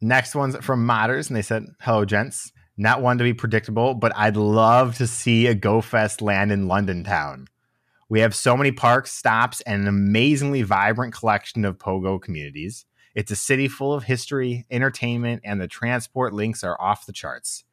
Next 0.00 0.34
one's 0.34 0.56
from 0.56 0.86
Modders, 0.86 1.28
and 1.28 1.36
they 1.36 1.42
said, 1.42 1.66
"Hello, 1.80 2.04
gents. 2.04 2.52
Not 2.76 3.00
one 3.00 3.16
to 3.18 3.24
be 3.24 3.32
predictable, 3.32 3.94
but 3.94 4.12
I'd 4.14 4.36
love 4.36 4.96
to 4.96 5.06
see 5.06 5.46
a 5.46 5.54
Go 5.54 5.80
Fest 5.80 6.20
land 6.20 6.52
in 6.52 6.68
London 6.68 7.04
town. 7.04 7.48
We 8.08 8.20
have 8.20 8.34
so 8.34 8.56
many 8.56 8.70
parks, 8.70 9.12
stops, 9.12 9.62
and 9.62 9.82
an 9.82 9.88
amazingly 9.88 10.62
vibrant 10.62 11.14
collection 11.14 11.64
of 11.64 11.78
pogo 11.78 12.20
communities. 12.20 12.84
It's 13.14 13.30
a 13.30 13.36
city 13.36 13.66
full 13.66 13.94
of 13.94 14.04
history, 14.04 14.66
entertainment, 14.70 15.40
and 15.42 15.60
the 15.60 15.66
transport 15.66 16.34
links 16.34 16.62
are 16.62 16.80
off 16.80 17.06
the 17.06 17.12
charts. 17.12 17.64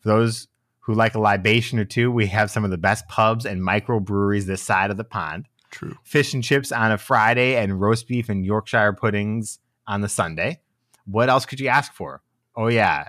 For 0.00 0.08
those 0.08 0.46
who 0.80 0.94
like 0.94 1.16
a 1.16 1.20
libation 1.20 1.78
or 1.78 1.84
two, 1.84 2.10
we 2.10 2.28
have 2.28 2.50
some 2.50 2.64
of 2.64 2.70
the 2.70 2.78
best 2.78 3.08
pubs 3.08 3.44
and 3.44 3.60
microbreweries 3.60 4.46
this 4.46 4.62
side 4.62 4.90
of 4.90 4.96
the 4.96 5.04
pond 5.04 5.46
True. 5.70 5.96
fish 6.04 6.34
and 6.34 6.42
chips 6.42 6.70
on 6.70 6.92
a 6.92 6.98
Friday 6.98 7.56
and 7.56 7.80
roast 7.80 8.06
beef 8.06 8.28
and 8.28 8.46
Yorkshire 8.46 8.92
puddings 8.92 9.58
on 9.86 10.00
the 10.00 10.08
Sunday. 10.08 10.60
What 11.06 11.28
else 11.28 11.46
could 11.46 11.60
you 11.60 11.68
ask 11.68 11.92
for? 11.92 12.22
Oh, 12.56 12.68
yeah. 12.68 13.08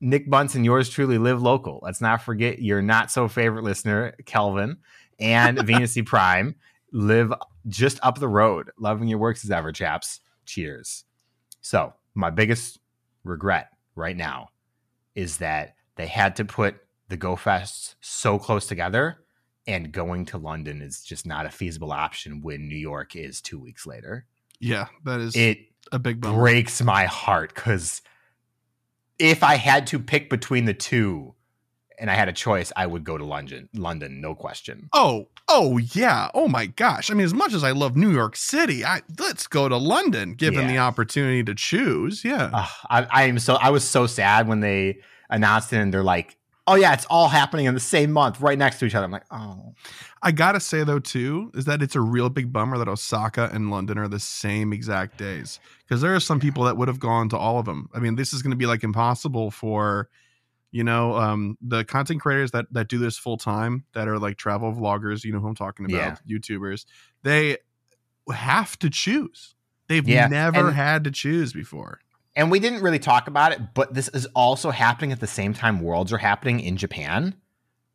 Nick 0.00 0.28
Bunce 0.28 0.54
and 0.54 0.64
yours 0.64 0.88
truly 0.88 1.18
live 1.18 1.40
local. 1.40 1.80
Let's 1.82 2.00
not 2.00 2.22
forget 2.22 2.60
your 2.60 2.82
not 2.82 3.10
so 3.10 3.28
favorite 3.28 3.64
listener, 3.64 4.14
Kelvin, 4.26 4.78
and 5.18 5.58
Venus 5.66 5.92
C. 5.92 6.02
Prime 6.02 6.54
live 6.92 7.32
just 7.68 7.98
up 8.02 8.18
the 8.18 8.28
road. 8.28 8.70
Loving 8.78 9.08
your 9.08 9.18
works 9.18 9.44
as 9.44 9.50
ever, 9.50 9.72
chaps. 9.72 10.20
Cheers. 10.44 11.04
So, 11.60 11.94
my 12.14 12.30
biggest 12.30 12.78
regret 13.24 13.70
right 13.94 14.16
now 14.16 14.48
is 15.14 15.38
that 15.38 15.74
they 15.96 16.06
had 16.06 16.36
to 16.36 16.44
put 16.44 16.76
the 17.08 17.16
Go 17.16 17.36
Fests 17.36 17.94
so 18.00 18.38
close 18.38 18.66
together 18.66 19.18
and 19.66 19.92
going 19.92 20.24
to 20.26 20.38
London 20.38 20.82
is 20.82 21.02
just 21.02 21.26
not 21.26 21.46
a 21.46 21.50
feasible 21.50 21.92
option 21.92 22.42
when 22.42 22.68
New 22.68 22.76
York 22.76 23.16
is 23.16 23.40
two 23.40 23.58
weeks 23.58 23.86
later. 23.86 24.26
Yeah, 24.60 24.86
that 25.04 25.20
is 25.20 25.34
It 25.36 25.58
a 25.92 25.98
big 25.98 26.20
bummer. 26.20 26.38
breaks 26.38 26.82
my 26.82 27.04
heart 27.04 27.54
because 27.54 28.02
if 29.18 29.42
I 29.42 29.54
had 29.56 29.86
to 29.88 29.98
pick 29.98 30.28
between 30.30 30.64
the 30.66 30.74
two 30.74 31.34
and 31.98 32.10
I 32.10 32.14
had 32.14 32.28
a 32.28 32.32
choice, 32.32 32.72
I 32.76 32.86
would 32.86 33.04
go 33.04 33.16
to 33.16 33.24
London. 33.24 33.68
London, 33.74 34.20
no 34.20 34.34
question. 34.34 34.88
Oh, 34.92 35.28
oh 35.48 35.78
yeah. 35.78 36.30
Oh 36.34 36.46
my 36.48 36.66
gosh. 36.66 37.10
I 37.10 37.14
mean, 37.14 37.24
as 37.24 37.32
much 37.32 37.54
as 37.54 37.64
I 37.64 37.70
love 37.70 37.96
New 37.96 38.10
York 38.12 38.36
City, 38.36 38.84
I 38.84 39.00
let's 39.18 39.46
go 39.46 39.68
to 39.68 39.76
London, 39.78 40.34
given 40.34 40.62
Yeah. 40.62 40.72
the 40.72 40.78
opportunity 40.78 41.42
to 41.44 41.54
choose. 41.54 42.24
Yeah. 42.24 42.50
Ugh, 42.52 42.70
I, 42.90 43.02
I 43.10 43.22
am 43.24 43.38
so 43.38 43.54
I 43.54 43.70
was 43.70 43.84
so 43.84 44.06
sad 44.06 44.46
when 44.48 44.60
they 44.60 44.98
announced 45.30 45.72
it 45.72 45.78
and 45.78 45.92
they're 45.94 46.02
like, 46.04 46.36
"Oh 46.66 46.74
yeah, 46.74 46.92
it's 46.94 47.06
all 47.06 47.28
happening 47.28 47.66
in 47.66 47.74
the 47.74 47.80
same 47.80 48.12
month, 48.12 48.40
right 48.40 48.58
next 48.58 48.78
to 48.80 48.86
each 48.86 48.94
other." 48.94 49.04
I'm 49.04 49.10
like, 49.12 49.24
"Oh, 49.30 49.74
I 50.22 50.32
gotta 50.32 50.60
say 50.60 50.84
though, 50.84 50.98
too, 50.98 51.50
is 51.54 51.64
that 51.66 51.82
it's 51.82 51.94
a 51.96 52.00
real 52.00 52.28
big 52.28 52.52
bummer 52.52 52.78
that 52.78 52.88
Osaka 52.88 53.50
and 53.52 53.70
London 53.70 53.98
are 53.98 54.08
the 54.08 54.18
same 54.20 54.72
exact 54.72 55.16
days. 55.18 55.60
Because 55.86 56.00
there 56.02 56.14
are 56.14 56.20
some 56.20 56.40
people 56.40 56.64
that 56.64 56.76
would 56.76 56.88
have 56.88 56.98
gone 57.00 57.28
to 57.30 57.36
all 57.36 57.58
of 57.58 57.66
them. 57.66 57.88
I 57.94 58.00
mean, 58.00 58.16
this 58.16 58.32
is 58.32 58.42
gonna 58.42 58.56
be 58.56 58.66
like 58.66 58.82
impossible 58.84 59.50
for 59.50 60.08
you 60.72 60.84
know, 60.84 61.14
um, 61.16 61.56
the 61.62 61.84
content 61.84 62.20
creators 62.20 62.50
that 62.50 62.66
that 62.72 62.88
do 62.88 62.98
this 62.98 63.16
full 63.16 63.38
time, 63.38 63.84
that 63.94 64.08
are 64.08 64.18
like 64.18 64.36
travel 64.36 64.72
vloggers, 64.74 65.24
you 65.24 65.32
know 65.32 65.38
who 65.40 65.46
I'm 65.48 65.54
talking 65.54 65.86
about, 65.86 66.18
yeah. 66.26 66.38
YouTubers, 66.38 66.84
they 67.22 67.56
have 68.30 68.78
to 68.80 68.90
choose. 68.90 69.54
They've 69.88 70.06
Yeah, 70.06 70.26
never 70.26 70.66
and- 70.66 70.74
had 70.76 71.04
to 71.04 71.10
choose 71.12 71.52
before. 71.52 72.00
And 72.36 72.50
we 72.50 72.60
didn't 72.60 72.82
really 72.82 72.98
talk 72.98 73.26
about 73.28 73.52
it, 73.52 73.60
but 73.74 73.94
this 73.94 74.08
is 74.08 74.26
also 74.34 74.70
happening 74.70 75.10
at 75.10 75.18
the 75.20 75.26
same 75.26 75.54
time 75.54 75.80
worlds 75.80 76.12
are 76.12 76.18
happening 76.18 76.60
in 76.60 76.76
Japan. 76.76 77.34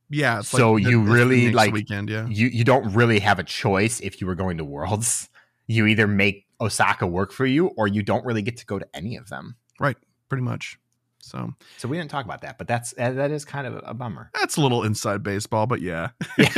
Yeah. 0.09 0.39
It's 0.39 0.49
So 0.49 0.75
the- 0.75 0.81
you 0.81 1.05
the 1.05 1.11
really, 1.11 1.51
like, 1.53 1.71
weekend. 1.71 2.09
Yeah. 2.09 2.25
You 2.27 2.47
you 2.47 2.63
don't 2.65 2.93
really 2.93 3.19
have 3.19 3.37
a 3.39 3.43
choice 3.43 3.99
if 4.01 4.19
you 4.19 4.27
were 4.27 4.35
going 4.35 4.57
to 4.57 4.65
worlds. 4.65 5.29
You 5.67 5.85
either 5.85 6.05
make 6.05 6.47
Osaka 6.59 7.07
work 7.07 7.31
for 7.31 7.45
you 7.45 7.67
or 7.77 7.87
you 7.87 8.03
don't 8.03 8.25
really 8.25 8.41
get 8.41 8.57
to 8.57 8.65
go 8.65 8.77
to 8.77 8.85
any 8.93 9.15
of 9.15 9.29
them. 9.29 9.55
Right, 9.79 9.95
pretty 10.27 10.41
much. 10.43 10.77
So 11.19 11.53
So 11.77 11.87
we 11.87 11.95
didn't 11.97 12.11
talk 12.11 12.25
about 12.25 12.41
that, 12.41 12.57
but 12.57 12.67
that's 12.67 12.93
that 12.97 13.31
is 13.31 13.45
kind 13.45 13.65
of 13.67 13.81
a 13.85 13.93
bummer. 13.93 14.31
that's 14.33 14.57
a 14.57 14.61
little 14.61 14.83
inside 14.83 15.23
baseball, 15.23 15.67
but 15.67 15.79
yeah. 15.79 16.09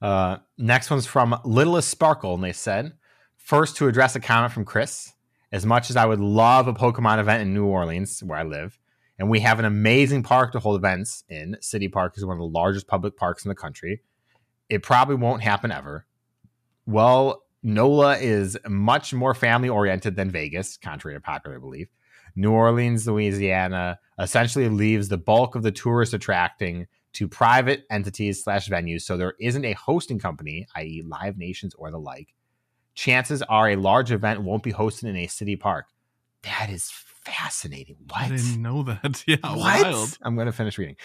Uh, 0.00 0.36
next 0.56 0.90
one's 0.90 1.06
from 1.06 1.36
Littlest 1.44 1.88
Sparkle, 1.88 2.34
and 2.34 2.44
they 2.44 2.52
said, 2.52 2.92
first 3.36 3.76
to 3.78 3.88
address 3.88 4.14
a 4.14 4.20
comment 4.20 4.52
from 4.52 4.64
Chris. 4.64 5.12
As 5.50 5.64
much 5.64 5.88
as 5.88 5.96
I 5.96 6.04
would 6.04 6.20
love 6.20 6.68
a 6.68 6.74
Pokemon 6.74 7.20
event 7.20 7.42
in 7.42 7.54
New 7.54 7.64
Orleans, 7.64 8.22
where 8.22 8.38
I 8.38 8.42
live, 8.42 8.78
and 9.18 9.30
we 9.30 9.40
have 9.40 9.58
an 9.58 9.64
amazing 9.64 10.22
park 10.22 10.52
to 10.52 10.60
hold 10.60 10.76
events 10.76 11.24
in, 11.28 11.56
City 11.60 11.88
Park 11.88 12.14
is 12.16 12.24
one 12.24 12.36
of 12.36 12.38
the 12.38 12.44
largest 12.44 12.86
public 12.86 13.16
parks 13.16 13.44
in 13.44 13.48
the 13.48 13.54
country. 13.54 14.02
It 14.68 14.82
probably 14.82 15.16
won't 15.16 15.42
happen 15.42 15.72
ever. 15.72 16.06
Well, 16.86 17.44
NOLA 17.62 18.18
is 18.18 18.58
much 18.68 19.14
more 19.14 19.34
family 19.34 19.68
oriented 19.68 20.16
than 20.16 20.30
Vegas, 20.30 20.76
contrary 20.76 21.16
to 21.16 21.20
popular 21.20 21.58
belief. 21.58 21.88
New 22.36 22.52
Orleans, 22.52 23.06
Louisiana 23.06 23.98
essentially 24.18 24.68
leaves 24.68 25.08
the 25.08 25.18
bulk 25.18 25.54
of 25.54 25.62
the 25.62 25.72
tourist 25.72 26.14
attracting 26.14 26.86
to 27.14 27.26
private 27.26 27.84
entities 27.90 28.44
slash 28.44 28.68
venues, 28.68 29.02
so 29.02 29.16
there 29.16 29.34
isn't 29.40 29.64
a 29.64 29.72
hosting 29.72 30.18
company, 30.18 30.66
i.e., 30.76 31.02
Live 31.04 31.36
Nations 31.36 31.74
or 31.74 31.90
the 31.90 31.98
like. 31.98 32.34
Chances 32.98 33.42
are 33.42 33.68
a 33.68 33.76
large 33.76 34.10
event 34.10 34.42
won't 34.42 34.64
be 34.64 34.72
hosted 34.72 35.04
in 35.04 35.14
a 35.14 35.28
city 35.28 35.54
park. 35.54 35.86
That 36.42 36.68
is 36.68 36.90
fascinating. 36.90 37.94
What? 38.08 38.22
I 38.22 38.28
didn't 38.30 38.60
know 38.60 38.82
that. 38.82 39.22
Yeah. 39.28 39.36
What? 39.40 39.84
Wild. 39.84 40.18
I'm 40.20 40.34
going 40.34 40.46
to 40.46 40.52
finish 40.52 40.76
reading. 40.78 40.96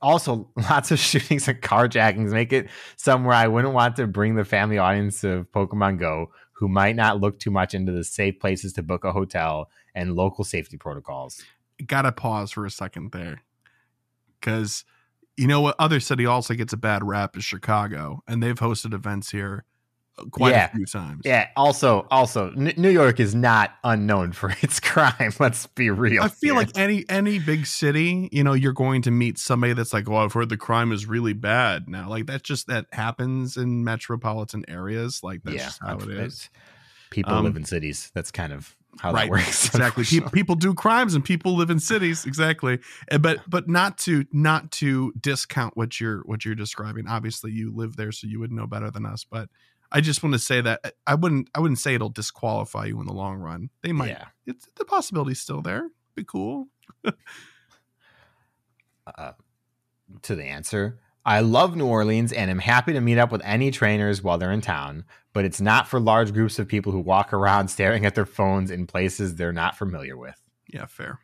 Also, 0.00 0.48
lots 0.56 0.90
of 0.90 0.98
shootings 0.98 1.46
and 1.48 1.60
carjackings 1.60 2.30
make 2.30 2.50
it 2.54 2.70
somewhere 2.96 3.34
I 3.34 3.46
wouldn't 3.46 3.74
want 3.74 3.96
to 3.96 4.06
bring 4.06 4.36
the 4.36 4.44
family 4.46 4.78
audience 4.78 5.22
of 5.22 5.52
Pokemon 5.52 5.98
Go 5.98 6.30
who 6.52 6.66
might 6.66 6.96
not 6.96 7.20
look 7.20 7.38
too 7.38 7.50
much 7.50 7.74
into 7.74 7.92
the 7.92 8.04
safe 8.04 8.40
places 8.40 8.72
to 8.72 8.82
book 8.82 9.04
a 9.04 9.12
hotel 9.12 9.68
and 9.94 10.16
local 10.16 10.44
safety 10.44 10.78
protocols. 10.78 11.42
Gotta 11.86 12.12
pause 12.12 12.52
for 12.52 12.64
a 12.64 12.70
second 12.70 13.12
there. 13.12 13.42
Because 14.40 14.86
You 15.36 15.46
know 15.46 15.60
what 15.60 15.76
other 15.78 16.00
city 16.00 16.24
also 16.24 16.54
gets 16.54 16.72
a 16.72 16.78
bad 16.78 17.04
rap 17.04 17.36
is 17.36 17.44
Chicago, 17.44 18.22
and 18.26 18.42
they've 18.42 18.58
hosted 18.58 18.94
events 18.94 19.30
here 19.30 19.66
quite 20.30 20.50
Yeah. 20.50 20.66
a 20.66 20.76
few 20.76 20.86
times. 20.86 21.22
Yeah. 21.24 21.48
Also, 21.56 22.06
also, 22.10 22.50
N- 22.52 22.74
New 22.76 22.90
York 22.90 23.18
is 23.20 23.34
not 23.34 23.72
unknown 23.84 24.32
for 24.32 24.50
its 24.62 24.78
crime. 24.80 25.32
Let's 25.40 25.66
be 25.68 25.90
real. 25.90 26.22
I 26.22 26.28
feel 26.28 26.54
here. 26.54 26.64
like 26.64 26.76
any 26.76 27.04
any 27.08 27.38
big 27.38 27.66
city, 27.66 28.28
you 28.32 28.44
know, 28.44 28.52
you're 28.52 28.72
going 28.72 29.02
to 29.02 29.10
meet 29.10 29.38
somebody 29.38 29.72
that's 29.72 29.92
like, 29.92 30.08
"Oh, 30.08 30.16
I've 30.16 30.32
heard 30.32 30.48
the 30.48 30.56
crime 30.56 30.92
is 30.92 31.06
really 31.06 31.32
bad 31.32 31.88
now." 31.88 32.08
Like 32.08 32.26
that's 32.26 32.42
just 32.42 32.66
that 32.68 32.86
happens 32.92 33.56
in 33.56 33.84
metropolitan 33.84 34.64
areas. 34.68 35.20
Like 35.22 35.42
that's 35.44 35.56
yeah, 35.56 35.64
just 35.64 35.80
how 35.80 35.96
it 35.98 36.08
it's- 36.10 36.50
People 37.10 37.34
Um, 37.34 37.44
live 37.44 37.56
in 37.56 37.64
cities. 37.66 38.10
That's 38.14 38.30
kind 38.30 38.54
of 38.54 38.74
how 38.98 39.12
right 39.12 39.24
that 39.24 39.30
works. 39.30 39.66
exactly 39.66 40.04
people, 40.08 40.30
people 40.30 40.54
do 40.54 40.72
crimes 40.74 41.14
and 41.14 41.22
people 41.24 41.56
live 41.56 41.70
in 41.70 41.78
cities 41.80 42.26
exactly 42.26 42.78
Eh, 43.10 43.16
but 43.18 43.38
but 43.48 43.66
not 43.68 43.96
to 43.98 44.24
not 44.32 44.70
to 44.70 45.12
discount 45.18 45.74
what 45.76 45.98
you're 45.98 46.20
what 46.26 46.44
you're 46.44 46.54
describing 46.54 47.06
obviously 47.08 47.50
you 47.50 47.70
live 47.74 47.96
there 47.96 48.12
so 48.12 48.26
you 48.26 48.38
would 48.38 48.52
know 48.52 48.66
better 48.66 48.90
than 48.90 49.06
us 49.06 49.24
but 49.30 49.48
i 49.92 50.00
just 50.00 50.22
want 50.22 50.32
to 50.32 50.38
say 50.38 50.60
that 50.60 50.80
eh, 50.84 50.90
i 51.06 51.14
wouldn't 51.14 51.48
i 51.54 51.60
wouldn't 51.60 51.78
say 51.78 51.94
it'll 51.94 52.08
disqualify 52.08 52.84
you 52.86 53.00
in 53.00 53.06
the 53.06 53.12
long 53.12 53.36
run 53.38 53.70
they 53.82 53.92
might 53.92 54.08
Yeah. 54.10 54.24
it's 54.46 54.66
the 54.76 54.84
possibility's 54.84 55.40
still 55.40 55.62
there 55.62 55.88
be 56.16 56.24
cool 56.24 56.66
uh, 59.18 59.32
to 60.22 60.34
the 60.36 60.44
answer. 60.44 60.98
I 61.24 61.40
love 61.40 61.76
New 61.76 61.86
Orleans 61.86 62.32
and 62.32 62.50
am 62.50 62.58
happy 62.58 62.92
to 62.92 63.00
meet 63.00 63.16
up 63.18 63.30
with 63.30 63.40
any 63.44 63.70
trainers 63.70 64.22
while 64.22 64.38
they're 64.38 64.50
in 64.52 64.60
town, 64.60 65.04
but 65.32 65.44
it's 65.44 65.60
not 65.60 65.86
for 65.88 66.00
large 66.00 66.32
groups 66.32 66.58
of 66.58 66.66
people 66.68 66.90
who 66.92 66.98
walk 67.00 67.32
around 67.32 67.68
staring 67.76 68.04
at 68.04 68.14
their 68.14 68.26
phones 68.26 68.70
in 68.70 68.86
places 68.86 69.36
they're 69.36 69.52
not 69.52 69.76
familiar 69.78 70.16
with. 70.16 70.38
yeah 70.68 70.86
fair 70.86 71.20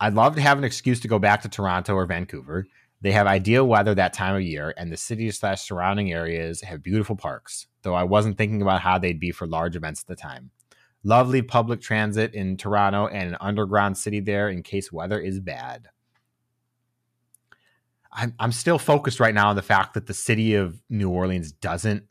I'd 0.00 0.14
love 0.14 0.34
to 0.36 0.40
have 0.42 0.58
an 0.58 0.64
excuse 0.64 1.00
to 1.00 1.08
go 1.08 1.18
back 1.18 1.42
to 1.42 1.48
Toronto 1.48 1.94
or 1.94 2.06
Vancouver. 2.06 2.66
They 3.00 3.12
have 3.12 3.26
ideal 3.26 3.66
weather 3.66 3.94
that 3.94 4.12
time 4.12 4.34
of 4.34 4.42
year, 4.42 4.74
and 4.76 4.90
the 4.90 4.96
city 4.96 5.30
slash 5.30 5.62
surrounding 5.62 6.12
areas 6.12 6.62
have 6.62 6.82
beautiful 6.82 7.14
parks, 7.14 7.68
though 7.82 7.94
I 7.94 8.02
wasn't 8.02 8.36
thinking 8.36 8.60
about 8.60 8.80
how 8.80 8.98
they'd 8.98 9.20
be 9.20 9.30
for 9.30 9.46
large 9.46 9.76
events 9.76 10.02
at 10.02 10.08
the 10.08 10.16
time. 10.16 10.50
Lovely 11.04 11.42
public 11.42 11.80
transit 11.80 12.34
in 12.34 12.56
Toronto 12.56 13.06
and 13.06 13.28
an 13.30 13.36
underground 13.40 13.96
city 13.96 14.18
there 14.18 14.48
in 14.48 14.64
case 14.64 14.90
weather 14.90 15.20
is 15.20 15.38
bad. 15.38 15.88
I'm, 18.10 18.34
I'm 18.40 18.52
still 18.52 18.78
focused 18.78 19.20
right 19.20 19.34
now 19.34 19.50
on 19.50 19.56
the 19.56 19.62
fact 19.62 19.94
that 19.94 20.06
the 20.06 20.14
city 20.14 20.54
of 20.54 20.82
New 20.90 21.08
Orleans 21.08 21.52
doesn't 21.52 22.04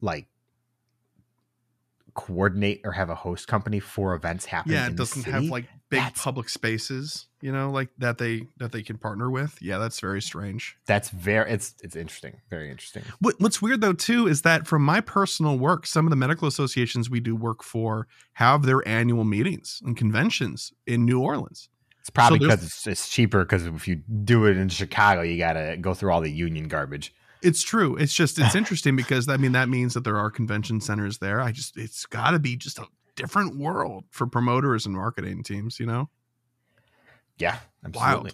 like 0.00 0.26
coordinate 2.16 2.80
or 2.84 2.90
have 2.92 3.10
a 3.10 3.14
host 3.14 3.46
company 3.46 3.78
for 3.78 4.14
events 4.14 4.44
happening. 4.46 4.76
yeah 4.76 4.86
it 4.88 4.96
doesn't 4.96 5.24
have 5.24 5.44
like 5.44 5.66
big 5.90 6.00
That's- 6.00 6.20
public 6.20 6.48
spaces 6.48 7.26
you 7.40 7.52
know 7.52 7.70
like 7.70 7.90
that 7.98 8.18
they 8.18 8.46
that 8.56 8.72
they 8.72 8.82
can 8.82 8.96
partner 8.98 9.30
with 9.30 9.56
yeah 9.60 9.78
that's 9.78 10.00
very 10.00 10.20
strange 10.22 10.76
That's 10.86 11.10
very 11.10 11.52
it's 11.52 11.74
it's 11.82 11.94
interesting, 11.94 12.40
very 12.50 12.70
interesting. 12.70 13.04
What, 13.20 13.34
what's 13.38 13.60
weird 13.62 13.80
though 13.82 13.92
too 13.92 14.26
is 14.26 14.42
that 14.42 14.66
from 14.66 14.82
my 14.82 15.00
personal 15.00 15.58
work, 15.58 15.86
some 15.86 16.06
of 16.06 16.10
the 16.10 16.16
medical 16.16 16.48
associations 16.48 17.08
we 17.08 17.20
do 17.20 17.36
work 17.36 17.62
for 17.62 18.08
have 18.32 18.62
their 18.64 18.86
annual 18.88 19.24
meetings 19.24 19.80
and 19.84 19.96
conventions 19.96 20.72
in 20.86 21.04
New 21.04 21.20
Orleans. 21.20 21.68
It's 22.00 22.10
probably 22.10 22.38
because 22.38 22.62
it's, 22.64 22.86
it's 22.86 23.08
cheaper. 23.08 23.44
Because 23.44 23.66
if 23.66 23.86
you 23.86 23.96
do 23.96 24.46
it 24.46 24.56
in 24.56 24.68
Chicago, 24.68 25.22
you 25.22 25.36
got 25.38 25.54
to 25.54 25.76
go 25.76 25.92
through 25.92 26.12
all 26.12 26.20
the 26.20 26.30
union 26.30 26.68
garbage. 26.68 27.12
It's 27.42 27.62
true. 27.62 27.96
It's 27.96 28.12
just 28.14 28.38
it's 28.38 28.54
interesting 28.60 28.96
because 28.96 29.28
I 29.28 29.36
mean 29.36 29.52
that 29.52 29.68
means 29.68 29.94
that 29.94 30.04
there 30.04 30.16
are 30.16 30.30
convention 30.30 30.80
centers 30.80 31.18
there. 31.18 31.40
I 31.40 31.52
just 31.52 31.76
it's 31.76 32.06
got 32.06 32.30
to 32.32 32.38
be 32.38 32.56
just 32.56 32.78
a 32.78 32.86
different 33.14 33.56
world 33.56 34.04
for 34.10 34.26
promoters 34.26 34.86
and 34.86 34.94
marketing 34.94 35.42
teams. 35.42 35.78
You 35.80 35.86
know, 35.86 36.08
Yeah, 37.38 37.58
Wild. 37.94 38.26
absolutely. 38.26 38.32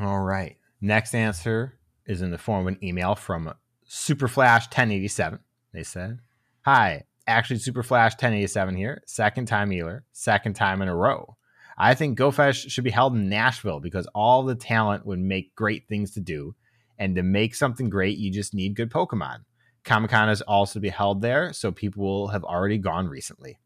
All 0.00 0.20
right. 0.20 0.56
Next 0.80 1.14
answer 1.14 1.78
is 2.06 2.22
in 2.22 2.30
the 2.30 2.38
form 2.38 2.66
of 2.66 2.74
an 2.74 2.84
email 2.84 3.14
from 3.14 3.52
Superflash 3.88 4.64
1087. 4.66 5.40
They 5.72 5.82
said, 5.82 6.20
"Hi, 6.62 7.04
actually 7.26 7.58
Superflash 7.60 8.12
1087 8.12 8.76
here. 8.76 9.02
Second 9.06 9.46
time 9.46 9.70
Ealer, 9.72 10.04
second 10.12 10.54
time 10.54 10.82
in 10.82 10.88
a 10.88 10.94
row. 10.96 11.36
I 11.76 11.94
think 11.94 12.18
GoFest 12.18 12.70
should 12.70 12.82
be 12.84 12.90
held 12.90 13.14
in 13.14 13.28
Nashville 13.28 13.78
because 13.80 14.08
all 14.14 14.42
the 14.42 14.54
talent 14.56 15.06
would 15.06 15.20
make 15.20 15.54
great 15.54 15.86
things 15.88 16.10
to 16.12 16.20
do, 16.20 16.54
and 16.98 17.14
to 17.16 17.22
make 17.22 17.54
something 17.54 17.88
great, 17.88 18.18
you 18.18 18.30
just 18.30 18.54
need 18.54 18.74
good 18.74 18.90
Pokemon. 18.90 19.38
Comic 19.84 20.10
Con 20.10 20.28
is 20.28 20.42
also 20.42 20.74
to 20.74 20.80
be 20.80 20.88
held 20.88 21.22
there, 21.22 21.52
so 21.52 21.72
people 21.72 22.02
will 22.04 22.28
have 22.28 22.44
already 22.44 22.78
gone 22.78 23.08
recently. 23.08 23.58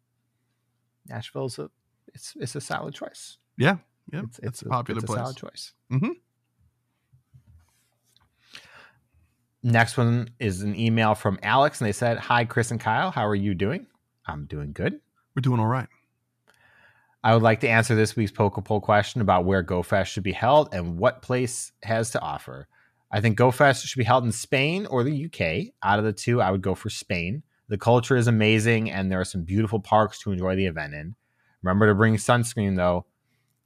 Nashville's 1.08 1.58
a 1.58 1.70
it's 2.14 2.34
it's 2.38 2.54
a 2.54 2.60
solid 2.60 2.94
choice. 2.94 3.38
yeah, 3.56 3.76
yeah, 4.12 4.22
it's, 4.42 4.62
a 4.62 4.66
popular 4.66 4.98
it's 4.98 5.06
place. 5.06 5.18
solid 5.18 5.36
choice. 5.36 5.72
Mhm. 5.90 6.10
Next 9.64 9.96
one 9.96 10.30
is 10.38 10.62
an 10.62 10.74
email 10.78 11.14
from 11.14 11.38
Alex, 11.42 11.80
and 11.80 11.88
they 11.88 11.92
said, 11.92 12.18
"Hi, 12.18 12.44
Chris 12.44 12.70
and 12.70 12.80
Kyle. 12.80 13.10
How 13.10 13.26
are 13.26 13.34
you 13.34 13.54
doing? 13.54 13.86
I'm 14.26 14.46
doing 14.46 14.72
good. 14.72 15.00
We're 15.34 15.40
doing 15.40 15.60
all 15.60 15.66
right. 15.66 15.88
I 17.24 17.34
would 17.34 17.42
like 17.42 17.60
to 17.60 17.68
answer 17.68 17.94
this 17.94 18.16
week's 18.16 18.32
Poke 18.32 18.62
Poll 18.64 18.80
question 18.80 19.20
about 19.20 19.44
where 19.44 19.62
GoFest 19.62 20.06
should 20.06 20.24
be 20.24 20.32
held 20.32 20.74
and 20.74 20.98
what 20.98 21.22
place 21.22 21.70
has 21.84 22.10
to 22.10 22.20
offer. 22.20 22.66
I 23.12 23.20
think 23.20 23.38
GoFest 23.38 23.84
should 23.84 23.98
be 23.98 24.04
held 24.04 24.24
in 24.24 24.32
Spain 24.32 24.86
or 24.86 25.04
the 25.04 25.26
UK. 25.26 25.74
Out 25.82 25.98
of 25.98 26.04
the 26.04 26.12
two, 26.14 26.40
I 26.40 26.50
would 26.50 26.62
go 26.62 26.74
for 26.74 26.88
Spain. 26.88 27.42
The 27.68 27.76
culture 27.78 28.16
is 28.16 28.26
amazing, 28.26 28.90
and 28.90 29.10
there 29.12 29.20
are 29.20 29.24
some 29.24 29.42
beautiful 29.42 29.80
parks 29.80 30.18
to 30.20 30.32
enjoy 30.32 30.56
the 30.56 30.66
event 30.66 30.94
in. 30.94 31.14
Remember 31.62 31.86
to 31.86 31.94
bring 31.94 32.16
sunscreen, 32.16 32.76
though. 32.76 33.04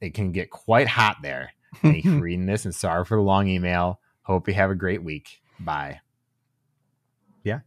It 0.01 0.13
can 0.13 0.31
get 0.31 0.49
quite 0.49 0.87
hot 0.87 1.17
there. 1.23 1.53
Thank 1.81 2.03
you 2.05 2.17
for 2.17 2.23
reading 2.23 2.45
this, 2.45 2.65
and 2.65 2.75
sorry 2.75 3.05
for 3.05 3.15
the 3.17 3.23
long 3.23 3.47
email. 3.47 3.99
Hope 4.23 4.47
you 4.47 4.53
have 4.53 4.69
a 4.69 4.75
great 4.75 5.03
week. 5.03 5.41
Bye. 5.59 6.01
Yeah, 7.43 7.61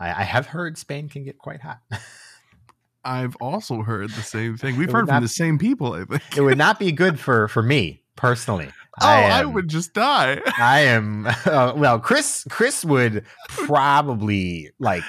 I, 0.00 0.08
I 0.10 0.22
have 0.24 0.46
heard 0.46 0.76
Spain 0.76 1.08
can 1.08 1.24
get 1.24 1.38
quite 1.38 1.60
hot. 1.62 1.78
I've 3.04 3.36
also 3.36 3.82
heard 3.82 4.10
the 4.10 4.22
same 4.22 4.56
thing. 4.56 4.76
We've 4.76 4.90
heard 4.90 5.06
from 5.06 5.14
not- 5.14 5.22
the 5.22 5.28
same 5.28 5.58
people. 5.58 5.92
I 5.92 6.04
think. 6.04 6.22
it 6.36 6.40
would 6.40 6.58
not 6.58 6.80
be 6.80 6.90
good 6.92 7.20
for 7.20 7.46
for 7.48 7.62
me 7.62 8.02
personally. 8.16 8.68
Oh, 9.02 9.06
I, 9.06 9.40
am- 9.40 9.52
would 9.52 9.68
just 9.68 9.92
die. 9.92 10.40
I 10.58 10.80
am 10.80 11.26
uh, 11.44 11.74
well. 11.76 11.98
Chris 11.98 12.44
Chris 12.48 12.84
would 12.84 13.24
probably 13.48 14.70
like 14.78 15.02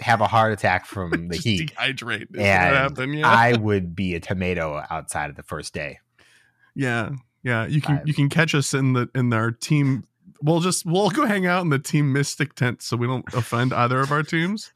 have 0.00 0.20
a 0.20 0.26
heart 0.26 0.52
attack 0.52 0.86
from 0.86 1.10
the 1.28 1.34
just 1.34 1.46
heat. 1.46 1.72
dehydrate. 1.74 2.26
And 2.36 3.14
yeah. 3.14 3.28
I 3.28 3.52
would 3.60 3.94
be 3.94 4.14
a 4.14 4.20
tomato 4.20 4.82
outside 4.90 5.30
of 5.30 5.36
the 5.36 5.42
first 5.42 5.72
day. 5.74 5.98
Yeah, 6.74 7.10
yeah. 7.42 7.66
You 7.66 7.80
can 7.80 7.98
Five. 7.98 8.08
you 8.08 8.14
can 8.14 8.28
catch 8.28 8.54
us 8.54 8.74
in 8.74 8.92
the 8.92 9.08
in 9.14 9.32
our 9.32 9.50
team. 9.50 10.04
We'll 10.42 10.60
just 10.60 10.86
we'll 10.86 11.10
go 11.10 11.26
hang 11.26 11.46
out 11.46 11.62
in 11.62 11.70
the 11.70 11.78
team 11.80 12.12
Mystic 12.12 12.54
tent 12.54 12.82
so 12.82 12.96
we 12.96 13.06
don't 13.06 13.24
offend 13.34 13.72
either 13.72 14.00
of 14.00 14.12
our 14.12 14.22
teams. 14.22 14.72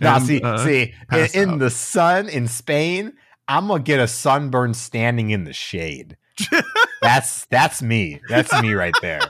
Now, 0.00 0.18
see, 0.18 0.40
uh, 0.42 0.58
see, 0.58 0.94
in, 1.12 1.28
in 1.34 1.58
the 1.58 1.70
sun 1.70 2.28
in 2.28 2.48
Spain, 2.48 3.12
I'm 3.46 3.68
gonna 3.68 3.82
get 3.82 4.00
a 4.00 4.08
sunburn 4.08 4.74
standing 4.74 5.30
in 5.30 5.44
the 5.44 5.52
shade. 5.52 6.16
That's 7.02 7.46
that's 7.46 7.82
me. 7.82 8.20
That's 8.28 8.52
me 8.62 8.72
right 8.74 8.94
there. 9.00 9.20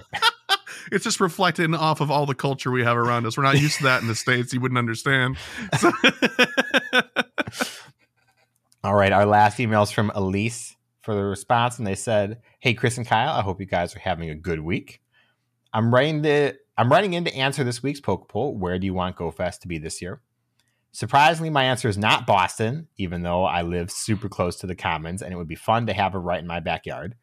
it's 0.92 1.04
just 1.04 1.20
reflecting 1.20 1.74
off 1.74 2.00
of 2.00 2.10
all 2.10 2.26
the 2.26 2.34
culture 2.34 2.70
we 2.70 2.84
have 2.84 2.96
around 2.96 3.26
us. 3.26 3.36
We're 3.36 3.42
not 3.44 3.60
used 3.60 3.78
to 3.78 3.84
that 3.84 4.02
in 4.02 4.08
the 4.08 4.14
states. 4.14 4.52
You 4.52 4.60
wouldn't 4.60 4.78
understand. 4.78 5.36
So- 5.78 5.92
All 8.84 8.94
right, 8.94 9.12
our 9.12 9.26
last 9.26 9.58
email 9.58 9.82
is 9.82 9.90
from 9.90 10.12
Elise 10.14 10.76
for 11.02 11.14
the 11.14 11.24
response, 11.24 11.78
and 11.78 11.86
they 11.86 11.96
said, 11.96 12.40
"Hey, 12.60 12.72
Chris 12.74 12.96
and 12.98 13.06
Kyle, 13.06 13.34
I 13.34 13.42
hope 13.42 13.60
you 13.60 13.66
guys 13.66 13.96
are 13.96 14.00
having 14.00 14.30
a 14.30 14.34
good 14.34 14.60
week. 14.60 15.00
I'm 15.72 15.92
writing 15.92 16.22
to 16.22 16.54
I'm 16.78 16.90
writing 16.90 17.14
in 17.14 17.24
to 17.24 17.34
answer 17.34 17.64
this 17.64 17.82
week's 17.82 18.00
poke 18.00 18.28
poll. 18.28 18.56
Where 18.56 18.78
do 18.78 18.86
you 18.86 18.94
want 18.94 19.16
GoFest 19.16 19.60
to 19.60 19.68
be 19.68 19.78
this 19.78 20.00
year? 20.00 20.20
Surprisingly, 20.97 21.51
my 21.51 21.64
answer 21.64 21.89
is 21.89 21.98
not 21.98 22.27
Boston, 22.27 22.89
even 22.97 23.23
though 23.23 23.44
I 23.44 23.62
live 23.62 23.90
super 23.90 24.28
close 24.28 24.56
to 24.56 24.66
the 24.66 24.74
Commons, 24.74 25.20
and 25.20 25.32
it 25.32 25.36
would 25.36 25.48
be 25.48 25.55
fun 25.55 25.86
to 25.86 25.93
have 25.93 26.14
it 26.14 26.18
right 26.18 26.40
in 26.40 26.47
my 26.47 26.60
backyard. 26.60 27.16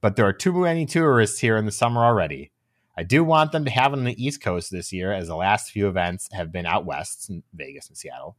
But 0.00 0.16
there 0.16 0.26
are 0.26 0.32
too 0.32 0.52
many 0.52 0.86
tourists 0.86 1.40
here 1.40 1.56
in 1.56 1.66
the 1.66 1.72
summer 1.72 2.04
already. 2.04 2.52
I 2.96 3.02
do 3.02 3.22
want 3.22 3.52
them 3.52 3.64
to 3.66 3.70
have 3.70 3.92
it 3.92 3.98
on 3.98 4.04
the 4.04 4.24
East 4.24 4.42
Coast 4.42 4.70
this 4.70 4.92
year, 4.92 5.12
as 5.12 5.28
the 5.28 5.36
last 5.36 5.70
few 5.70 5.88
events 5.88 6.28
have 6.32 6.50
been 6.50 6.66
out 6.66 6.86
west, 6.86 7.28
in 7.28 7.42
Vegas 7.52 7.88
and 7.88 7.96
Seattle 7.98 8.36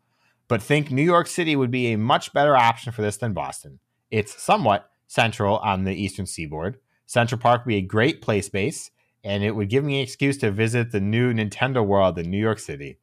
but 0.50 0.62
think 0.62 0.92
New 0.92 1.04
York 1.04 1.28
City 1.28 1.56
would 1.56 1.72
be 1.72 1.94
a 1.94 1.98
much 1.98 2.34
better 2.34 2.58
option 2.58 2.92
for 2.92 3.02
this 3.02 3.16
than 3.16 3.32
Boston. 3.32 3.80
It's 4.12 4.42
somewhat 4.42 4.90
central 5.08 5.60
on 5.60 5.84
the 5.86 5.94
eastern 5.94 6.26
seaboard. 6.26 6.80
Central 7.06 7.40
Park 7.40 7.62
would 7.62 7.70
be 7.70 7.78
a 7.78 7.82
great 7.82 8.22
play 8.22 8.42
space, 8.42 8.90
and 9.24 9.44
it 9.44 9.52
would 9.52 9.70
give 9.70 9.84
me 9.84 9.98
an 9.98 10.04
excuse 10.04 10.38
to 10.40 10.52
visit 10.52 10.92
the 10.92 11.00
new 11.00 11.32
Nintendo 11.34 11.86
World 11.86 12.18
in 12.18 12.30
New 12.30 12.40
York 12.40 12.60
City. 12.60 12.98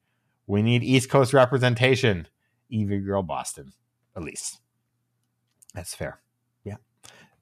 We 0.47 0.63
need 0.63 0.83
East 0.85 1.11
Coast 1.11 1.33
representation. 1.33 2.29
Evie 2.69 2.99
Girl 2.99 3.23
Boston, 3.23 3.73
at 4.17 4.23
least. 4.23 4.61
That's 5.75 5.95
fair. 5.95 6.21
Yeah. 6.65 6.77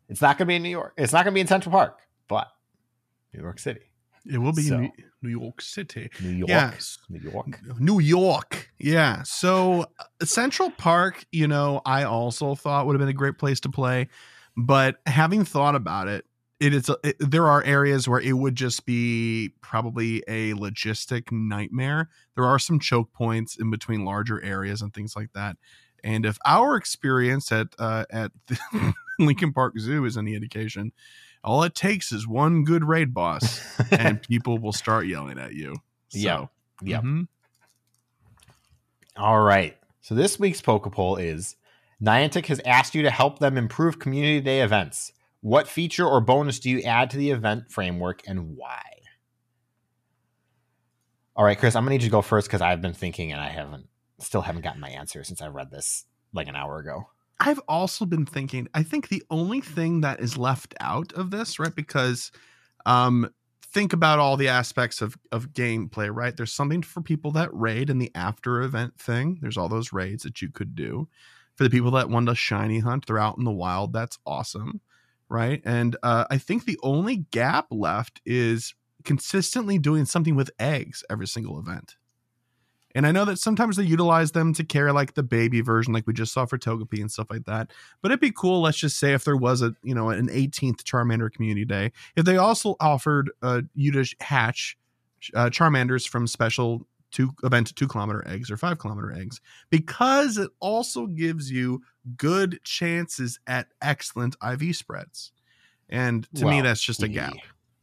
It's 0.08 0.20
not 0.20 0.36
going 0.36 0.46
to 0.46 0.50
be 0.50 0.56
in 0.56 0.62
New 0.62 0.68
York. 0.70 0.92
It's 0.98 1.12
not 1.12 1.24
going 1.24 1.32
to 1.32 1.36
be 1.36 1.40
in 1.40 1.46
Central 1.46 1.72
Park, 1.72 1.98
but 2.28 2.48
New 3.32 3.42
York 3.42 3.58
City. 3.58 3.80
it 4.30 4.38
will 4.38 4.52
be 4.52 4.62
So. 4.62 4.76
in 4.76 4.92
New, 5.22 5.30
York 5.30 5.60
City. 5.62 6.10
New 6.20 6.28
York. 6.30 6.48
Yes. 6.48 6.98
New 7.08 7.20
York. 7.20 7.58
New 7.78 8.00
York. 8.00 8.70
Yeah. 8.78 9.22
So 9.22 9.86
uh, 9.98 10.24
Central 10.24 10.70
Park, 10.70 11.24
you 11.32 11.48
know, 11.48 11.80
I 11.86 12.04
also 12.04 12.54
thought 12.54 12.86
would 12.86 12.94
have 12.94 13.00
been 13.00 13.08
a 13.08 13.12
great 13.14 13.38
place 13.38 13.60
to 13.60 13.70
play. 13.70 14.08
But 14.56 14.96
having 15.06 15.44
thought 15.44 15.74
about 15.74 16.08
it, 16.08 16.24
it 16.60 16.72
is 16.74 16.90
it, 17.02 17.16
there 17.18 17.46
are 17.46 17.62
areas 17.64 18.08
where 18.08 18.20
it 18.20 18.32
would 18.34 18.54
just 18.54 18.86
be 18.86 19.52
probably 19.60 20.22
a 20.28 20.52
logistic 20.54 21.30
nightmare 21.32 22.08
there 22.36 22.44
are 22.44 22.58
some 22.58 22.78
choke 22.78 23.12
points 23.12 23.56
in 23.56 23.70
between 23.70 24.04
larger 24.04 24.42
areas 24.42 24.80
and 24.82 24.94
things 24.94 25.14
like 25.16 25.32
that 25.34 25.56
and 26.02 26.24
if 26.26 26.38
our 26.44 26.76
experience 26.76 27.50
at 27.52 27.68
uh, 27.78 28.04
at 28.10 28.30
lincoln 29.18 29.52
park 29.52 29.78
zoo 29.78 30.04
is 30.04 30.16
any 30.16 30.34
indication 30.34 30.92
all 31.42 31.62
it 31.62 31.74
takes 31.74 32.12
is 32.12 32.26
one 32.26 32.64
good 32.64 32.84
raid 32.84 33.12
boss 33.12 33.60
and 33.92 34.22
people 34.28 34.58
will 34.58 34.72
start 34.72 35.06
yelling 35.06 35.38
at 35.38 35.52
you 35.52 35.76
so, 36.08 36.18
Yeah. 36.18 36.46
Yep. 36.82 37.02
mhm. 37.02 37.28
All 39.16 39.40
right. 39.40 39.76
So 40.00 40.14
this 40.14 40.38
week's 40.38 40.60
Poke 40.60 40.90
Poll 40.92 41.16
is 41.16 41.56
Niantic 42.02 42.46
has 42.46 42.60
asked 42.66 42.94
you 42.94 43.02
to 43.02 43.10
help 43.10 43.38
them 43.38 43.56
improve 43.56 43.98
community 43.98 44.40
day 44.40 44.60
events. 44.60 45.12
What 45.44 45.68
feature 45.68 46.06
or 46.06 46.22
bonus 46.22 46.58
do 46.58 46.70
you 46.70 46.80
add 46.80 47.10
to 47.10 47.18
the 47.18 47.30
event 47.30 47.70
framework 47.70 48.22
and 48.26 48.56
why? 48.56 48.80
All 51.36 51.44
right, 51.44 51.58
Chris, 51.58 51.76
I'm 51.76 51.82
gonna 51.82 51.90
need 51.90 52.02
you 52.02 52.08
to 52.08 52.12
go 52.12 52.22
first 52.22 52.48
because 52.48 52.62
I've 52.62 52.80
been 52.80 52.94
thinking 52.94 53.30
and 53.30 53.38
I 53.38 53.50
haven't 53.50 53.86
still 54.20 54.40
haven't 54.40 54.62
gotten 54.62 54.80
my 54.80 54.88
answer 54.88 55.22
since 55.22 55.42
I 55.42 55.48
read 55.48 55.70
this 55.70 56.06
like 56.32 56.48
an 56.48 56.56
hour 56.56 56.78
ago. 56.78 57.08
I've 57.40 57.58
also 57.68 58.06
been 58.06 58.24
thinking, 58.24 58.68
I 58.72 58.84
think 58.84 59.08
the 59.08 59.22
only 59.28 59.60
thing 59.60 60.00
that 60.00 60.18
is 60.18 60.38
left 60.38 60.74
out 60.80 61.12
of 61.12 61.30
this, 61.30 61.58
right? 61.58 61.74
Because 61.74 62.32
um 62.86 63.28
think 63.60 63.92
about 63.92 64.20
all 64.20 64.38
the 64.38 64.48
aspects 64.48 65.02
of 65.02 65.14
of 65.30 65.52
gameplay, 65.52 66.08
right? 66.10 66.34
There's 66.34 66.54
something 66.54 66.80
for 66.80 67.02
people 67.02 67.32
that 67.32 67.52
raid 67.52 67.90
in 67.90 67.98
the 67.98 68.10
after 68.14 68.62
event 68.62 68.98
thing. 68.98 69.40
There's 69.42 69.58
all 69.58 69.68
those 69.68 69.92
raids 69.92 70.22
that 70.22 70.40
you 70.40 70.48
could 70.48 70.74
do. 70.74 71.06
For 71.56 71.64
the 71.64 71.70
people 71.70 71.90
that 71.90 72.08
want 72.08 72.28
to 72.28 72.34
shiny 72.34 72.78
hunt, 72.78 73.06
they're 73.06 73.18
out 73.18 73.36
in 73.36 73.44
the 73.44 73.50
wild. 73.50 73.92
That's 73.92 74.18
awesome. 74.24 74.80
Right. 75.34 75.60
And 75.64 75.96
uh, 76.04 76.26
I 76.30 76.38
think 76.38 76.64
the 76.64 76.78
only 76.84 77.26
gap 77.32 77.66
left 77.72 78.20
is 78.24 78.72
consistently 79.02 79.78
doing 79.78 80.04
something 80.04 80.36
with 80.36 80.48
eggs 80.60 81.02
every 81.10 81.26
single 81.26 81.58
event. 81.58 81.96
And 82.94 83.04
I 83.04 83.10
know 83.10 83.24
that 83.24 83.40
sometimes 83.40 83.76
they 83.76 83.82
utilize 83.82 84.30
them 84.30 84.54
to 84.54 84.62
carry 84.62 84.92
like 84.92 85.14
the 85.14 85.24
baby 85.24 85.60
version, 85.60 85.92
like 85.92 86.06
we 86.06 86.12
just 86.12 86.32
saw 86.32 86.46
for 86.46 86.56
Togepi 86.56 87.00
and 87.00 87.10
stuff 87.10 87.26
like 87.30 87.46
that. 87.46 87.72
But 88.00 88.12
it'd 88.12 88.20
be 88.20 88.30
cool. 88.30 88.60
Let's 88.60 88.78
just 88.78 88.96
say 88.96 89.12
if 89.12 89.24
there 89.24 89.36
was 89.36 89.60
a 89.60 89.74
you 89.82 89.92
know 89.92 90.10
an 90.10 90.28
18th 90.28 90.84
Charmander 90.84 91.32
Community 91.32 91.64
Day, 91.64 91.90
if 92.14 92.24
they 92.24 92.36
also 92.36 92.76
offered 92.78 93.32
uh, 93.42 93.62
you 93.74 93.90
to 93.90 94.14
hatch 94.20 94.78
uh, 95.34 95.50
Charmanders 95.50 96.06
from 96.06 96.28
special 96.28 96.86
two 97.14 97.30
event 97.44 97.74
two 97.76 97.88
kilometer 97.88 98.26
eggs 98.28 98.50
or 98.50 98.56
five 98.58 98.78
kilometer 98.78 99.12
eggs, 99.12 99.40
because 99.70 100.36
it 100.36 100.50
also 100.60 101.06
gives 101.06 101.50
you 101.50 101.80
good 102.18 102.60
chances 102.64 103.38
at 103.46 103.68
excellent 103.80 104.36
IV 104.46 104.76
spreads. 104.76 105.32
And 105.88 106.28
to 106.34 106.44
me, 106.44 106.60
that's 106.60 106.82
just 106.82 107.02
a 107.02 107.08
gap. 107.08 107.32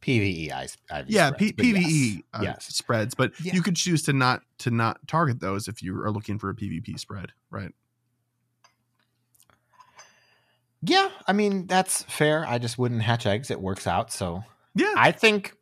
PVE, 0.02 0.50
IV 0.50 1.04
Yeah, 1.08 1.28
spreads, 1.28 1.38
P- 1.38 1.52
but 1.52 1.66
yes. 1.66 1.76
PVE 1.76 2.24
uh, 2.34 2.42
Yes. 2.42 2.66
spreads, 2.66 3.14
but 3.14 3.32
Yeah. 3.42 3.54
you 3.54 3.62
could 3.62 3.76
choose 3.76 4.02
to 4.02 4.12
not 4.12 4.42
to 4.58 4.70
not 4.70 4.98
target 5.08 5.40
those 5.40 5.66
if 5.68 5.82
you 5.82 6.00
are 6.02 6.10
looking 6.10 6.38
for 6.38 6.50
a 6.50 6.54
PvP 6.54 6.98
spread, 6.98 7.32
right? 7.50 7.72
Yeah, 10.82 11.10
I 11.26 11.32
mean 11.32 11.66
that's 11.68 12.02
fair. 12.02 12.44
I 12.46 12.58
just 12.58 12.76
wouldn't 12.76 13.02
hatch 13.02 13.24
eggs. 13.26 13.50
It 13.50 13.60
works 13.60 13.86
out. 13.86 14.12
So 14.12 14.42
Yeah, 14.74 14.92
I 14.96 15.12
think 15.12 15.54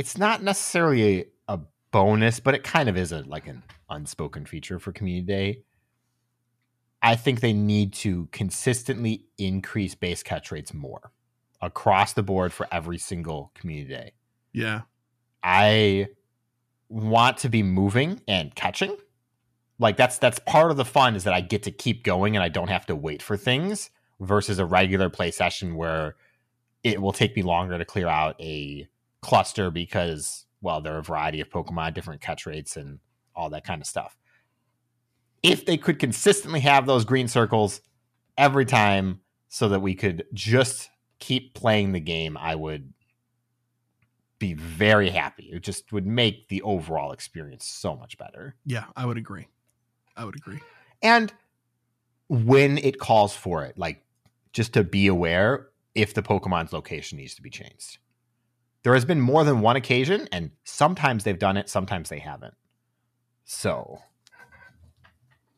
it's 0.00 0.16
not 0.16 0.42
necessarily 0.42 1.20
a, 1.20 1.26
a 1.46 1.60
bonus, 1.90 2.40
but 2.40 2.54
it 2.54 2.64
kind 2.64 2.88
of 2.88 2.96
is 2.96 3.12
a 3.12 3.20
like 3.20 3.46
an 3.46 3.62
unspoken 3.90 4.46
feature 4.46 4.78
for 4.78 4.92
Community 4.92 5.26
Day. 5.26 5.62
I 7.02 7.16
think 7.16 7.40
they 7.40 7.52
need 7.52 7.92
to 7.94 8.26
consistently 8.32 9.26
increase 9.36 9.94
base 9.94 10.22
catch 10.22 10.50
rates 10.50 10.72
more 10.72 11.12
across 11.60 12.14
the 12.14 12.22
board 12.22 12.50
for 12.50 12.66
every 12.72 12.96
single 12.96 13.52
community 13.54 13.92
day. 13.92 14.12
yeah, 14.54 14.80
I 15.42 16.08
want 16.88 17.36
to 17.38 17.50
be 17.50 17.62
moving 17.62 18.22
and 18.26 18.54
catching. 18.54 18.96
Like 19.78 19.98
that's 19.98 20.16
that's 20.16 20.38
part 20.38 20.70
of 20.70 20.78
the 20.78 20.86
fun 20.86 21.14
is 21.14 21.24
that 21.24 21.34
I 21.34 21.42
get 21.42 21.64
to 21.64 21.70
keep 21.70 22.04
going 22.04 22.36
and 22.36 22.42
I 22.42 22.48
don't 22.48 22.68
have 22.68 22.86
to 22.86 22.96
wait 22.96 23.22
for 23.22 23.36
things 23.36 23.90
versus 24.18 24.58
a 24.58 24.64
regular 24.64 25.10
play 25.10 25.30
session 25.30 25.74
where 25.74 26.16
it 26.82 27.02
will 27.02 27.12
take 27.12 27.36
me 27.36 27.42
longer 27.42 27.76
to 27.76 27.84
clear 27.84 28.08
out 28.08 28.40
a 28.40 28.88
cluster 29.22 29.70
because 29.70 30.46
well 30.60 30.80
there 30.80 30.94
are 30.94 30.98
a 30.98 31.02
variety 31.02 31.40
of 31.40 31.50
Pokemon, 31.50 31.94
different 31.94 32.20
catch 32.20 32.46
rates 32.46 32.76
and 32.76 32.98
all 33.34 33.50
that 33.50 33.64
kind 33.64 33.80
of 33.80 33.86
stuff. 33.86 34.16
If 35.42 35.64
they 35.64 35.76
could 35.76 35.98
consistently 35.98 36.60
have 36.60 36.86
those 36.86 37.04
green 37.04 37.28
circles 37.28 37.80
every 38.36 38.66
time 38.66 39.20
so 39.48 39.68
that 39.70 39.80
we 39.80 39.94
could 39.94 40.24
just 40.34 40.90
keep 41.18 41.54
playing 41.54 41.92
the 41.92 42.00
game, 42.00 42.36
I 42.36 42.54
would 42.54 42.92
be 44.38 44.54
very 44.54 45.10
happy. 45.10 45.50
It 45.52 45.62
just 45.62 45.92
would 45.92 46.06
make 46.06 46.48
the 46.48 46.62
overall 46.62 47.12
experience 47.12 47.66
so 47.66 47.94
much 47.94 48.18
better. 48.18 48.56
yeah. 48.64 48.84
I 48.96 49.06
would 49.06 49.18
agree. 49.18 49.46
I 50.16 50.24
would 50.24 50.36
agree. 50.36 50.60
And 51.02 51.32
when 52.28 52.78
it 52.78 52.98
calls 52.98 53.34
for 53.34 53.64
it, 53.64 53.78
like 53.78 54.02
just 54.52 54.72
to 54.74 54.84
be 54.84 55.06
aware 55.06 55.68
if 55.94 56.14
the 56.14 56.22
Pokemon's 56.22 56.72
location 56.72 57.18
needs 57.18 57.34
to 57.34 57.42
be 57.42 57.50
changed. 57.50 57.98
There 58.82 58.94
has 58.94 59.04
been 59.04 59.20
more 59.20 59.44
than 59.44 59.60
one 59.60 59.76
occasion, 59.76 60.28
and 60.32 60.50
sometimes 60.64 61.24
they've 61.24 61.38
done 61.38 61.56
it, 61.56 61.68
sometimes 61.68 62.08
they 62.08 62.18
haven't. 62.18 62.54
So, 63.44 63.98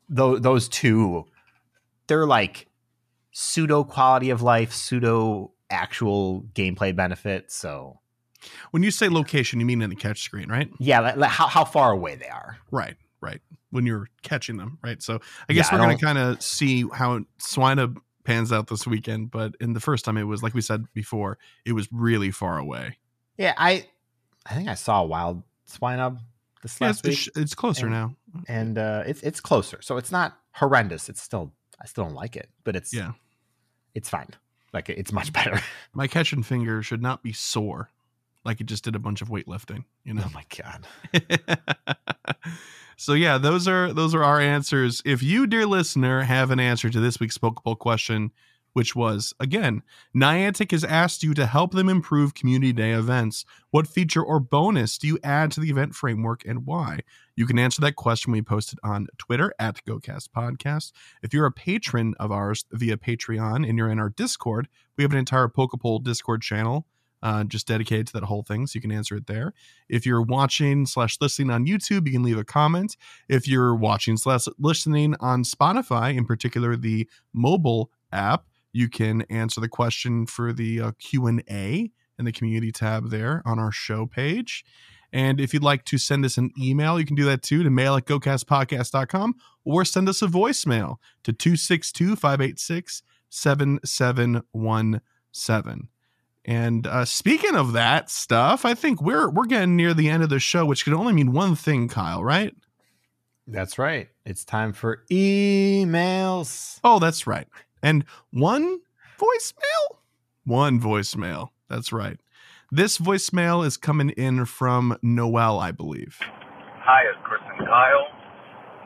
tho- 0.08 0.38
those 0.38 0.68
two, 0.68 1.26
they're 2.06 2.26
like 2.26 2.68
pseudo 3.30 3.84
quality 3.84 4.30
of 4.30 4.42
life, 4.42 4.72
pseudo 4.72 5.52
actual 5.70 6.42
gameplay 6.54 6.94
benefit. 6.94 7.50
So, 7.52 8.00
When 8.72 8.82
you 8.82 8.90
say 8.90 9.08
location, 9.08 9.60
you 9.60 9.66
mean 9.66 9.82
in 9.82 9.90
the 9.90 9.96
catch 9.96 10.22
screen, 10.22 10.48
right? 10.48 10.68
yeah, 10.80 11.00
like, 11.00 11.16
like 11.16 11.30
how, 11.30 11.46
how 11.46 11.64
far 11.64 11.92
away 11.92 12.16
they 12.16 12.28
are. 12.28 12.58
Right, 12.70 12.96
right. 13.20 13.40
When 13.70 13.86
you're 13.86 14.08
catching 14.22 14.56
them, 14.56 14.78
right? 14.82 15.02
So 15.02 15.20
I 15.48 15.52
guess 15.54 15.72
I 15.72 15.76
we're 15.76 15.84
going 15.84 15.96
to 15.96 16.04
kind 16.04 16.18
of 16.18 16.42
see 16.42 16.84
how 16.92 17.20
Swina 17.38 17.96
pans 18.24 18.52
out 18.52 18.66
this 18.66 18.86
weekend. 18.86 19.30
But 19.30 19.54
in 19.60 19.72
the 19.72 19.80
first 19.80 20.04
time, 20.04 20.18
it 20.18 20.24
was 20.24 20.42
like 20.42 20.52
we 20.54 20.60
said 20.60 20.84
before, 20.92 21.38
it 21.64 21.72
was 21.72 21.88
really 21.90 22.30
far 22.30 22.58
away. 22.58 22.98
Yeah, 23.42 23.54
I 23.58 23.86
I 24.46 24.54
think 24.54 24.68
I 24.68 24.74
saw 24.74 25.02
a 25.02 25.06
wild 25.06 25.42
swine 25.66 25.98
up 25.98 26.16
this 26.62 26.78
Yeah, 26.80 26.86
last 26.88 27.04
it's, 27.06 27.08
week, 27.08 27.26
it's, 27.28 27.36
it's 27.36 27.54
closer 27.54 27.86
And- 27.86 27.94
now. 27.94 28.16
and 28.48 28.78
uh, 28.78 29.02
it's 29.06 29.20
it's 29.22 29.40
closer, 29.40 29.80
so 29.82 29.96
it's 29.96 30.12
not 30.12 30.38
horrendous. 30.52 31.08
It's 31.08 31.20
still 31.20 31.52
I 31.80 31.86
still 31.86 32.04
don't 32.04 32.14
like 32.14 32.36
it, 32.36 32.48
but 32.64 32.76
it's 32.76 32.94
Yeah. 32.94 33.12
it's 33.94 34.08
fine. 34.08 34.28
Like 34.72 34.88
it's 34.88 35.12
much 35.12 35.32
better. 35.38 35.60
My 35.92 36.06
catching 36.06 36.42
finger 36.42 36.82
should 36.82 37.02
not 37.02 37.22
be 37.22 37.32
sore, 37.32 37.90
like 38.44 38.60
it 38.60 38.66
just 38.68 38.84
did 38.84 38.94
a 38.94 39.00
bunch 39.00 39.22
of 39.22 39.28
weightlifting. 39.28 39.84
You 40.04 40.14
know. 40.14 40.22
oh 40.24 40.30
my 40.32 40.44
god. 40.56 40.86
so 42.96 43.12
yeah, 43.14 43.38
those 43.38 43.66
are 43.68 43.92
those 43.92 44.14
are 44.14 44.22
our 44.22 44.40
answers. 44.40 45.02
If 45.04 45.22
you, 45.22 45.46
dear 45.46 45.66
listener, 45.66 46.22
have 46.22 46.50
an 46.50 46.60
answer 46.60 46.90
to 46.90 47.00
this 47.00 47.18
week's 47.20 47.38
Poke 47.38 47.62
Poll 47.64 47.74
question, 47.76 48.30
which 48.72 48.94
was 48.96 49.34
again, 49.38 49.82
Niantic 50.14 50.70
has 50.70 50.84
asked 50.84 51.22
you 51.22 51.34
to 51.34 51.46
help 51.46 51.72
them 51.72 51.88
improve 51.88 52.34
community 52.34 52.72
day 52.72 52.92
events. 52.92 53.44
What 53.70 53.86
feature 53.86 54.22
or 54.22 54.40
bonus 54.40 54.98
do 54.98 55.06
you 55.06 55.18
add 55.22 55.50
to 55.52 55.60
the 55.60 55.70
event 55.70 55.94
framework 55.94 56.44
and 56.44 56.66
why? 56.66 57.00
You 57.36 57.46
can 57.46 57.58
answer 57.58 57.80
that 57.82 57.96
question 57.96 58.32
we 58.32 58.42
posted 58.42 58.78
on 58.84 59.06
Twitter 59.18 59.52
at 59.58 59.84
GoCast 59.86 60.28
Podcast. 60.36 60.92
If 61.22 61.32
you're 61.32 61.46
a 61.46 61.52
patron 61.52 62.14
of 62.20 62.30
ours 62.30 62.64
via 62.72 62.96
Patreon 62.96 63.68
and 63.68 63.78
you're 63.78 63.90
in 63.90 63.98
our 63.98 64.10
Discord, 64.10 64.68
we 64.96 65.04
have 65.04 65.12
an 65.12 65.18
entire 65.18 65.48
Poke 65.48 65.78
Poll 65.80 65.98
Discord 66.00 66.42
channel 66.42 66.86
uh, 67.22 67.44
just 67.44 67.66
dedicated 67.66 68.08
to 68.08 68.12
that 68.14 68.24
whole 68.24 68.42
thing, 68.42 68.66
so 68.66 68.76
you 68.76 68.80
can 68.80 68.92
answer 68.92 69.16
it 69.16 69.26
there. 69.26 69.52
If 69.88 70.04
you're 70.04 70.22
watching 70.22 70.86
slash 70.86 71.18
listening 71.20 71.50
on 71.50 71.66
YouTube, 71.66 72.06
you 72.06 72.12
can 72.12 72.22
leave 72.22 72.38
a 72.38 72.44
comment. 72.44 72.96
If 73.28 73.46
you're 73.46 73.74
watching 73.74 74.16
slash 74.16 74.46
listening 74.58 75.14
on 75.20 75.44
Spotify, 75.44 76.16
in 76.16 76.24
particular 76.24 76.76
the 76.76 77.08
mobile 77.32 77.90
app, 78.10 78.46
you 78.72 78.88
can 78.88 79.22
answer 79.22 79.60
the 79.60 79.68
question 79.68 80.26
for 80.26 80.52
the 80.52 80.80
uh, 80.80 80.92
Q 80.98 81.26
and 81.26 81.42
A 81.50 81.90
in 82.18 82.24
the 82.24 82.32
community 82.32 82.72
tab 82.72 83.10
there 83.10 83.42
on 83.44 83.58
our 83.58 83.72
show 83.72 84.06
page. 84.06 84.64
And 85.12 85.40
if 85.40 85.52
you'd 85.52 85.62
like 85.62 85.84
to 85.86 85.98
send 85.98 86.24
us 86.24 86.38
an 86.38 86.52
email, 86.58 86.98
you 86.98 87.04
can 87.04 87.16
do 87.16 87.26
that 87.26 87.42
too 87.42 87.62
to 87.62 87.70
mail 87.70 87.96
at 87.96 88.06
gocastpodcast.com 88.06 89.34
or 89.64 89.84
send 89.84 90.08
us 90.08 90.22
a 90.22 90.26
voicemail 90.26 90.96
to 91.24 91.34
262 91.34 92.16
586 92.16 93.02
7717. 93.28 95.88
And 96.44 96.86
uh, 96.86 97.04
speaking 97.04 97.54
of 97.54 97.74
that 97.74 98.10
stuff, 98.10 98.64
I 98.64 98.74
think 98.74 99.00
we're 99.00 99.30
we're 99.30 99.46
getting 99.46 99.76
near 99.76 99.94
the 99.94 100.08
end 100.08 100.24
of 100.24 100.28
the 100.28 100.40
show, 100.40 100.66
which 100.66 100.84
can 100.84 100.94
only 100.94 101.12
mean 101.12 101.30
one 101.32 101.54
thing, 101.54 101.88
Kyle, 101.88 102.24
right? 102.24 102.52
That's 103.46 103.78
right. 103.78 104.08
It's 104.24 104.44
time 104.44 104.72
for 104.72 105.04
emails. 105.10 106.80
Oh, 106.82 106.98
that's 106.98 107.26
right. 107.26 107.46
And 107.82 108.04
one 108.30 108.80
voicemail? 109.18 109.98
One 110.44 110.80
voicemail. 110.80 111.50
That's 111.68 111.92
right. 111.92 112.18
This 112.70 112.96
voicemail 112.96 113.66
is 113.66 113.76
coming 113.76 114.10
in 114.10 114.46
from 114.46 114.96
Noel, 115.02 115.58
I 115.58 115.72
believe. 115.72 116.18
Hi, 116.22 117.02
it's 117.10 117.18
Chris 117.26 117.42
and 117.44 117.66
Kyle. 117.66 118.06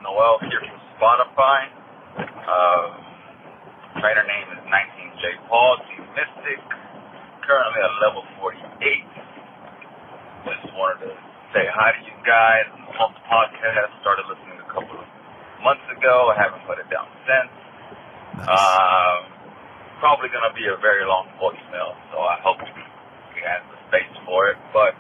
Noel 0.03 0.39
here 0.49 0.61
from 0.65 0.81
Spotify. 0.97 1.71
Uh, 2.19 4.01
Trainer 4.01 4.27
name 4.27 4.49
is 4.53 4.63
19J 4.69 5.49
Paul, 5.49 5.77
Team 5.89 6.05
Mystic. 6.17 6.61
Currently 7.47 7.81
at 7.85 7.95
level 8.03 8.25
48. 8.43 8.67
Just 10.51 10.67
wanted 10.75 11.07
to 11.07 11.13
say 11.55 11.65
hi 11.71 11.95
to 11.95 12.01
you 12.03 12.17
guys. 12.27 12.67
Love 12.99 13.15
the 13.15 13.25
podcast. 13.31 13.93
Started 14.03 14.27
listening 14.27 14.59
a 14.61 14.69
couple 14.73 14.99
of 14.99 15.07
months 15.63 15.87
ago. 15.95 16.33
I 16.35 16.37
haven't 16.43 16.67
put 16.67 16.79
it 16.83 16.91
down 16.91 17.07
since. 17.23 17.66
Nice. 18.39 18.49
Um, 18.49 19.21
probably 20.01 20.29
going 20.29 20.45
to 20.45 20.55
be 20.55 20.67
a 20.69 20.77
very 20.81 21.05
long 21.09 21.29
voicemail, 21.41 21.97
so 22.13 22.21
I 22.21 22.37
hope 22.45 22.61
you 22.63 23.43
have 23.45 23.65
the 23.73 23.79
space 23.89 24.15
for 24.29 24.49
it. 24.53 24.59
But 24.73 24.93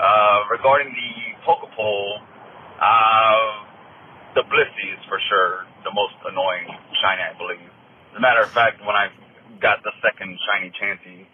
uh, 0.00 0.38
regarding 0.52 0.92
the 0.92 1.12
Poke 1.46 1.66
Poll, 1.76 2.20
uh, 2.80 3.50
the 4.36 4.44
Blissey 4.46 4.88
is 4.94 5.02
for 5.08 5.18
sure 5.28 5.66
the 5.84 5.92
most 5.94 6.16
annoying 6.28 6.68
shiny, 7.02 7.24
I 7.24 7.34
believe. 7.36 7.70
As 8.12 8.18
a 8.18 8.22
matter 8.22 8.44
of 8.44 8.52
fact, 8.52 8.80
when 8.84 8.96
I 8.96 9.08
got 9.60 9.82
the 9.82 9.92
second 10.04 10.36
shiny 10.48 10.70
Chansey, 10.76 11.26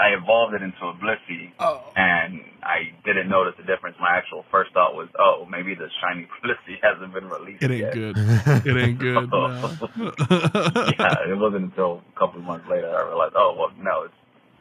I 0.00 0.14
evolved 0.16 0.54
it 0.54 0.62
into 0.62 0.78
a 0.86 0.94
Blissey, 0.94 1.50
oh. 1.58 1.82
and 1.96 2.40
I 2.62 2.92
didn't 3.04 3.28
notice 3.28 3.54
the 3.58 3.64
difference. 3.64 3.96
My 4.00 4.16
actual 4.16 4.44
first 4.50 4.72
thought 4.72 4.94
was, 4.94 5.08
oh, 5.18 5.46
maybe 5.50 5.74
the 5.74 5.88
shiny 6.00 6.26
Blissey 6.44 6.76
hasn't 6.82 7.12
been 7.12 7.28
released 7.28 7.62
It 7.62 7.70
ain't 7.70 7.80
yet. 7.80 7.94
good. 7.94 8.16
It 8.66 8.76
ain't 8.76 8.98
good. 8.98 9.30
no. 9.30 9.48
yeah, 10.98 11.14
it 11.28 11.36
wasn't 11.38 11.64
until 11.64 12.02
a 12.14 12.18
couple 12.18 12.40
of 12.40 12.46
months 12.46 12.66
later 12.70 12.88
I 12.94 13.06
realized, 13.08 13.34
oh 13.36 13.54
well, 13.58 13.70
no, 13.82 14.04
it 14.04 14.10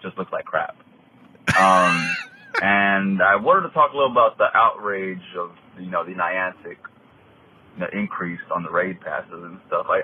just 0.01 0.17
looks 0.17 0.31
like 0.31 0.45
crap. 0.45 0.75
Um, 1.59 2.15
and 2.61 3.21
I 3.21 3.35
wanted 3.35 3.67
to 3.69 3.73
talk 3.73 3.93
a 3.93 3.95
little 3.95 4.11
about 4.11 4.37
the 4.37 4.47
outrage 4.53 5.21
of 5.37 5.51
you 5.79 5.89
know 5.89 6.03
the 6.03 6.11
Niantic, 6.13 6.77
the 7.79 7.87
increase 7.97 8.39
on 8.53 8.63
the 8.63 8.71
raid 8.71 8.99
passes 9.01 9.31
and 9.43 9.59
stuff. 9.67 9.85
I 9.89 10.01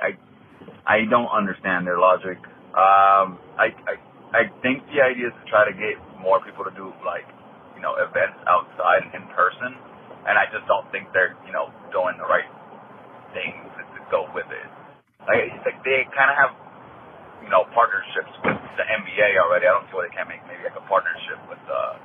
I, 0.87 0.95
I 0.95 1.05
don't 1.09 1.27
understand 1.29 1.87
their 1.87 1.97
logic. 1.99 2.37
Um, 2.73 3.37
I, 3.57 3.69
I 3.87 3.95
I 4.33 4.49
think 4.65 4.81
the 4.89 5.01
idea 5.01 5.29
is 5.29 5.35
to 5.37 5.45
try 5.49 5.63
to 5.65 5.73
get 5.73 5.97
more 6.17 6.41
people 6.41 6.65
to 6.65 6.73
do 6.73 6.89
like 7.05 7.25
you 7.77 7.81
know 7.81 7.95
events 8.01 8.37
outside 8.49 9.05
in 9.13 9.23
person, 9.37 9.77
and 10.25 10.35
I 10.35 10.49
just 10.49 10.65
don't 10.65 10.85
think 10.89 11.13
they're 11.13 11.37
you 11.45 11.53
know 11.53 11.69
doing 11.93 12.17
the 12.17 12.25
right 12.25 12.49
thing 13.33 13.53
to, 13.77 13.81
to 13.81 13.99
go 14.13 14.29
with 14.31 14.47
it. 14.53 14.67
Like, 15.25 15.49
like 15.65 15.77
they 15.83 16.05
kind 16.13 16.29
of 16.29 16.37
have, 16.37 16.53
you 17.41 17.49
know, 17.49 17.65
partnerships 17.73 18.31
with 18.45 18.59
the 18.77 18.85
NBA 18.85 19.39
already. 19.41 19.67
I 19.67 19.73
don't 19.73 19.87
see 19.89 19.95
why 19.97 20.07
they 20.07 20.15
can't 20.15 20.29
make 20.29 20.43
maybe 20.45 20.63
like 20.63 20.77
a 20.77 20.85
partnership 20.87 21.39
with 21.49 21.61
uh, 21.67 21.97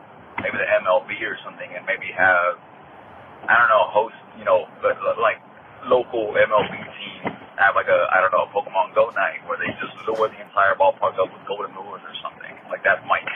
maybe 0.43 0.57
the 0.57 0.69
MLB 0.83 1.11
or 1.27 1.37
something, 1.43 1.69
and 1.69 1.85
maybe 1.85 2.09
have, 2.15 2.57
I 3.47 3.55
don't 3.59 3.71
know, 3.71 3.85
host, 3.91 4.19
you 4.41 4.47
know, 4.47 4.67
like 5.21 5.43
local 5.87 6.35
MLB 6.35 6.73
teams 6.99 7.35
have 7.59 7.75
like 7.79 7.91
a, 7.91 8.01
I 8.11 8.19
don't 8.23 8.31
know, 8.35 8.47
a 8.47 8.51
Pokemon 8.55 8.95
Go 8.95 9.11
night 9.15 9.43
where 9.47 9.59
they 9.59 9.71
just 9.83 9.95
lure 10.07 10.31
the 10.31 10.41
entire 10.43 10.75
ballpark 10.79 11.19
up 11.19 11.31
with 11.31 11.43
golden 11.47 11.75
lures 11.79 12.03
or 12.03 12.15
something. 12.23 12.51
Like 12.71 12.83
that 12.87 13.03
might 13.07 13.27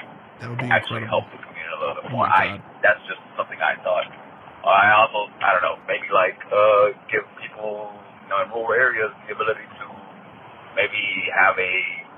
That 0.43 0.51
would 0.51 0.59
be 0.63 0.71
actually 0.71 1.03
incredible. 1.07 1.27
help 1.31 1.35
the 1.35 1.39
community 1.43 1.75
a 1.75 1.79
little 1.79 1.97
bit 2.03 2.07
Oh 2.11 2.15
more. 2.15 2.27
my 2.31 2.59
I 2.59 2.63
that's 2.83 3.03
just 3.11 3.23
something 3.39 3.59
I 3.63 3.75
thought. 3.83 4.07
Uh, 4.63 4.71
I 4.71 4.95
also 4.95 5.27
I 5.43 5.51
don't 5.55 5.65
know 5.67 5.79
maybe 5.91 6.07
like 6.15 6.39
uh, 6.51 6.95
give 7.11 7.27
people 7.43 7.91
you 8.23 8.29
know 8.31 8.39
in 8.47 8.49
rural 8.55 8.75
areas 8.79 9.11
the 9.27 9.35
ability 9.35 9.67
to 9.67 9.85
maybe 10.79 11.03
have 11.35 11.59
a 11.59 11.73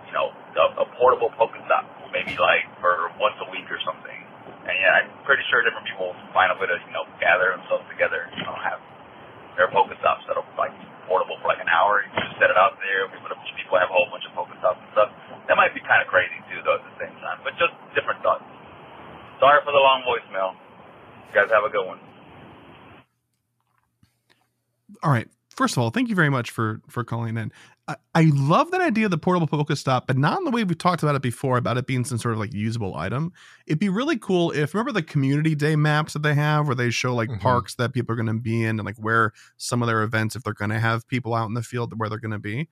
you 0.08 0.12
know 0.12 0.28
a, 0.60 0.84
a 0.84 0.86
portable 1.00 1.32
Pokestop 1.40 1.88
maybe 2.12 2.36
like 2.38 2.68
for 2.84 3.10
once 3.18 3.34
a 3.42 3.48
week 3.50 3.66
or 3.72 3.80
something. 3.82 4.20
And 4.68 4.74
yeah, 4.76 5.00
I'm 5.04 5.08
pretty 5.24 5.42
sure 5.48 5.60
different 5.64 5.88
people 5.88 6.12
find 6.36 6.52
a 6.52 6.56
way 6.60 6.68
to 6.68 6.76
you 6.76 6.92
know 6.92 7.08
gather 7.20 7.56
themselves 7.56 7.84
together. 7.88 8.28
You 8.36 8.44
know 8.44 8.54
have 8.60 8.80
their 9.56 9.70
Pokestops 9.70 10.26
that 10.26 10.36
are 10.38 10.46
like 10.58 10.74
portable 11.06 11.38
for 11.42 11.48
like 11.48 11.60
an 11.62 11.70
hour. 11.70 12.02
You 12.04 12.10
just 12.20 12.38
set 12.40 12.50
it 12.50 12.58
out 12.58 12.78
there. 12.82 13.06
We 13.10 13.18
put 13.22 13.32
a 13.32 13.38
bunch 13.38 13.50
of 13.50 13.56
people 13.58 13.78
have 13.78 13.90
a 13.90 13.96
whole 13.96 14.08
bunch 14.10 14.26
of 14.26 14.32
Pokestops 14.34 14.80
and 14.80 14.90
stuff. 14.94 15.10
That 15.48 15.56
might 15.56 15.74
be 15.74 15.80
kind 15.84 16.00
of 16.02 16.08
crazy 16.08 16.36
too, 16.50 16.60
though, 16.64 16.80
at 16.80 16.84
the 16.84 16.96
same 16.98 17.14
time. 17.22 17.42
But 17.44 17.54
just 17.60 17.74
different 17.94 18.22
thoughts. 18.24 18.46
Sorry 19.38 19.60
for 19.66 19.72
the 19.72 19.82
long 19.82 20.02
voicemail. 20.06 20.56
You 21.30 21.32
guys 21.34 21.50
have 21.50 21.64
a 21.66 21.72
good 21.72 21.86
one. 21.86 22.00
all 25.02 25.10
right. 25.10 25.28
First 25.50 25.76
of 25.76 25.82
all, 25.82 25.90
thank 25.90 26.08
you 26.08 26.14
very 26.16 26.30
much 26.30 26.50
for 26.50 26.80
for 26.88 27.04
calling 27.04 27.36
in. 27.36 27.52
I, 27.86 27.96
I 28.14 28.22
love 28.34 28.70
that 28.70 28.80
idea 28.80 29.04
of 29.04 29.10
the 29.10 29.18
portable 29.18 29.46
Pokestop, 29.46 30.06
but 30.06 30.16
not 30.16 30.38
in 30.38 30.44
the 30.44 30.50
way 30.50 30.64
we've 30.64 30.78
talked 30.78 31.02
about 31.02 31.14
it 31.16 31.22
before, 31.22 31.58
about 31.58 31.76
it 31.76 31.86
being 31.86 32.04
some 32.04 32.16
sort 32.16 32.32
of 32.32 32.40
like 32.40 32.54
usable 32.54 32.96
item. 32.96 33.32
It'd 33.66 33.78
be 33.78 33.90
really 33.90 34.16
cool 34.16 34.52
if 34.52 34.72
remember 34.72 34.92
the 34.92 35.02
community 35.02 35.54
day 35.54 35.76
maps 35.76 36.14
that 36.14 36.22
they 36.22 36.34
have 36.34 36.66
where 36.66 36.74
they 36.74 36.90
show 36.90 37.14
like 37.14 37.28
Mhm. 37.28 37.40
parks 37.40 37.74
that 37.74 37.92
people 37.92 38.12
are 38.12 38.16
going 38.16 38.26
to 38.34 38.34
be 38.42 38.62
in 38.64 38.78
and 38.78 38.86
like 38.86 38.96
where 38.96 39.32
some 39.58 39.82
of 39.82 39.86
their 39.88 40.02
events, 40.02 40.34
if 40.34 40.42
they're 40.42 40.54
going 40.54 40.70
to 40.70 40.80
have 40.80 41.06
people 41.08 41.34
out 41.34 41.46
in 41.46 41.54
the 41.54 41.62
field 41.62 41.92
where 41.98 42.08
they're 42.08 42.18
going 42.18 42.30
to 42.30 42.38
be. 42.38 42.68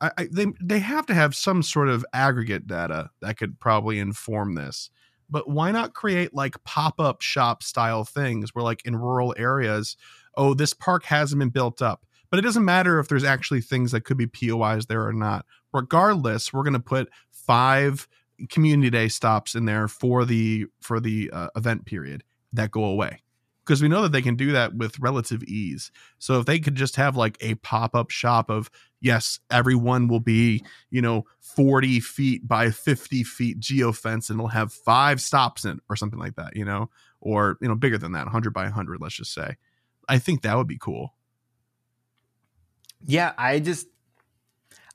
I, 0.00 0.10
I 0.18 0.28
they 0.30 0.46
they 0.60 0.80
have 0.80 1.06
to 1.06 1.14
have 1.14 1.34
some 1.36 1.62
sort 1.62 1.88
of 1.88 2.04
aggregate 2.12 2.66
data 2.66 3.10
that 3.20 3.36
could 3.36 3.60
probably 3.60 3.98
inform 4.00 4.54
this. 4.56 4.90
But 5.30 5.48
why 5.48 5.70
not 5.70 5.94
create 5.94 6.34
like 6.34 6.62
pop 6.64 7.00
up 7.00 7.22
shop 7.22 7.62
style 7.62 8.04
things 8.04 8.54
where 8.54 8.64
like 8.64 8.84
in 8.84 8.96
rural 8.96 9.34
areas, 9.38 9.96
oh, 10.36 10.54
this 10.54 10.74
park 10.74 11.04
hasn't 11.04 11.38
been 11.38 11.50
built 11.50 11.80
up. 11.80 12.04
But 12.34 12.40
it 12.40 12.46
doesn't 12.48 12.64
matter 12.64 12.98
if 12.98 13.06
there's 13.06 13.22
actually 13.22 13.60
things 13.60 13.92
that 13.92 14.00
could 14.00 14.16
be 14.16 14.26
POIs 14.26 14.86
there 14.86 15.06
or 15.06 15.12
not. 15.12 15.46
Regardless, 15.72 16.52
we're 16.52 16.64
going 16.64 16.72
to 16.72 16.80
put 16.80 17.08
five 17.30 18.08
community 18.50 18.90
day 18.90 19.06
stops 19.06 19.54
in 19.54 19.66
there 19.66 19.86
for 19.86 20.24
the 20.24 20.66
for 20.80 20.98
the 20.98 21.30
uh, 21.32 21.50
event 21.54 21.84
period 21.86 22.24
that 22.52 22.72
go 22.72 22.82
away 22.86 23.22
because 23.64 23.80
we 23.80 23.86
know 23.86 24.02
that 24.02 24.10
they 24.10 24.20
can 24.20 24.34
do 24.34 24.50
that 24.50 24.74
with 24.74 24.98
relative 24.98 25.44
ease. 25.44 25.92
So 26.18 26.40
if 26.40 26.46
they 26.46 26.58
could 26.58 26.74
just 26.74 26.96
have 26.96 27.16
like 27.16 27.36
a 27.40 27.54
pop 27.54 27.94
up 27.94 28.10
shop 28.10 28.50
of 28.50 28.68
yes, 29.00 29.38
everyone 29.52 30.08
will 30.08 30.18
be 30.18 30.64
you 30.90 31.02
know 31.02 31.26
forty 31.38 32.00
feet 32.00 32.48
by 32.48 32.72
fifty 32.72 33.22
feet 33.22 33.60
geofence 33.60 34.28
and 34.28 34.40
it'll 34.40 34.48
have 34.48 34.72
five 34.72 35.20
stops 35.20 35.64
in 35.64 35.78
or 35.88 35.94
something 35.94 36.18
like 36.18 36.34
that, 36.34 36.56
you 36.56 36.64
know, 36.64 36.90
or 37.20 37.58
you 37.60 37.68
know 37.68 37.76
bigger 37.76 37.96
than 37.96 38.10
that, 38.10 38.26
hundred 38.26 38.52
by 38.52 38.70
hundred, 38.70 39.00
let's 39.00 39.14
just 39.14 39.32
say. 39.32 39.56
I 40.08 40.18
think 40.18 40.42
that 40.42 40.56
would 40.56 40.66
be 40.66 40.78
cool. 40.78 41.14
Yeah, 43.06 43.32
I 43.38 43.60
just 43.60 43.86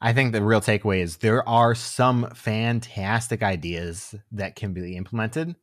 I 0.01 0.13
think 0.13 0.31
the 0.31 0.41
real 0.41 0.61
takeaway 0.61 1.01
is 1.01 1.17
there 1.17 1.47
are 1.47 1.75
some 1.75 2.29
fantastic 2.33 3.43
ideas 3.43 4.15
that 4.31 4.55
can 4.55 4.73
be 4.73 4.95
implemented 4.95 5.55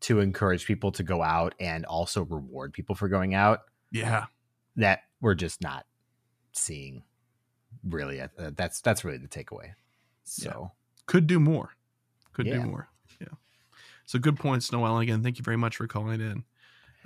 to 0.00 0.20
encourage 0.20 0.66
people 0.66 0.92
to 0.92 1.02
go 1.02 1.22
out 1.22 1.54
and 1.60 1.84
also 1.86 2.24
reward 2.24 2.72
people 2.72 2.94
for 2.94 3.08
going 3.08 3.34
out 3.34 3.60
Yeah. 3.90 4.26
that 4.76 5.00
we're 5.20 5.34
just 5.34 5.62
not 5.62 5.86
seeing 6.52 7.02
really 7.82 8.20
uh, 8.20 8.28
that's 8.56 8.80
that's 8.80 9.04
really 9.04 9.18
the 9.18 9.28
takeaway. 9.28 9.72
So, 10.24 10.72
could 11.06 11.26
do 11.26 11.38
more. 11.38 11.70
Could 12.32 12.46
Yeah. 12.46 12.54
do 12.54 12.62
more. 12.62 12.88
Yeah. 13.20 13.28
So 14.06 14.18
good 14.18 14.36
points, 14.36 14.72
Noel. 14.72 14.98
Again, 14.98 15.22
thank 15.22 15.38
you 15.38 15.44
very 15.44 15.56
much 15.58 15.76
for 15.76 15.86
calling 15.86 16.20
in. 16.20 16.44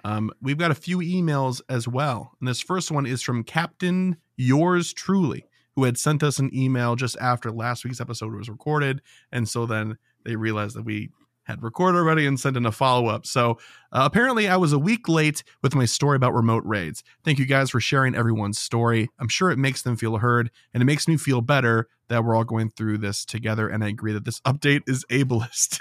Um, 0.04 0.30
we've 0.40 0.58
got 0.58 0.70
a 0.70 0.76
few 0.76 0.98
emails 0.98 1.60
as 1.68 1.88
well. 1.88 2.36
And 2.40 2.48
this 2.48 2.60
first 2.60 2.90
one 2.92 3.06
is 3.06 3.22
from 3.22 3.42
Captain 3.42 4.16
Yours 4.38 4.94
Truly, 4.94 5.44
who 5.74 5.84
had 5.84 5.98
sent 5.98 6.22
us 6.22 6.38
an 6.38 6.50
email 6.54 6.96
just 6.96 7.18
after 7.20 7.52
last 7.52 7.84
week's 7.84 8.00
episode 8.00 8.34
was 8.34 8.48
recorded. 8.48 9.02
And 9.30 9.46
so 9.46 9.66
then 9.66 9.98
they 10.24 10.36
realized 10.36 10.76
that 10.76 10.84
we 10.84 11.10
had 11.48 11.62
recorded 11.62 11.98
already 11.98 12.26
and 12.26 12.38
sent 12.38 12.56
in 12.56 12.66
a 12.66 12.72
follow 12.72 13.08
up. 13.08 13.26
So 13.26 13.52
uh, 13.90 14.02
apparently, 14.04 14.48
I 14.48 14.56
was 14.56 14.72
a 14.72 14.78
week 14.78 15.08
late 15.08 15.42
with 15.62 15.74
my 15.74 15.86
story 15.86 16.16
about 16.16 16.34
remote 16.34 16.62
raids. 16.66 17.02
Thank 17.24 17.38
you 17.38 17.46
guys 17.46 17.70
for 17.70 17.80
sharing 17.80 18.14
everyone's 18.14 18.58
story. 18.58 19.08
I'm 19.18 19.28
sure 19.28 19.50
it 19.50 19.58
makes 19.58 19.82
them 19.82 19.96
feel 19.96 20.18
heard, 20.18 20.50
and 20.74 20.82
it 20.82 20.86
makes 20.86 21.08
me 21.08 21.16
feel 21.16 21.40
better 21.40 21.88
that 22.08 22.22
we're 22.22 22.36
all 22.36 22.44
going 22.44 22.70
through 22.70 22.98
this 22.98 23.24
together. 23.24 23.66
And 23.66 23.82
I 23.82 23.88
agree 23.88 24.12
that 24.12 24.26
this 24.26 24.40
update 24.40 24.82
is 24.86 25.06
ableist. 25.10 25.78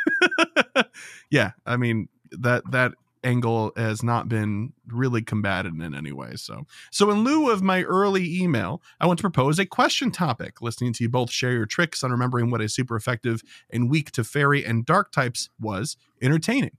yeah, 1.30 1.52
I 1.66 1.76
mean 1.76 2.08
that 2.32 2.64
that 2.72 2.94
angle 3.24 3.72
has 3.76 4.04
not 4.04 4.30
been 4.30 4.74
really 4.88 5.22
combated 5.22 5.74
in 5.74 5.96
any 5.96 6.12
way. 6.12 6.36
So, 6.36 6.66
so 6.92 7.10
in 7.12 7.24
lieu 7.24 7.50
of 7.50 7.62
my 7.62 7.84
early 7.84 8.42
email, 8.42 8.82
I 9.00 9.08
want 9.08 9.20
to 9.20 9.24
propose 9.24 9.60
a 9.60 9.66
question 9.66 10.12
topic. 10.12 10.62
Listening 10.62 10.94
to 10.94 11.04
you 11.04 11.10
both 11.10 11.32
share 11.32 11.54
your 11.54 11.66
tricks 11.66 12.04
on 12.04 12.12
remembering 12.12 12.52
what 12.52 12.62
a 12.62 12.70
super 12.70 12.96
effective 12.96 13.42
and 13.70 13.90
weak 13.90 14.12
to 14.12 14.24
fairy 14.24 14.66
and 14.66 14.86
dark 14.86 15.12
types 15.12 15.50
was 15.60 15.98
entertaining. 16.22 16.78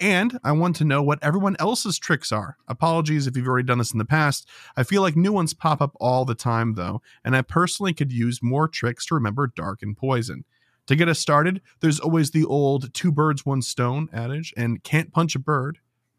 And 0.00 0.38
I 0.42 0.52
want 0.52 0.76
to 0.76 0.84
know 0.84 1.02
what 1.02 1.22
everyone 1.22 1.56
else's 1.58 1.98
tricks 1.98 2.32
are. 2.32 2.56
Apologies 2.66 3.26
if 3.26 3.36
you've 3.36 3.46
already 3.46 3.66
done 3.66 3.76
this 3.76 3.92
in 3.92 3.98
the 3.98 4.06
past. 4.06 4.48
I 4.74 4.82
feel 4.82 5.02
like 5.02 5.14
new 5.14 5.32
ones 5.32 5.52
pop 5.52 5.82
up 5.82 5.94
all 6.00 6.24
the 6.24 6.34
time, 6.34 6.74
though, 6.74 7.02
and 7.22 7.36
I 7.36 7.42
personally 7.42 7.92
could 7.92 8.10
use 8.10 8.42
more 8.42 8.66
tricks 8.66 9.04
to 9.06 9.14
remember 9.14 9.46
dark 9.46 9.82
and 9.82 9.94
poison. 9.94 10.44
To 10.90 10.96
get 10.96 11.08
us 11.08 11.20
started, 11.20 11.60
there's 11.78 12.00
always 12.00 12.32
the 12.32 12.44
old 12.44 12.92
two 12.92 13.12
birds, 13.12 13.46
one 13.46 13.62
stone 13.62 14.08
adage, 14.12 14.52
and 14.56 14.82
can't 14.82 15.12
punch 15.12 15.36
a 15.36 15.38
bird. 15.38 15.78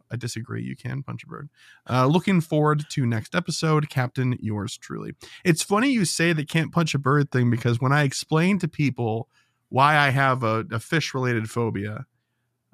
I 0.09 0.15
disagree. 0.15 0.63
You 0.63 0.77
can 0.77 1.03
punch 1.03 1.25
a 1.25 1.27
bird. 1.27 1.49
Uh, 1.89 2.05
looking 2.05 2.39
forward 2.39 2.85
to 2.91 3.05
next 3.05 3.35
episode, 3.35 3.89
Captain. 3.89 4.37
Yours 4.39 4.77
truly. 4.77 5.11
It's 5.43 5.61
funny 5.61 5.89
you 5.89 6.05
say 6.05 6.31
the 6.31 6.45
can't 6.45 6.71
punch 6.71 6.95
a 6.95 6.99
bird 6.99 7.31
thing 7.31 7.51
because 7.51 7.81
when 7.81 7.91
I 7.91 8.03
explain 8.03 8.59
to 8.59 8.69
people 8.69 9.27
why 9.67 9.97
I 9.97 10.11
have 10.11 10.41
a, 10.41 10.65
a 10.71 10.79
fish 10.79 11.13
related 11.13 11.49
phobia, 11.49 12.05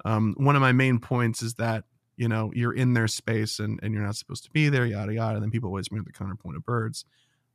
um, 0.04 0.36
one 0.36 0.54
of 0.54 0.62
my 0.62 0.70
main 0.70 1.00
points 1.00 1.42
is 1.42 1.54
that 1.54 1.82
you 2.16 2.28
know 2.28 2.52
you're 2.54 2.74
in 2.74 2.94
their 2.94 3.08
space 3.08 3.58
and, 3.58 3.80
and 3.82 3.92
you're 3.92 4.04
not 4.04 4.14
supposed 4.14 4.44
to 4.44 4.52
be 4.52 4.68
there, 4.68 4.86
yada 4.86 5.14
yada. 5.14 5.34
And 5.34 5.42
then 5.42 5.50
people 5.50 5.70
always 5.70 5.88
bring 5.88 6.04
the 6.04 6.12
counterpoint 6.12 6.56
of 6.56 6.64
birds. 6.64 7.04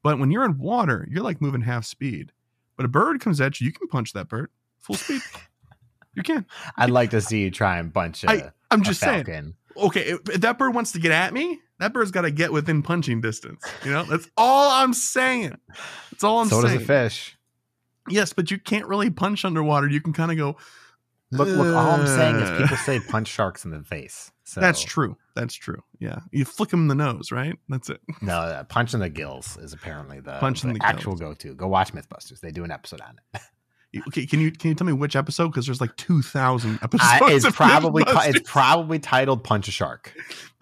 But 0.04 0.20
when 0.20 0.32
you're 0.32 0.44
in 0.44 0.58
water, 0.58 1.08
you're 1.10 1.24
like 1.24 1.40
moving 1.40 1.62
half 1.62 1.86
speed. 1.86 2.34
But 2.76 2.86
a 2.86 2.90
bird 2.90 3.22
comes 3.22 3.40
at 3.40 3.60
you, 3.62 3.66
you 3.66 3.74
can 3.74 3.88
punch 3.88 4.14
that 4.14 4.28
bird 4.28 4.50
full 4.84 4.96
speed. 4.96 5.22
you 6.16 6.24
can. 6.24 6.46
I'd 6.78 6.90
like 6.90 7.12
to 7.12 7.22
see 7.22 7.42
you 7.42 7.52
try 7.52 7.78
and 7.78 7.92
bunch 7.92 8.24
a, 8.24 8.30
I, 8.30 8.52
I'm 8.70 8.84
just 8.84 9.00
saying. 9.00 9.56
Okay, 9.76 10.02
if, 10.02 10.30
if 10.30 10.42
that 10.42 10.58
bird 10.58 10.76
wants 10.76 10.92
to 10.92 11.00
get 11.00 11.12
at 11.12 11.34
me, 11.34 11.60
that 11.80 11.94
bird's 11.94 12.12
got 12.12 12.22
to 12.22 12.32
get 12.32 12.54
within 12.54 12.84
punching 12.84 13.22
distance. 13.22 13.64
You 13.84 13.92
know, 13.92 14.04
that's 14.04 14.30
all 14.38 14.70
I'm 14.72 14.94
saying. 14.94 15.58
That's 16.12 16.24
all 16.24 16.40
I'm 16.40 16.48
so 16.48 16.62
saying. 16.62 16.74
So 16.74 16.78
does 16.80 16.84
a 16.84 16.86
fish. 16.86 17.38
Yes, 18.10 18.34
but 18.34 18.52
you 18.52 18.60
can't 18.60 18.86
really 18.86 19.10
punch 19.10 19.46
underwater. 19.46 19.88
You 19.88 20.02
can 20.02 20.14
kind 20.14 20.32
of 20.32 20.38
go. 20.38 20.58
Look, 21.38 21.48
look. 21.50 21.76
All 21.76 21.92
I'm 21.92 22.08
saying 22.08 22.36
is 22.38 22.50
Uh. 22.50 22.58
people 22.62 22.78
say 22.78 23.00
punch 23.00 23.28
sharks 23.28 23.66
in 23.66 23.72
the 23.72 23.84
face. 23.84 24.32
So 24.46 24.60
That's 24.62 24.82
true. 24.84 25.18
That's 25.36 25.54
true. 25.56 25.82
Yeah, 26.00 26.20
you 26.32 26.46
flick 26.46 26.70
them 26.70 26.82
in 26.82 26.88
the 26.90 26.96
nose, 26.96 27.32
right? 27.32 27.58
That's 27.70 27.90
it. 27.90 28.02
No, 28.22 28.34
uh, 28.40 28.64
punch 28.66 28.94
in 28.94 29.00
the 29.00 29.10
gills 29.10 29.58
is 29.58 29.74
apparently 29.74 30.20
the, 30.20 30.38
Punch 30.40 30.64
in 30.64 30.74
the 30.74 30.80
the 30.80 30.86
actual 30.86 31.16
go-to. 31.16 31.54
Go 31.56 31.68
watch 31.68 31.94
MythBusters. 31.94 32.40
They 32.42 32.52
do 32.52 32.64
an 32.64 32.72
episode 32.72 33.02
on 33.02 33.16
it. 33.34 33.42
Okay, 34.08 34.26
can 34.26 34.40
you 34.40 34.52
can 34.52 34.70
you 34.70 34.74
tell 34.76 34.88
me 34.88 34.94
which 34.94 35.16
episode? 35.16 35.50
Because 35.50 35.68
there's 35.68 35.80
like 35.80 35.96
two 35.98 36.24
thousand 36.24 36.80
episodes. 36.82 37.22
I, 37.22 37.32
it's 37.32 37.46
of 37.46 37.54
probably 37.54 38.04
it's 38.08 38.40
probably 38.50 38.98
titled 38.98 39.44
"Punch 39.44 39.68
a 39.68 39.72
Shark" 39.72 40.16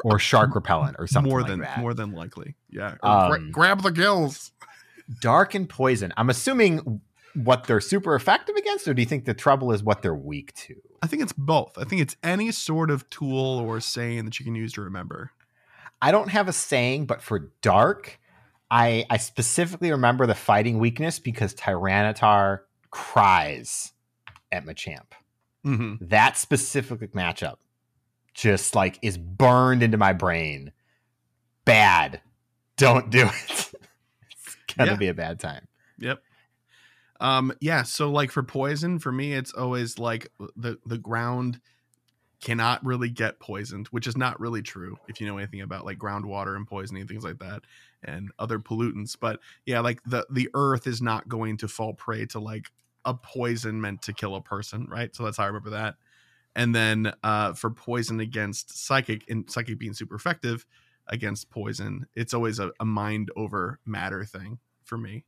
or 0.03 0.19
"Shark 0.19 0.53
Repellent" 0.56 0.98
or 0.99 1.07
something 1.07 1.30
more 1.31 1.39
like 1.39 1.49
than 1.49 1.60
that. 1.61 1.77
more 1.80 1.93
than 1.93 2.11
likely. 2.11 2.56
Yeah, 2.69 2.95
Or 3.02 3.27
gra- 3.30 3.38
Um, 3.38 3.52
grab 3.52 3.84
the 3.84 3.91
gills. 3.91 4.52
Dark 5.22 5.56
and 5.56 5.69
poison. 5.69 6.11
I'm 6.18 6.30
assuming 6.30 6.99
what 7.36 7.66
they're 7.66 7.82
super 7.82 8.16
effective 8.16 8.56
against, 8.56 8.88
or 8.88 8.94
do 8.94 9.02
you 9.02 9.06
think 9.08 9.26
the 9.26 9.34
trouble 9.34 9.72
is 9.72 9.84
what 9.84 10.02
they're 10.02 10.14
weak 10.16 10.53
to? 10.56 10.76
I 11.02 11.08
think 11.08 11.22
it's 11.22 11.34
both. 11.34 11.78
I 11.78 11.84
think 11.84 12.02
it's 12.02 12.16
any 12.24 12.52
sort 12.52 12.91
of 12.91 13.10
tool 13.10 13.60
or 13.60 13.80
saying 13.80 14.26
that 14.26 14.40
you 14.40 14.45
can 14.45 14.56
use 14.56 14.74
to 14.74 14.82
remember. 14.82 15.32
I 16.02 16.12
don't 16.12 16.30
have 16.30 16.48
a 16.48 16.53
saying, 16.53 17.06
but 17.06 17.22
for 17.22 17.52
dark, 17.62 18.20
I 18.70 19.06
I 19.10 19.18
specifically 19.18 19.91
remember 19.91 20.26
the 20.26 20.36
fighting 20.36 20.80
weakness 20.80 21.20
because 21.20 21.53
Tyranitar 21.56 22.62
cries 22.90 23.94
at 24.52 24.66
Machamp. 24.66 25.12
hmm 25.64 25.95
That 26.02 26.38
specific 26.38 27.14
matchup 27.14 27.58
just 28.34 28.76
like 28.76 28.98
is 29.02 29.18
burned 29.18 29.84
into 29.84 29.98
my 29.98 30.14
brain. 30.14 30.72
Bad. 31.66 32.22
Don't 32.78 33.10
do 33.10 33.26
it. 33.28 33.34
it's 34.32 34.58
gonna 34.76 34.91
Yeah. 34.91 34.98
be 34.98 35.08
a 35.08 35.14
bad 35.14 35.40
time. 35.40 35.68
Yep. 35.99 36.22
Um. 37.22 37.53
Yeah. 37.61 37.84
So 37.84 38.11
like 38.11 38.31
for 38.31 38.43
poison, 38.43 38.99
for 38.99 39.11
me, 39.11 39.34
it's 39.34 39.53
always 39.53 39.99
like 39.99 40.30
the 40.57 40.80
the 40.85 40.98
ground 40.98 41.61
cannot 42.41 42.84
really 42.85 43.10
get 43.10 43.39
poisoned, 43.39 43.88
which 43.89 44.07
is 44.07 44.18
not 44.18 44.39
really 44.39 44.61
true 44.64 44.98
if 45.07 45.22
you 45.22 45.27
know 45.27 45.38
anything 45.38 45.61
about 45.61 45.85
like 45.85 45.99
groundwater 45.99 46.56
and 46.56 46.68
poisoning 46.68 47.07
things 47.07 47.23
like 47.23 47.39
that 47.39 47.64
and 48.03 48.31
other 48.39 48.60
pollutants. 48.60 49.18
But 49.19 49.39
yeah, 49.65 49.80
like 49.81 50.02
the 50.06 50.26
the 50.31 50.49
earth 50.56 50.88
is 50.88 51.02
not 51.02 51.30
going 51.30 51.57
to 51.57 51.68
fall 51.68 51.93
prey 51.93 52.26
to 52.27 52.39
like 52.39 52.72
a 53.06 53.14
poison 53.14 53.81
meant 53.81 54.02
to 54.03 54.14
kill 54.14 54.35
a 54.35 54.41
person, 54.41 54.88
right? 54.89 55.15
So 55.15 55.23
that's 55.26 55.38
how 55.38 55.43
I 55.43 55.48
remember 55.48 55.72
that. 55.72 55.95
And 56.56 56.76
then 56.76 57.14
uh 57.23 57.53
for 57.53 57.69
poison 57.72 58.19
against 58.22 58.77
psychic 58.77 59.23
and 59.30 59.49
psychic 59.49 59.80
being 59.80 59.93
super 59.93 60.15
effective 60.15 60.65
against 61.07 61.49
poison, 61.52 62.07
it's 62.15 62.34
always 62.34 62.60
a, 62.60 62.72
a 62.80 62.85
mind 62.85 63.31
over 63.35 63.80
matter 63.85 64.26
thing 64.26 64.60
for 64.85 64.98
me. 64.98 65.26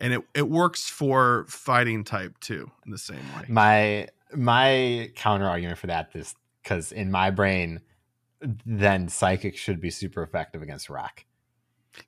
And 0.00 0.14
it, 0.14 0.22
it 0.34 0.48
works 0.48 0.88
for 0.88 1.44
fighting 1.48 2.04
type 2.04 2.38
too 2.40 2.70
in 2.84 2.90
the 2.92 2.98
same 2.98 3.22
way. 3.36 3.44
My 3.48 4.08
my 4.34 5.10
counter 5.16 5.48
argument 5.48 5.78
for 5.78 5.88
that 5.88 6.10
is 6.14 6.34
because 6.62 6.92
in 6.92 7.10
my 7.10 7.30
brain, 7.30 7.80
then 8.64 9.08
psychic 9.08 9.56
should 9.56 9.80
be 9.80 9.90
super 9.90 10.22
effective 10.22 10.62
against 10.62 10.88
rock. 10.88 11.24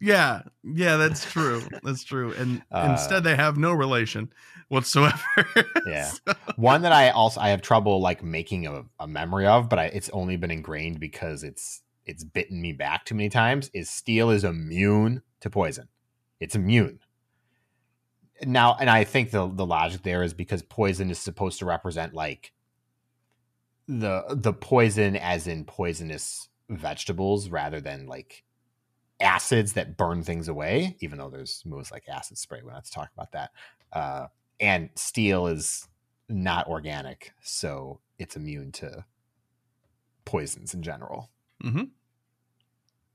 Yeah, 0.01 0.43
yeah, 0.63 0.97
that's 0.97 1.31
true. 1.31 1.63
That's 1.83 2.05
true. 2.05 2.33
And 2.33 2.63
Uh, 2.73 2.89
instead, 2.93 3.25
they 3.25 3.37
have 3.37 3.57
no 3.57 3.73
relation 3.73 4.33
whatsoever. 4.69 5.19
Yeah. 5.85 6.13
One 6.57 6.83
that 6.83 6.93
I 6.93 7.11
also 7.11 7.41
I 7.41 7.49
have 7.49 7.61
trouble 7.61 8.01
like 8.01 8.23
making 8.23 8.67
a, 8.69 8.85
a 9.01 9.09
memory 9.09 9.47
of, 9.47 9.69
but 9.69 9.81
I, 9.81 9.85
it's 9.87 10.09
only 10.11 10.37
been 10.37 10.53
ingrained 10.53 11.01
because 11.01 11.43
it's 11.43 11.83
it's 12.07 12.23
bitten 12.25 12.63
me 12.63 12.73
back 12.73 13.05
too 13.05 13.17
many 13.17 13.29
times. 13.29 13.69
Is 13.75 13.91
steel 13.91 14.31
is 14.31 14.45
immune 14.45 15.23
to 15.41 15.51
poison. 15.51 15.89
It's 16.39 16.55
immune. 16.55 17.01
Now, 18.45 18.77
and 18.79 18.91
I 18.91 19.05
think 19.05 19.31
the 19.31 19.49
the 19.49 19.67
logic 19.67 20.03
there 20.03 20.23
is 20.23 20.35
because 20.35 20.63
poison 20.63 21.11
is 21.11 21.19
supposed 21.19 21.59
to 21.61 21.65
represent 21.67 22.15
like 22.15 22.53
the 23.87 24.25
the 24.31 24.53
poison 24.53 25.17
as 25.17 25.47
in 25.47 25.65
poisonous 25.65 26.49
vegetables 26.69 27.49
rather 27.49 27.81
than 27.81 28.07
like 28.07 28.45
acids 29.21 29.75
that 29.75 29.97
burn 29.97 30.23
things 30.23 30.49
away. 30.49 30.97
Even 31.01 31.19
though 31.19 31.31
there's 31.31 31.63
moves 31.65 31.91
like 31.91 32.09
acid 32.09 32.39
spray, 32.39 32.61
we're 32.65 32.73
not 32.73 32.85
to 32.85 32.93
talk 32.93 33.11
about 33.15 33.33
that. 33.33 33.51
Uh, 33.93 34.27
and 34.61 34.91
steel 34.97 35.47
is 35.47 35.89
not 36.29 36.67
organic, 36.69 37.33
so 37.43 38.01
it's 38.19 38.37
immune 38.37 38.73
to 38.73 39.05
poisons 40.25 40.75
in 40.75 40.83
general. 40.83 41.31
hmm 41.61 41.85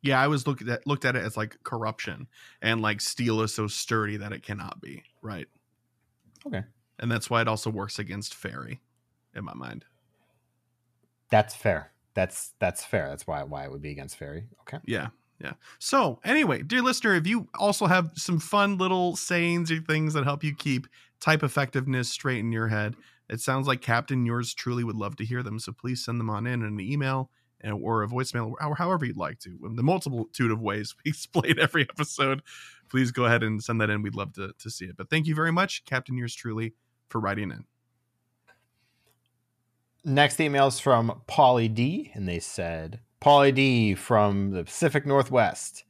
Yeah, 0.08 0.22
I 0.22 0.26
always 0.26 0.48
looked 0.48 0.68
at 0.68 0.88
looked 0.88 1.04
at 1.04 1.16
it 1.18 1.24
as 1.24 1.36
like 1.36 1.62
corruption, 1.64 2.28
and 2.62 2.82
like 2.82 3.02
steel 3.02 3.42
is 3.42 3.54
so 3.54 3.68
sturdy 3.68 4.16
that 4.18 4.32
it 4.32 4.42
cannot 4.42 4.80
be 4.82 5.04
right. 5.22 5.48
Okay. 6.46 6.64
and 7.00 7.12
that's 7.12 7.30
why 7.30 7.42
it 7.42 7.48
also 7.48 7.70
works 7.70 8.00
against 8.00 8.34
fairy, 8.34 8.80
in 9.36 9.44
my 9.44 9.54
mind. 9.54 9.84
That's 11.30 11.54
fair. 11.54 11.92
That's 12.14 12.54
that's 12.60 12.86
fair. 12.86 13.10
That's 13.10 13.28
why 13.28 13.44
why 13.44 13.66
it 13.66 13.72
would 13.72 13.82
be 13.82 13.92
against 13.92 14.16
fairy. 14.18 14.48
Okay. 14.62 14.80
Yeah. 14.86 15.10
Yeah. 15.42 15.54
So, 15.78 16.20
anyway, 16.24 16.64
dear 16.64 16.82
listener, 16.82 17.14
if 17.14 17.28
you 17.28 17.48
also 17.60 17.86
have 17.86 18.12
some 18.16 18.40
fun 18.40 18.78
little 18.78 19.16
sayings 19.16 19.72
or 19.72 19.80
things 19.82 20.14
that 20.14 20.24
help 20.24 20.44
you 20.44 20.56
keep 20.56 20.88
type 21.20 21.44
effectiveness 21.44 22.10
straight 22.10 22.40
in 22.40 22.52
your 22.52 22.70
head, 22.70 22.96
it 23.30 23.40
sounds 23.40 23.68
like 23.68 23.82
Captain 23.82 24.26
yours 24.26 24.54
truly 24.54 24.84
would 24.84 24.96
love 24.96 25.16
to 25.18 25.26
hear 25.26 25.44
them. 25.44 25.60
So 25.60 25.74
please 25.74 26.04
send 26.04 26.20
them 26.20 26.30
on 26.30 26.48
in 26.48 26.64
an 26.64 26.80
email 26.80 27.30
or 27.64 28.04
a 28.04 28.08
voicemail 28.08 28.54
or 28.62 28.76
however 28.76 29.06
you'd 29.06 29.18
like 29.18 29.40
to. 29.40 29.58
Um, 29.66 29.76
the 29.76 29.84
multitude 29.84 30.52
of 30.52 30.62
ways 30.62 30.96
we 31.06 31.10
explain 31.10 31.60
every 31.60 31.84
episode. 31.84 32.42
Please 32.90 33.12
go 33.12 33.26
ahead 33.26 33.44
and 33.44 33.64
send 33.64 33.82
that 33.82 33.90
in. 33.90 34.02
We'd 34.02 34.16
love 34.16 34.34
to, 34.34 34.54
to 34.58 34.70
see 34.70 34.86
it. 34.86 34.98
But 34.98 35.10
thank 35.10 35.28
you 35.28 35.36
very 35.36 35.52
much, 35.52 35.86
Captain 35.86 36.18
yours 36.18 36.34
truly, 36.34 36.74
for 37.10 37.20
writing 37.20 37.52
in. 37.52 37.66
Next 40.06 40.40
email 40.40 40.68
is 40.68 40.80
from 40.80 41.22
Polly 41.28 41.68
D, 41.68 42.12
and 42.14 42.30
they 42.30 42.40
said, 42.40 43.02
Polly 43.20 43.52
D 43.52 43.94
from 43.94 44.52
the 44.52 44.64
Pacific 44.64 45.06
Northwest. 45.06 45.84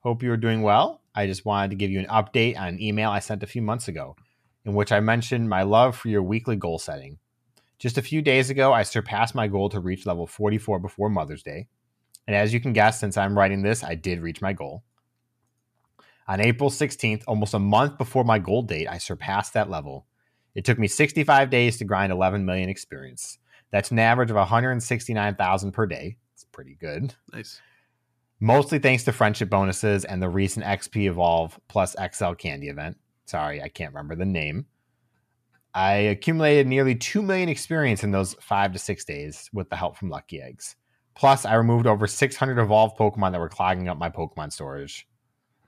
Hope 0.00 0.22
you 0.22 0.30
are 0.32 0.36
doing 0.36 0.62
well. 0.62 1.00
I 1.14 1.26
just 1.26 1.44
wanted 1.44 1.70
to 1.70 1.76
give 1.76 1.90
you 1.90 2.00
an 2.00 2.06
update 2.06 2.58
on 2.58 2.68
an 2.68 2.82
email 2.82 3.10
I 3.10 3.20
sent 3.20 3.42
a 3.42 3.46
few 3.46 3.62
months 3.62 3.88
ago, 3.88 4.16
in 4.64 4.74
which 4.74 4.92
I 4.92 5.00
mentioned 5.00 5.48
my 5.48 5.62
love 5.62 5.96
for 5.96 6.08
your 6.08 6.22
weekly 6.22 6.56
goal 6.56 6.78
setting. 6.78 7.18
Just 7.82 7.98
a 7.98 8.02
few 8.02 8.22
days 8.22 8.48
ago, 8.48 8.72
I 8.72 8.84
surpassed 8.84 9.34
my 9.34 9.48
goal 9.48 9.68
to 9.70 9.80
reach 9.80 10.06
level 10.06 10.24
44 10.24 10.78
before 10.78 11.10
Mother's 11.10 11.42
Day. 11.42 11.66
And 12.28 12.36
as 12.36 12.54
you 12.54 12.60
can 12.60 12.72
guess, 12.72 13.00
since 13.00 13.16
I'm 13.16 13.36
writing 13.36 13.62
this, 13.62 13.82
I 13.82 13.96
did 13.96 14.20
reach 14.20 14.40
my 14.40 14.52
goal. 14.52 14.84
On 16.28 16.40
April 16.40 16.70
16th, 16.70 17.24
almost 17.26 17.54
a 17.54 17.58
month 17.58 17.98
before 17.98 18.22
my 18.22 18.38
goal 18.38 18.62
date, 18.62 18.86
I 18.86 18.98
surpassed 18.98 19.54
that 19.54 19.68
level. 19.68 20.06
It 20.54 20.64
took 20.64 20.78
me 20.78 20.86
65 20.86 21.50
days 21.50 21.76
to 21.78 21.84
grind 21.84 22.12
11 22.12 22.44
million 22.44 22.68
experience. 22.68 23.38
That's 23.72 23.90
an 23.90 23.98
average 23.98 24.30
of 24.30 24.36
169,000 24.36 25.72
per 25.72 25.86
day. 25.86 26.18
It's 26.34 26.44
pretty 26.44 26.76
good. 26.76 27.16
Nice. 27.32 27.60
Mostly 28.38 28.78
thanks 28.78 29.02
to 29.04 29.12
friendship 29.12 29.50
bonuses 29.50 30.04
and 30.04 30.22
the 30.22 30.28
recent 30.28 30.64
XP 30.64 31.06
Evolve 31.08 31.58
plus 31.66 31.96
XL 32.12 32.34
candy 32.34 32.68
event. 32.68 32.96
Sorry, 33.24 33.60
I 33.60 33.66
can't 33.66 33.92
remember 33.92 34.14
the 34.14 34.24
name. 34.24 34.66
I 35.74 35.92
accumulated 35.94 36.66
nearly 36.66 36.94
2 36.94 37.22
million 37.22 37.48
experience 37.48 38.04
in 38.04 38.10
those 38.10 38.34
five 38.40 38.72
to 38.72 38.78
six 38.78 39.04
days 39.04 39.48
with 39.52 39.70
the 39.70 39.76
help 39.76 39.96
from 39.96 40.10
Lucky 40.10 40.40
Eggs. 40.40 40.76
Plus, 41.14 41.44
I 41.44 41.54
removed 41.54 41.86
over 41.86 42.06
600 42.06 42.58
evolved 42.58 42.98
Pokemon 42.98 43.32
that 43.32 43.40
were 43.40 43.48
clogging 43.48 43.88
up 43.88 43.98
my 43.98 44.10
Pokemon 44.10 44.52
storage. 44.52 45.06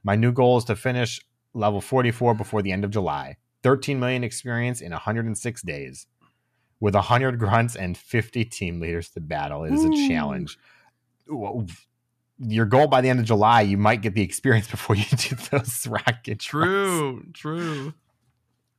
My 0.03 0.17
new 0.17 0.33
goal 0.33 0.59
is 0.59 0.65
to 0.65 0.77
finish 0.77 1.21
level 1.55 1.81
44 1.81 2.35
before 2.35 2.63
the 2.63 2.73
end 2.73 2.85
of 2.85 2.91
July. 2.91 3.37
13 3.63 3.99
million 3.99 4.25
experience 4.25 4.81
in 4.81 4.93
106 4.93 5.63
days. 5.63 6.07
With 6.81 6.95
100 6.95 7.39
grunts 7.39 7.77
and 7.77 7.97
50 7.97 8.45
team 8.47 8.81
leaders 8.81 9.09
to 9.11 9.21
battle, 9.21 9.65
it 9.65 9.73
is 9.73 9.85
a 9.85 9.89
Ooh. 9.89 10.09
challenge. 10.09 10.59
Your 12.39 12.67
goal 12.67 12.89
by 12.89 13.01
the 13.01 13.09
end 13.09 13.21
of 13.21 13.25
July, 13.25 13.63
you 13.63 13.79
might 13.79 14.03
get 14.03 14.15
the 14.15 14.23
experience 14.23 14.67
before 14.71 14.97
you 14.97 15.05
do 15.17 15.37
those 15.51 15.87
rocket. 15.87 16.41
True. 16.41 17.25
True. 17.33 17.95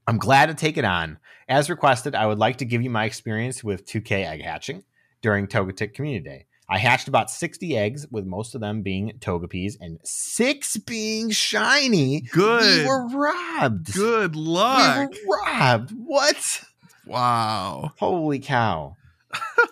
I'm 0.08 0.18
glad 0.18 0.48
to 0.48 0.54
take 0.54 0.78
it 0.78 0.86
on. 0.86 1.18
As 1.48 1.70
requested, 1.70 2.16
I 2.16 2.28
would 2.28 2.40
like 2.40 2.58
to 2.58 2.66
give 2.66 2.82
you 2.82 2.90
my 2.90 3.06
experience 3.06 3.64
with 3.64 3.86
2K 3.86 4.26
egg 4.26 4.42
hatching 4.44 4.84
during 5.22 5.48
Togetic 5.48 5.94
Community 5.94 6.24
Day. 6.24 6.46
I 6.68 6.80
hatched 6.80 7.08
about 7.08 7.30
60 7.30 7.78
eggs, 7.78 8.08
with 8.10 8.26
most 8.26 8.56
of 8.56 8.62
them 8.62 8.82
being 8.82 9.12
Togepies 9.20 9.76
and 9.80 10.00
six 10.04 10.78
being 10.78 11.30
shiny. 11.30 12.22
Good. 12.22 12.82
We 12.82 12.88
were 12.88 13.08
robbed. 13.08 13.94
Good 13.94 14.36
luck. 14.36 15.12
We 15.12 15.20
were 15.28 15.38
robbed. 15.38 15.92
What? 15.96 16.64
Wow. 17.06 17.92
Holy 18.00 18.40
cow. 18.40 18.96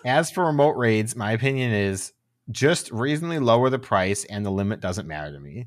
As 0.04 0.30
for 0.30 0.44
remote 0.44 0.76
raids, 0.76 1.16
my 1.16 1.32
opinion 1.32 1.72
is 1.72 2.12
just 2.50 2.92
reasonably 2.92 3.38
lower 3.40 3.70
the 3.70 3.78
price 3.78 4.24
and 4.24 4.46
the 4.46 4.50
limit 4.50 4.80
doesn't 4.80 5.08
matter 5.08 5.32
to 5.32 5.40
me. 5.40 5.66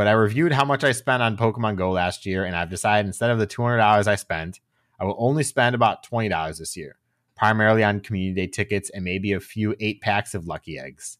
But 0.00 0.06
I 0.06 0.12
reviewed 0.12 0.52
how 0.52 0.64
much 0.64 0.82
I 0.82 0.92
spent 0.92 1.22
on 1.22 1.36
Pokemon 1.36 1.76
Go 1.76 1.90
last 1.90 2.24
year, 2.24 2.46
and 2.46 2.56
I've 2.56 2.70
decided 2.70 3.06
instead 3.06 3.28
of 3.28 3.38
the 3.38 3.46
$200 3.46 4.06
I 4.06 4.14
spent, 4.14 4.60
I 4.98 5.04
will 5.04 5.14
only 5.18 5.42
spend 5.42 5.74
about 5.74 6.06
$20 6.06 6.58
this 6.58 6.74
year, 6.74 6.96
primarily 7.36 7.84
on 7.84 8.00
community 8.00 8.40
day 8.40 8.46
tickets 8.46 8.88
and 8.88 9.04
maybe 9.04 9.32
a 9.32 9.40
few 9.40 9.76
eight 9.78 10.00
packs 10.00 10.34
of 10.34 10.46
lucky 10.46 10.78
eggs. 10.78 11.18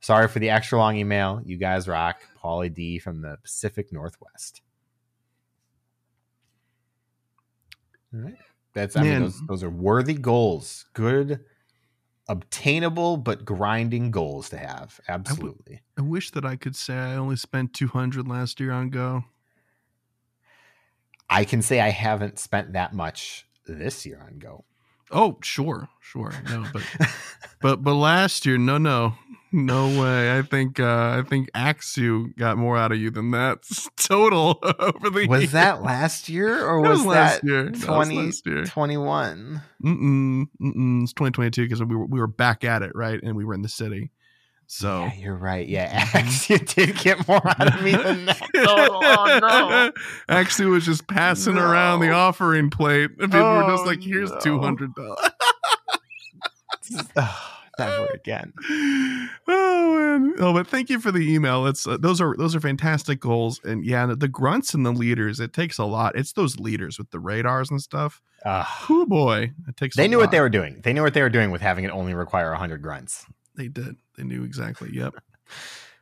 Sorry 0.00 0.26
for 0.26 0.40
the 0.40 0.50
extra 0.50 0.78
long 0.78 0.96
email. 0.96 1.40
You 1.44 1.58
guys 1.58 1.86
rock. 1.86 2.16
Paulie 2.42 2.74
D 2.74 2.98
from 2.98 3.22
the 3.22 3.38
Pacific 3.40 3.92
Northwest. 3.92 4.62
All 8.12 8.18
right. 8.18 8.34
That's 8.74 8.96
I 8.96 9.02
mean 9.02 9.20
those 9.20 9.46
those 9.46 9.62
are 9.62 9.70
worthy 9.70 10.14
goals. 10.14 10.86
Good 10.92 11.44
obtainable 12.28 13.16
but 13.16 13.44
grinding 13.44 14.10
goals 14.10 14.50
to 14.50 14.58
have. 14.58 15.00
Absolutely. 15.08 15.80
I 15.96 16.02
wish 16.02 16.30
that 16.32 16.44
I 16.44 16.56
could 16.56 16.76
say 16.76 16.94
I 16.94 17.16
only 17.16 17.36
spent 17.36 17.74
200 17.74 18.28
last 18.28 18.60
year 18.60 18.72
on 18.72 18.90
Go. 18.90 19.24
I 21.30 21.44
can 21.44 21.62
say 21.62 21.80
I 21.80 21.90
haven't 21.90 22.38
spent 22.38 22.72
that 22.72 22.94
much 22.94 23.46
this 23.66 24.06
year 24.06 24.22
on 24.26 24.38
Go. 24.38 24.64
Oh, 25.10 25.38
sure, 25.42 25.88
sure. 26.00 26.32
No, 26.50 26.64
but 26.72 26.82
but 27.62 27.82
but 27.82 27.94
last 27.94 28.44
year, 28.44 28.58
no, 28.58 28.76
no, 28.76 29.14
no 29.52 30.00
way. 30.00 30.36
I 30.38 30.42
think 30.42 30.78
uh 30.80 31.18
I 31.18 31.22
think 31.28 31.50
Axu 31.52 32.36
got 32.36 32.58
more 32.58 32.76
out 32.76 32.92
of 32.92 32.98
you 32.98 33.10
than 33.10 33.30
that 33.32 33.58
total 33.96 34.58
over 34.62 35.10
the 35.10 35.26
Was 35.28 35.40
year. 35.42 35.50
that 35.52 35.82
last 35.82 36.28
year 36.28 36.64
or 36.66 36.82
That 36.82 36.88
was, 36.90 37.04
last 37.06 37.40
that 37.42 37.46
year? 37.46 37.70
That 37.70 37.88
was 37.88 38.12
last 38.12 38.46
year. 38.46 38.64
21? 38.64 39.62
Mm-mm, 39.84 40.44
mm-mm. 40.60 41.02
It's 41.02 41.12
2022 41.12 41.62
because 41.62 41.82
we 41.82 41.96
were 41.96 42.06
we 42.06 42.20
were 42.20 42.26
back 42.26 42.64
at 42.64 42.82
it, 42.82 42.92
right? 42.94 43.20
And 43.22 43.36
we 43.36 43.44
were 43.44 43.54
in 43.54 43.62
the 43.62 43.68
city. 43.68 44.10
So 44.70 45.04
Yeah, 45.04 45.14
you're 45.14 45.34
right. 45.36 45.66
Yeah, 45.66 45.98
Mhm. 45.98 46.14
actually, 46.14 46.56
you 46.58 46.86
did 46.86 46.96
get 46.98 47.26
more 47.26 47.40
out 47.48 47.74
of 47.74 47.82
me 47.82 47.92
than 47.92 48.26
that. 48.26 48.38
total. 48.54 49.00
Oh, 49.10 49.38
no. 49.40 49.92
Actually, 50.28 50.68
was 50.68 50.84
just 50.84 51.06
passing 51.08 51.56
around 51.56 52.00
the 52.00 52.10
offering 52.10 52.68
plate. 52.68 53.10
And 53.18 53.32
people 53.32 53.40
were 53.50 53.62
just 53.70 53.84
Oh, 53.84 53.86
like, 53.86 54.02
"Here's 54.02 54.30
no. 54.30 54.38
two 54.40 54.58
hundred 54.60 54.94
dollars." 54.94 55.30
Ugh, 57.78 57.88
never 57.88 58.06
again. 58.14 58.52
oh 59.46 60.18
man! 60.18 60.34
Oh, 60.38 60.52
but 60.52 60.66
thank 60.66 60.90
you 60.90 61.00
for 61.00 61.10
the 61.12 61.32
email. 61.32 61.66
It's 61.66 61.86
uh, 61.86 61.96
those 61.98 62.20
are 62.20 62.34
those 62.36 62.54
are 62.54 62.60
fantastic 62.60 63.20
goals, 63.20 63.60
and 63.64 63.84
yeah, 63.84 64.06
the, 64.06 64.16
the 64.16 64.28
grunts 64.28 64.74
and 64.74 64.84
the 64.84 64.92
leaders. 64.92 65.40
It 65.40 65.52
takes 65.52 65.78
a 65.78 65.84
lot. 65.84 66.16
It's 66.16 66.32
those 66.32 66.58
leaders 66.58 66.98
with 66.98 67.10
the 67.10 67.20
radars 67.20 67.70
and 67.70 67.80
stuff. 67.80 68.20
Ugh. 68.44 68.66
Oh 68.90 69.06
boy, 69.06 69.52
it 69.68 69.76
takes. 69.76 69.96
they 69.96 70.08
knew 70.08 70.18
what 70.18 70.30
they 70.30 70.40
were 70.40 70.48
doing. 70.48 70.80
They 70.82 70.92
knew 70.92 71.02
what 71.02 71.14
they 71.14 71.22
were 71.22 71.28
doing 71.30 71.50
with 71.50 71.60
having 71.60 71.84
it 71.84 71.90
only 71.90 72.14
require 72.14 72.50
100 72.50 72.82
grunts. 72.82 73.26
They 73.56 73.68
did. 73.68 73.96
They 74.16 74.24
knew 74.24 74.44
exactly. 74.44 74.90
Yep. 74.92 75.14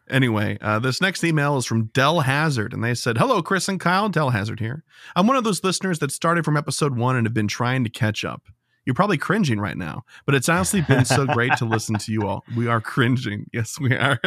Anyway, 0.08 0.56
uh, 0.60 0.78
this 0.78 1.00
next 1.00 1.24
email 1.24 1.56
is 1.56 1.66
from 1.66 1.86
Del 1.86 2.20
Hazard, 2.20 2.72
and 2.72 2.84
they 2.84 2.94
said, 2.94 3.18
"Hello, 3.18 3.42
Chris 3.42 3.68
and 3.68 3.80
Kyle. 3.80 4.08
Del 4.08 4.30
Hazard 4.30 4.60
here. 4.60 4.84
I'm 5.16 5.26
one 5.26 5.36
of 5.36 5.42
those 5.44 5.64
listeners 5.64 5.98
that 5.98 6.12
started 6.12 6.44
from 6.44 6.56
episode 6.56 6.96
one 6.96 7.16
and 7.16 7.26
have 7.26 7.34
been 7.34 7.48
trying 7.48 7.82
to 7.84 7.90
catch 7.90 8.24
up. 8.24 8.42
You're 8.86 8.94
probably 8.94 9.18
cringing 9.18 9.58
right 9.58 9.76
now, 9.76 10.04
but 10.24 10.36
it's 10.36 10.48
honestly 10.48 10.80
been 10.80 11.04
so 11.04 11.26
great 11.26 11.56
to 11.56 11.64
listen 11.64 11.96
to 11.96 12.12
you 12.12 12.26
all. 12.26 12.44
We 12.56 12.68
are 12.68 12.80
cringing. 12.80 13.50
Yes, 13.52 13.80
we 13.80 13.94
are. 13.94 14.20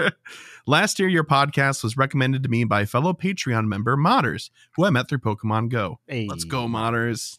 Last 0.65 0.97
year, 0.99 1.07
your 1.07 1.23
podcast 1.23 1.83
was 1.83 1.95
recommended 1.97 2.41
to 2.43 2.49
me 2.49 2.63
by 2.63 2.85
fellow 2.85 3.13
Patreon 3.13 3.67
member 3.67 3.95
Modders, 3.95 4.49
who 4.75 4.85
I 4.85 4.89
met 4.89 5.07
through 5.07 5.19
Pokemon 5.19 5.69
Go. 5.69 5.99
Let's 6.27 6.43
go, 6.43 6.65
Modders. 6.65 7.37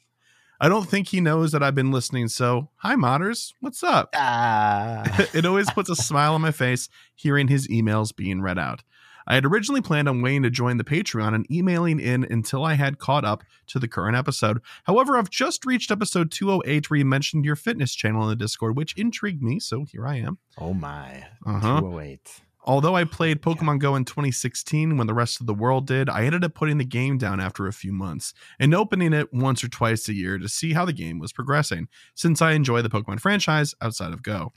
I 0.60 0.68
don't 0.68 0.88
think 0.88 1.08
he 1.08 1.20
knows 1.20 1.52
that 1.52 1.62
I've 1.62 1.74
been 1.74 1.90
listening, 1.90 2.28
so 2.28 2.68
hi, 2.76 2.94
Modders. 2.94 3.54
What's 3.60 3.82
up? 3.82 4.10
Ah. 4.14 5.26
it 5.34 5.44
always 5.44 5.70
puts 5.70 5.90
a 5.90 5.96
smile 5.96 6.34
on 6.34 6.42
my 6.42 6.52
face 6.52 6.88
hearing 7.14 7.48
his 7.48 7.66
emails 7.68 8.14
being 8.14 8.40
read 8.40 8.58
out. 8.58 8.82
I 9.30 9.34
had 9.34 9.46
originally 9.46 9.80
planned 9.80 10.08
on 10.08 10.22
waiting 10.22 10.42
to 10.42 10.50
join 10.50 10.76
the 10.76 10.82
Patreon 10.82 11.36
and 11.36 11.48
emailing 11.52 12.00
in 12.00 12.26
until 12.28 12.64
I 12.64 12.74
had 12.74 12.98
caught 12.98 13.24
up 13.24 13.44
to 13.68 13.78
the 13.78 13.86
current 13.86 14.16
episode. 14.16 14.60
However, 14.82 15.16
I've 15.16 15.30
just 15.30 15.64
reached 15.64 15.92
episode 15.92 16.32
208 16.32 16.90
where 16.90 16.98
you 16.98 17.04
mentioned 17.04 17.44
your 17.44 17.54
fitness 17.54 17.94
channel 17.94 18.24
in 18.24 18.28
the 18.30 18.34
Discord, 18.34 18.76
which 18.76 18.92
intrigued 18.96 19.40
me, 19.40 19.60
so 19.60 19.84
here 19.84 20.04
I 20.04 20.16
am. 20.16 20.38
oh 20.58 20.74
my. 20.74 21.28
Uh-huh. 21.46 21.78
208. 21.78 22.40
Although 22.64 22.96
I 22.96 23.04
played 23.04 23.40
Pokemon 23.40 23.78
Go 23.78 23.94
in 23.94 24.04
2016 24.04 24.96
when 24.96 25.06
the 25.06 25.14
rest 25.14 25.40
of 25.40 25.46
the 25.46 25.54
world 25.54 25.86
did, 25.86 26.10
I 26.10 26.24
ended 26.24 26.42
up 26.42 26.54
putting 26.54 26.78
the 26.78 26.84
game 26.84 27.16
down 27.16 27.38
after 27.38 27.68
a 27.68 27.72
few 27.72 27.92
months 27.92 28.34
and 28.58 28.74
opening 28.74 29.12
it 29.12 29.32
once 29.32 29.62
or 29.62 29.68
twice 29.68 30.08
a 30.08 30.12
year 30.12 30.38
to 30.38 30.48
see 30.48 30.72
how 30.72 30.84
the 30.84 30.92
game 30.92 31.20
was 31.20 31.32
progressing, 31.32 31.86
since 32.16 32.42
I 32.42 32.54
enjoy 32.54 32.82
the 32.82 32.90
Pokemon 32.90 33.20
franchise 33.20 33.76
outside 33.80 34.12
of 34.12 34.24
Go. 34.24 34.52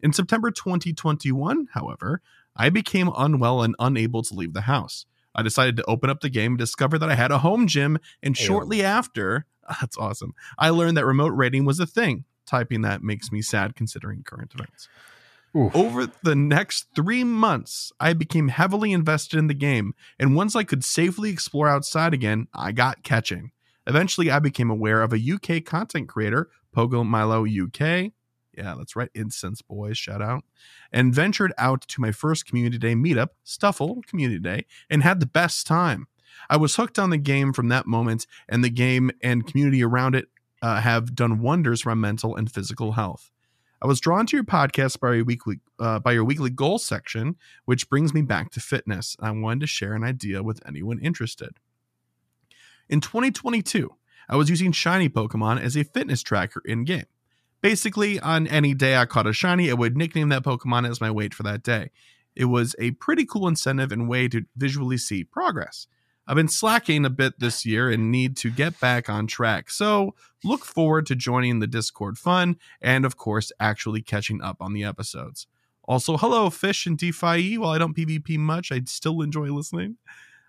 In 0.00 0.12
September 0.12 0.50
2021, 0.50 1.68
however, 1.72 2.20
I 2.58 2.70
became 2.70 3.10
unwell 3.16 3.62
and 3.62 3.76
unable 3.78 4.22
to 4.22 4.34
leave 4.34 4.52
the 4.52 4.62
house. 4.62 5.06
I 5.34 5.42
decided 5.42 5.76
to 5.76 5.84
open 5.84 6.10
up 6.10 6.20
the 6.20 6.28
game 6.28 6.52
and 6.52 6.58
discover 6.58 6.98
that 6.98 7.08
I 7.08 7.14
had 7.14 7.30
a 7.30 7.38
home 7.38 7.68
gym, 7.68 7.98
and 8.22 8.36
shortly 8.36 8.82
after, 8.82 9.46
that's 9.80 9.96
awesome, 9.96 10.34
I 10.58 10.70
learned 10.70 10.96
that 10.96 11.06
remote 11.06 11.28
raiding 11.28 11.64
was 11.64 11.78
a 11.78 11.86
thing. 11.86 12.24
Typing 12.44 12.80
that 12.82 13.02
makes 13.02 13.30
me 13.30 13.42
sad 13.42 13.76
considering 13.76 14.22
current 14.22 14.54
events. 14.54 14.88
Oof. 15.56 15.74
Over 15.76 16.06
the 16.22 16.34
next 16.34 16.86
three 16.94 17.22
months, 17.24 17.92
I 18.00 18.14
became 18.14 18.48
heavily 18.48 18.92
invested 18.92 19.38
in 19.38 19.46
the 19.46 19.54
game, 19.54 19.94
and 20.18 20.34
once 20.34 20.56
I 20.56 20.64
could 20.64 20.82
safely 20.82 21.30
explore 21.30 21.68
outside 21.68 22.14
again, 22.14 22.48
I 22.54 22.72
got 22.72 23.02
catching. 23.02 23.52
Eventually, 23.86 24.30
I 24.30 24.38
became 24.38 24.70
aware 24.70 25.02
of 25.02 25.12
a 25.12 25.18
UK 25.18 25.64
content 25.64 26.08
creator, 26.08 26.48
Pogo 26.74 27.06
Milo 27.06 27.44
UK. 27.46 28.12
Yeah, 28.58 28.74
that's 28.76 28.96
right, 28.96 29.08
Incense 29.14 29.62
Boys, 29.62 29.96
shout 29.96 30.20
out. 30.20 30.42
And 30.92 31.14
ventured 31.14 31.52
out 31.58 31.82
to 31.82 32.00
my 32.00 32.10
first 32.10 32.44
Community 32.44 32.76
Day 32.76 32.94
meetup, 32.94 33.28
Stufful 33.46 34.04
Community 34.04 34.40
Day, 34.40 34.66
and 34.90 35.04
had 35.04 35.20
the 35.20 35.26
best 35.26 35.64
time. 35.64 36.08
I 36.50 36.56
was 36.56 36.74
hooked 36.74 36.98
on 36.98 37.10
the 37.10 37.18
game 37.18 37.52
from 37.52 37.68
that 37.68 37.86
moment, 37.86 38.26
and 38.48 38.64
the 38.64 38.68
game 38.68 39.12
and 39.22 39.46
community 39.46 39.84
around 39.84 40.16
it 40.16 40.26
uh, 40.60 40.80
have 40.80 41.14
done 41.14 41.40
wonders 41.40 41.82
for 41.82 41.90
my 41.90 41.94
mental 41.94 42.34
and 42.34 42.50
physical 42.50 42.92
health. 42.92 43.30
I 43.80 43.86
was 43.86 44.00
drawn 44.00 44.26
to 44.26 44.36
your 44.36 44.44
podcast 44.44 44.98
by 44.98 45.14
your 45.14 45.24
weekly 45.24 45.60
uh, 45.78 46.00
by 46.00 46.10
your 46.10 46.24
weekly 46.24 46.50
goal 46.50 46.80
section, 46.80 47.36
which 47.64 47.88
brings 47.88 48.12
me 48.12 48.22
back 48.22 48.50
to 48.52 48.60
fitness. 48.60 49.16
I 49.20 49.30
wanted 49.30 49.60
to 49.60 49.66
share 49.68 49.94
an 49.94 50.02
idea 50.02 50.42
with 50.42 50.60
anyone 50.66 50.98
interested. 50.98 51.58
In 52.88 53.00
2022, 53.00 53.94
I 54.28 54.34
was 54.34 54.50
using 54.50 54.72
shiny 54.72 55.08
Pokemon 55.08 55.60
as 55.60 55.76
a 55.76 55.84
fitness 55.84 56.24
tracker 56.24 56.60
in 56.64 56.82
game. 56.84 57.06
Basically, 57.60 58.20
on 58.20 58.46
any 58.46 58.74
day 58.74 58.96
I 58.96 59.06
caught 59.06 59.26
a 59.26 59.32
shiny, 59.32 59.70
I 59.70 59.74
would 59.74 59.96
nickname 59.96 60.28
that 60.28 60.44
Pokemon 60.44 60.88
as 60.88 61.00
my 61.00 61.10
weight 61.10 61.34
for 61.34 61.42
that 61.42 61.62
day. 61.62 61.90
It 62.36 62.46
was 62.46 62.76
a 62.78 62.92
pretty 62.92 63.26
cool 63.26 63.48
incentive 63.48 63.90
and 63.90 64.08
way 64.08 64.28
to 64.28 64.44
visually 64.56 64.96
see 64.96 65.24
progress. 65.24 65.88
I've 66.28 66.36
been 66.36 66.48
slacking 66.48 67.04
a 67.04 67.10
bit 67.10 67.40
this 67.40 67.64
year 67.64 67.90
and 67.90 68.12
need 68.12 68.36
to 68.38 68.50
get 68.50 68.78
back 68.78 69.08
on 69.08 69.26
track. 69.26 69.70
So, 69.70 70.14
look 70.44 70.64
forward 70.64 71.06
to 71.06 71.16
joining 71.16 71.58
the 71.58 71.66
Discord 71.66 72.18
fun 72.18 72.58
and, 72.82 73.04
of 73.04 73.16
course, 73.16 73.50
actually 73.58 74.02
catching 74.02 74.42
up 74.42 74.58
on 74.60 74.74
the 74.74 74.84
episodes. 74.84 75.46
Also, 75.84 76.18
hello, 76.18 76.50
Fish 76.50 76.86
and 76.86 76.98
DeFi. 76.98 77.56
While 77.56 77.70
I 77.70 77.78
don't 77.78 77.96
PvP 77.96 78.36
much, 78.36 78.70
I 78.70 78.82
still 78.84 79.22
enjoy 79.22 79.46
listening. 79.46 79.96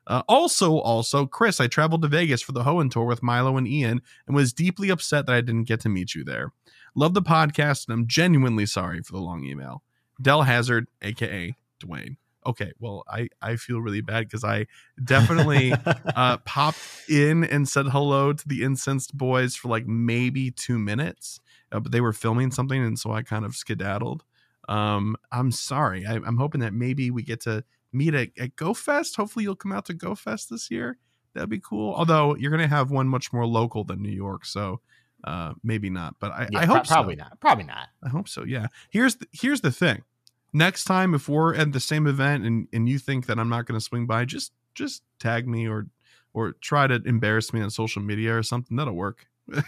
Uh, 0.06 0.22
also, 0.28 0.80
also, 0.80 1.26
Chris, 1.26 1.62
I 1.62 1.68
traveled 1.68 2.02
to 2.02 2.08
Vegas 2.10 2.42
for 2.42 2.52
the 2.52 2.64
Hoenn 2.64 2.92
tour 2.92 3.06
with 3.06 3.24
Milo 3.24 3.56
and 3.56 3.68
Ian 3.68 4.02
and 4.28 4.36
was 4.36 4.52
deeply 4.52 4.90
upset 4.90 5.28
that 5.28 5.36
I 5.36 5.42
didn't 5.42 5.64
get 5.64 5.80
to 5.82 5.90
meet 5.90 6.14
you 6.14 6.26
there. 6.26 6.52
Love 6.96 7.14
the 7.14 7.22
podcast, 7.22 7.88
and 7.88 7.94
I'm 7.94 8.08
genuinely 8.08 8.66
sorry 8.66 9.02
for 9.02 9.14
the 9.14 9.22
long 9.22 9.44
email. 9.44 9.84
Dell 10.22 10.44
Hazard, 10.44 10.88
aka 11.02 11.56
Dwayne. 11.80 12.18
Okay, 12.46 12.72
well, 12.80 13.04
I 13.08 13.30
I 13.42 13.56
feel 13.58 13.80
really 13.80 14.02
bad 14.02 14.26
because 14.26 14.44
I 14.44 14.68
definitely 15.04 15.74
uh, 16.16 16.38
popped 16.38 16.80
in 17.08 17.44
and 17.44 17.68
said 17.68 17.88
hello 17.88 18.34
to 18.34 18.48
the 18.48 18.64
incensed 18.64 19.18
boys 19.18 19.56
for 19.56 19.68
like 19.68 19.86
maybe 19.86 20.52
two 20.52 20.80
minutes, 20.80 21.40
uh, 21.72 21.80
but 21.80 21.92
they 21.92 22.02
were 22.02 22.14
filming 22.14 22.52
something, 22.52 22.82
and 22.82 22.98
so 22.98 23.12
I 23.12 23.24
kind 23.24 23.46
of 23.46 23.56
skedaddled. 23.56 24.24
Um, 24.68 25.16
I'm 25.32 25.52
sorry. 25.52 26.06
I, 26.06 26.14
I'm 26.16 26.38
hoping 26.38 26.62
that 26.62 26.74
maybe 26.74 27.12
we 27.12 27.24
get 27.24 27.42
to 27.42 27.64
meet 27.92 28.14
at, 28.14 28.30
at 28.38 28.56
GoFest. 28.56 29.16
Hopefully, 29.16 29.44
you'll 29.44 29.56
come 29.56 29.72
out 29.72 29.86
to 29.86 29.94
GoFest 29.94 30.50
this 30.50 30.72
year. 30.72 30.98
That'd 31.34 31.50
be 31.50 31.60
cool. 31.60 31.94
Although 31.94 32.36
you're 32.36 32.52
gonna 32.52 32.68
have 32.68 32.90
one 32.90 33.08
much 33.08 33.34
more 33.34 33.46
local 33.46 33.84
than 33.84 34.02
New 34.02 34.10
York, 34.10 34.46
so 34.46 34.82
uh, 35.24 35.54
maybe 35.64 35.90
not. 35.90 36.16
But 36.20 36.32
I, 36.32 36.48
Yeah, 36.52 36.60
I 36.60 36.66
pro- 36.66 36.76
hope 36.76 36.88
so. 36.88 36.94
probably 36.94 37.16
not. 37.16 37.40
Probably 37.40 37.64
not. 37.66 37.88
I 38.04 38.10
hope 38.10 38.28
so. 38.30 38.44
Yeah. 38.44 38.68
Here's 38.90 39.16
the, 39.16 39.28
here's 39.32 39.62
the 39.62 39.72
thing. 39.72 40.04
Next 40.54 40.86
time, 40.86 41.14
if 41.14 41.30
we're 41.30 41.54
at 41.56 41.74
the 41.74 41.80
same 41.80 42.08
event 42.08 42.46
and, 42.46 42.68
and 42.74 42.90
you 42.90 42.98
think 43.00 43.28
that 43.28 43.38
I'm 43.40 43.50
not 43.50 43.66
going 43.66 43.80
to 43.80 43.84
swing 43.84 44.08
by, 44.08 44.26
just 44.26 44.52
just 44.74 45.04
tag 45.20 45.48
me 45.48 45.68
or 45.68 45.88
or 46.34 46.54
try 46.54 46.88
to 46.88 47.02
embarrass 47.06 47.54
me 47.54 47.62
on 47.62 47.70
social 47.70 48.02
media 48.02 48.36
or 48.36 48.44
something. 48.44 48.78
That'll 48.78 48.94
work. 48.96 49.28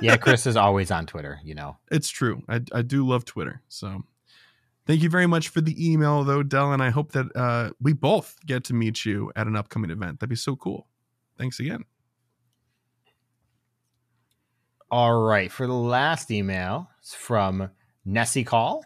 Yeah, 0.00 0.16
Chris 0.16 0.46
is 0.46 0.56
always 0.56 0.90
on 0.90 1.04
Twitter. 1.06 1.38
You 1.44 1.54
know. 1.54 1.76
It's 1.90 2.08
true. 2.08 2.42
I, 2.48 2.60
I 2.72 2.82
do 2.82 3.06
love 3.06 3.24
Twitter. 3.26 3.60
So 3.68 4.04
thank 4.86 5.02
you 5.02 5.10
very 5.10 5.26
much 5.26 5.48
for 5.48 5.60
the 5.60 5.76
email, 5.92 6.24
though, 6.24 6.42
Dell. 6.42 6.72
And 6.72 6.82
I 6.82 6.90
hope 6.90 7.12
that 7.12 7.26
uh, 7.36 7.70
we 7.80 7.92
both 7.92 8.36
get 8.46 8.64
to 8.64 8.74
meet 8.74 9.04
you 9.04 9.30
at 9.36 9.46
an 9.46 9.54
upcoming 9.56 9.90
event. 9.90 10.20
That'd 10.20 10.30
be 10.30 10.36
so 10.36 10.56
cool. 10.56 10.86
Thanks 11.38 11.60
again. 11.60 11.84
All 14.92 15.22
right. 15.22 15.50
For 15.50 15.66
the 15.66 15.72
last 15.72 16.30
email, 16.30 16.90
it's 17.00 17.14
from 17.14 17.70
Nessie 18.04 18.44
Call. 18.44 18.84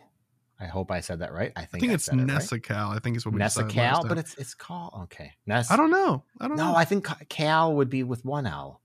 I 0.58 0.66
hope 0.66 0.90
I 0.90 1.00
said 1.00 1.18
that 1.18 1.32
right. 1.32 1.52
I 1.56 1.62
I 1.62 1.64
think 1.66 1.80
think 1.82 1.90
I 1.90 1.94
it's 1.96 2.04
said 2.04 2.14
it 2.14 2.22
right. 2.22 2.30
I 2.30 2.98
think 3.00 3.16
it's 3.16 3.26
what 3.26 3.34
we 3.34 3.40
Nessical, 3.40 4.08
but 4.08 4.16
it's 4.16 4.34
it's 4.36 4.54
called 4.54 4.94
okay. 5.02 5.32
Ness. 5.46 5.70
I 5.70 5.76
don't 5.76 5.90
know. 5.90 6.22
I 6.40 6.48
don't 6.48 6.56
No, 6.56 6.66
know. 6.66 6.76
I 6.76 6.84
think 6.86 7.06
Cal 7.28 7.74
would 7.74 7.90
be 7.90 8.04
with 8.04 8.24
one 8.24 8.46
L. 8.46 8.80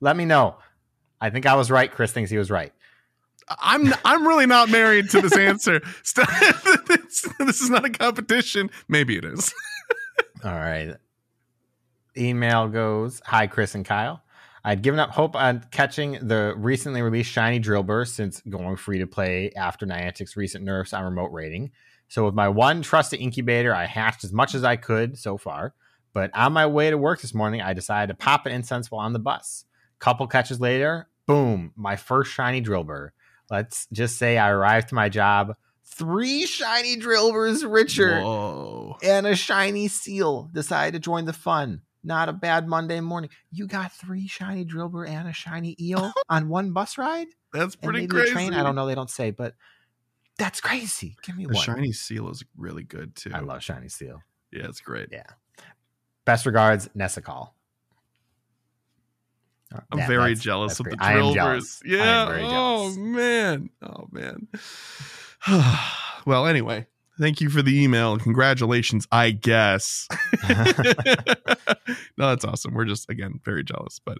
Let 0.00 0.16
me 0.16 0.24
know. 0.24 0.56
I 1.20 1.30
think 1.30 1.44
I 1.44 1.54
was 1.54 1.70
right. 1.70 1.90
Chris 1.90 2.12
thinks 2.12 2.30
he 2.30 2.38
was 2.38 2.50
right. 2.50 2.72
I'm 3.48 3.92
I'm 4.04 4.26
really 4.26 4.46
not 4.46 4.70
married 4.70 5.10
to 5.10 5.20
this 5.20 5.36
answer. 5.36 5.80
This 7.38 7.60
is 7.60 7.68
not 7.70 7.84
a 7.84 7.90
competition. 7.90 8.70
Maybe 8.88 9.16
it 9.16 9.24
is. 9.24 9.52
All 10.44 10.52
right. 10.54 10.94
Email 12.16 12.68
goes 12.68 13.20
Hi, 13.26 13.46
Chris 13.46 13.74
and 13.74 13.84
Kyle. 13.84 14.22
I'd 14.64 14.82
given 14.82 15.00
up 15.00 15.10
hope 15.10 15.34
on 15.34 15.64
catching 15.70 16.12
the 16.26 16.54
recently 16.56 17.02
released 17.02 17.30
Shiny 17.30 17.58
Drilbur 17.58 18.06
since 18.06 18.40
going 18.48 18.76
free 18.76 18.98
to 18.98 19.06
play 19.06 19.52
after 19.56 19.86
Niantic's 19.86 20.36
recent 20.36 20.64
nerfs 20.64 20.92
on 20.92 21.04
remote 21.04 21.32
raiding. 21.32 21.72
So, 22.08 22.24
with 22.24 22.34
my 22.34 22.48
one 22.48 22.82
trusted 22.82 23.20
incubator, 23.20 23.74
I 23.74 23.86
hatched 23.86 24.22
as 24.22 24.32
much 24.32 24.54
as 24.54 24.64
I 24.64 24.76
could 24.76 25.18
so 25.18 25.36
far. 25.36 25.74
But 26.12 26.30
on 26.36 26.52
my 26.52 26.66
way 26.66 26.90
to 26.90 26.98
work 26.98 27.22
this 27.22 27.34
morning, 27.34 27.62
I 27.62 27.72
decided 27.72 28.12
to 28.12 28.22
pop 28.22 28.46
an 28.46 28.52
incense 28.52 28.90
while 28.90 29.04
on 29.04 29.14
the 29.14 29.18
bus. 29.18 29.64
Couple 29.98 30.26
catches 30.26 30.60
later, 30.60 31.08
boom, 31.26 31.72
my 31.74 31.96
first 31.96 32.32
Shiny 32.32 32.60
Drilbur. 32.60 33.10
Let's 33.50 33.86
just 33.92 34.18
say 34.18 34.38
I 34.38 34.50
arrived 34.50 34.90
to 34.90 34.94
my 34.94 35.08
job 35.08 35.54
three 35.84 36.46
Shiny 36.46 36.96
Drilburs 36.96 37.70
richer 37.70 38.20
Whoa. 38.20 38.96
and 39.02 39.26
a 39.26 39.36
shiny 39.36 39.88
Seel 39.88 40.50
decided 40.52 40.94
to 40.94 41.00
join 41.00 41.24
the 41.24 41.32
fun. 41.32 41.82
Not 42.04 42.28
a 42.28 42.32
bad 42.32 42.66
Monday 42.68 43.00
morning. 43.00 43.30
You 43.50 43.66
got 43.66 43.92
three 43.92 44.26
shiny 44.26 44.64
Drilbur 44.64 45.08
and 45.08 45.28
a 45.28 45.32
shiny 45.32 45.76
eel 45.80 46.12
on 46.28 46.48
one 46.48 46.72
bus 46.72 46.98
ride, 46.98 47.28
That's 47.52 47.76
pretty 47.76 48.00
maybe 48.00 48.08
crazy. 48.08 48.30
a 48.30 48.32
train. 48.32 48.54
I 48.54 48.62
don't 48.64 48.74
know. 48.74 48.86
They 48.86 48.94
don't 48.96 49.10
say, 49.10 49.30
but 49.30 49.54
that's 50.38 50.60
crazy. 50.60 51.16
Give 51.22 51.36
me 51.36 51.44
The 51.46 51.54
one. 51.54 51.62
shiny 51.62 51.92
Seel 51.92 52.28
is 52.30 52.42
really 52.56 52.82
good 52.82 53.14
too. 53.14 53.30
I 53.32 53.40
love 53.40 53.62
shiny 53.62 53.88
Seel. 53.88 54.20
Yeah, 54.50 54.64
it's 54.68 54.80
great. 54.80 55.10
Yeah. 55.12 55.22
Best 56.24 56.44
regards, 56.46 56.88
Nessical. 56.96 57.50
Uh, 59.74 59.80
I'm 59.90 59.98
Yeah, 60.00 60.06
very 60.08 60.22
that's- 60.22 60.40
jealous 60.40 60.72
that's 60.72 60.80
of 60.80 60.84
the 60.86 60.96
great. 60.96 61.02
I 61.08 61.12
drill 61.14 61.34
jealous. 61.34 61.80
burst. 61.80 61.82
I 61.86 61.96
am 61.96 62.40
Yeah. 62.40 62.50
oh 62.58 62.96
man. 62.96 63.70
Oh 63.82 64.08
man. 64.10 64.48
well, 66.26 66.46
anyway, 66.46 66.86
thank 67.22 67.40
you 67.40 67.48
for 67.48 67.62
the 67.62 67.80
email 67.80 68.12
and 68.12 68.20
congratulations, 68.20 69.06
I 69.12 69.30
guess. 69.30 70.08
no, 70.48 72.28
that's 72.28 72.44
awesome. 72.44 72.74
We're 72.74 72.84
just 72.84 73.08
again 73.08 73.40
very 73.44 73.62
jealous. 73.62 74.00
But 74.04 74.18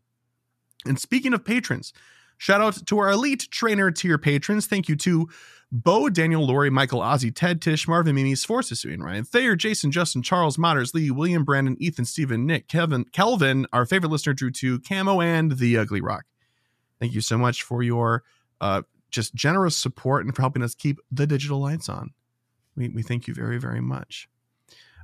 And 0.85 0.99
speaking 0.99 1.35
of 1.35 1.45
patrons, 1.45 1.93
shout 2.39 2.61
out 2.61 2.87
to 2.87 2.99
our 2.99 3.11
elite 3.11 3.49
trainer 3.51 3.91
tier 3.91 4.19
patrons. 4.19 4.67
Thank 4.67 4.89
you 4.89 4.97
to 4.97 5.29
Bo, 5.73 6.09
Daniel, 6.09 6.47
Lori, 6.47 6.71
Michael, 6.71 7.01
Ozzy, 7.01 7.35
Ted, 7.35 7.61
Tish, 7.61 7.89
Marvin, 7.89 8.15
Mimi, 8.15 8.35
Sforcisuin, 8.35 9.03
Ryan, 9.03 9.25
Thayer, 9.25 9.57
Jason, 9.57 9.91
Justin, 9.91 10.23
Charles, 10.23 10.57
Motters, 10.57 10.95
Lee, 10.95 11.11
William, 11.11 11.45
Brandon, 11.45 11.77
Ethan, 11.81 12.05
Stephen, 12.05 12.47
Nick, 12.47 12.69
Kevin, 12.69 13.05
Kelvin, 13.05 13.67
our 13.73 13.85
favorite 13.85 14.11
listener, 14.11 14.33
Drew 14.33 14.51
2, 14.51 14.81
Camo, 14.81 15.21
and 15.21 15.59
The 15.59 15.77
Ugly 15.77 16.01
Rock. 16.01 16.25
Thank 17.01 17.15
you 17.15 17.21
so 17.21 17.37
much 17.37 17.63
for 17.63 17.83
your 17.83 18.23
uh, 18.61 18.83
just 19.11 19.35
generous 19.35 19.77
support 19.77 20.25
and 20.25 20.35
for 20.35 20.43
helping 20.43 20.63
us 20.63 20.75
keep 20.75 20.99
the 21.11 21.27
digital 21.27 21.61
lights 21.61 21.89
on. 21.89 22.11
We, 22.77 22.89
we 22.89 23.03
thank 23.03 23.27
you 23.27 23.35
very, 23.35 23.59
very 23.59 23.81
much. 23.81 24.29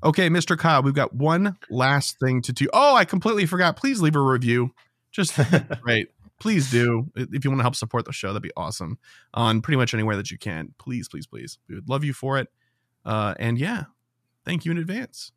Okay, 0.04 0.28
Mr. 0.28 0.58
Kyle, 0.58 0.82
we've 0.82 0.94
got 0.94 1.14
one 1.14 1.56
last 1.70 2.18
thing 2.18 2.42
to 2.42 2.52
do. 2.52 2.68
Oh, 2.72 2.96
I 2.96 3.04
completely 3.04 3.46
forgot. 3.46 3.76
Please 3.76 4.00
leave 4.00 4.16
a 4.16 4.20
review. 4.20 4.74
Just 5.12 5.38
right. 5.84 6.08
Please 6.40 6.72
do. 6.72 7.08
If 7.14 7.44
you 7.44 7.50
want 7.50 7.60
to 7.60 7.62
help 7.62 7.76
support 7.76 8.04
the 8.04 8.12
show, 8.12 8.28
that'd 8.28 8.42
be 8.42 8.50
awesome. 8.56 8.98
On 9.32 9.60
pretty 9.60 9.76
much 9.76 9.94
anywhere 9.94 10.16
that 10.16 10.32
you 10.32 10.38
can. 10.38 10.74
Please, 10.76 11.08
please, 11.08 11.24
please. 11.24 11.58
We 11.68 11.76
would 11.76 11.88
love 11.88 12.02
you 12.02 12.12
for 12.12 12.36
it. 12.38 12.48
Uh, 13.04 13.34
and 13.38 13.56
yeah, 13.56 13.84
thank 14.44 14.64
you 14.64 14.72
in 14.72 14.78
advance. 14.78 15.30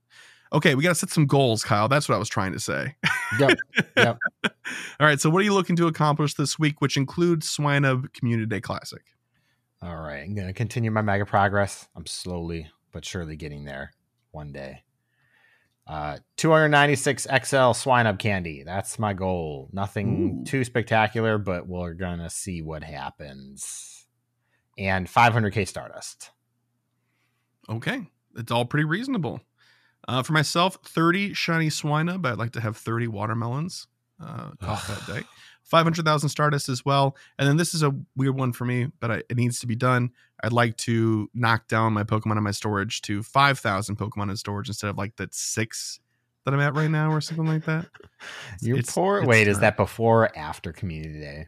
Okay, 0.51 0.73
we 0.73 0.81
got 0.81 0.89
to 0.89 0.95
set 0.95 1.11
some 1.11 1.27
goals, 1.27 1.63
Kyle. 1.63 1.87
That's 1.87 2.09
what 2.09 2.15
I 2.15 2.17
was 2.17 2.29
trying 2.29 2.53
to 2.53 2.59
say. 2.59 2.95
Yep. 3.39 3.57
Yep. 3.97 4.17
All 4.45 4.51
right. 4.99 5.19
So, 5.19 5.29
what 5.29 5.41
are 5.41 5.43
you 5.43 5.53
looking 5.53 5.75
to 5.75 5.85
accomplish 5.85 6.33
this 6.35 6.57
week, 6.57 6.81
which 6.81 6.97
includes 6.97 7.47
Swine 7.47 7.85
Up 7.85 8.11
Community 8.13 8.47
Day 8.47 8.61
Classic? 8.61 9.03
All 9.83 9.97
right. 9.97 10.23
I'm 10.23 10.33
going 10.33 10.47
to 10.47 10.53
continue 10.53 10.89
my 10.89 11.01
mega 11.01 11.25
progress. 11.25 11.87
I'm 11.95 12.07
slowly 12.07 12.71
but 12.91 13.05
surely 13.05 13.35
getting 13.35 13.65
there 13.65 13.91
one 14.35 14.51
day. 14.51 14.83
Uh, 15.87 16.17
296 16.37 17.23
XL 17.23 17.29
Swinub 17.73 18.17
candy. 18.17 18.63
That's 18.63 18.97
my 18.97 19.13
goal. 19.13 19.69
Nothing 19.71 20.41
Ooh. 20.41 20.45
too 20.45 20.63
spectacular, 20.63 21.37
but 21.37 21.67
we're 21.67 21.93
going 21.93 22.19
to 22.19 22.29
see 22.29 22.61
what 22.61 22.83
happens. 22.83 24.07
And 24.77 25.07
500k 25.07 25.67
Stardust. 25.67 26.31
Okay, 27.69 28.07
it's 28.35 28.51
all 28.51 28.65
pretty 28.65 28.85
reasonable. 28.85 29.41
Uh, 30.07 30.21
for 30.21 30.33
myself, 30.33 30.77
30 30.83 31.33
shiny 31.33 31.69
Swinub. 31.69 32.25
I'd 32.25 32.37
like 32.37 32.51
to 32.53 32.61
have 32.61 32.77
30 32.77 33.07
watermelons 33.07 33.87
uh, 34.21 34.51
caught 34.61 34.85
that 34.87 35.05
day. 35.07 35.23
500,000 35.65 36.29
Stardust 36.29 36.69
as 36.69 36.85
well. 36.85 37.15
And 37.37 37.47
then 37.47 37.57
this 37.57 37.73
is 37.73 37.83
a 37.83 37.93
weird 38.15 38.37
one 38.37 38.53
for 38.53 38.65
me, 38.65 38.87
but 38.99 39.11
I, 39.11 39.15
it 39.29 39.35
needs 39.37 39.59
to 39.59 39.67
be 39.67 39.75
done. 39.75 40.11
I'd 40.43 40.53
like 40.53 40.77
to 40.77 41.29
knock 41.33 41.67
down 41.67 41.93
my 41.93 42.03
Pokemon 42.03 42.37
in 42.37 42.43
my 42.43 42.51
storage 42.51 43.01
to 43.03 43.23
5,000 43.23 43.97
Pokemon 43.97 44.29
in 44.29 44.37
storage 44.37 44.67
instead 44.69 44.89
of 44.89 44.97
like 44.97 45.15
the 45.17 45.27
six 45.31 45.99
that 46.45 46.53
I'm 46.53 46.59
at 46.59 46.75
right 46.75 46.89
now 46.91 47.11
or 47.11 47.21
something 47.21 47.45
like 47.47 47.65
that. 47.65 47.87
You're 48.61 48.77
It's- 48.77 48.93
poor. 48.93 49.19
it's 49.19 49.27
Wait, 49.27 49.47
is 49.47 49.59
that 49.59 49.75
before 49.77 50.25
or 50.25 50.37
after 50.37 50.71
Community 50.71 51.19
Day? 51.19 51.47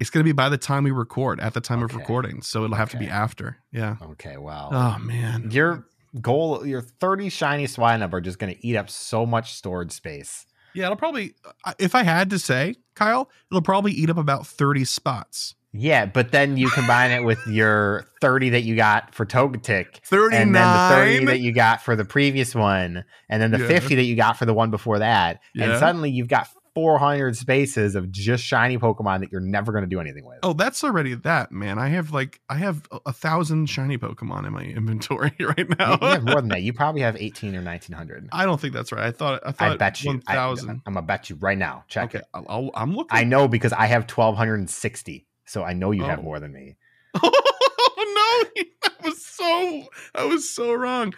It's 0.00 0.10
going 0.10 0.20
to 0.24 0.28
be 0.28 0.32
by 0.32 0.48
the 0.48 0.56
time 0.58 0.84
we 0.84 0.92
record, 0.92 1.40
at 1.40 1.54
the 1.54 1.60
time 1.60 1.82
of 1.82 1.94
recording. 1.94 2.40
So 2.40 2.62
it'll 2.64 2.76
have 2.76 2.90
to 2.90 2.96
be 2.98 3.08
after. 3.08 3.58
Yeah. 3.72 3.96
Okay, 4.12 4.36
Wow. 4.36 4.70
Oh, 4.72 4.98
man. 5.00 5.50
your 5.50 5.88
goal, 6.22 6.64
your 6.64 6.80
30 6.82 7.28
shiny 7.30 7.66
Swinub 7.66 8.12
are 8.12 8.20
just 8.20 8.38
going 8.38 8.54
to 8.54 8.66
eat 8.66 8.76
up 8.76 8.88
so 8.88 9.26
much 9.26 9.54
storage 9.54 9.90
space. 9.90 10.46
Yeah, 10.74 10.84
it'll 10.84 10.96
probably, 10.96 11.34
uh, 11.64 11.74
if 11.78 11.94
I 11.94 12.02
had 12.02 12.30
to 12.30 12.38
say, 12.38 12.76
Kyle, 12.94 13.30
it'll 13.50 13.62
probably 13.62 13.92
eat 13.92 14.10
up 14.10 14.16
about 14.18 14.46
30 14.46 14.84
spots. 14.84 15.54
Yeah, 15.72 16.06
but 16.06 16.32
then 16.32 16.56
you 16.56 16.70
combine 16.70 17.10
it 17.10 17.24
with 17.24 17.38
your 17.46 18.06
30 18.22 18.50
that 18.50 18.62
you 18.62 18.74
got 18.74 19.14
for 19.14 19.26
Togetic, 19.26 19.98
39. 20.04 20.40
and 20.42 20.54
then 20.54 20.62
the 20.72 20.94
30 21.18 21.24
that 21.26 21.40
you 21.40 21.52
got 21.52 21.82
for 21.82 21.94
the 21.94 22.06
previous 22.06 22.54
one, 22.54 23.04
and 23.28 23.42
then 23.42 23.50
the 23.50 23.58
Yeah. 23.58 23.66
50 23.68 23.94
that 23.96 24.04
you 24.04 24.16
got 24.16 24.38
for 24.38 24.46
the 24.46 24.54
one 24.54 24.70
before 24.70 24.98
that. 25.00 25.40
Yeah. 25.54 25.66
And 25.70 25.78
suddenly 25.78 26.10
you've 26.10 26.28
got 26.28 26.48
400 26.74 27.36
spaces 27.36 27.94
of 27.94 28.10
just 28.10 28.44
shiny 28.44 28.78
Pokemon 28.78 29.20
that 29.20 29.32
you're 29.32 29.40
never 29.40 29.72
going 29.72 29.82
to 29.84 29.88
do 29.88 30.00
anything 30.00 30.24
with. 30.24 30.38
Oh, 30.42 30.52
that's 30.52 30.82
already 30.84 31.14
that, 31.14 31.50
man. 31.52 31.78
I 31.78 31.88
have 31.88 32.10
like, 32.12 32.40
I 32.48 32.56
have 32.56 32.82
a, 32.90 32.98
a 33.06 33.12
thousand 33.12 33.66
shiny 33.66 33.98
Pokemon 33.98 34.46
in 34.46 34.52
my 34.52 34.62
inventory 34.62 35.32
right 35.40 35.78
now. 35.78 35.98
you 36.00 36.06
have 36.08 36.24
more 36.24 36.40
than 36.40 36.48
that. 36.50 36.62
You 36.68 36.72
probably 36.72 37.00
have 37.02 37.16
18 37.16 37.54
or 37.56 37.62
1900. 37.62 38.28
I 38.32 38.44
don't 38.44 38.60
think 38.60 38.74
that's 38.74 38.92
right. 38.92 39.06
I 39.06 39.10
thought, 39.12 39.40
I 39.46 39.52
thought 39.52 39.72
I 39.72 39.76
bet 39.76 40.02
you. 40.02 40.10
1000. 40.10 40.24
I, 40.28 40.34
1,000. 40.36 40.70
am 40.70 40.82
gonna 40.94 41.06
bet 41.06 41.30
you 41.30 41.36
right 41.36 41.56
now. 41.56 41.84
Check 41.88 42.10
Okay, 42.10 42.18
it. 42.18 42.24
I'll, 42.34 42.44
I'll, 42.48 42.70
I'm 42.74 42.94
looking. 42.96 43.16
I 43.18 43.24
know 43.24 43.48
because 43.48 43.72
I 43.72 43.86
have 43.86 44.02
1260. 44.02 45.26
So 45.46 45.62
I 45.64 45.72
know 45.72 45.92
you 45.92 46.04
have 46.04 46.18
Oh. 46.18 46.22
more 46.22 46.40
than 46.40 46.52
me. 46.52 46.76
oh 47.22 48.50
no, 48.54 48.62
I 48.90 48.94
was 49.08 49.24
so, 49.24 49.82
I 50.14 50.24
was 50.26 50.50
so 50.50 50.74
wrong. 50.74 51.14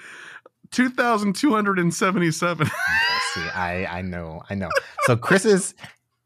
Two 0.71 0.89
thousand 0.91 1.35
two 1.35 1.51
hundred 1.53 1.79
and 1.79 1.93
seventy-seven. 1.93 2.69
Okay, 3.33 3.43
see, 3.43 3.51
I 3.55 3.99
I 3.99 4.03
know, 4.03 4.43
I 4.51 4.55
know. 4.55 4.71
So 5.05 5.17
Chris's 5.17 5.75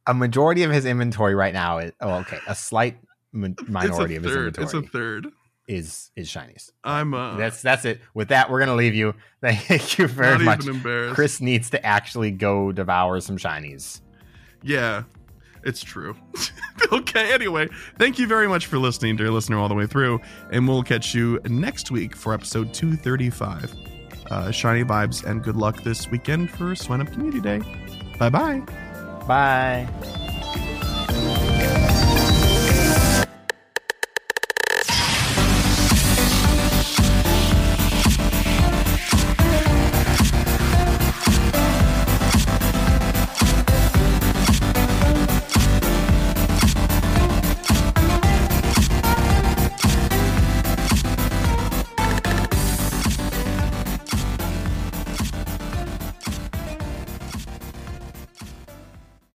a 0.07 0.15
majority 0.15 0.63
of 0.63 0.71
his 0.71 0.85
inventory 0.87 1.35
right 1.35 1.53
now 1.53 1.79
is 1.79 1.93
oh 2.01 2.15
okay, 2.21 2.39
a 2.47 2.55
slight 2.55 2.99
mi- 3.33 3.55
minority 3.69 4.17
it's 4.17 4.25
of 4.25 4.25
a 4.25 4.29
his 4.29 4.37
third. 4.37 4.59
It's 4.59 4.75
a 4.75 4.83
third. 4.83 5.27
is 5.69 6.11
is 6.17 6.29
shinies. 6.29 6.71
I'm 6.83 7.13
uh, 7.15 7.37
That's 7.37 7.61
that's 7.63 7.85
it. 7.85 8.01
With 8.15 8.29
that, 8.29 8.51
we're 8.51 8.59
gonna 8.61 8.75
leave 8.75 8.95
you. 8.95 9.15
Thank 9.43 9.99
you 9.99 10.07
very 10.07 10.45
much. 10.45 10.67
Chris 11.15 11.41
needs 11.41 11.71
to 11.71 11.85
actually 11.85 12.31
go 12.31 12.73
devour 12.73 13.21
some 13.21 13.37
shinies. 13.37 14.01
Yeah, 14.63 15.03
it's 15.63 15.83
true. 15.83 16.17
okay, 16.93 17.33
anyway, 17.35 17.69
thank 17.99 18.19
you 18.19 18.27
very 18.27 18.49
much 18.49 18.65
for 18.67 18.79
listening, 18.79 19.17
dear 19.17 19.31
listener, 19.31 19.59
all 19.59 19.69
the 19.69 19.75
way 19.75 19.87
through. 19.87 20.21
And 20.51 20.67
we'll 20.67 20.83
catch 20.83 21.15
you 21.15 21.39
next 21.47 21.91
week 21.91 22.17
for 22.17 22.33
episode 22.33 22.73
235. 22.73 23.94
Uh, 24.31 24.51
shiny 24.51 24.85
vibes 24.85 25.25
and 25.25 25.43
good 25.43 25.57
luck 25.57 25.83
this 25.83 26.11
weekend 26.11 26.51
for 26.51 26.75
Swinub 26.75 27.13
Community 27.13 27.41
Day. 27.41 27.61
Bye 28.19 28.31
bye. 28.31 28.63
Bye. 29.27 30.21